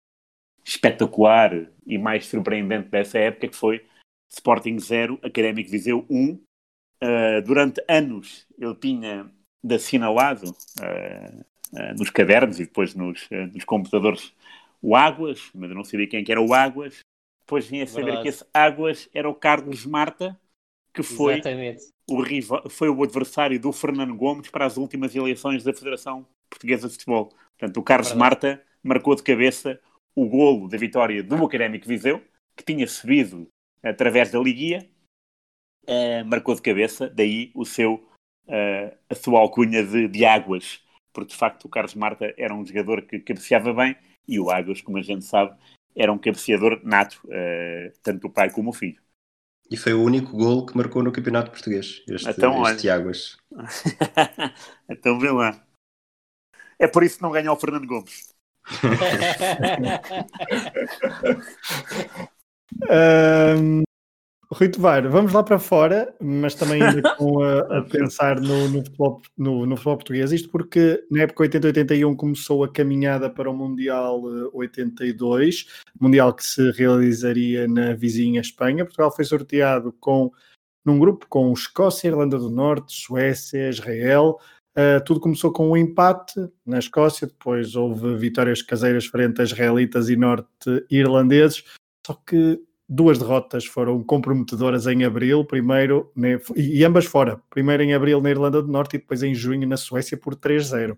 espetacular 0.64 1.68
e 1.86 1.98
mais 1.98 2.26
surpreendente 2.26 2.90
dessa 2.90 3.20
época, 3.20 3.48
que 3.48 3.56
foi 3.56 3.86
Sporting 4.32 4.80
0, 4.80 5.20
Académico 5.22 5.70
Viseu 5.70 6.06
1. 6.10 6.34
Uh, 6.34 7.42
durante 7.46 7.84
anos 7.88 8.48
eu 8.58 8.74
tinha 8.76 9.30
de 9.64 9.76
assinalado 9.76 10.50
uh, 10.50 11.46
nos 11.98 12.10
cadernos 12.10 12.60
e 12.60 12.66
depois 12.66 12.96
nos, 12.96 13.28
nos, 13.54 13.64
computadores 13.66 14.34
o 14.82 14.96
Águas, 14.96 15.50
mas 15.54 15.70
eu 15.70 15.76
não 15.76 15.84
sabia 15.84 16.08
quem 16.08 16.24
que 16.24 16.32
era 16.32 16.42
o 16.42 16.54
Águas. 16.54 17.00
Depois 17.52 17.68
vim 17.68 17.82
a 17.82 17.88
saber 17.88 18.06
Verdade. 18.06 18.24
que 18.24 18.30
esse 18.30 18.46
Águas 18.54 19.10
era 19.14 19.30
o 19.30 19.36
Carlos 19.36 19.86
Marta, 19.86 20.40
que 20.94 21.04
foi 21.04 21.34
Exatamente 21.34 21.92
o 22.10 22.22
rival, 22.22 22.70
foi 22.70 22.90
o 22.90 23.04
adversário 23.04 23.60
do 23.60 23.74
Fernando 23.74 24.16
Gomes 24.16 24.50
para 24.50 24.66
as 24.66 24.78
últimas 24.78 25.14
eleições 25.14 25.62
da 25.62 25.74
Federação 25.74 26.26
Portuguesa 26.50 26.88
de 26.88 26.94
Futebol. 26.94 27.34
Portanto, 27.58 27.78
o 27.78 27.84
Carlos 27.84 28.14
Marta 28.14 28.64
marcou 28.82 29.16
de 29.16 29.24
cabeça 29.24 29.80
o 30.16 30.28
golo 30.30 30.70
da 30.70 30.78
vitória 30.78 31.22
do 31.22 31.44
Académico 31.46 31.88
Viseu, 31.88 32.22
que 32.56 32.64
tinha 32.64 32.88
subido 32.88 33.48
através 33.84 34.32
da 34.32 34.40
Liguia, 34.40 34.90
uh, 35.84 36.26
marcou 36.26 36.56
de 36.56 36.62
cabeça, 36.62 37.10
daí 37.10 37.52
o 37.54 37.66
seu, 37.66 37.96
uh, 38.48 38.98
a 39.10 39.16
sua 39.16 39.40
alcunha 39.40 39.84
de, 39.86 40.08
de 40.08 40.26
Águas, 40.26 40.82
porque 41.14 41.32
de 41.32 41.38
facto 41.38 41.66
o 41.66 41.70
Carlos 41.70 41.96
Marta 41.96 42.34
era 42.38 42.54
um 42.54 42.66
jogador 42.66 43.02
que 43.02 43.20
cabeceava 43.20 43.74
bem 43.74 43.96
e 44.26 44.40
o 44.40 44.50
Águas, 44.50 44.82
como 44.82 44.98
a 44.98 45.02
gente 45.02 45.26
sabe, 45.26 45.58
era 45.96 46.12
um 46.12 46.18
cabeceador 46.18 46.82
nato, 46.84 47.22
uh, 47.26 47.92
tanto 48.02 48.28
o 48.28 48.30
pai 48.30 48.52
como 48.52 48.70
o 48.70 48.74
filho. 48.74 49.00
E 49.70 49.78
foi 49.78 49.94
o 49.94 50.04
único 50.04 50.36
gol 50.36 50.66
que 50.66 50.76
marcou 50.76 51.02
no 51.02 51.12
Campeonato 51.12 51.52
Português, 51.52 52.04
este, 52.08 52.30
então, 52.30 52.68
este 52.68 52.90
Águas. 52.90 53.38
então 54.90 55.20
vê 55.20 55.32
lá. 55.32 55.64
É 56.78 56.88
por 56.88 57.04
isso 57.04 57.18
que 57.18 57.24
não 57.24 57.32
ganhou 57.32 57.56
o 57.56 57.60
Fernando 57.60 57.88
Gomes. 57.88 58.32
um, 63.58 63.82
Rui 64.54 64.68
Tovar, 64.68 65.08
vamos 65.08 65.32
lá 65.32 65.42
para 65.42 65.58
fora, 65.58 66.14
mas 66.20 66.56
também 66.56 66.82
ainda 66.82 67.02
com 67.16 67.42
a, 67.42 67.60
a 67.78 67.82
pensar 67.84 68.42
no, 68.42 68.68
no, 68.68 68.84
futebol, 68.84 69.22
no, 69.38 69.66
no, 69.66 69.78
futebol, 69.78 69.96
português. 69.96 70.32
Isto 70.34 70.50
porque 70.50 71.02
na 71.10 71.22
época 71.22 71.46
80-81 71.46 72.16
começou 72.18 72.62
a 72.66 72.72
caminhada 72.72 73.30
para 73.30 73.50
o 73.50 73.54
Mundial 73.54 74.22
82, 74.54 75.68
eh, 75.70 75.92
Mundial 75.98 76.34
que 76.34 76.44
se 76.44 76.70
realizaria 76.72 77.66
na 77.66 77.94
vizinha 77.94 78.42
Espanha. 78.42 78.84
Portugal 78.84 79.16
foi 79.16 79.24
sorteado 79.24 79.94
com, 80.02 80.30
num 80.84 81.00
grupo 81.00 81.26
com 81.30 81.54
Escócia, 81.54 82.10
Irlanda 82.10 82.38
do 82.38 82.50
Norte, 82.50 82.94
Suécia, 82.94 83.70
Israel. 83.70 84.38
Uh, 84.72 85.04
tudo 85.06 85.22
começou 85.22 85.54
com 85.54 85.70
um 85.70 85.78
empate 85.78 86.36
na 86.66 86.80
Escócia, 86.80 87.28
depois 87.28 87.76
houve 87.76 88.18
vitórias 88.18 88.62
caseiras 88.62 89.06
frente 89.06 89.40
a 89.40 89.46
israelitas 89.46 90.10
e 90.10 90.18
norte-irlandeses. 90.18 91.64
Só 92.06 92.14
que 92.26 92.60
duas 92.92 93.18
derrotas 93.18 93.66
foram 93.66 94.04
comprometedoras 94.04 94.86
em 94.86 95.06
abril, 95.06 95.46
primeiro 95.46 96.12
e 96.58 96.84
ambas 96.84 97.06
fora, 97.06 97.42
primeiro 97.50 97.82
em 97.82 97.94
abril 97.94 98.20
na 98.20 98.30
Irlanda 98.30 98.62
do 98.62 98.68
Norte 98.68 98.98
e 98.98 99.00
depois 99.00 99.24
em 99.24 99.34
junho 99.34 99.66
na 99.66 99.78
Suécia 99.78 100.18
por 100.18 100.36
3-0. 100.36 100.98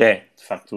É, 0.00 0.24
de 0.34 0.42
facto, 0.42 0.74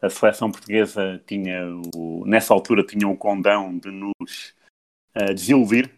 a, 0.00 0.06
a 0.06 0.08
seleção 0.08 0.50
portuguesa 0.50 1.22
tinha, 1.26 1.66
o, 1.94 2.24
nessa 2.26 2.54
altura, 2.54 2.82
tinha 2.82 3.06
o 3.06 3.16
condão 3.16 3.76
de 3.76 3.90
nos 3.90 4.54
uh, 5.14 5.34
desiludir, 5.34 5.90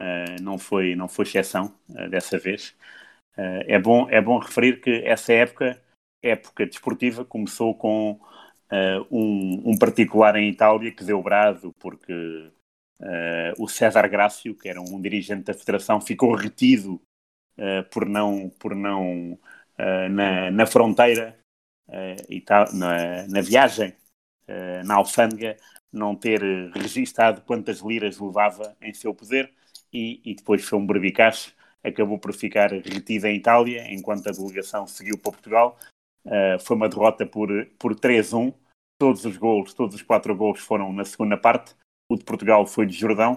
uh, 0.00 0.42
não, 0.42 0.58
foi, 0.58 0.96
não 0.96 1.06
foi 1.06 1.24
exceção 1.26 1.72
uh, 1.90 2.10
dessa 2.10 2.36
vez. 2.36 2.74
É, 3.38 3.78
bom, 3.78 4.08
é 4.08 4.18
bom 4.18 4.38
referir 4.38 4.80
que 4.80 5.02
essa 5.04 5.30
época, 5.30 5.78
época 6.22 6.64
desportiva, 6.64 7.22
começou 7.22 7.74
com 7.74 8.18
um, 9.10 9.72
um 9.72 9.78
particular 9.78 10.36
em 10.36 10.48
Itália 10.48 10.90
que 10.90 11.04
deu 11.04 11.22
brado 11.22 11.74
porque 11.78 12.50
Uh, 12.98 13.62
o 13.62 13.68
César 13.68 14.08
Grácio, 14.08 14.54
que 14.54 14.68
era 14.68 14.80
um 14.80 15.00
dirigente 15.00 15.44
da 15.44 15.54
federação, 15.54 16.00
ficou 16.00 16.34
retido 16.34 16.94
uh, 17.58 17.84
por 17.90 18.08
não, 18.08 18.48
por 18.58 18.74
não 18.74 19.32
uh, 19.32 20.08
na, 20.10 20.50
na, 20.50 20.66
fronteira 20.66 21.38
e 22.28 22.40
tal, 22.40 22.72
na, 22.72 23.28
na 23.28 23.40
viagem 23.40 23.94
na 24.84 24.96
alfândega, 24.96 25.56
não 25.92 26.16
ter 26.16 26.40
registado 26.72 27.42
quantas 27.42 27.78
liras 27.78 28.18
levava 28.18 28.76
em 28.80 28.92
seu 28.92 29.14
poder 29.14 29.52
e, 29.92 30.20
e 30.24 30.34
depois 30.34 30.64
foi 30.64 30.78
um 30.80 30.86
berbicacho, 30.86 31.54
acabou 31.82 32.18
por 32.18 32.34
ficar 32.34 32.72
retido 32.72 33.26
em 33.26 33.36
Itália, 33.36 33.86
enquanto 33.92 34.28
a 34.28 34.32
delegação 34.32 34.84
seguiu 34.84 35.16
para 35.16 35.30
Portugal. 35.30 35.78
foi 36.60 36.76
uma 36.76 36.88
derrota 36.88 37.24
por, 37.24 37.48
por 37.78 37.94
3-1. 37.94 38.52
Todos 38.98 39.24
os 39.24 39.36
gols, 39.36 39.72
todos 39.72 39.94
os 39.94 40.02
quatro 40.02 40.34
gols 40.34 40.58
foram 40.60 40.92
na 40.92 41.04
segunda 41.04 41.36
parte 41.36 41.76
o 42.08 42.16
de 42.16 42.24
Portugal 42.24 42.66
foi 42.66 42.86
de 42.86 42.94
Jordão, 42.94 43.34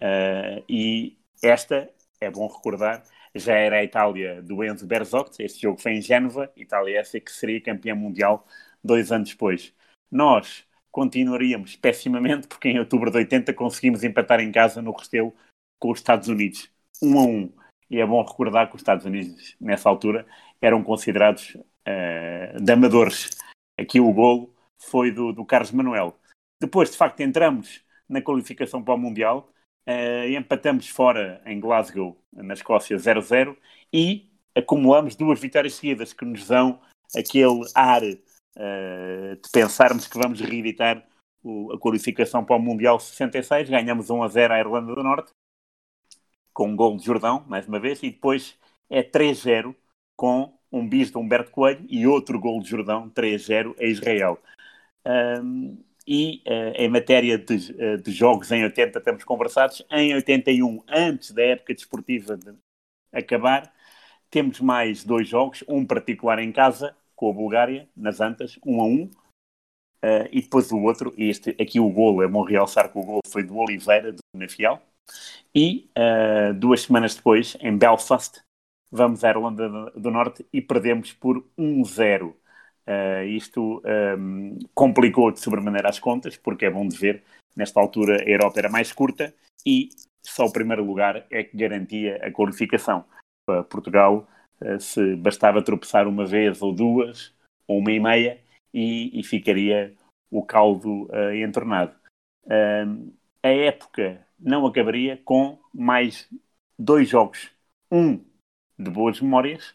uh, 0.00 0.64
e 0.68 1.16
esta, 1.42 1.90
é 2.20 2.30
bom 2.30 2.46
recordar, 2.48 3.02
já 3.34 3.54
era 3.54 3.76
a 3.76 3.84
Itália 3.84 4.42
do 4.42 4.64
Enzo 4.64 4.86
Berzot, 4.86 5.42
este 5.42 5.62
jogo 5.62 5.80
foi 5.80 5.92
em 5.92 6.02
Génova, 6.02 6.50
Itália 6.56 6.98
essa 6.98 7.20
que 7.20 7.30
seria 7.30 7.60
campeã 7.60 7.94
mundial 7.94 8.46
dois 8.82 9.12
anos 9.12 9.30
depois. 9.30 9.72
Nós 10.10 10.66
continuaríamos 10.90 11.76
pessimamente, 11.76 12.48
porque 12.48 12.68
em 12.68 12.78
outubro 12.78 13.10
de 13.10 13.18
80 13.18 13.52
conseguimos 13.54 14.02
empatar 14.02 14.40
em 14.40 14.50
casa 14.50 14.82
no 14.82 14.92
Restelo 14.92 15.34
com 15.78 15.92
os 15.92 15.98
Estados 15.98 16.28
Unidos, 16.28 16.70
um 17.02 17.18
a 17.18 17.22
um. 17.22 17.52
E 17.90 18.00
é 18.00 18.06
bom 18.06 18.22
recordar 18.22 18.68
que 18.68 18.76
os 18.76 18.80
Estados 18.80 19.04
Unidos, 19.04 19.56
nessa 19.60 19.88
altura, 19.88 20.26
eram 20.60 20.82
considerados 20.82 21.54
uh, 21.54 22.60
de 22.60 22.72
amadores. 22.72 23.30
Aqui 23.78 24.00
o 24.00 24.12
golo 24.12 24.52
foi 24.78 25.10
do, 25.10 25.32
do 25.32 25.44
Carlos 25.44 25.70
Manuel. 25.70 26.18
Depois, 26.60 26.90
de 26.90 26.96
facto, 26.96 27.20
entramos 27.20 27.82
na 28.08 28.22
qualificação 28.22 28.82
para 28.82 28.94
o 28.94 28.98
Mundial. 28.98 29.50
Uh, 29.88 30.36
empatamos 30.36 30.88
fora 30.88 31.40
em 31.46 31.58
Glasgow, 31.58 32.16
na 32.32 32.54
Escócia, 32.54 32.96
0-0 32.96 33.56
e 33.92 34.30
acumulamos 34.54 35.16
duas 35.16 35.40
vitórias 35.40 35.74
seguidas 35.74 36.12
que 36.12 36.24
nos 36.24 36.46
dão 36.46 36.80
aquele 37.16 37.62
ar 37.74 38.02
uh, 38.02 39.36
de 39.36 39.50
pensarmos 39.52 40.06
que 40.06 40.18
vamos 40.18 40.40
reeditar 40.40 41.06
o, 41.42 41.72
a 41.72 41.78
qualificação 41.78 42.44
para 42.44 42.56
o 42.56 42.60
Mundial 42.60 43.00
66. 43.00 43.70
Ganhamos 43.70 44.08
1-0 44.08 44.50
à 44.50 44.58
Irlanda 44.58 44.94
do 44.94 45.02
Norte, 45.02 45.32
com 46.52 46.68
um 46.68 46.76
gol 46.76 46.96
de 46.96 47.04
Jordão, 47.04 47.44
mais 47.46 47.66
uma 47.66 47.80
vez, 47.80 48.02
e 48.02 48.10
depois 48.10 48.58
é 48.90 49.02
3-0 49.02 49.74
com 50.16 50.52
um 50.70 50.86
bis 50.86 51.10
de 51.10 51.16
Humberto 51.16 51.50
Coelho 51.50 51.86
e 51.88 52.06
outro 52.06 52.38
gol 52.38 52.60
de 52.60 52.68
Jordão, 52.68 53.08
3-0 53.10 53.74
a 53.78 53.84
Israel. 53.84 54.38
E 56.08 56.42
uh, 56.46 56.72
em 56.74 56.88
matéria 56.88 57.36
de, 57.36 57.54
uh, 57.72 57.98
de, 57.98 58.10
jogos 58.10 58.50
em 58.50 58.64
80 58.64 58.98
estamos 58.98 59.24
conversados. 59.24 59.84
Em 59.90 60.14
81, 60.14 60.82
antes 60.88 61.32
da 61.32 61.42
época 61.42 61.74
desportiva 61.74 62.34
de 62.34 62.54
acabar, 63.12 63.70
temos 64.30 64.58
mais 64.58 65.04
dois 65.04 65.28
jogos, 65.28 65.62
um 65.68 65.84
particular 65.84 66.38
em 66.38 66.50
casa, 66.50 66.96
com 67.14 67.28
a 67.28 67.32
Bulgária, 67.34 67.86
nas 67.94 68.22
Antas, 68.22 68.58
1 68.64 68.80
a 68.80 68.84
1. 68.84 69.02
Uh, 69.04 69.10
e 70.32 70.40
depois 70.40 70.72
o 70.72 70.78
outro, 70.78 71.12
este, 71.18 71.50
aqui 71.60 71.78
o 71.78 71.90
golo, 71.90 72.22
é 72.22 72.28
bom 72.28 72.42
realçar 72.42 72.90
que 72.90 72.98
o 72.98 73.04
golo 73.04 73.20
foi 73.28 73.42
do 73.42 73.58
Oliveira, 73.58 74.10
do 74.10 74.18
Nafial. 74.34 74.82
E 75.54 75.90
uh, 75.90 76.54
duas 76.54 76.82
semanas 76.82 77.14
depois, 77.14 77.54
em 77.60 77.76
Belfast, 77.76 78.40
vamos 78.90 79.24
à 79.24 79.28
Irlanda 79.28 79.90
do 79.90 80.10
Norte 80.10 80.46
e 80.50 80.62
perdemos 80.62 81.12
por 81.12 81.44
1-0. 81.58 82.34
Uh, 82.88 83.22
isto 83.24 83.82
um, 84.18 84.58
complicou 84.74 85.30
de 85.30 85.40
sobremaneira 85.40 85.90
as 85.90 85.98
contas, 85.98 86.38
porque 86.38 86.64
é 86.64 86.70
bom 86.70 86.88
de 86.88 86.96
ver, 86.96 87.22
nesta 87.54 87.78
altura 87.78 88.22
a 88.22 88.28
Europa 88.28 88.58
era 88.58 88.70
mais 88.70 88.92
curta 88.92 89.34
e 89.66 89.90
só 90.22 90.46
o 90.46 90.52
primeiro 90.52 90.82
lugar 90.82 91.26
é 91.30 91.44
que 91.44 91.54
garantia 91.54 92.16
a 92.24 92.30
qualificação. 92.30 93.04
Para 93.46 93.62
Portugal, 93.62 94.26
uh, 94.62 94.80
se 94.80 95.16
bastava 95.16 95.62
tropeçar 95.62 96.08
uma 96.08 96.24
vez 96.24 96.62
ou 96.62 96.72
duas, 96.72 97.34
ou 97.66 97.78
uma 97.78 97.92
e 97.92 98.00
meia, 98.00 98.40
e, 98.72 99.18
e 99.18 99.22
ficaria 99.22 99.94
o 100.30 100.42
caldo 100.42 101.04
uh, 101.04 101.34
entornado. 101.34 101.94
Uh, 102.44 103.12
a 103.42 103.48
época 103.48 104.26
não 104.38 104.66
acabaria 104.66 105.20
com 105.24 105.58
mais 105.74 106.28
dois 106.78 107.08
jogos. 107.08 107.50
Um 107.90 108.24
de 108.78 108.90
boas 108.90 109.20
memórias, 109.20 109.74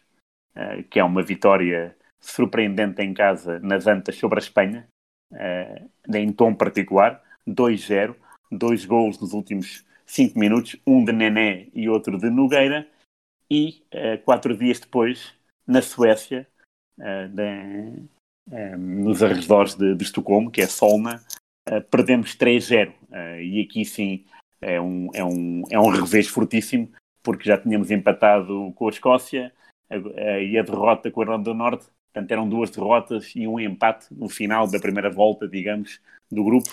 uh, 0.56 0.82
que 0.90 0.98
é 0.98 1.04
uma 1.04 1.22
vitória 1.22 1.96
surpreendente 2.24 3.02
em 3.02 3.12
casa 3.12 3.60
nas 3.60 3.86
Antas 3.86 4.16
sobre 4.16 4.38
a 4.38 4.42
Espanha, 4.42 4.88
uh, 5.32 5.90
em 6.14 6.32
tom 6.32 6.54
particular, 6.54 7.22
2-0, 7.46 8.14
dois 8.50 8.84
gols 8.84 9.18
nos 9.20 9.32
últimos 9.32 9.84
cinco 10.06 10.38
minutos, 10.38 10.76
um 10.86 11.04
de 11.04 11.12
Nené 11.12 11.68
e 11.74 11.88
outro 11.88 12.18
de 12.18 12.30
Nogueira, 12.30 12.86
e 13.50 13.82
uh, 13.94 14.22
quatro 14.24 14.56
dias 14.56 14.80
depois, 14.80 15.34
na 15.66 15.82
Suécia, 15.82 16.46
de, 16.96 18.06
nos 18.78 19.20
arredores 19.20 19.74
de, 19.74 19.96
de, 19.96 20.04
Estocolmo, 20.04 20.48
que 20.48 20.60
é 20.60 20.66
Solna, 20.66 21.20
perdemos 21.90 22.36
3-0. 22.36 22.92
e 23.42 23.62
aqui 23.62 23.84
sim 23.84 24.24
é 24.60 24.80
um, 24.80 25.08
é 25.12 25.24
um, 25.24 25.62
é 25.70 25.80
um 25.80 25.88
revés 25.88 26.28
fortíssimo, 26.28 26.88
porque 27.20 27.48
já 27.48 27.58
tínhamos 27.58 27.90
empatado 27.90 28.72
com 28.76 28.86
a 28.86 28.90
Escócia 28.90 29.52
e 29.90 30.58
a 30.58 30.62
derrota 30.62 31.10
com 31.10 31.20
a 31.20 31.24
Irlanda 31.24 31.44
do 31.44 31.54
Norte. 31.54 31.86
Portanto, 32.14 32.30
eram 32.30 32.48
duas 32.48 32.70
derrotas 32.70 33.32
e 33.34 33.48
um 33.48 33.58
empate 33.58 34.06
no 34.14 34.28
final 34.28 34.70
da 34.70 34.78
primeira 34.78 35.10
volta, 35.10 35.48
digamos, 35.48 36.00
do 36.30 36.44
grupo. 36.44 36.70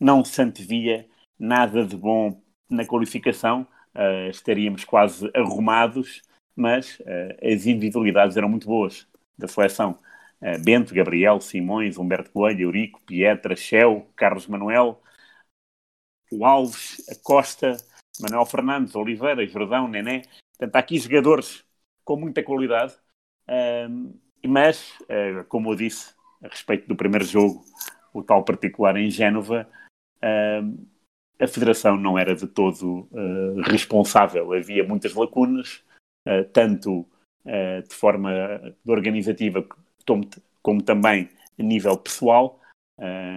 Não 0.00 0.24
se 0.24 0.40
antevia 0.40 1.06
nada 1.38 1.84
de 1.84 1.94
bom 1.94 2.40
na 2.70 2.86
qualificação, 2.86 3.66
uh, 3.94 4.30
estaríamos 4.30 4.84
quase 4.84 5.30
arrumados, 5.34 6.22
mas 6.56 6.98
uh, 7.00 7.36
as 7.42 7.66
individualidades 7.66 8.38
eram 8.38 8.48
muito 8.48 8.66
boas 8.66 9.06
da 9.36 9.46
seleção. 9.46 9.98
Uh, 10.40 10.58
Bento, 10.64 10.94
Gabriel, 10.94 11.38
Simões, 11.38 11.98
Humberto 11.98 12.30
Coelho, 12.30 12.62
Eurico, 12.62 13.02
Pietra, 13.02 13.54
Shell, 13.54 14.10
Carlos 14.16 14.46
Manuel, 14.46 15.02
o 16.32 16.46
Alves, 16.46 17.06
a 17.10 17.14
Costa, 17.22 17.76
Manuel 18.22 18.46
Fernandes, 18.46 18.94
Oliveira, 18.94 19.46
Jordão, 19.46 19.86
Nené. 19.86 20.22
Portanto, 20.56 20.76
há 20.76 20.78
aqui 20.78 20.98
jogadores 20.98 21.62
com 22.06 22.16
muita 22.16 22.42
qualidade, 22.42 22.94
mas, 24.46 24.94
uh, 25.02 25.44
como 25.48 25.72
eu 25.72 25.76
disse, 25.76 26.14
a 26.42 26.48
respeito 26.48 26.86
do 26.86 26.96
primeiro 26.96 27.24
jogo, 27.24 27.64
o 28.12 28.22
tal 28.22 28.44
particular 28.44 28.96
em 28.96 29.10
Génova, 29.10 29.68
uh, 30.18 30.88
a 31.40 31.46
Federação 31.46 31.96
não 31.96 32.18
era 32.18 32.34
de 32.34 32.46
todo 32.46 33.08
uh, 33.12 33.60
responsável. 33.62 34.52
Havia 34.52 34.84
muitas 34.84 35.14
lacunas, 35.14 35.84
eh, 36.26 36.42
tanto 36.44 37.06
de 37.88 37.94
forma 37.94 38.30
organizativa 38.86 39.64
como, 40.62 40.82
também 40.82 41.30
a 41.58 41.62
nível 41.62 41.96
pessoal. 41.96 42.60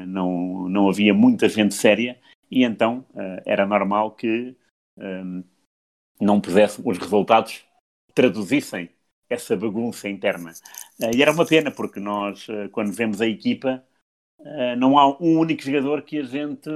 não, 0.07 0.67
não 0.67 0.89
havia 0.89 1.13
muita 1.13 1.47
gente 1.47 1.73
séria 1.73 2.19
e 2.51 2.65
então 2.65 3.05
era 3.45 3.65
normal 3.65 4.11
que 4.11 4.53
um, 4.97 5.39
eh, 5.39 5.43
não 6.19 6.41
pudesse, 6.41 6.81
os 6.83 6.97
resultados 6.97 7.63
traduzissem 8.13 8.89
essa 9.33 9.55
bagunça 9.55 10.09
interna. 10.09 10.51
Uh, 10.99 11.15
e 11.15 11.21
era 11.21 11.31
uma 11.31 11.45
pena, 11.45 11.71
porque 11.71 11.99
nós, 11.99 12.47
uh, 12.49 12.69
quando 12.71 12.91
vemos 12.91 13.21
a 13.21 13.27
equipa, 13.27 13.83
não 14.79 14.97
há 14.97 15.07
um 15.21 15.37
único 15.37 15.61
jogador 15.61 16.01
que 16.01 16.17
a 16.17 16.23
gente 16.23 16.67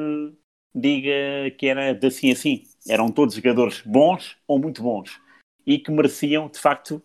diga 0.71 1.49
que 1.57 1.65
era 1.65 1.93
de 1.93 2.05
assim 2.05 2.31
assim. 2.31 2.63
Eram 2.87 3.11
todos 3.11 3.33
jogadores 3.33 3.81
bons 3.81 4.37
ou 4.47 4.59
muito 4.59 4.83
bons 4.83 5.19
e 5.65 5.79
que 5.79 5.89
mereciam, 5.89 6.47
de 6.47 6.59
facto, 6.59 7.01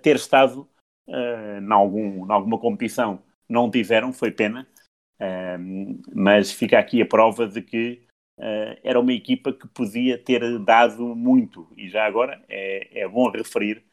ter 0.00 0.16
estado 0.16 0.66
em, 1.06 1.70
algum, 1.70 2.32
alguma 2.32 2.58
competição. 2.58 3.22
Não 3.46 3.70
tiveram, 3.70 4.14
foi 4.14 4.30
pena, 4.30 4.66
mas 6.14 6.50
fica 6.50 6.78
aqui 6.78 7.02
a 7.02 7.06
prova 7.06 7.46
de 7.46 7.60
que 7.60 8.00
era 8.82 8.98
uma 8.98 9.12
equipa 9.12 9.52
que 9.52 9.68
podia 9.68 10.16
ter 10.16 10.58
dado 10.60 11.14
muito, 11.14 11.68
e 11.76 11.86
já 11.90 12.06
agora 12.06 12.42
é, 12.48 13.02
é 13.02 13.06
bom 13.06 13.30
referir, 13.30 13.84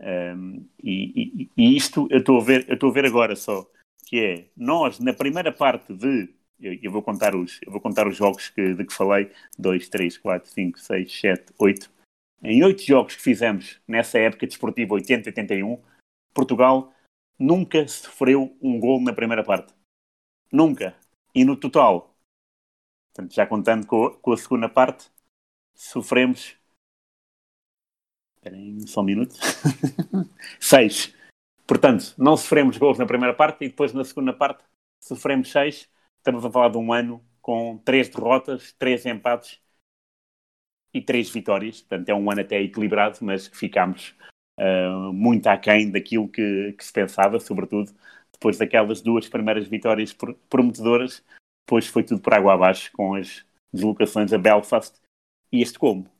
um, 0.00 0.68
e, 0.82 1.48
e, 1.48 1.50
e, 1.56 1.76
isto 1.76 2.06
eu 2.10 2.18
estou 2.18 2.40
a 2.40 2.44
ver, 2.44 2.68
eu 2.68 2.74
estou 2.74 2.90
a 2.90 2.92
ver 2.92 3.06
agora 3.06 3.34
só, 3.34 3.66
que 4.06 4.20
é 4.20 4.48
nós 4.56 4.98
na 4.98 5.12
primeira 5.12 5.52
parte 5.52 5.94
de 5.94 6.34
eu, 6.60 6.78
eu, 6.82 6.90
vou 6.90 7.02
contar 7.02 7.34
os 7.34 7.60
eu 7.62 7.72
vou 7.72 7.80
contar 7.80 8.06
os 8.06 8.16
jogos 8.16 8.48
que, 8.48 8.74
de 8.74 8.84
que 8.84 8.92
falei 8.92 9.30
2, 9.58 9.88
3, 9.88 10.18
4, 10.18 10.50
5, 10.50 10.78
6, 10.78 11.20
7, 11.20 11.52
8 11.58 11.90
em 12.42 12.62
oito 12.62 12.82
jogos 12.82 13.16
que 13.16 13.22
fizemos 13.22 13.80
nessa 13.88 14.18
época 14.18 14.46
desportiva 14.46 14.94
80-81 14.94 15.80
Portugal 16.34 16.92
nunca 17.38 17.86
sofreu 17.88 18.56
um 18.60 18.78
gol 18.78 19.00
na 19.00 19.12
primeira 19.12 19.42
parte 19.42 19.76
Nunca. 20.52 20.96
E 21.34 21.44
no 21.44 21.56
total, 21.56 22.16
portanto, 23.12 23.34
já 23.34 23.46
contando 23.46 23.86
com, 23.86 24.10
com 24.10 24.32
a 24.32 24.36
segunda 24.36 24.68
parte, 24.68 25.10
sofremos. 25.74 26.56
Esperem 28.46 28.86
só 28.86 29.00
um 29.00 29.04
minuto. 29.04 29.34
seis. 30.60 31.12
Portanto, 31.66 32.14
não 32.16 32.36
sofremos 32.36 32.78
gols 32.78 32.96
na 32.96 33.06
primeira 33.06 33.34
parte 33.34 33.64
e 33.64 33.68
depois 33.68 33.92
na 33.92 34.04
segunda 34.04 34.32
parte 34.32 34.62
sofremos 35.00 35.50
seis. 35.50 35.90
Estamos 36.18 36.44
a 36.44 36.50
falar 36.50 36.68
de 36.68 36.78
um 36.78 36.92
ano 36.92 37.24
com 37.42 37.78
três 37.78 38.08
derrotas, 38.08 38.72
três 38.78 39.04
empates 39.04 39.60
e 40.94 41.00
três 41.02 41.28
vitórias. 41.28 41.80
Portanto, 41.80 42.08
é 42.08 42.14
um 42.14 42.30
ano 42.30 42.40
até 42.40 42.60
equilibrado, 42.62 43.18
mas 43.22 43.48
que 43.48 43.56
ficámos 43.56 44.14
uh, 44.60 45.12
muito 45.12 45.48
aquém 45.48 45.90
daquilo 45.90 46.28
que, 46.28 46.72
que 46.78 46.84
se 46.84 46.92
pensava, 46.92 47.40
sobretudo 47.40 47.92
depois 48.32 48.58
daquelas 48.58 49.00
duas 49.00 49.28
primeiras 49.28 49.66
vitórias 49.66 50.16
prometedoras, 50.48 51.24
depois 51.66 51.86
foi 51.88 52.04
tudo 52.04 52.20
por 52.20 52.34
água 52.34 52.54
abaixo 52.54 52.92
com 52.92 53.14
as 53.14 53.44
deslocações 53.72 54.32
a 54.32 54.38
Belfast 54.38 55.00
e 55.50 55.62
este 55.62 55.78
como. 55.78 56.15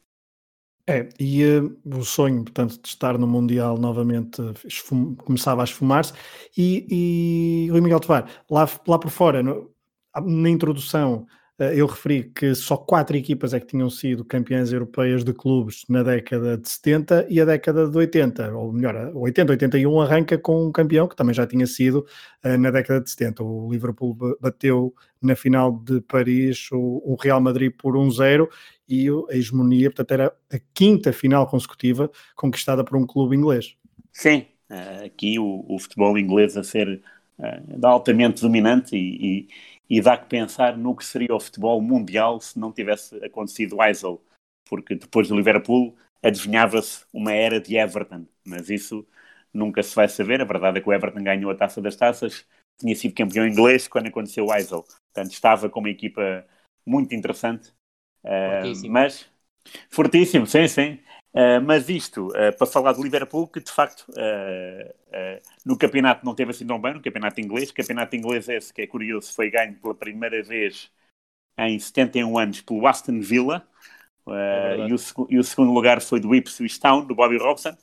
É, 0.89 1.09
e 1.19 1.45
uh, 1.45 1.77
o 1.99 2.05
sonho, 2.05 2.45
portanto, 2.45 2.81
de 2.81 2.89
estar 2.89 3.19
no 3.19 3.27
Mundial 3.27 3.77
novamente 3.77 4.41
esfum, 4.65 5.17
começava 5.17 5.63
a 5.63 5.65
esfumar-se. 5.65 6.13
E, 6.57 7.67
e 7.67 7.71
Rui 7.71 7.81
Miguel 7.81 7.99
Tovar, 7.99 8.31
lá, 8.49 8.69
lá 8.87 8.99
por 8.99 9.11
fora, 9.11 9.43
no, 9.43 9.69
na 10.25 10.49
introdução, 10.49 11.27
eu 11.59 11.87
referi 11.87 12.25
que 12.25 12.55
só 12.55 12.77
quatro 12.77 13.17
equipas 13.17 13.55
é 13.55 13.61
que 13.61 13.67
tinham 13.67 13.89
sido 13.89 14.23
campeãs 14.25 14.73
europeias 14.73 15.25
de 15.25 15.33
clubes 15.33 15.85
na 15.89 16.03
década 16.03 16.59
de 16.59 16.69
70 16.69 17.27
e 17.31 17.41
a 17.41 17.47
década 17.47 17.89
de 17.89 17.97
80, 17.97 18.53
ou 18.55 18.71
melhor, 18.71 19.11
80, 19.15 19.53
81 19.53 20.01
arranca 20.01 20.37
com 20.37 20.67
um 20.67 20.71
campeão 20.71 21.09
que 21.09 21.17
também 21.17 21.33
já 21.33 21.47
tinha 21.47 21.67
sido 21.67 22.07
uh, 22.45 22.59
na 22.59 22.71
década 22.71 23.01
de 23.01 23.11
70. 23.11 23.43
O 23.43 23.71
Liverpool 23.71 24.15
bateu 24.39 24.95
na 25.23 25.35
final 25.35 25.73
de 25.73 26.03
Paris 26.03 26.69
o, 26.73 27.17
Real 27.19 27.41
Madrid 27.41 27.73
por 27.73 27.95
1-0 27.95 28.47
e 28.87 29.09
a 29.09 29.35
hegemonia, 29.35 29.89
portanto, 29.89 30.11
era 30.13 30.33
a 30.53 30.59
quinta 30.75 31.11
final 31.11 31.47
consecutiva 31.47 32.11
conquistada 32.35 32.85
por 32.85 32.99
um 32.99 33.07
clube 33.07 33.35
inglês. 33.35 33.77
Sim, 34.13 34.45
uh, 34.71 35.07
aqui 35.07 35.39
o, 35.39 35.65
o, 35.67 35.79
futebol 35.79 36.19
inglês 36.19 36.55
a 36.55 36.63
ser 36.63 37.01
altamente 37.83 38.41
dominante 38.41 38.97
e, 38.97 39.41
e 39.43 39.49
e 39.89 40.01
dá 40.01 40.17
que 40.17 40.27
pensar 40.27 40.77
no 40.77 40.95
que 40.97 41.05
seria 41.05 41.35
o 41.35 41.41
futebol 41.41 41.81
mundial 41.81 42.41
se 42.41 42.59
não 42.59 42.73
tivesse 42.73 43.17
acontecido 43.25 43.77
o 43.77 43.85
Eisel, 43.85 44.23
porque 44.69 44.95
depois 44.95 45.29
do 45.29 45.37
Liverpool 45.37 45.97
adivinhava-se 46.23 47.05
uma 47.13 47.33
era 47.33 47.61
de 47.61 47.77
Everton, 47.77 48.27
mas 48.45 48.69
isso 48.69 49.07
nunca 49.53 49.83
se 49.83 49.95
vai 49.95 50.09
saber. 50.09 50.41
A 50.41 50.45
verdade 50.45 50.79
é 50.79 50.81
que 50.81 50.89
o 50.89 50.93
Everton 50.93 51.23
ganhou 51.23 51.51
a 51.51 51.55
taça 51.55 51.81
das 51.81 51.97
taças, 51.97 52.47
tinha 52.79 52.95
sido 52.95 53.15
campeão 53.15 53.47
inglês 53.47 53.87
quando 53.89 54.09
aconteceu 54.09 54.47
o 54.47 54.55
Eisel, 54.55 54.83
portanto 54.83 55.33
estava 55.33 55.69
com 55.71 55.81
uma 55.81 55.91
equipa 55.91 56.45
muito 56.85 57.15
interessante, 57.15 57.71
uh, 58.25 58.89
mas 58.91 59.29
fortíssimo, 59.91 60.47
sim, 60.47 60.69
sim. 60.69 60.99
Uh, 61.37 61.61
mas 61.63 61.91
isto, 61.91 62.29
uh, 62.29 62.57
para 62.57 62.67
falar 62.67 62.93
do 62.93 63.03
Liverpool, 63.03 63.47
que 63.47 63.61
de 63.61 63.71
facto 63.71 64.07
uh, 64.09 65.43
no 65.67 65.77
campeonato 65.77 66.25
não 66.25 66.35
teve 66.35 66.51
assim 66.51 66.67
tão 66.67 66.81
bem, 66.81 66.95
no 66.95 67.03
campeonato 67.03 67.39
inglês. 67.43 67.69
O 67.69 67.75
campeonato 67.75 68.17
inglês 68.17 68.49
esse, 68.49 68.73
que 68.73 68.81
é 68.81 68.87
curioso, 68.87 69.35
foi 69.35 69.51
ganho 69.51 69.75
pela 69.75 69.95
primeira 69.95 70.43
vez 70.43 70.91
em 71.59 71.79
71 71.79 72.39
anos 72.39 72.63
pelo 72.63 72.87
Aston 72.87 73.21
Villa. 73.21 73.69
É 74.29 74.89
e, 74.89 74.95
o, 74.95 74.97
e, 75.29 75.39
o, 75.39 75.45
segundo 75.45 75.73
lugar 75.73 76.01
foi 76.01 76.21
do 76.21 76.35
Ipswich 76.35 76.81
Town, 76.81 77.05
do 77.05 77.15
Bobby 77.15 77.37
Robson. 77.37 77.77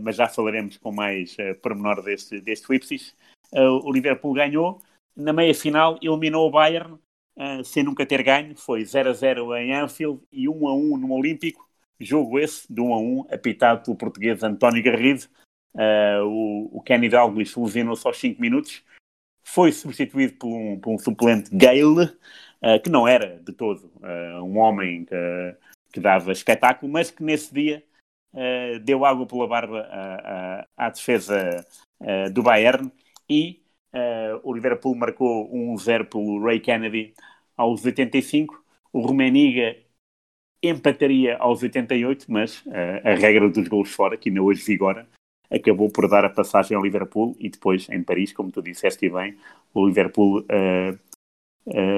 mas 0.00 0.16
já 0.16 0.26
falaremos 0.26 0.78
com 0.78 0.90
mais 0.90 1.34
uh, 1.34 1.54
pormenor 1.60 2.02
deste, 2.02 2.40
deste 2.40 2.74
Ipsis. 2.74 3.14
Uh, 3.52 3.86
o 3.86 3.92
Liverpool 3.92 4.32
ganhou, 4.32 4.80
na 5.14 5.32
meia 5.32 5.54
final 5.54 5.98
eliminou 6.00 6.48
o 6.48 6.50
Bayern, 6.50 6.98
sem 7.64 7.82
nunca 7.82 8.06
ter 8.06 8.22
ganho, 8.22 8.56
foi 8.56 8.84
0 8.84 9.10
a 9.10 9.12
0 9.12 9.56
em 9.56 9.74
Anfield 9.74 10.20
e 10.32 10.48
1 10.48 10.68
a 10.68 10.74
1 10.74 10.96
no 10.96 11.12
Olímpico, 11.12 11.66
jogo 12.04 12.38
esse 12.38 12.72
de 12.72 12.80
1 12.80 12.94
a 12.94 12.98
1, 12.98 13.26
apitado 13.30 13.82
pelo 13.84 13.96
português 13.96 14.42
António 14.42 14.82
Garrido. 14.82 15.26
o, 16.24 16.78
o 16.78 16.82
Kenny 16.82 17.08
Dalglish 17.08 17.58
lesionou-se 17.58 18.06
aos 18.06 18.18
5 18.18 18.40
minutos, 18.40 18.84
foi 19.44 19.72
substituído 19.72 20.34
por 20.34 20.48
um, 20.48 20.78
por 20.78 20.94
um 20.94 20.98
suplente 20.98 21.50
Gale, 21.54 22.16
que 22.82 22.90
não 22.90 23.08
era 23.08 23.40
de 23.40 23.52
todo 23.52 23.90
um 24.42 24.58
homem 24.58 25.04
que, 25.04 25.56
que 25.92 26.00
dava 26.00 26.32
espetáculo, 26.32 26.90
mas 26.90 27.10
que 27.10 27.22
nesse 27.22 27.52
dia 27.52 27.84
uh, 28.32 28.78
deu 28.80 29.04
água 29.04 29.26
pela 29.26 29.46
barba 29.46 29.80
à, 29.90 30.62
à, 30.76 30.86
à 30.86 30.90
defesa 30.90 31.64
uh, 32.00 32.32
do 32.32 32.42
Bayern 32.42 32.90
e 33.28 33.62
uh, 33.94 34.40
o 34.42 34.52
Liverpool 34.52 34.94
marcou 34.94 35.50
1-0 35.52 36.08
pelo 36.08 36.42
Ray 36.42 36.60
Kennedy 36.60 37.14
aos 37.56 37.84
85. 37.84 38.62
O 38.92 39.00
Rumeniga 39.00 39.76
empataria 40.62 41.36
aos 41.38 41.62
88, 41.62 42.26
mas 42.28 42.62
a 43.04 43.14
regra 43.14 43.48
dos 43.48 43.66
gols 43.68 43.90
fora, 43.90 44.16
que 44.16 44.28
ainda 44.28 44.42
hoje 44.42 44.62
vigora, 44.62 45.08
acabou 45.50 45.90
por 45.90 46.08
dar 46.08 46.24
a 46.24 46.30
passagem 46.30 46.76
ao 46.76 46.82
Liverpool 46.82 47.36
e 47.38 47.48
depois 47.48 47.88
em 47.90 48.02
Paris, 48.02 48.32
como 48.32 48.50
tu 48.50 48.62
disseste 48.62 49.10
bem, 49.10 49.36
o 49.74 49.86
Liverpool 49.86 50.44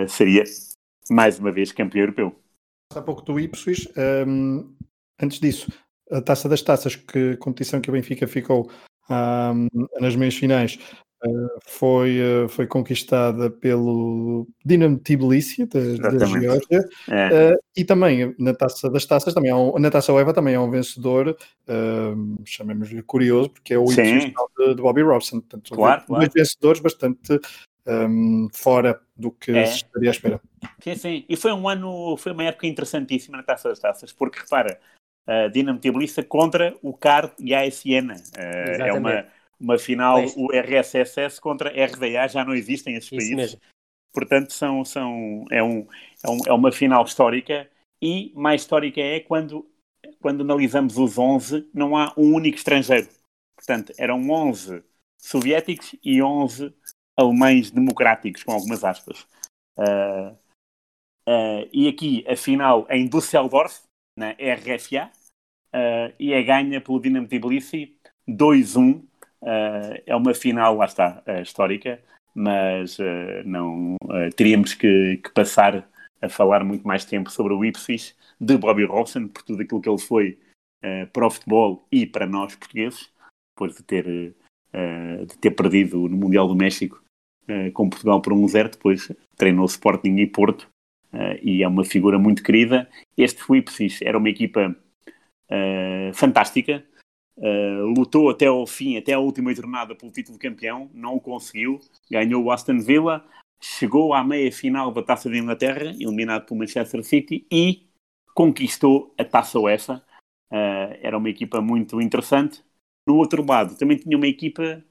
seria 0.08 0.44
mais 1.10 1.38
uma 1.38 1.52
vez 1.52 1.72
campeão 1.72 2.02
europeu. 2.02 2.34
Há 2.94 3.02
pouco 3.02 3.22
do 3.22 3.38
Ipswich, 3.38 3.92
um, 4.26 4.74
antes 5.20 5.40
disso, 5.40 5.70
a 6.10 6.20
taça 6.20 6.48
das 6.48 6.62
taças, 6.62 6.96
que 6.96 7.36
competição 7.36 7.80
que 7.80 7.90
o 7.90 7.92
Benfica 7.92 8.26
ficou 8.26 8.70
um, 9.10 9.68
nas 10.00 10.16
meias 10.16 10.34
finais, 10.34 10.78
foi, 11.66 12.18
uh, 12.20 12.48
foi 12.48 12.66
conquistada 12.66 13.50
pelo 13.50 14.46
Dinamo 14.64 14.98
Tbilisi 14.98 15.66
da, 15.66 16.10
da 16.10 16.26
Geórgia 16.26 16.88
é. 17.10 17.52
uh, 17.52 17.58
e 17.76 17.84
também 17.84 18.34
na 18.38 18.54
taça 18.54 18.90
das 18.90 19.06
taças 19.06 19.34
também 19.34 19.52
um, 19.52 19.78
na 19.78 19.90
taça 19.90 20.12
UEFA 20.12 20.32
também 20.32 20.54
há 20.54 20.60
um 20.60 20.70
vencedor 20.70 21.36
chamemos-lhe 22.44 23.02
curioso 23.02 23.50
porque 23.50 23.74
é 23.74 23.78
o 23.78 23.84
de, 23.86 24.74
de 24.74 24.82
Bobby 24.82 25.02
Robson 25.02 25.40
portanto 25.40 25.74
claro, 25.74 26.00
dois 26.00 26.18
claro. 26.18 26.32
vencedores 26.34 26.80
bastante 26.80 27.40
um, 27.86 28.48
fora 28.52 29.00
do 29.16 29.30
que 29.30 29.52
é. 29.52 29.66
se 29.66 29.76
estaria 29.76 30.10
à 30.10 30.12
espera. 30.12 30.40
Sim, 30.80 30.94
sim. 30.96 31.24
E 31.28 31.36
foi 31.36 31.52
um 31.52 31.68
ano, 31.68 32.16
foi 32.16 32.32
uma 32.32 32.44
época 32.44 32.66
interessantíssima 32.66 33.36
na 33.36 33.42
Taça 33.42 33.68
das 33.68 33.78
Taças, 33.78 34.12
porque 34.12 34.40
repara, 34.40 34.80
uh, 35.28 35.50
Dinamo 35.50 35.78
Tbilisi 35.78 36.22
contra 36.22 36.74
o 36.82 36.94
CAR 36.94 37.34
e 37.38 37.54
a 37.54 37.62
ASN. 37.62 38.10
Uh, 38.10 38.82
é 38.82 38.92
uma, 38.92 39.26
uma 39.58 39.78
final, 39.78 40.20
Mas... 40.20 40.34
o 40.36 40.50
RSSS 40.52 41.40
contra 41.40 41.70
RDA, 41.70 42.28
já 42.28 42.44
não 42.44 42.54
existem 42.54 42.94
esses 42.94 43.10
países. 43.10 43.34
Mesmo. 43.34 43.60
Portanto, 44.12 44.52
são, 44.52 44.84
são, 44.84 45.44
é, 45.50 45.62
um, 45.62 45.86
é, 46.22 46.30
um, 46.30 46.38
é 46.46 46.52
uma 46.52 46.70
final 46.70 47.04
histórica 47.04 47.68
e 48.00 48.32
mais 48.34 48.62
histórica 48.62 49.00
é 49.00 49.20
quando, 49.20 49.66
quando 50.20 50.42
analisamos 50.42 50.98
os 50.98 51.18
11, 51.18 51.68
não 51.74 51.96
há 51.96 52.12
um 52.16 52.34
único 52.34 52.56
estrangeiro. 52.56 53.08
Portanto, 53.56 53.92
eram 53.98 54.28
11 54.30 54.84
soviéticos 55.18 55.96
e 56.04 56.22
11 56.22 56.72
alemães 57.16 57.70
democráticos, 57.70 58.42
com 58.42 58.52
algumas 58.52 58.84
aspas. 58.84 59.26
Uh, 59.78 60.32
uh, 61.28 61.68
e 61.72 61.88
aqui 61.88 62.24
a 62.28 62.36
final 62.36 62.86
em 62.90 63.08
Düsseldorf, 63.08 63.82
na 64.18 64.30
RFA, 64.32 65.10
uh, 65.74 66.14
e 66.18 66.32
é 66.32 66.42
ganha 66.42 66.80
pelo 66.80 67.00
Dinamo 67.00 67.26
Tbilisi 67.26 67.96
2-1. 68.28 69.02
Uh, 69.44 70.00
é 70.06 70.16
uma 70.16 70.32
final, 70.32 70.74
lá 70.74 70.86
está, 70.86 71.22
uh, 71.28 71.42
histórica, 71.42 72.00
mas 72.34 72.96
não 73.44 73.94
teríamos 74.36 74.74
que, 74.74 75.18
que, 75.18 75.30
passar 75.30 75.88
a 76.20 76.28
falar 76.28 76.64
muito 76.64 76.84
mais 76.84 77.04
tempo 77.04 77.30
sobre 77.30 77.52
o 77.52 77.64
Ipswich 77.64 78.16
de 78.40 78.56
Bobby 78.56 78.84
Robson, 78.84 79.28
por 79.28 79.44
tudo 79.44 79.62
aquilo 79.62 79.80
que 79.80 79.88
ele 79.88 80.00
foi 80.00 80.36
para 81.12 81.26
o 81.28 81.30
futebol 81.30 81.86
e 81.92 82.04
para 82.04 82.26
nós 82.26 82.56
portugueses, 82.56 83.08
depois 83.54 83.76
de 83.76 83.84
ter, 83.84 84.04
de 84.04 85.38
ter 85.40 85.52
perdido 85.52 86.08
no 86.08 86.16
Mundial 86.16 86.48
do 86.48 86.56
México 86.56 87.00
com 87.72 87.88
Portugal 87.88 88.20
por 88.20 88.32
1-0, 88.32 88.72
depois 88.72 89.12
treinou 89.36 89.66
Sporting 89.66 90.16
e 90.16 90.26
Porto, 90.26 90.68
e 91.40 91.62
é 91.62 91.68
uma 91.68 91.84
figura 91.84 92.18
muito 92.18 92.42
querida. 92.42 92.88
Este 93.16 93.44
Ipswich 93.56 94.04
era 94.04 94.18
uma 94.18 94.28
equipa 94.28 94.74
fantástica, 96.14 96.84
uh, 97.36 97.86
lutou 97.96 98.30
até 98.30 98.46
ao 98.46 98.66
fim, 98.66 98.96
até 98.96 99.12
a 99.12 99.18
última 99.18 99.54
jornada 99.54 99.94
pelo 99.94 100.12
título 100.12 100.38
de 100.38 100.48
campeão, 100.48 100.90
não 100.92 101.16
o 101.16 101.20
conseguiu, 101.20 101.80
ganhou 102.10 102.44
o 102.44 102.50
Aston 102.50 102.78
Villa, 102.78 103.24
chegou 103.60 104.14
à 104.14 104.22
meia-final 104.22 104.92
da 104.92 105.02
Taça 105.02 105.30
da 105.30 105.36
Inglaterra, 105.36 105.90
eliminado 105.98 106.46
pelo 106.46 106.60
Manchester 106.60 107.02
City, 107.02 107.46
e 107.50 107.86
conquistou 108.34 109.14
a 109.18 109.24
Taça 109.24 109.58
UEFA. 109.58 110.04
era 111.00 111.16
uma 111.16 111.30
equipa 111.30 111.60
muito 111.60 112.00
interessante. 112.00 112.62
No 113.06 113.16
outro 113.16 113.44
lado, 113.44 113.76
também 113.76 113.98
tinha 113.98 114.16
uma 114.16 114.26
equipa 114.26 114.82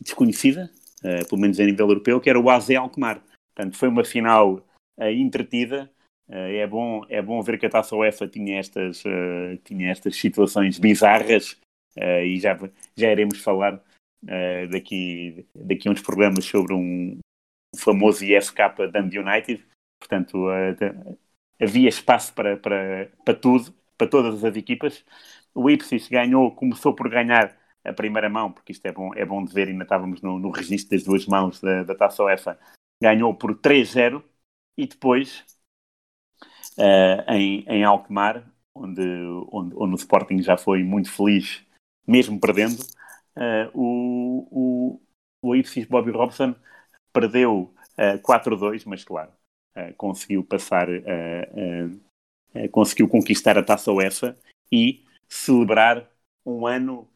desconhecida, 0.00 0.70
uh, 1.00 1.28
pelo 1.28 1.40
menos 1.40 1.58
a 1.58 1.64
nível 1.64 1.88
europeu, 1.88 2.20
que 2.20 2.30
era 2.30 2.38
o 2.38 2.50
AZ 2.50 2.70
Alkmaar. 2.70 3.22
Portanto, 3.54 3.76
foi 3.76 3.88
uma 3.88 4.04
final 4.04 4.66
uh, 4.98 5.04
entretida. 5.04 5.90
Uh, 6.28 6.50
é, 6.58 6.66
bom, 6.66 7.02
é 7.08 7.22
bom 7.22 7.40
ver 7.42 7.58
que 7.58 7.66
a 7.66 7.70
Taça 7.70 7.94
UEFA 7.94 8.26
tinha 8.26 8.58
estas, 8.58 9.04
uh, 9.04 9.56
tinha 9.64 9.90
estas 9.90 10.16
situações 10.16 10.78
bizarras 10.78 11.58
e 11.98 12.38
já, 12.38 12.54
já 12.94 13.10
iremos 13.10 13.40
falar 13.40 13.82
daqui, 14.70 15.46
daqui 15.54 15.88
a 15.88 15.90
uns 15.90 16.02
programas 16.02 16.44
sobre 16.44 16.74
um 16.74 17.18
famoso 17.74 18.22
IFK 18.22 18.90
Dundee 18.92 19.18
United. 19.18 19.64
Portanto, 19.98 20.46
havia 21.58 21.88
espaço 21.88 22.34
para, 22.34 22.56
para, 22.58 23.10
para 23.24 23.34
tudo, 23.34 23.74
para 23.96 24.06
todas 24.06 24.44
as 24.44 24.56
equipas. 24.56 25.04
O 25.54 25.70
Ipswich 25.70 26.10
ganhou, 26.10 26.54
começou 26.54 26.94
por 26.94 27.08
ganhar 27.08 27.56
a 27.84 27.92
primeira 27.92 28.28
mão, 28.28 28.52
porque 28.52 28.72
isto 28.72 28.84
é 28.86 28.92
bom, 28.92 29.14
é 29.14 29.24
bom 29.24 29.44
de 29.44 29.52
ver, 29.52 29.68
ainda 29.68 29.84
estávamos 29.84 30.20
no, 30.20 30.38
no 30.38 30.50
registro 30.50 30.96
das 30.96 31.04
duas 31.04 31.26
mãos 31.26 31.60
da, 31.60 31.82
da 31.84 31.94
Taça 31.94 32.22
UEFA, 32.22 32.58
ganhou 33.02 33.34
por 33.34 33.54
3-0 33.54 34.22
e 34.76 34.86
depois 34.86 35.44
uh, 36.78 37.32
em, 37.32 37.64
em 37.68 37.84
Alkmaar, 37.84 38.44
onde, 38.74 39.02
onde, 39.50 39.74
onde 39.76 39.94
o 39.94 39.96
Sporting 39.96 40.42
já 40.42 40.56
foi 40.56 40.82
muito 40.82 41.10
feliz, 41.10 41.64
mesmo 42.06 42.40
perdendo, 42.40 42.80
uh, 43.36 43.70
o, 43.74 44.48
o, 44.50 45.00
o 45.42 45.56
Ipsis 45.56 45.86
Bobby 45.86 46.10
Robson 46.10 46.54
perdeu 47.12 47.54
uh, 47.62 47.74
eh, 47.96 48.18
4-2, 48.18 48.84
mas 48.84 49.02
claro, 49.02 49.30
conseguiu 49.96 50.44
passar, 50.44 50.86
conseguiu 52.70 53.08
conquistar 53.08 53.56
a 53.58 53.62
taça 53.62 53.90
UEFA 53.92 54.36
e 54.70 55.04
celebrar 55.28 56.06
um 56.44 56.66
ano 56.66 57.08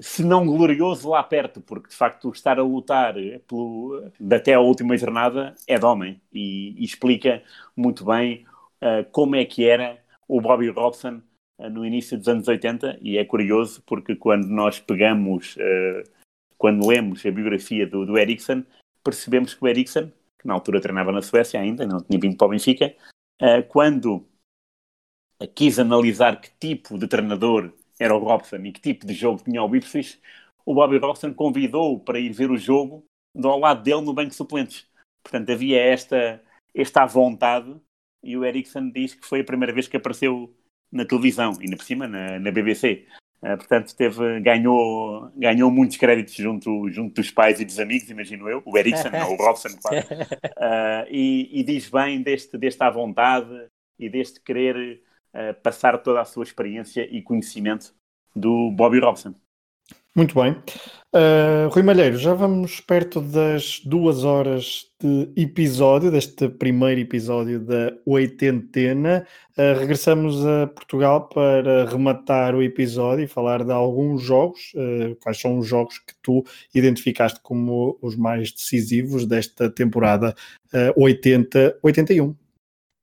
se 0.00 0.24
não 0.24 0.46
glorioso, 0.46 1.10
lá 1.10 1.22
perto, 1.22 1.60
porque 1.60 1.90
de 1.90 1.94
facto 1.94 2.30
estar 2.30 2.58
a 2.58 2.62
lutar 2.62 3.14
pelo, 3.46 4.10
até 4.32 4.54
a 4.54 4.60
última 4.60 4.96
jornada 4.96 5.54
é 5.66 5.78
de 5.78 5.84
homem 5.84 6.20
e, 6.32 6.74
e 6.80 6.84
explica 6.84 7.42
muito 7.76 8.04
bem 8.04 8.46
uh, 8.80 9.08
como 9.12 9.36
é 9.36 9.44
que 9.44 9.68
era 9.68 10.02
o 10.26 10.40
Bobby 10.40 10.70
Robson 10.70 11.20
uh, 11.58 11.68
no 11.68 11.84
início 11.84 12.16
dos 12.16 12.28
anos 12.28 12.48
80 12.48 12.98
e 13.02 13.18
é 13.18 13.24
curioso 13.26 13.82
porque 13.84 14.16
quando 14.16 14.46
nós 14.46 14.80
pegamos, 14.80 15.56
uh, 15.56 16.10
quando 16.56 16.86
lemos 16.86 17.24
a 17.26 17.30
biografia 17.30 17.86
do, 17.86 18.06
do 18.06 18.18
Ericsson, 18.18 18.64
percebemos 19.04 19.52
que 19.52 19.62
o 19.62 19.68
Ericsson, 19.68 20.10
que 20.38 20.46
na 20.46 20.54
altura 20.54 20.80
treinava 20.80 21.12
na 21.12 21.20
Suécia 21.20 21.60
ainda, 21.60 21.86
não 21.86 22.00
tinha 22.00 22.18
vindo 22.18 22.36
para 22.36 22.46
o 22.46 22.50
Benfica, 22.50 22.94
quando 23.68 24.26
quis 25.54 25.78
analisar 25.78 26.38
que 26.38 26.50
tipo 26.58 26.98
de 26.98 27.08
treinador 27.08 27.72
era 28.00 28.16
o 28.16 28.18
Robson 28.18 28.56
e 28.64 28.72
que 28.72 28.80
tipo 28.80 29.06
de 29.06 29.12
jogo 29.12 29.44
tinha 29.44 29.62
o 29.62 29.76
Ipswich, 29.76 30.18
o 30.64 30.74
Bobby 30.74 30.96
Robson 30.96 31.34
convidou-o 31.34 32.00
para 32.00 32.18
ir 32.18 32.32
ver 32.32 32.50
o 32.50 32.56
jogo 32.56 33.04
ao 33.44 33.58
lado 33.58 33.82
dele 33.82 34.00
no 34.00 34.14
banco 34.14 34.30
de 34.30 34.34
suplentes. 34.34 34.88
Portanto, 35.22 35.52
havia 35.52 35.78
esta, 35.80 36.42
esta 36.74 37.04
vontade 37.04 37.76
e 38.22 38.36
o 38.36 38.44
Ericsson 38.44 38.90
diz 38.90 39.14
que 39.14 39.26
foi 39.26 39.40
a 39.40 39.44
primeira 39.44 39.72
vez 39.72 39.86
que 39.86 39.96
apareceu 39.96 40.52
na 40.90 41.04
televisão, 41.04 41.52
ainda 41.60 41.76
por 41.76 41.84
cima 41.84 42.08
na, 42.08 42.38
na 42.38 42.50
BBC. 42.50 43.06
Uh, 43.42 43.46
eh, 43.46 43.56
portanto, 43.56 43.94
teve, 43.96 44.40
ganhou, 44.40 45.30
ganhou 45.36 45.70
muitos 45.70 45.96
créditos 45.96 46.34
junto, 46.34 46.90
junto 46.90 47.14
dos 47.14 47.30
pais 47.30 47.60
e 47.60 47.64
dos 47.64 47.78
amigos, 47.78 48.10
imagino 48.10 48.48
eu, 48.48 48.62
o 48.66 48.76
Ericsson, 48.76 49.10
não 49.10 49.32
o 49.32 49.36
Robson, 49.36 49.68
claro. 49.80 50.06
Uh, 50.06 51.06
e, 51.08 51.60
e, 51.60 51.62
diz 51.62 51.88
bem 51.88 52.22
deste, 52.22 52.58
deste 52.58 52.82
à 52.82 52.90
vontade 52.90 53.66
e 53.98 54.08
deste 54.08 54.40
querer 54.40 55.02
uh, 55.34 55.54
passar 55.62 55.98
toda 55.98 56.20
a 56.20 56.24
sua 56.24 56.44
experiência 56.44 57.06
e 57.10 57.22
conhecimento 57.22 57.94
do 58.34 58.70
Bobby 58.70 58.98
Robson. 59.00 59.34
Muito 60.14 60.34
bem. 60.34 60.56
Uh, 61.14 61.68
Rui 61.70 61.84
Malheiro, 61.84 62.18
já 62.18 62.34
vamos 62.34 62.80
perto 62.80 63.20
das 63.20 63.80
duas 63.84 64.24
horas 64.24 64.86
de 65.00 65.30
episódio, 65.36 66.10
deste 66.10 66.48
primeiro 66.48 67.00
episódio 67.00 67.60
da 67.60 67.92
oitentena. 68.04 69.24
Uh, 69.56 69.78
regressamos 69.78 70.44
a 70.44 70.66
Portugal 70.66 71.28
para 71.28 71.84
rematar 71.86 72.56
o 72.56 72.62
episódio 72.62 73.24
e 73.24 73.28
falar 73.28 73.62
de 73.62 73.70
alguns 73.70 74.20
jogos. 74.20 74.72
Uh, 74.74 75.14
quais 75.20 75.40
são 75.40 75.58
os 75.58 75.66
jogos 75.68 75.98
que 76.00 76.14
tu 76.20 76.44
identificaste 76.74 77.38
como 77.40 77.96
os 78.02 78.16
mais 78.16 78.50
decisivos 78.50 79.24
desta 79.26 79.70
temporada 79.70 80.34
80-81? 80.74 82.34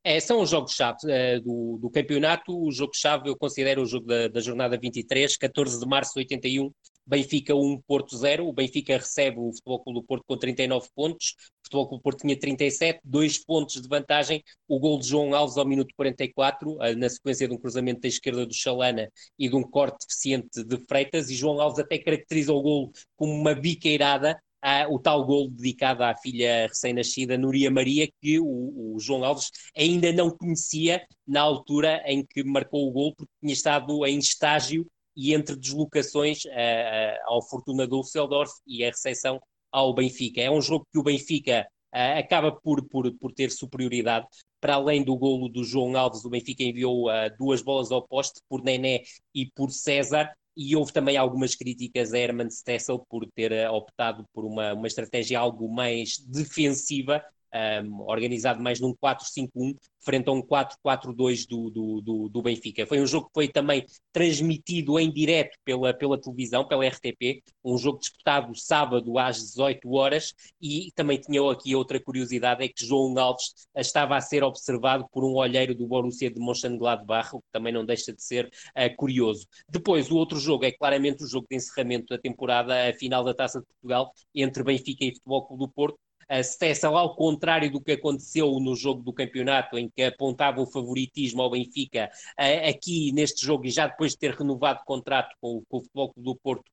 É, 0.09 0.21
são 0.21 0.41
os 0.41 0.49
jogos-chave 0.49 0.99
uh, 1.03 1.41
do, 1.41 1.77
do, 1.81 1.89
campeonato. 1.89 2.57
O 2.57 2.71
jogo-chave 2.71 3.27
eu 3.27 3.35
considero 3.35 3.81
o 3.81 3.85
jogo 3.85 4.05
da, 4.05 4.29
da, 4.29 4.39
jornada 4.39 4.77
23, 4.77 5.35
14 5.35 5.77
de 5.81 5.85
março 5.85 6.13
de 6.13 6.19
81, 6.19 6.71
Benfica 7.05 7.53
1, 7.53 7.81
Porto 7.85 8.15
0. 8.15 8.47
O 8.47 8.53
Benfica 8.53 8.95
recebe 8.95 9.37
o 9.37 9.51
Futebol 9.51 9.83
Clube 9.83 9.99
do 9.99 10.05
Porto 10.05 10.23
com 10.25 10.37
39 10.37 10.87
pontos. 10.95 11.35
O 11.59 11.65
Futebol 11.65 11.87
Clube 11.89 11.99
do 11.99 12.03
Porto 12.03 12.21
tinha 12.21 12.39
37, 12.39 13.01
2 13.03 13.43
pontos 13.43 13.81
de 13.81 13.87
vantagem. 13.89 14.41
O 14.65 14.79
gol 14.79 14.97
de 14.97 15.09
João 15.09 15.35
Alves 15.35 15.57
ao 15.57 15.65
minuto 15.65 15.93
44, 15.97 16.71
uh, 16.71 16.79
na 16.95 17.09
sequência 17.09 17.45
de 17.45 17.53
um 17.53 17.57
cruzamento 17.57 17.99
da 17.99 18.07
esquerda 18.07 18.45
do 18.45 18.53
Chalana 18.53 19.11
e 19.37 19.49
de 19.49 19.57
um 19.57 19.63
corte 19.63 20.07
deficiente 20.07 20.63
de 20.63 20.77
Freitas. 20.87 21.29
E 21.29 21.35
João 21.35 21.59
Alves 21.59 21.79
até 21.79 21.97
caracteriza 21.97 22.53
o 22.53 22.61
gol 22.61 22.93
como 23.17 23.33
uma 23.33 23.53
biqueirada 23.53 24.41
o 24.89 24.99
tal 24.99 25.25
gol 25.25 25.49
dedicado 25.49 26.03
à 26.03 26.15
filha 26.15 26.67
recém-nascida, 26.67 27.37
Núria 27.37 27.71
Maria, 27.71 28.09
que 28.21 28.39
o, 28.39 28.95
o, 28.95 28.99
João 28.99 29.23
Alves 29.23 29.49
ainda 29.75 30.11
não 30.11 30.29
conhecia 30.29 31.05
na 31.25 31.41
altura 31.41 32.03
em 32.05 32.25
que 32.25 32.43
marcou 32.43 32.87
o 32.87 32.91
gol, 32.91 33.15
porque 33.15 33.31
tinha 33.41 33.53
estado 33.53 34.05
em 34.05 34.17
estágio 34.19 34.85
e 35.15 35.33
entre 35.33 35.55
deslocações 35.55 36.43
ao 37.25 37.41
Fortuna 37.41 37.87
Düsseldorf 37.87 38.51
e 38.67 38.83
a 38.83 38.89
recepção 38.89 39.39
ao 39.71 39.93
Benfica. 39.93 40.41
É 40.41 40.51
um 40.51 40.61
jogo 40.61 40.85
que 40.91 40.99
o 40.99 41.03
Benfica 41.03 41.67
acaba 41.91 42.51
por, 42.51 42.87
por, 42.87 43.11
por 43.17 43.33
ter 43.33 43.51
superioridade. 43.51 44.27
Para 44.59 44.75
além 44.75 45.03
do 45.03 45.15
golo 45.15 45.49
do 45.49 45.63
João 45.63 45.95
Alves, 45.95 46.25
o 46.25 46.29
Benfica 46.29 46.63
enviou 46.63 47.05
duas 47.37 47.61
bolas 47.61 47.91
ao 47.91 48.05
poste 48.05 48.41
por 48.49 48.63
Nené 48.63 49.01
e 49.33 49.49
por 49.55 49.71
César 49.71 50.31
e 50.57 50.75
houve 50.75 50.91
também 50.91 51.17
algumas 51.17 51.55
críticas 51.55 52.13
a 52.13 52.17
Herman 52.17 52.49
Stessel 52.49 52.99
por 53.09 53.25
ter 53.35 53.51
eh, 53.51 53.69
optado 53.69 54.25
por 54.33 54.43
uma, 54.43 54.73
uma 54.73 54.87
estratégia 54.87 55.39
algo 55.39 55.71
mais 55.71 56.17
defensiva 56.17 57.23
um, 57.53 58.01
organizado 58.01 58.61
mais 58.61 58.79
num 58.79 58.93
4-5-1, 58.93 59.75
frente 59.99 60.29
a 60.29 60.31
um 60.31 60.41
4-4-2 60.41 61.47
do, 61.47 61.69
do, 61.69 62.01
do, 62.01 62.29
do, 62.29 62.41
Benfica. 62.41 62.85
Foi 62.85 63.01
um 63.01 63.05
jogo 63.05 63.27
que 63.27 63.33
foi 63.33 63.47
também 63.47 63.85
transmitido 64.13 64.97
em 64.99 65.11
direto 65.11 65.57
pela, 65.65 65.93
pela 65.93 66.19
televisão, 66.19 66.65
pela 66.65 66.87
RTP, 66.87 67.43
um 67.63 67.77
jogo 67.77 67.99
disputado 67.99 68.55
sábado 68.55 69.17
às 69.17 69.37
18 69.37 69.91
horas, 69.91 70.33
e 70.61 70.91
também 70.95 71.19
tinha 71.19 71.41
aqui 71.51 71.75
outra 71.75 71.99
curiosidade, 71.99 72.63
é 72.63 72.67
que 72.67 72.85
João 72.85 73.17
Alves 73.17 73.53
estava 73.75 74.15
a 74.15 74.21
ser 74.21 74.43
observado 74.43 75.05
por 75.11 75.23
um 75.25 75.35
olheiro 75.35 75.75
do 75.75 75.87
Borussia 75.87 76.31
de 76.31 76.39
Mönchengladbach, 76.39 77.35
o 77.35 77.39
que 77.39 77.47
também 77.51 77.73
não 77.73 77.85
deixa 77.85 78.13
de 78.13 78.23
ser 78.23 78.45
uh, 78.45 78.95
curioso. 78.95 79.45
Depois, 79.69 80.09
o 80.09 80.15
outro 80.15 80.39
jogo 80.39 80.65
é 80.65 80.71
claramente 80.71 81.23
o 81.23 81.27
jogo 81.27 81.47
de 81.49 81.57
encerramento 81.57 82.07
da 82.09 82.17
temporada, 82.17 82.89
a 82.89 82.93
final 82.93 83.23
da 83.23 83.33
Taça 83.33 83.59
de 83.59 83.65
Portugal, 83.65 84.11
entre 84.33 84.63
Benfica 84.63 85.05
e 85.05 85.13
Futebol 85.13 85.45
Clube 85.45 85.65
do 85.65 85.69
Porto, 85.69 85.97
a 86.29 86.43
Stessa, 86.43 86.87
ao 86.87 87.15
contrário 87.15 87.71
do 87.71 87.81
que 87.81 87.93
aconteceu 87.93 88.59
no 88.59 88.75
jogo 88.75 89.01
do 89.01 89.13
campeonato, 89.13 89.77
em 89.77 89.89
que 89.89 90.03
apontava 90.03 90.61
o 90.61 90.65
favoritismo 90.65 91.41
ao 91.41 91.51
Benfica, 91.51 92.09
aqui 92.67 93.11
neste 93.13 93.45
jogo, 93.45 93.65
e 93.65 93.69
já 93.69 93.87
depois 93.87 94.11
de 94.11 94.19
ter 94.19 94.31
renovado 94.31 94.81
o 94.81 94.85
contrato 94.85 95.35
com, 95.41 95.63
com 95.69 95.77
o 95.77 95.81
Futebol 95.81 96.13
Clube 96.13 96.29
do 96.29 96.35
Porto, 96.35 96.71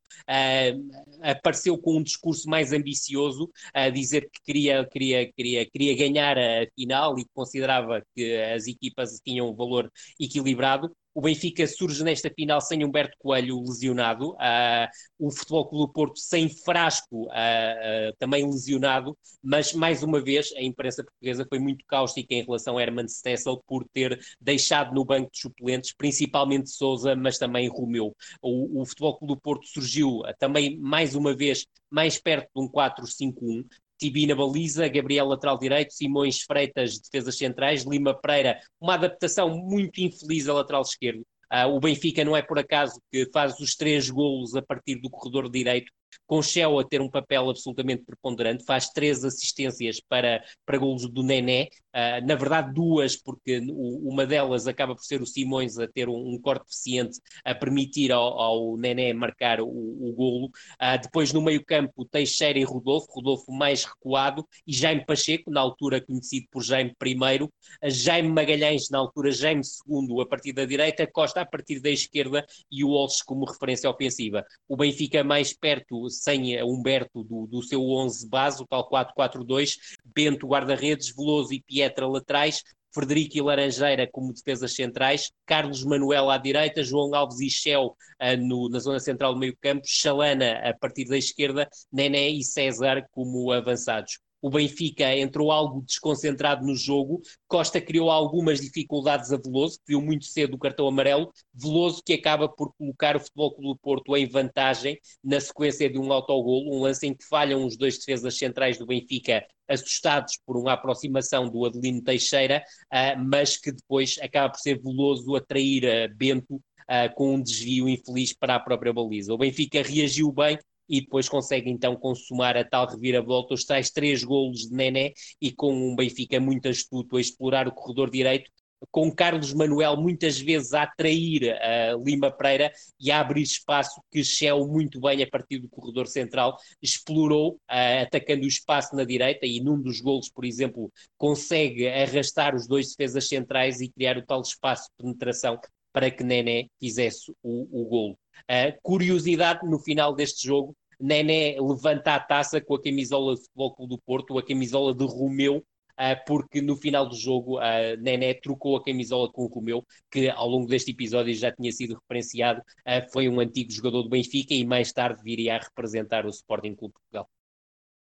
apareceu 1.22 1.78
com 1.78 1.96
um 1.96 2.02
discurso 2.02 2.48
mais 2.48 2.72
ambicioso, 2.72 3.50
a 3.72 3.88
dizer 3.88 4.28
que 4.30 4.42
queria, 4.44 4.84
queria, 4.84 5.32
queria, 5.32 5.66
queria 5.66 5.96
ganhar 5.96 6.38
a 6.38 6.66
final 6.74 7.18
e 7.18 7.24
considerava 7.32 8.02
que 8.14 8.36
as 8.36 8.66
equipas 8.66 9.20
tinham 9.24 9.50
um 9.50 9.54
valor 9.54 9.90
equilibrado. 10.18 10.94
O 11.14 11.20
Benfica 11.20 11.64
surge 11.66 12.02
nesta 12.02 12.28
final 12.28 12.60
sem 12.60 12.84
Humberto 12.84 13.16
Coelho 13.20 13.60
lesionado, 13.60 14.32
uh, 14.32 14.88
o 15.16 15.30
Futebol 15.30 15.68
Clube 15.68 15.86
do 15.86 15.92
Porto 15.92 16.18
sem 16.18 16.48
Frasco 16.48 17.26
uh, 17.26 17.28
uh, 17.28 18.16
também 18.18 18.44
lesionado, 18.44 19.16
mas 19.40 19.72
mais 19.72 20.02
uma 20.02 20.20
vez 20.20 20.52
a 20.56 20.62
imprensa 20.62 21.04
portuguesa 21.04 21.46
foi 21.48 21.60
muito 21.60 21.84
cáustica 21.86 22.34
em 22.34 22.42
relação 22.42 22.76
a 22.76 22.82
Herman 22.82 23.06
Stessel 23.06 23.62
por 23.64 23.86
ter 23.92 24.18
deixado 24.40 24.92
no 24.92 25.04
banco 25.04 25.30
de 25.30 25.38
suplentes, 25.38 25.94
principalmente 25.96 26.70
Souza, 26.70 27.14
mas 27.14 27.38
também 27.38 27.68
Romeu. 27.68 28.12
O, 28.42 28.80
o 28.82 28.84
Futebol 28.84 29.16
Clube 29.16 29.34
do 29.34 29.40
Porto 29.40 29.68
surgiu 29.68 30.22
também 30.40 30.76
mais 30.78 31.14
uma 31.14 31.32
vez 31.32 31.64
mais 31.94 32.18
perto 32.18 32.50
de 32.52 32.60
um 32.60 32.68
4-5-1, 32.68 33.64
Tibi 33.98 34.26
na 34.26 34.34
baliza, 34.34 34.88
Gabriel 34.88 35.26
lateral 35.26 35.58
direito, 35.58 35.92
Simões 35.92 36.42
Freitas 36.42 36.98
defesas 36.98 37.36
centrais, 37.36 37.84
Lima 37.84 38.14
Pereira, 38.14 38.60
uma 38.80 38.94
adaptação 38.94 39.56
muito 39.56 40.00
infeliz 40.00 40.48
a 40.48 40.54
lateral 40.54 40.82
esquerdo. 40.82 41.24
Uh, 41.52 41.68
o 41.68 41.78
Benfica 41.78 42.24
não 42.24 42.36
é 42.36 42.42
por 42.42 42.58
acaso 42.58 43.00
que 43.12 43.30
faz 43.32 43.58
os 43.60 43.76
três 43.76 44.10
golos 44.10 44.56
a 44.56 44.62
partir 44.62 44.96
do 44.96 45.08
corredor 45.08 45.48
direito, 45.48 45.92
com 46.26 46.42
Shell 46.42 46.78
a 46.78 46.84
ter 46.84 47.00
um 47.00 47.10
papel 47.10 47.48
absolutamente 47.48 48.04
preponderante, 48.04 48.64
faz 48.64 48.88
três 48.90 49.24
assistências 49.24 50.00
para, 50.00 50.42
para 50.64 50.78
golos 50.78 51.08
do 51.08 51.22
Nené, 51.22 51.68
uh, 51.94 52.26
na 52.26 52.34
verdade 52.34 52.72
duas, 52.72 53.16
porque 53.16 53.58
o, 53.70 54.08
uma 54.08 54.26
delas 54.26 54.66
acaba 54.66 54.94
por 54.94 55.04
ser 55.04 55.22
o 55.22 55.26
Simões 55.26 55.78
a 55.78 55.86
ter 55.86 56.08
um, 56.08 56.34
um 56.34 56.40
corte 56.40 56.66
eficiente 56.66 57.20
a 57.44 57.54
permitir 57.54 58.12
ao, 58.12 58.38
ao 58.38 58.76
Nené 58.76 59.12
marcar 59.12 59.60
o, 59.60 59.68
o 59.68 60.12
golo. 60.14 60.46
Uh, 60.46 61.00
depois 61.02 61.32
no 61.32 61.42
meio 61.42 61.64
campo 61.64 62.04
Teixeira 62.04 62.58
e 62.58 62.64
Rodolfo, 62.64 63.06
Rodolfo 63.10 63.52
mais 63.52 63.84
recuado, 63.84 64.46
e 64.66 64.72
Jaime 64.72 65.04
Pacheco, 65.04 65.50
na 65.50 65.60
altura 65.60 66.00
conhecido 66.00 66.46
por 66.50 66.62
Jaime 66.62 66.94
I, 67.04 67.90
Jaime 67.90 68.28
Magalhães, 68.28 68.88
na 68.90 68.98
altura 68.98 69.30
Jaime 69.30 69.62
II 69.88 70.20
a 70.20 70.26
partir 70.26 70.52
da 70.52 70.64
direita, 70.64 71.06
Costa 71.06 71.40
a 71.40 71.46
partir 71.46 71.80
da 71.80 71.90
esquerda 71.90 72.44
e 72.70 72.84
o 72.84 72.90
Olses 72.90 73.22
como 73.22 73.44
referência 73.44 73.88
ofensiva. 73.88 74.44
O 74.68 74.76
Benfica 74.76 75.22
mais 75.22 75.52
perto 75.52 76.03
sem 76.10 76.62
Humberto 76.62 77.22
do, 77.24 77.46
do 77.46 77.62
seu 77.62 77.82
11 77.82 78.28
base, 78.28 78.62
o 78.62 78.66
tal 78.66 78.88
4-4-2, 78.88 79.76
Bento 80.04 80.46
guarda-redes, 80.46 81.14
Veloso 81.14 81.52
e 81.52 81.62
Pietra 81.62 82.06
laterais, 82.06 82.62
Frederico 82.94 83.36
e 83.36 83.42
Laranjeira 83.42 84.08
como 84.10 84.32
defesas 84.32 84.74
centrais, 84.74 85.32
Carlos 85.44 85.84
Manuel 85.84 86.30
à 86.30 86.38
direita, 86.38 86.84
João 86.84 87.12
Alves 87.14 87.40
e 87.40 87.50
Shell 87.50 87.86
uh, 87.86 88.36
no, 88.38 88.68
na 88.68 88.78
zona 88.78 89.00
central 89.00 89.34
do 89.34 89.40
meio 89.40 89.56
campo, 89.60 89.82
Chalana 89.84 90.60
a 90.62 90.72
partir 90.78 91.06
da 91.06 91.18
esquerda, 91.18 91.68
Nené 91.92 92.28
e 92.28 92.44
César 92.44 93.04
como 93.10 93.50
avançados 93.50 94.18
o 94.44 94.50
Benfica 94.50 95.16
entrou 95.16 95.50
algo 95.50 95.80
desconcentrado 95.80 96.66
no 96.66 96.76
jogo. 96.76 97.22
Costa 97.48 97.80
criou 97.80 98.10
algumas 98.10 98.60
dificuldades 98.60 99.32
a 99.32 99.38
Veloso, 99.38 99.78
que 99.78 99.84
viu 99.88 100.02
muito 100.02 100.26
cedo 100.26 100.52
o 100.52 100.58
cartão 100.58 100.86
amarelo. 100.86 101.32
Veloso 101.54 102.02
que 102.04 102.12
acaba 102.12 102.46
por 102.46 102.70
colocar 102.76 103.16
o 103.16 103.20
Futebol 103.20 103.54
Clube 103.54 103.68
do 103.68 103.78
Porto 103.78 104.14
em 104.14 104.28
vantagem 104.28 104.98
na 105.24 105.40
sequência 105.40 105.88
de 105.88 105.98
um 105.98 106.12
autogolo, 106.12 106.76
um 106.76 106.82
lance 106.82 107.06
em 107.06 107.14
que 107.14 107.24
falham 107.24 107.64
os 107.64 107.74
dois 107.74 107.96
defesas 107.96 108.36
centrais 108.36 108.76
do 108.76 108.84
Benfica, 108.84 109.46
assustados 109.66 110.38
por 110.44 110.58
uma 110.58 110.74
aproximação 110.74 111.48
do 111.48 111.64
Adelino 111.64 112.02
Teixeira, 112.02 112.62
uh, 112.92 113.24
mas 113.24 113.56
que 113.56 113.72
depois 113.72 114.18
acaba 114.20 114.50
por 114.50 114.58
ser 114.58 114.78
Veloso 114.78 115.34
a 115.36 115.40
trair 115.40 115.84
uh, 115.84 116.14
Bento 116.14 116.60
Uh, 116.84 117.08
com 117.14 117.36
um 117.36 117.42
desvio 117.42 117.88
infeliz 117.88 118.34
para 118.34 118.56
a 118.56 118.60
própria 118.60 118.92
baliza. 118.92 119.32
O 119.32 119.38
Benfica 119.38 119.80
reagiu 119.80 120.30
bem, 120.30 120.58
e 120.88 121.00
depois 121.00 121.28
consegue 121.28 121.70
então 121.70 121.96
consumar 121.96 122.56
a 122.56 122.64
tal 122.64 122.86
reviravolta, 122.86 123.54
os 123.54 123.64
tais 123.64 123.90
três 123.90 124.22
golos 124.24 124.68
de 124.68 124.74
Nené 124.74 125.12
e 125.40 125.52
com 125.52 125.72
um 125.72 125.96
Benfica 125.96 126.40
muito 126.40 126.68
astuto 126.68 127.16
a 127.16 127.20
explorar 127.20 127.66
o 127.68 127.72
corredor 127.72 128.10
direito, 128.10 128.50
com 128.90 129.10
Carlos 129.10 129.52
Manuel 129.52 129.96
muitas 129.96 130.38
vezes 130.38 130.72
a 130.72 130.82
atrair 130.82 131.52
a 131.52 131.96
Lima 131.96 132.30
Pereira 132.30 132.72
e 133.00 133.10
a 133.10 133.20
abrir 133.20 133.42
espaço 133.42 134.00
que 134.10 134.22
Shell 134.22 134.66
muito 134.66 135.00
bem 135.00 135.22
a 135.22 135.26
partir 135.28 135.58
do 135.58 135.68
corredor 135.68 136.06
central 136.06 136.56
explorou, 136.82 137.54
uh, 137.54 138.02
atacando 138.02 138.44
o 138.44 138.48
espaço 138.48 138.94
na 138.94 139.04
direita 139.04 139.46
e 139.46 139.60
num 139.60 139.80
dos 139.80 140.00
golos, 140.00 140.28
por 140.28 140.44
exemplo, 140.44 140.92
consegue 141.16 141.88
arrastar 141.88 142.54
os 142.54 142.66
dois 142.66 142.90
defesas 142.90 143.28
centrais 143.28 143.80
e 143.80 143.88
criar 143.88 144.18
o 144.18 144.26
tal 144.26 144.42
espaço 144.42 144.84
de 144.90 145.04
penetração 145.04 145.58
para 145.92 146.10
que 146.10 146.24
Nené 146.24 146.66
fizesse 146.80 147.32
o, 147.42 147.82
o 147.82 147.84
golo. 147.86 148.18
Uh, 148.50 148.76
curiosidade 148.82 149.68
no 149.68 149.78
final 149.78 150.14
deste 150.14 150.46
jogo, 150.46 150.76
Nené 151.00 151.56
levanta 151.60 152.14
a 152.14 152.20
taça 152.20 152.60
com 152.60 152.74
a 152.74 152.82
camisola 152.82 153.34
do 153.34 153.40
Futebol 153.40 153.74
Clube 153.74 153.90
do 153.90 154.02
Porto, 154.02 154.38
a 154.38 154.46
camisola 154.46 154.94
de 154.94 155.04
Romeu, 155.04 155.58
uh, 155.58 156.24
porque 156.26 156.60
no 156.60 156.76
final 156.76 157.08
do 157.08 157.16
jogo 157.16 157.58
uh, 157.58 157.96
Nené 158.00 158.34
trocou 158.34 158.76
a 158.76 158.84
camisola 158.84 159.30
com 159.30 159.44
o 159.44 159.48
Romeu, 159.48 159.84
que 160.10 160.28
ao 160.28 160.48
longo 160.48 160.66
deste 160.66 160.90
episódio 160.90 161.34
já 161.34 161.52
tinha 161.52 161.72
sido 161.72 161.94
referenciado, 161.94 162.60
uh, 162.60 163.12
foi 163.12 163.28
um 163.28 163.40
antigo 163.40 163.70
jogador 163.72 164.02
do 164.02 164.08
Benfica 164.08 164.54
e 164.54 164.64
mais 164.64 164.92
tarde 164.92 165.22
viria 165.22 165.56
a 165.56 165.58
representar 165.58 166.26
o 166.26 166.30
Sporting 166.30 166.74
Clube 166.74 166.94
Portugal. 166.94 167.28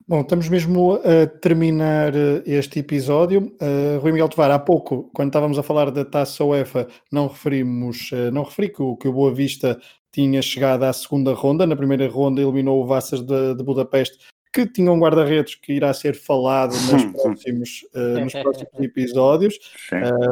Bom, 0.06 0.22
estamos 0.22 0.48
mesmo 0.48 0.94
a 0.94 1.26
terminar 1.26 2.14
eh, 2.14 2.42
este 2.44 2.80
episódio. 2.80 3.54
Uh, 3.60 4.00
Rui 4.00 4.10
Miguel 4.10 4.28
Tovar, 4.28 4.50
há 4.50 4.58
pouco, 4.58 5.08
quando 5.14 5.28
estávamos 5.28 5.58
a 5.58 5.62
falar 5.62 5.90
da 5.90 6.04
Taça 6.04 6.44
UEFA, 6.44 6.88
não 7.10 7.28
referimos, 7.28 8.10
uh, 8.10 8.30
não 8.32 8.42
referi 8.42 8.68
que 8.68 8.82
o, 8.82 8.96
que 8.96 9.06
o 9.06 9.12
Boa 9.12 9.32
Vista 9.32 9.80
tinha 10.10 10.42
chegado 10.42 10.82
à 10.82 10.92
segunda 10.92 11.32
ronda. 11.32 11.66
Na 11.66 11.76
primeira 11.76 12.08
ronda 12.08 12.42
eliminou 12.42 12.82
o 12.82 12.86
Vassas 12.86 13.22
de, 13.22 13.54
de 13.54 13.62
Budapeste, 13.62 14.18
que 14.52 14.66
tinha 14.66 14.90
um 14.90 14.98
guarda-redes 14.98 15.54
que 15.54 15.72
irá 15.72 15.94
ser 15.94 16.14
falado 16.14 16.72
nos 16.90 17.04
próximos, 17.22 17.86
uh, 17.94 18.20
nos 18.20 18.32
próximos 18.32 18.80
episódios. 18.80 19.58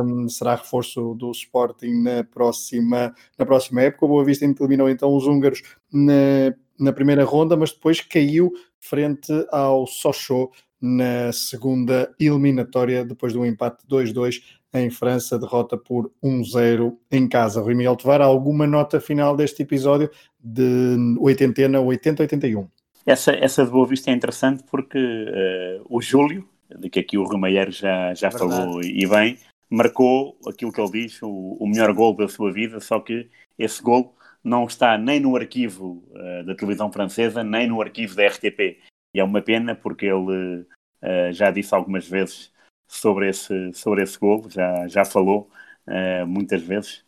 Um, 0.05 0.29
será 0.29 0.57
reforço 0.57 1.15
do 1.15 1.31
Sporting 1.31 2.03
na 2.03 2.25
próxima, 2.25 3.15
na 3.39 3.47
próxima 3.47 3.83
época. 3.83 4.05
O 4.05 4.09
Boa 4.09 4.25
Vista 4.25 4.45
eliminou 4.45 4.91
então 4.91 5.15
os 5.15 5.27
húngaros 5.27 5.63
na, 5.93 6.55
na 6.81 6.93
primeira 6.93 7.25
ronda, 7.25 7.57
mas 7.57 7.73
depois 7.73 8.01
caiu 8.01 8.53
frente 8.79 9.33
ao 9.51 9.87
Sochaux 9.87 10.51
na 10.81 11.31
segunda 11.33 12.13
eliminatória, 12.19 13.05
depois 13.05 13.33
de 13.33 13.39
um 13.39 13.45
empate 13.45 13.87
2-2 13.87 14.41
em 14.73 14.89
França, 14.89 15.39
derrota 15.39 15.77
por 15.77 16.11
1-0 16.23 16.97
em 17.11 17.29
casa. 17.29 17.61
Rui 17.61 17.75
Miguel 17.75 17.97
Tovar, 17.97 18.23
alguma 18.23 18.67
nota 18.67 19.01
final 19.01 19.37
deste 19.37 19.63
episódio 19.63 20.11
de 20.39 20.97
80 21.19 21.63
80-81? 21.63 22.69
Essa, 23.05 23.33
essa 23.33 23.65
de 23.65 23.71
Boa 23.71 23.87
Vista 23.87 24.11
é 24.11 24.15
interessante 24.15 24.63
porque 24.71 24.99
uh, 24.99 25.85
o 25.89 26.01
Júlio, 26.01 26.49
de 26.79 26.89
que 26.89 27.01
aqui 27.01 27.19
o 27.19 27.25
Romeiro 27.25 27.73
já, 27.73 28.15
já 28.15 28.31
falou 28.31 28.83
e 28.83 29.07
bem, 29.07 29.37
marcou 29.69 30.37
aquilo 30.47 30.73
que 30.73 30.81
ele 30.81 30.91
diz, 30.91 31.21
o, 31.23 31.57
o 31.59 31.67
melhor 31.67 31.93
gol 31.93 32.15
da 32.15 32.29
sua 32.29 32.53
vida, 32.53 32.81
só 32.81 33.01
que 33.01 33.29
esse 33.59 33.83
gol 33.83 34.15
não 34.43 34.65
está 34.65 34.97
nem 34.97 35.21
no 35.21 35.37
arquivo 35.37 36.03
uh, 36.11 36.45
da 36.45 36.55
televisão 36.55 36.91
francesa, 36.91 37.45
nem 37.45 37.69
no 37.69 37.81
arquivo 37.81 38.15
da 38.15 38.27
RTP. 38.27 38.81
E 39.15 39.21
é 39.21 39.25
uma 39.25 39.43
pena 39.43 39.75
porque 39.75 40.07
ele 40.07 40.61
uh, 41.03 41.33
já 41.33 41.51
disse 41.51 41.75
algumas 41.75 42.09
vezes 42.09 42.53
sobre 42.89 43.29
esse, 43.29 43.73
sobre 43.75 44.03
esse 44.03 44.19
gol, 44.19 44.49
já, 44.51 44.89
já 44.89 45.05
falou 45.05 45.51
uh, 45.87 46.27
muitas 46.27 46.63
vezes. 46.63 47.05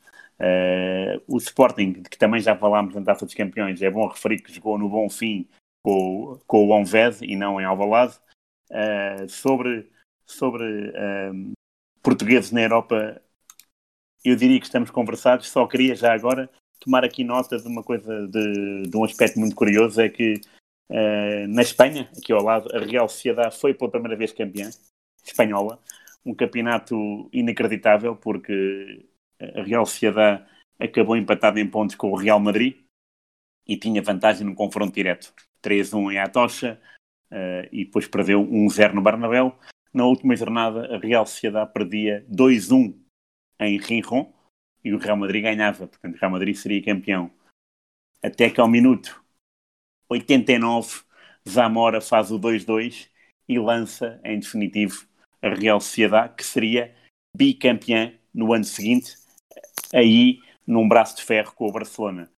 o 1.27 1.39
Sporting, 1.39 1.93
de 2.03 2.11
que 2.11 2.19
também 2.19 2.41
já 2.41 2.57
falámos 2.57 2.95
na 2.95 3.03
Taça 3.03 3.25
dos 3.25 3.35
Campeões, 3.35 3.81
é 3.83 3.91
bom 3.91 4.07
referir 4.09 4.41
que 4.43 4.53
jogou 4.53 4.79
no 4.79 4.89
Bom 4.89 5.09
Fim 5.09 5.49
com, 5.85 6.39
com 6.47 6.67
o 6.67 6.71
Onved 6.73 7.25
e 7.25 7.37
não 7.37 7.61
em 7.61 7.65
Alvalade. 7.65 8.19
sobre 9.29 9.91
sobre 10.27 10.93
portugueses 12.03 12.51
na 12.53 12.63
Europa, 12.63 13.21
eu 14.25 14.37
diria 14.37 14.59
que 14.59 14.67
estamos 14.67 14.91
conversados. 14.91 15.51
Só 15.51 15.67
queria 15.67 15.95
já 15.95 16.13
agora 16.13 16.51
tomar 16.85 17.05
aqui 17.05 17.25
nota 17.25 17.59
de 17.59 17.67
uma 17.67 17.83
coisa, 17.83 18.27
de, 18.29 18.83
de 18.83 18.97
um 18.97 19.05
aspecto 19.05 19.39
muito 19.39 19.55
curioso, 19.55 20.01
é 20.01 20.09
que 20.09 20.41
uh, 20.91 21.49
na 21.49 21.63
Espanha, 21.63 22.11
aqui 22.17 22.33
ao 22.33 22.43
lado, 22.43 22.69
a 22.75 22.81
Real 22.81 23.09
Sociedade 23.09 23.59
foi 23.59 23.75
pela 23.75 23.91
primeira 23.91 24.17
vez 24.17 24.33
campeã 24.33 24.69
espanhola, 25.25 25.79
um 26.25 26.35
campeonato 26.35 27.29
inacreditável, 27.33 28.17
porque 28.17 29.07
a 29.41 29.63
Real 29.63 29.87
Sociedade 29.87 30.45
acabou 30.79 31.17
empatado 31.17 31.59
em 31.59 31.67
pontos 31.67 31.95
com 31.95 32.11
o 32.11 32.17
Real 32.17 32.41
Madrid 32.41 32.77
e 33.67 33.77
tinha 33.77 34.03
vantagem 34.03 34.47
no 34.47 34.55
confronto 34.55 34.95
direto. 34.95 35.33
3-1 35.63 36.13
em 36.13 36.19
Atocha 36.19 36.81
uh, 37.31 37.69
e 37.71 37.85
depois 37.85 38.09
perdeu 38.09 38.45
1-0 38.45 38.93
no 38.93 39.03
Bernabéu. 39.03 39.57
Na 39.95 40.05
última 40.07 40.35
jornada, 40.35 40.95
a 40.95 40.99
Real 40.99 41.27
Sociedade 41.27 41.73
perdia 41.73 42.27
2-1 42.31 42.95
em 43.61 43.79
Rinron, 43.79 44.33
e 44.85 44.93
o 44.93 44.99
Real 44.99 45.17
Madrid 45.17 45.43
ganhava, 45.43 45.87
portanto 45.87 46.15
o 46.15 46.19
Real 46.19 46.33
Madrid 46.33 46.55
seria 46.55 46.83
campeão. 46.83 47.31
Até 48.23 48.51
que 48.51 48.61
ao 48.61 48.69
minuto 48.69 49.23
89, 50.09 51.03
Zamora 51.49 52.01
faz 52.01 52.31
o 52.31 52.39
2-2 52.39 53.09
e 53.49 53.59
lança 53.59 54.21
em 54.25 54.39
definitivo 54.39 55.07
a 55.41 55.49
Real 55.49 55.81
Sociedade, 55.81 56.35
que 56.37 56.45
seria 56.45 56.95
bicampeã 57.37 58.13
no 58.33 58.53
ano 58.53 58.65
seguinte, 58.65 59.17
aí 59.93 60.41
num 60.67 60.89
braço 60.89 61.17
de 61.17 61.25
ferro 61.25 61.53
com 61.53 61.67
o 61.67 61.73
Barcelona. 61.73 62.31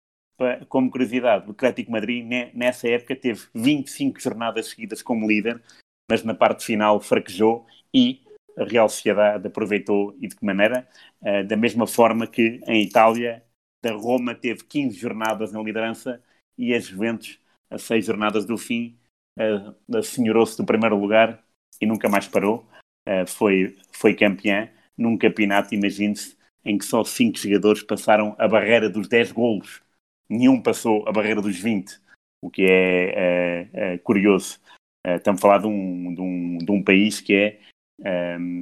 Como 0.68 0.90
curiosidade, 0.90 1.46
o 1.46 1.52
Atlético 1.52 1.92
Madrid 1.92 2.24
nessa 2.54 2.88
época 2.88 3.14
teve 3.14 3.46
25 3.54 4.20
jornadas 4.20 4.68
seguidas 4.68 5.02
como 5.02 5.28
líder, 5.28 5.62
mas 6.10 6.24
na 6.24 6.34
parte 6.34 6.64
final 6.64 7.00
fraquejou 7.00 7.66
e 7.92 8.23
a 8.56 8.64
Real 8.64 8.88
Sociedade 8.88 9.46
aproveitou 9.46 10.16
e 10.20 10.28
de 10.28 10.36
que 10.36 10.44
maneira? 10.44 10.88
Uh, 11.20 11.44
da 11.46 11.56
mesma 11.56 11.86
forma 11.86 12.26
que 12.26 12.60
em 12.66 12.82
Itália, 12.82 13.44
a 13.84 13.90
Roma 13.90 14.34
teve 14.34 14.64
15 14.64 14.96
jornadas 14.96 15.52
na 15.52 15.62
liderança 15.62 16.22
e 16.56 16.74
a 16.74 16.78
Juventus, 16.78 17.38
a 17.70 17.78
6 17.78 18.06
jornadas 18.06 18.44
do 18.44 18.56
fim, 18.56 18.98
uh, 19.38 20.02
senhorou-se 20.02 20.56
do 20.56 20.64
primeiro 20.64 20.96
lugar 20.96 21.42
e 21.80 21.86
nunca 21.86 22.08
mais 22.08 22.26
parou. 22.26 22.66
Uh, 23.06 23.26
foi, 23.26 23.76
foi 23.92 24.14
campeã 24.14 24.70
num 24.96 25.18
campeonato, 25.18 25.74
imagine-se, 25.74 26.36
em 26.64 26.78
que 26.78 26.84
só 26.84 27.04
5 27.04 27.38
jogadores 27.38 27.82
passaram 27.82 28.34
a 28.38 28.48
barreira 28.48 28.88
dos 28.88 29.08
10 29.08 29.32
golos. 29.32 29.82
Nenhum 30.28 30.62
passou 30.62 31.06
a 31.06 31.12
barreira 31.12 31.42
dos 31.42 31.58
20, 31.58 32.00
o 32.40 32.48
que 32.48 32.62
é, 32.64 33.10
é, 33.14 33.68
é 33.72 33.98
curioso. 33.98 34.58
estamos 35.04 35.40
a 35.40 35.42
falar 35.42 35.58
de 35.58 35.66
um, 35.66 36.14
de 36.14 36.20
um, 36.20 36.58
de 36.58 36.72
um 36.72 36.82
país 36.82 37.20
que 37.20 37.34
é 37.34 37.60
um, 38.00 38.60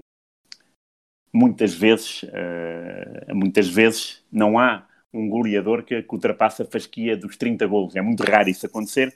muitas 1.32 1.74
vezes, 1.74 2.22
uh, 2.24 3.34
muitas 3.34 3.68
vezes 3.68 4.24
não 4.30 4.58
há 4.58 4.86
um 5.12 5.28
goleador 5.28 5.82
que, 5.82 6.02
que 6.02 6.14
ultrapassa 6.14 6.62
a 6.62 6.66
fasquia 6.66 7.16
dos 7.16 7.36
30 7.36 7.66
golos. 7.66 7.96
É 7.96 8.00
muito 8.00 8.22
raro 8.22 8.48
isso 8.48 8.66
acontecer, 8.66 9.14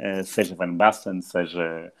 uh, 0.00 0.24
seja 0.24 0.54
Van 0.54 0.74
Basten, 0.74 1.22
seja, 1.22 1.92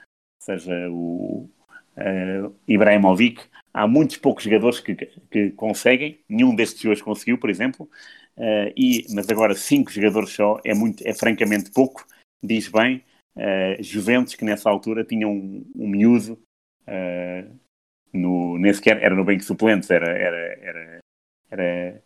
seja 0.42 0.88
o 0.90 1.48
uh, 1.96 2.54
Ibrahimovic. 2.66 3.42
Há 3.72 3.86
muitos 3.86 4.16
poucos 4.16 4.44
jogadores 4.44 4.80
que, 4.80 4.94
que 4.94 5.50
conseguem, 5.50 6.18
nenhum 6.28 6.54
destes 6.54 6.84
hoje 6.84 7.02
conseguiu, 7.02 7.38
por 7.38 7.50
exemplo, 7.50 7.88
uh, 8.36 8.72
e, 8.76 9.06
mas 9.14 9.28
agora 9.28 9.54
cinco 9.54 9.90
jogadores 9.90 10.30
só 10.30 10.60
é, 10.64 10.74
muito, 10.74 11.06
é 11.06 11.12
francamente 11.12 11.70
pouco, 11.70 12.04
diz 12.42 12.68
bem. 12.68 13.02
Juventus, 13.80 14.34
que 14.34 14.46
nessa 14.46 14.70
altura 14.70 15.04
tinha 15.04 15.28
um, 15.28 15.62
um 15.76 15.86
miúdo 15.86 16.38
Uh, 16.86 17.58
no, 18.12 18.58
nem 18.58 18.72
sequer 18.72 19.02
era 19.02 19.14
no 19.14 19.24
banco 19.24 19.38
de 19.38 19.44
suplentes, 19.44 19.90
era, 19.90 20.10
era, 20.10 20.58
era, 20.60 21.00
era, 21.50 22.02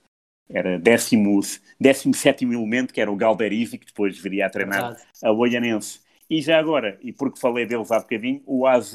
era 0.48 0.78
décimo, 0.78 1.40
décimo 1.78 2.15
sétimo 2.15 2.52
elemento, 2.52 2.93
que 2.93 3.01
era 3.01 3.11
o 3.11 3.16
Galderizi, 3.16 3.78
que 3.78 3.86
depois 3.86 4.19
viria 4.19 4.47
a 4.47 4.51
treinar 4.51 4.81
Verdade. 4.81 5.02
a 5.23 5.32
Oianense. 5.32 6.01
E 6.28 6.40
já 6.40 6.59
agora, 6.59 6.98
e 7.02 7.12
porque 7.12 7.40
falei 7.40 7.66
deles 7.66 7.90
há 7.90 7.98
bocadinho, 7.98 8.43
o 8.47 8.66
AZ 8.66 8.94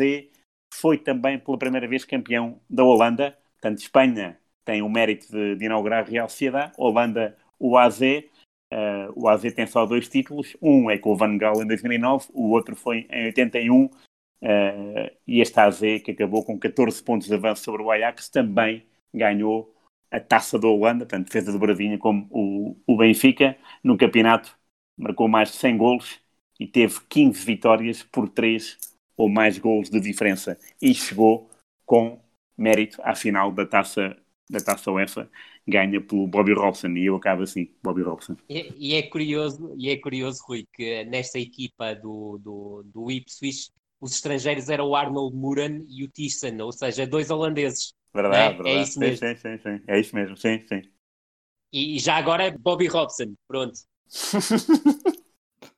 foi 0.74 0.98
também 0.98 1.40
pela 1.40 1.58
primeira 1.58 1.88
vez 1.88 2.06
campeão 2.06 2.60
da 2.70 2.84
Holanda. 2.84 3.38
Portanto, 3.54 3.80
Espanha 3.80 4.38
tem 4.64 4.82
o 4.82 4.90
mérito 4.90 5.32
de, 5.32 5.56
de 5.56 5.66
inaugurar 5.66 6.04
a 6.04 6.08
Real 6.08 6.30
Sociedade, 6.30 6.74
Holanda, 6.78 7.38
o 7.60 7.78
AZ. 7.78 8.02
Uh, 8.02 9.12
o 9.16 9.30
AZ 9.30 9.54
tem 9.54 9.68
só 9.68 9.86
dois 9.86 10.10
títulos, 10.10 10.58
um 10.62 10.90
é 10.90 10.98
com 10.98 11.12
o 11.12 11.16
Van 11.16 11.38
Gaal 11.38 11.62
em 11.62 11.68
2009, 11.68 12.28
o 12.34 12.50
outro 12.50 12.76
foi 12.76 13.06
em 13.12 13.26
81 13.26 13.90
Uh, 14.46 15.10
e 15.26 15.42
este 15.42 15.60
AZ, 15.60 15.80
que 16.04 16.12
acabou 16.12 16.46
com 16.46 16.60
14 16.60 17.02
pontos 17.02 17.28
de 17.28 17.34
avanço 17.34 17.64
sobre 17.64 17.82
o 17.82 17.90
Ajax, 17.90 18.30
também 18.30 18.86
ganhou 19.12 19.74
a 20.12 20.20
taça 20.20 20.60
da 20.60 20.68
Holanda, 20.68 21.04
tanto 21.04 21.26
defesa 21.26 21.52
de 21.52 21.58
Bravinha 21.58 21.98
como 21.98 22.28
o, 22.30 22.78
o 22.86 22.96
Benfica, 22.96 23.58
no 23.84 23.98
campeonato. 23.98 24.56
Marcou 24.96 25.28
mais 25.28 25.52
de 25.52 25.58
100 25.58 25.78
golos 25.78 26.20
e 26.60 26.68
teve 26.68 27.00
15 27.10 27.44
vitórias 27.44 28.04
por 28.04 28.30
3 28.30 28.78
ou 29.18 29.28
mais 29.28 29.58
golos 29.58 29.90
de 29.90 30.00
diferença. 30.00 30.60
E 30.80 30.94
chegou 30.94 31.50
com 31.84 32.22
mérito 32.56 33.02
à 33.04 33.16
final 33.16 33.52
da 33.52 33.66
taça 33.66 34.16
da 34.48 34.60
taça 34.60 34.92
UEFA 34.92 35.28
ganha 35.68 36.00
pelo 36.00 36.28
Bobby 36.28 36.54
Robson. 36.54 36.90
E 36.90 37.06
eu 37.06 37.16
acabo 37.16 37.42
assim, 37.42 37.70
Bobby 37.84 38.04
Robson. 38.04 38.36
E, 38.48 38.74
e, 38.78 38.94
é 38.94 39.02
curioso, 39.04 39.74
e 39.76 39.90
é 39.90 39.98
curioso, 39.98 40.44
Rui, 40.48 40.68
que 40.72 41.04
nesta 41.06 41.40
equipa 41.40 41.96
do, 41.96 42.38
do, 42.38 42.84
do 42.84 43.12
Ipswich 43.12 43.72
os 44.06 44.14
estrangeiros 44.14 44.70
eram 44.70 44.88
o 44.90 44.96
Arnold 44.96 45.36
Muran 45.36 45.84
e 45.90 46.04
o 46.04 46.08
Thyssen, 46.08 46.62
ou 46.62 46.72
seja, 46.72 47.08
dois 47.08 47.32
holandeses. 47.32 47.94
Verdade, 48.14 48.54
é? 48.54 48.56
verdade. 48.56 48.78
É 48.78 48.82
isso 48.84 49.00
mesmo. 49.00 49.28
Sim, 49.28 49.36
sim, 49.36 49.58
sim, 49.58 49.82
É 49.88 50.00
isso 50.00 50.16
mesmo, 50.16 50.38
sim, 50.38 50.64
sim. 50.68 50.82
E 51.74 52.00
já 52.00 52.16
agora 52.16 52.44
é 52.44 52.52
Bobby 52.52 52.86
Robson, 52.88 53.34
pronto. 53.48 53.74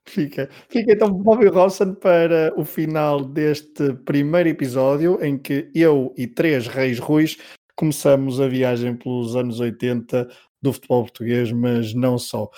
fica, 0.06 0.50
fica 0.70 0.92
então 0.92 1.12
Bobby 1.12 1.48
Robson 1.48 1.96
para 1.96 2.54
o 2.58 2.66
final 2.66 3.24
deste 3.24 3.94
primeiro 4.06 4.50
episódio 4.50 5.24
em 5.24 5.38
que 5.38 5.72
eu 5.74 6.14
e 6.18 6.28
três 6.28 6.68
reis 6.68 7.00
ruis 7.00 7.38
começamos 7.76 8.42
a 8.42 8.48
viagem 8.48 8.98
pelos 8.98 9.36
anos 9.38 9.62
80 9.62 10.28
do 10.62 10.74
futebol 10.74 11.04
português, 11.04 11.52
mas 11.52 11.94
não 11.94 12.18
só. 12.18 12.50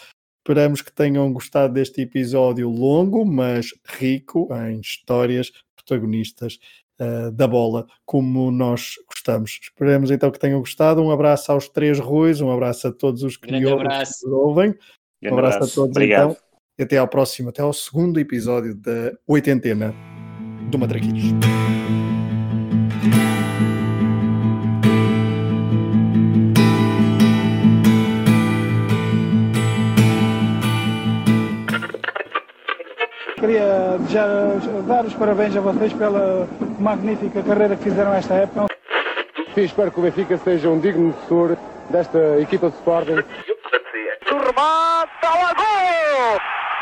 Esperamos 0.49 0.81
que 0.81 0.91
tenham 0.91 1.31
gostado 1.31 1.75
deste 1.75 2.01
episódio 2.01 2.67
longo, 2.71 3.23
mas 3.23 3.67
rico 3.85 4.49
em 4.51 4.79
histórias 4.79 5.51
protagonistas 5.75 6.57
uh, 6.99 7.31
da 7.31 7.47
bola, 7.47 7.85
como 8.03 8.49
nós 8.49 8.95
gostamos. 9.07 9.59
Esperamos 9.61 10.09
então 10.09 10.31
que 10.31 10.39
tenham 10.39 10.59
gostado. 10.59 11.03
Um 11.03 11.11
abraço 11.11 11.51
aos 11.51 11.69
três 11.69 11.99
Ruiz, 11.99 12.41
um 12.41 12.49
abraço 12.49 12.87
a 12.87 12.91
todos 12.91 13.21
os 13.21 13.37
que 13.37 13.51
nos 13.51 14.23
ouvem. 14.25 14.73
Um 15.21 15.27
abraço, 15.27 15.57
abraço 15.57 15.57
a 15.57 15.75
todos 15.75 15.95
Obrigado. 15.95 16.31
então. 16.31 16.43
E 16.79 16.81
até 16.81 16.97
ao 16.97 17.07
próximo, 17.07 17.49
até 17.49 17.61
ao 17.61 17.71
segundo 17.71 18.19
episódio 18.19 18.73
da 18.73 19.13
Oitentena. 19.27 19.93
do 20.71 20.79
Matraquilhos. 20.79 21.25
Queria 33.49 33.97
desejar, 33.97 34.59
dar 34.87 35.05
os 35.05 35.13
parabéns 35.15 35.57
a 35.57 35.59
vocês 35.59 35.91
pela 35.93 36.47
magnífica 36.79 37.41
carreira 37.41 37.75
que 37.75 37.85
fizeram 37.85 38.13
esta 38.13 38.35
época. 38.35 38.67
E 39.57 39.61
espero 39.61 39.89
que 39.89 39.99
o 39.99 40.03
Benfica 40.03 40.37
seja 40.37 40.69
um 40.69 40.79
digno 40.79 41.11
sucessor 41.13 41.57
desta 41.89 42.39
equipa 42.39 42.69
de 42.69 42.75
Sporting. 42.75 43.23
Remata 44.29 45.29
lá, 45.29 45.53
gol! 45.57 46.39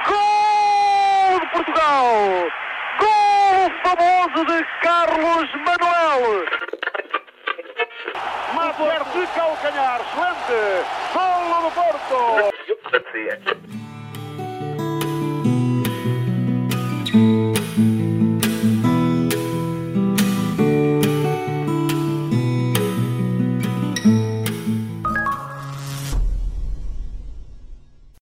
Gol 0.10 1.40
de 1.40 1.48
Portugal! 1.54 2.04
Gol 3.00 3.72
famoso 3.84 4.46
de 4.46 4.66
Carlos 4.82 5.50
Manuel! 5.64 6.44
Mata 8.54 9.06
de 9.14 9.28
calcanhar, 9.28 10.02
excelente! 10.02 10.86
Gol 11.14 11.62
do 11.62 11.72
Porto! 11.72 12.58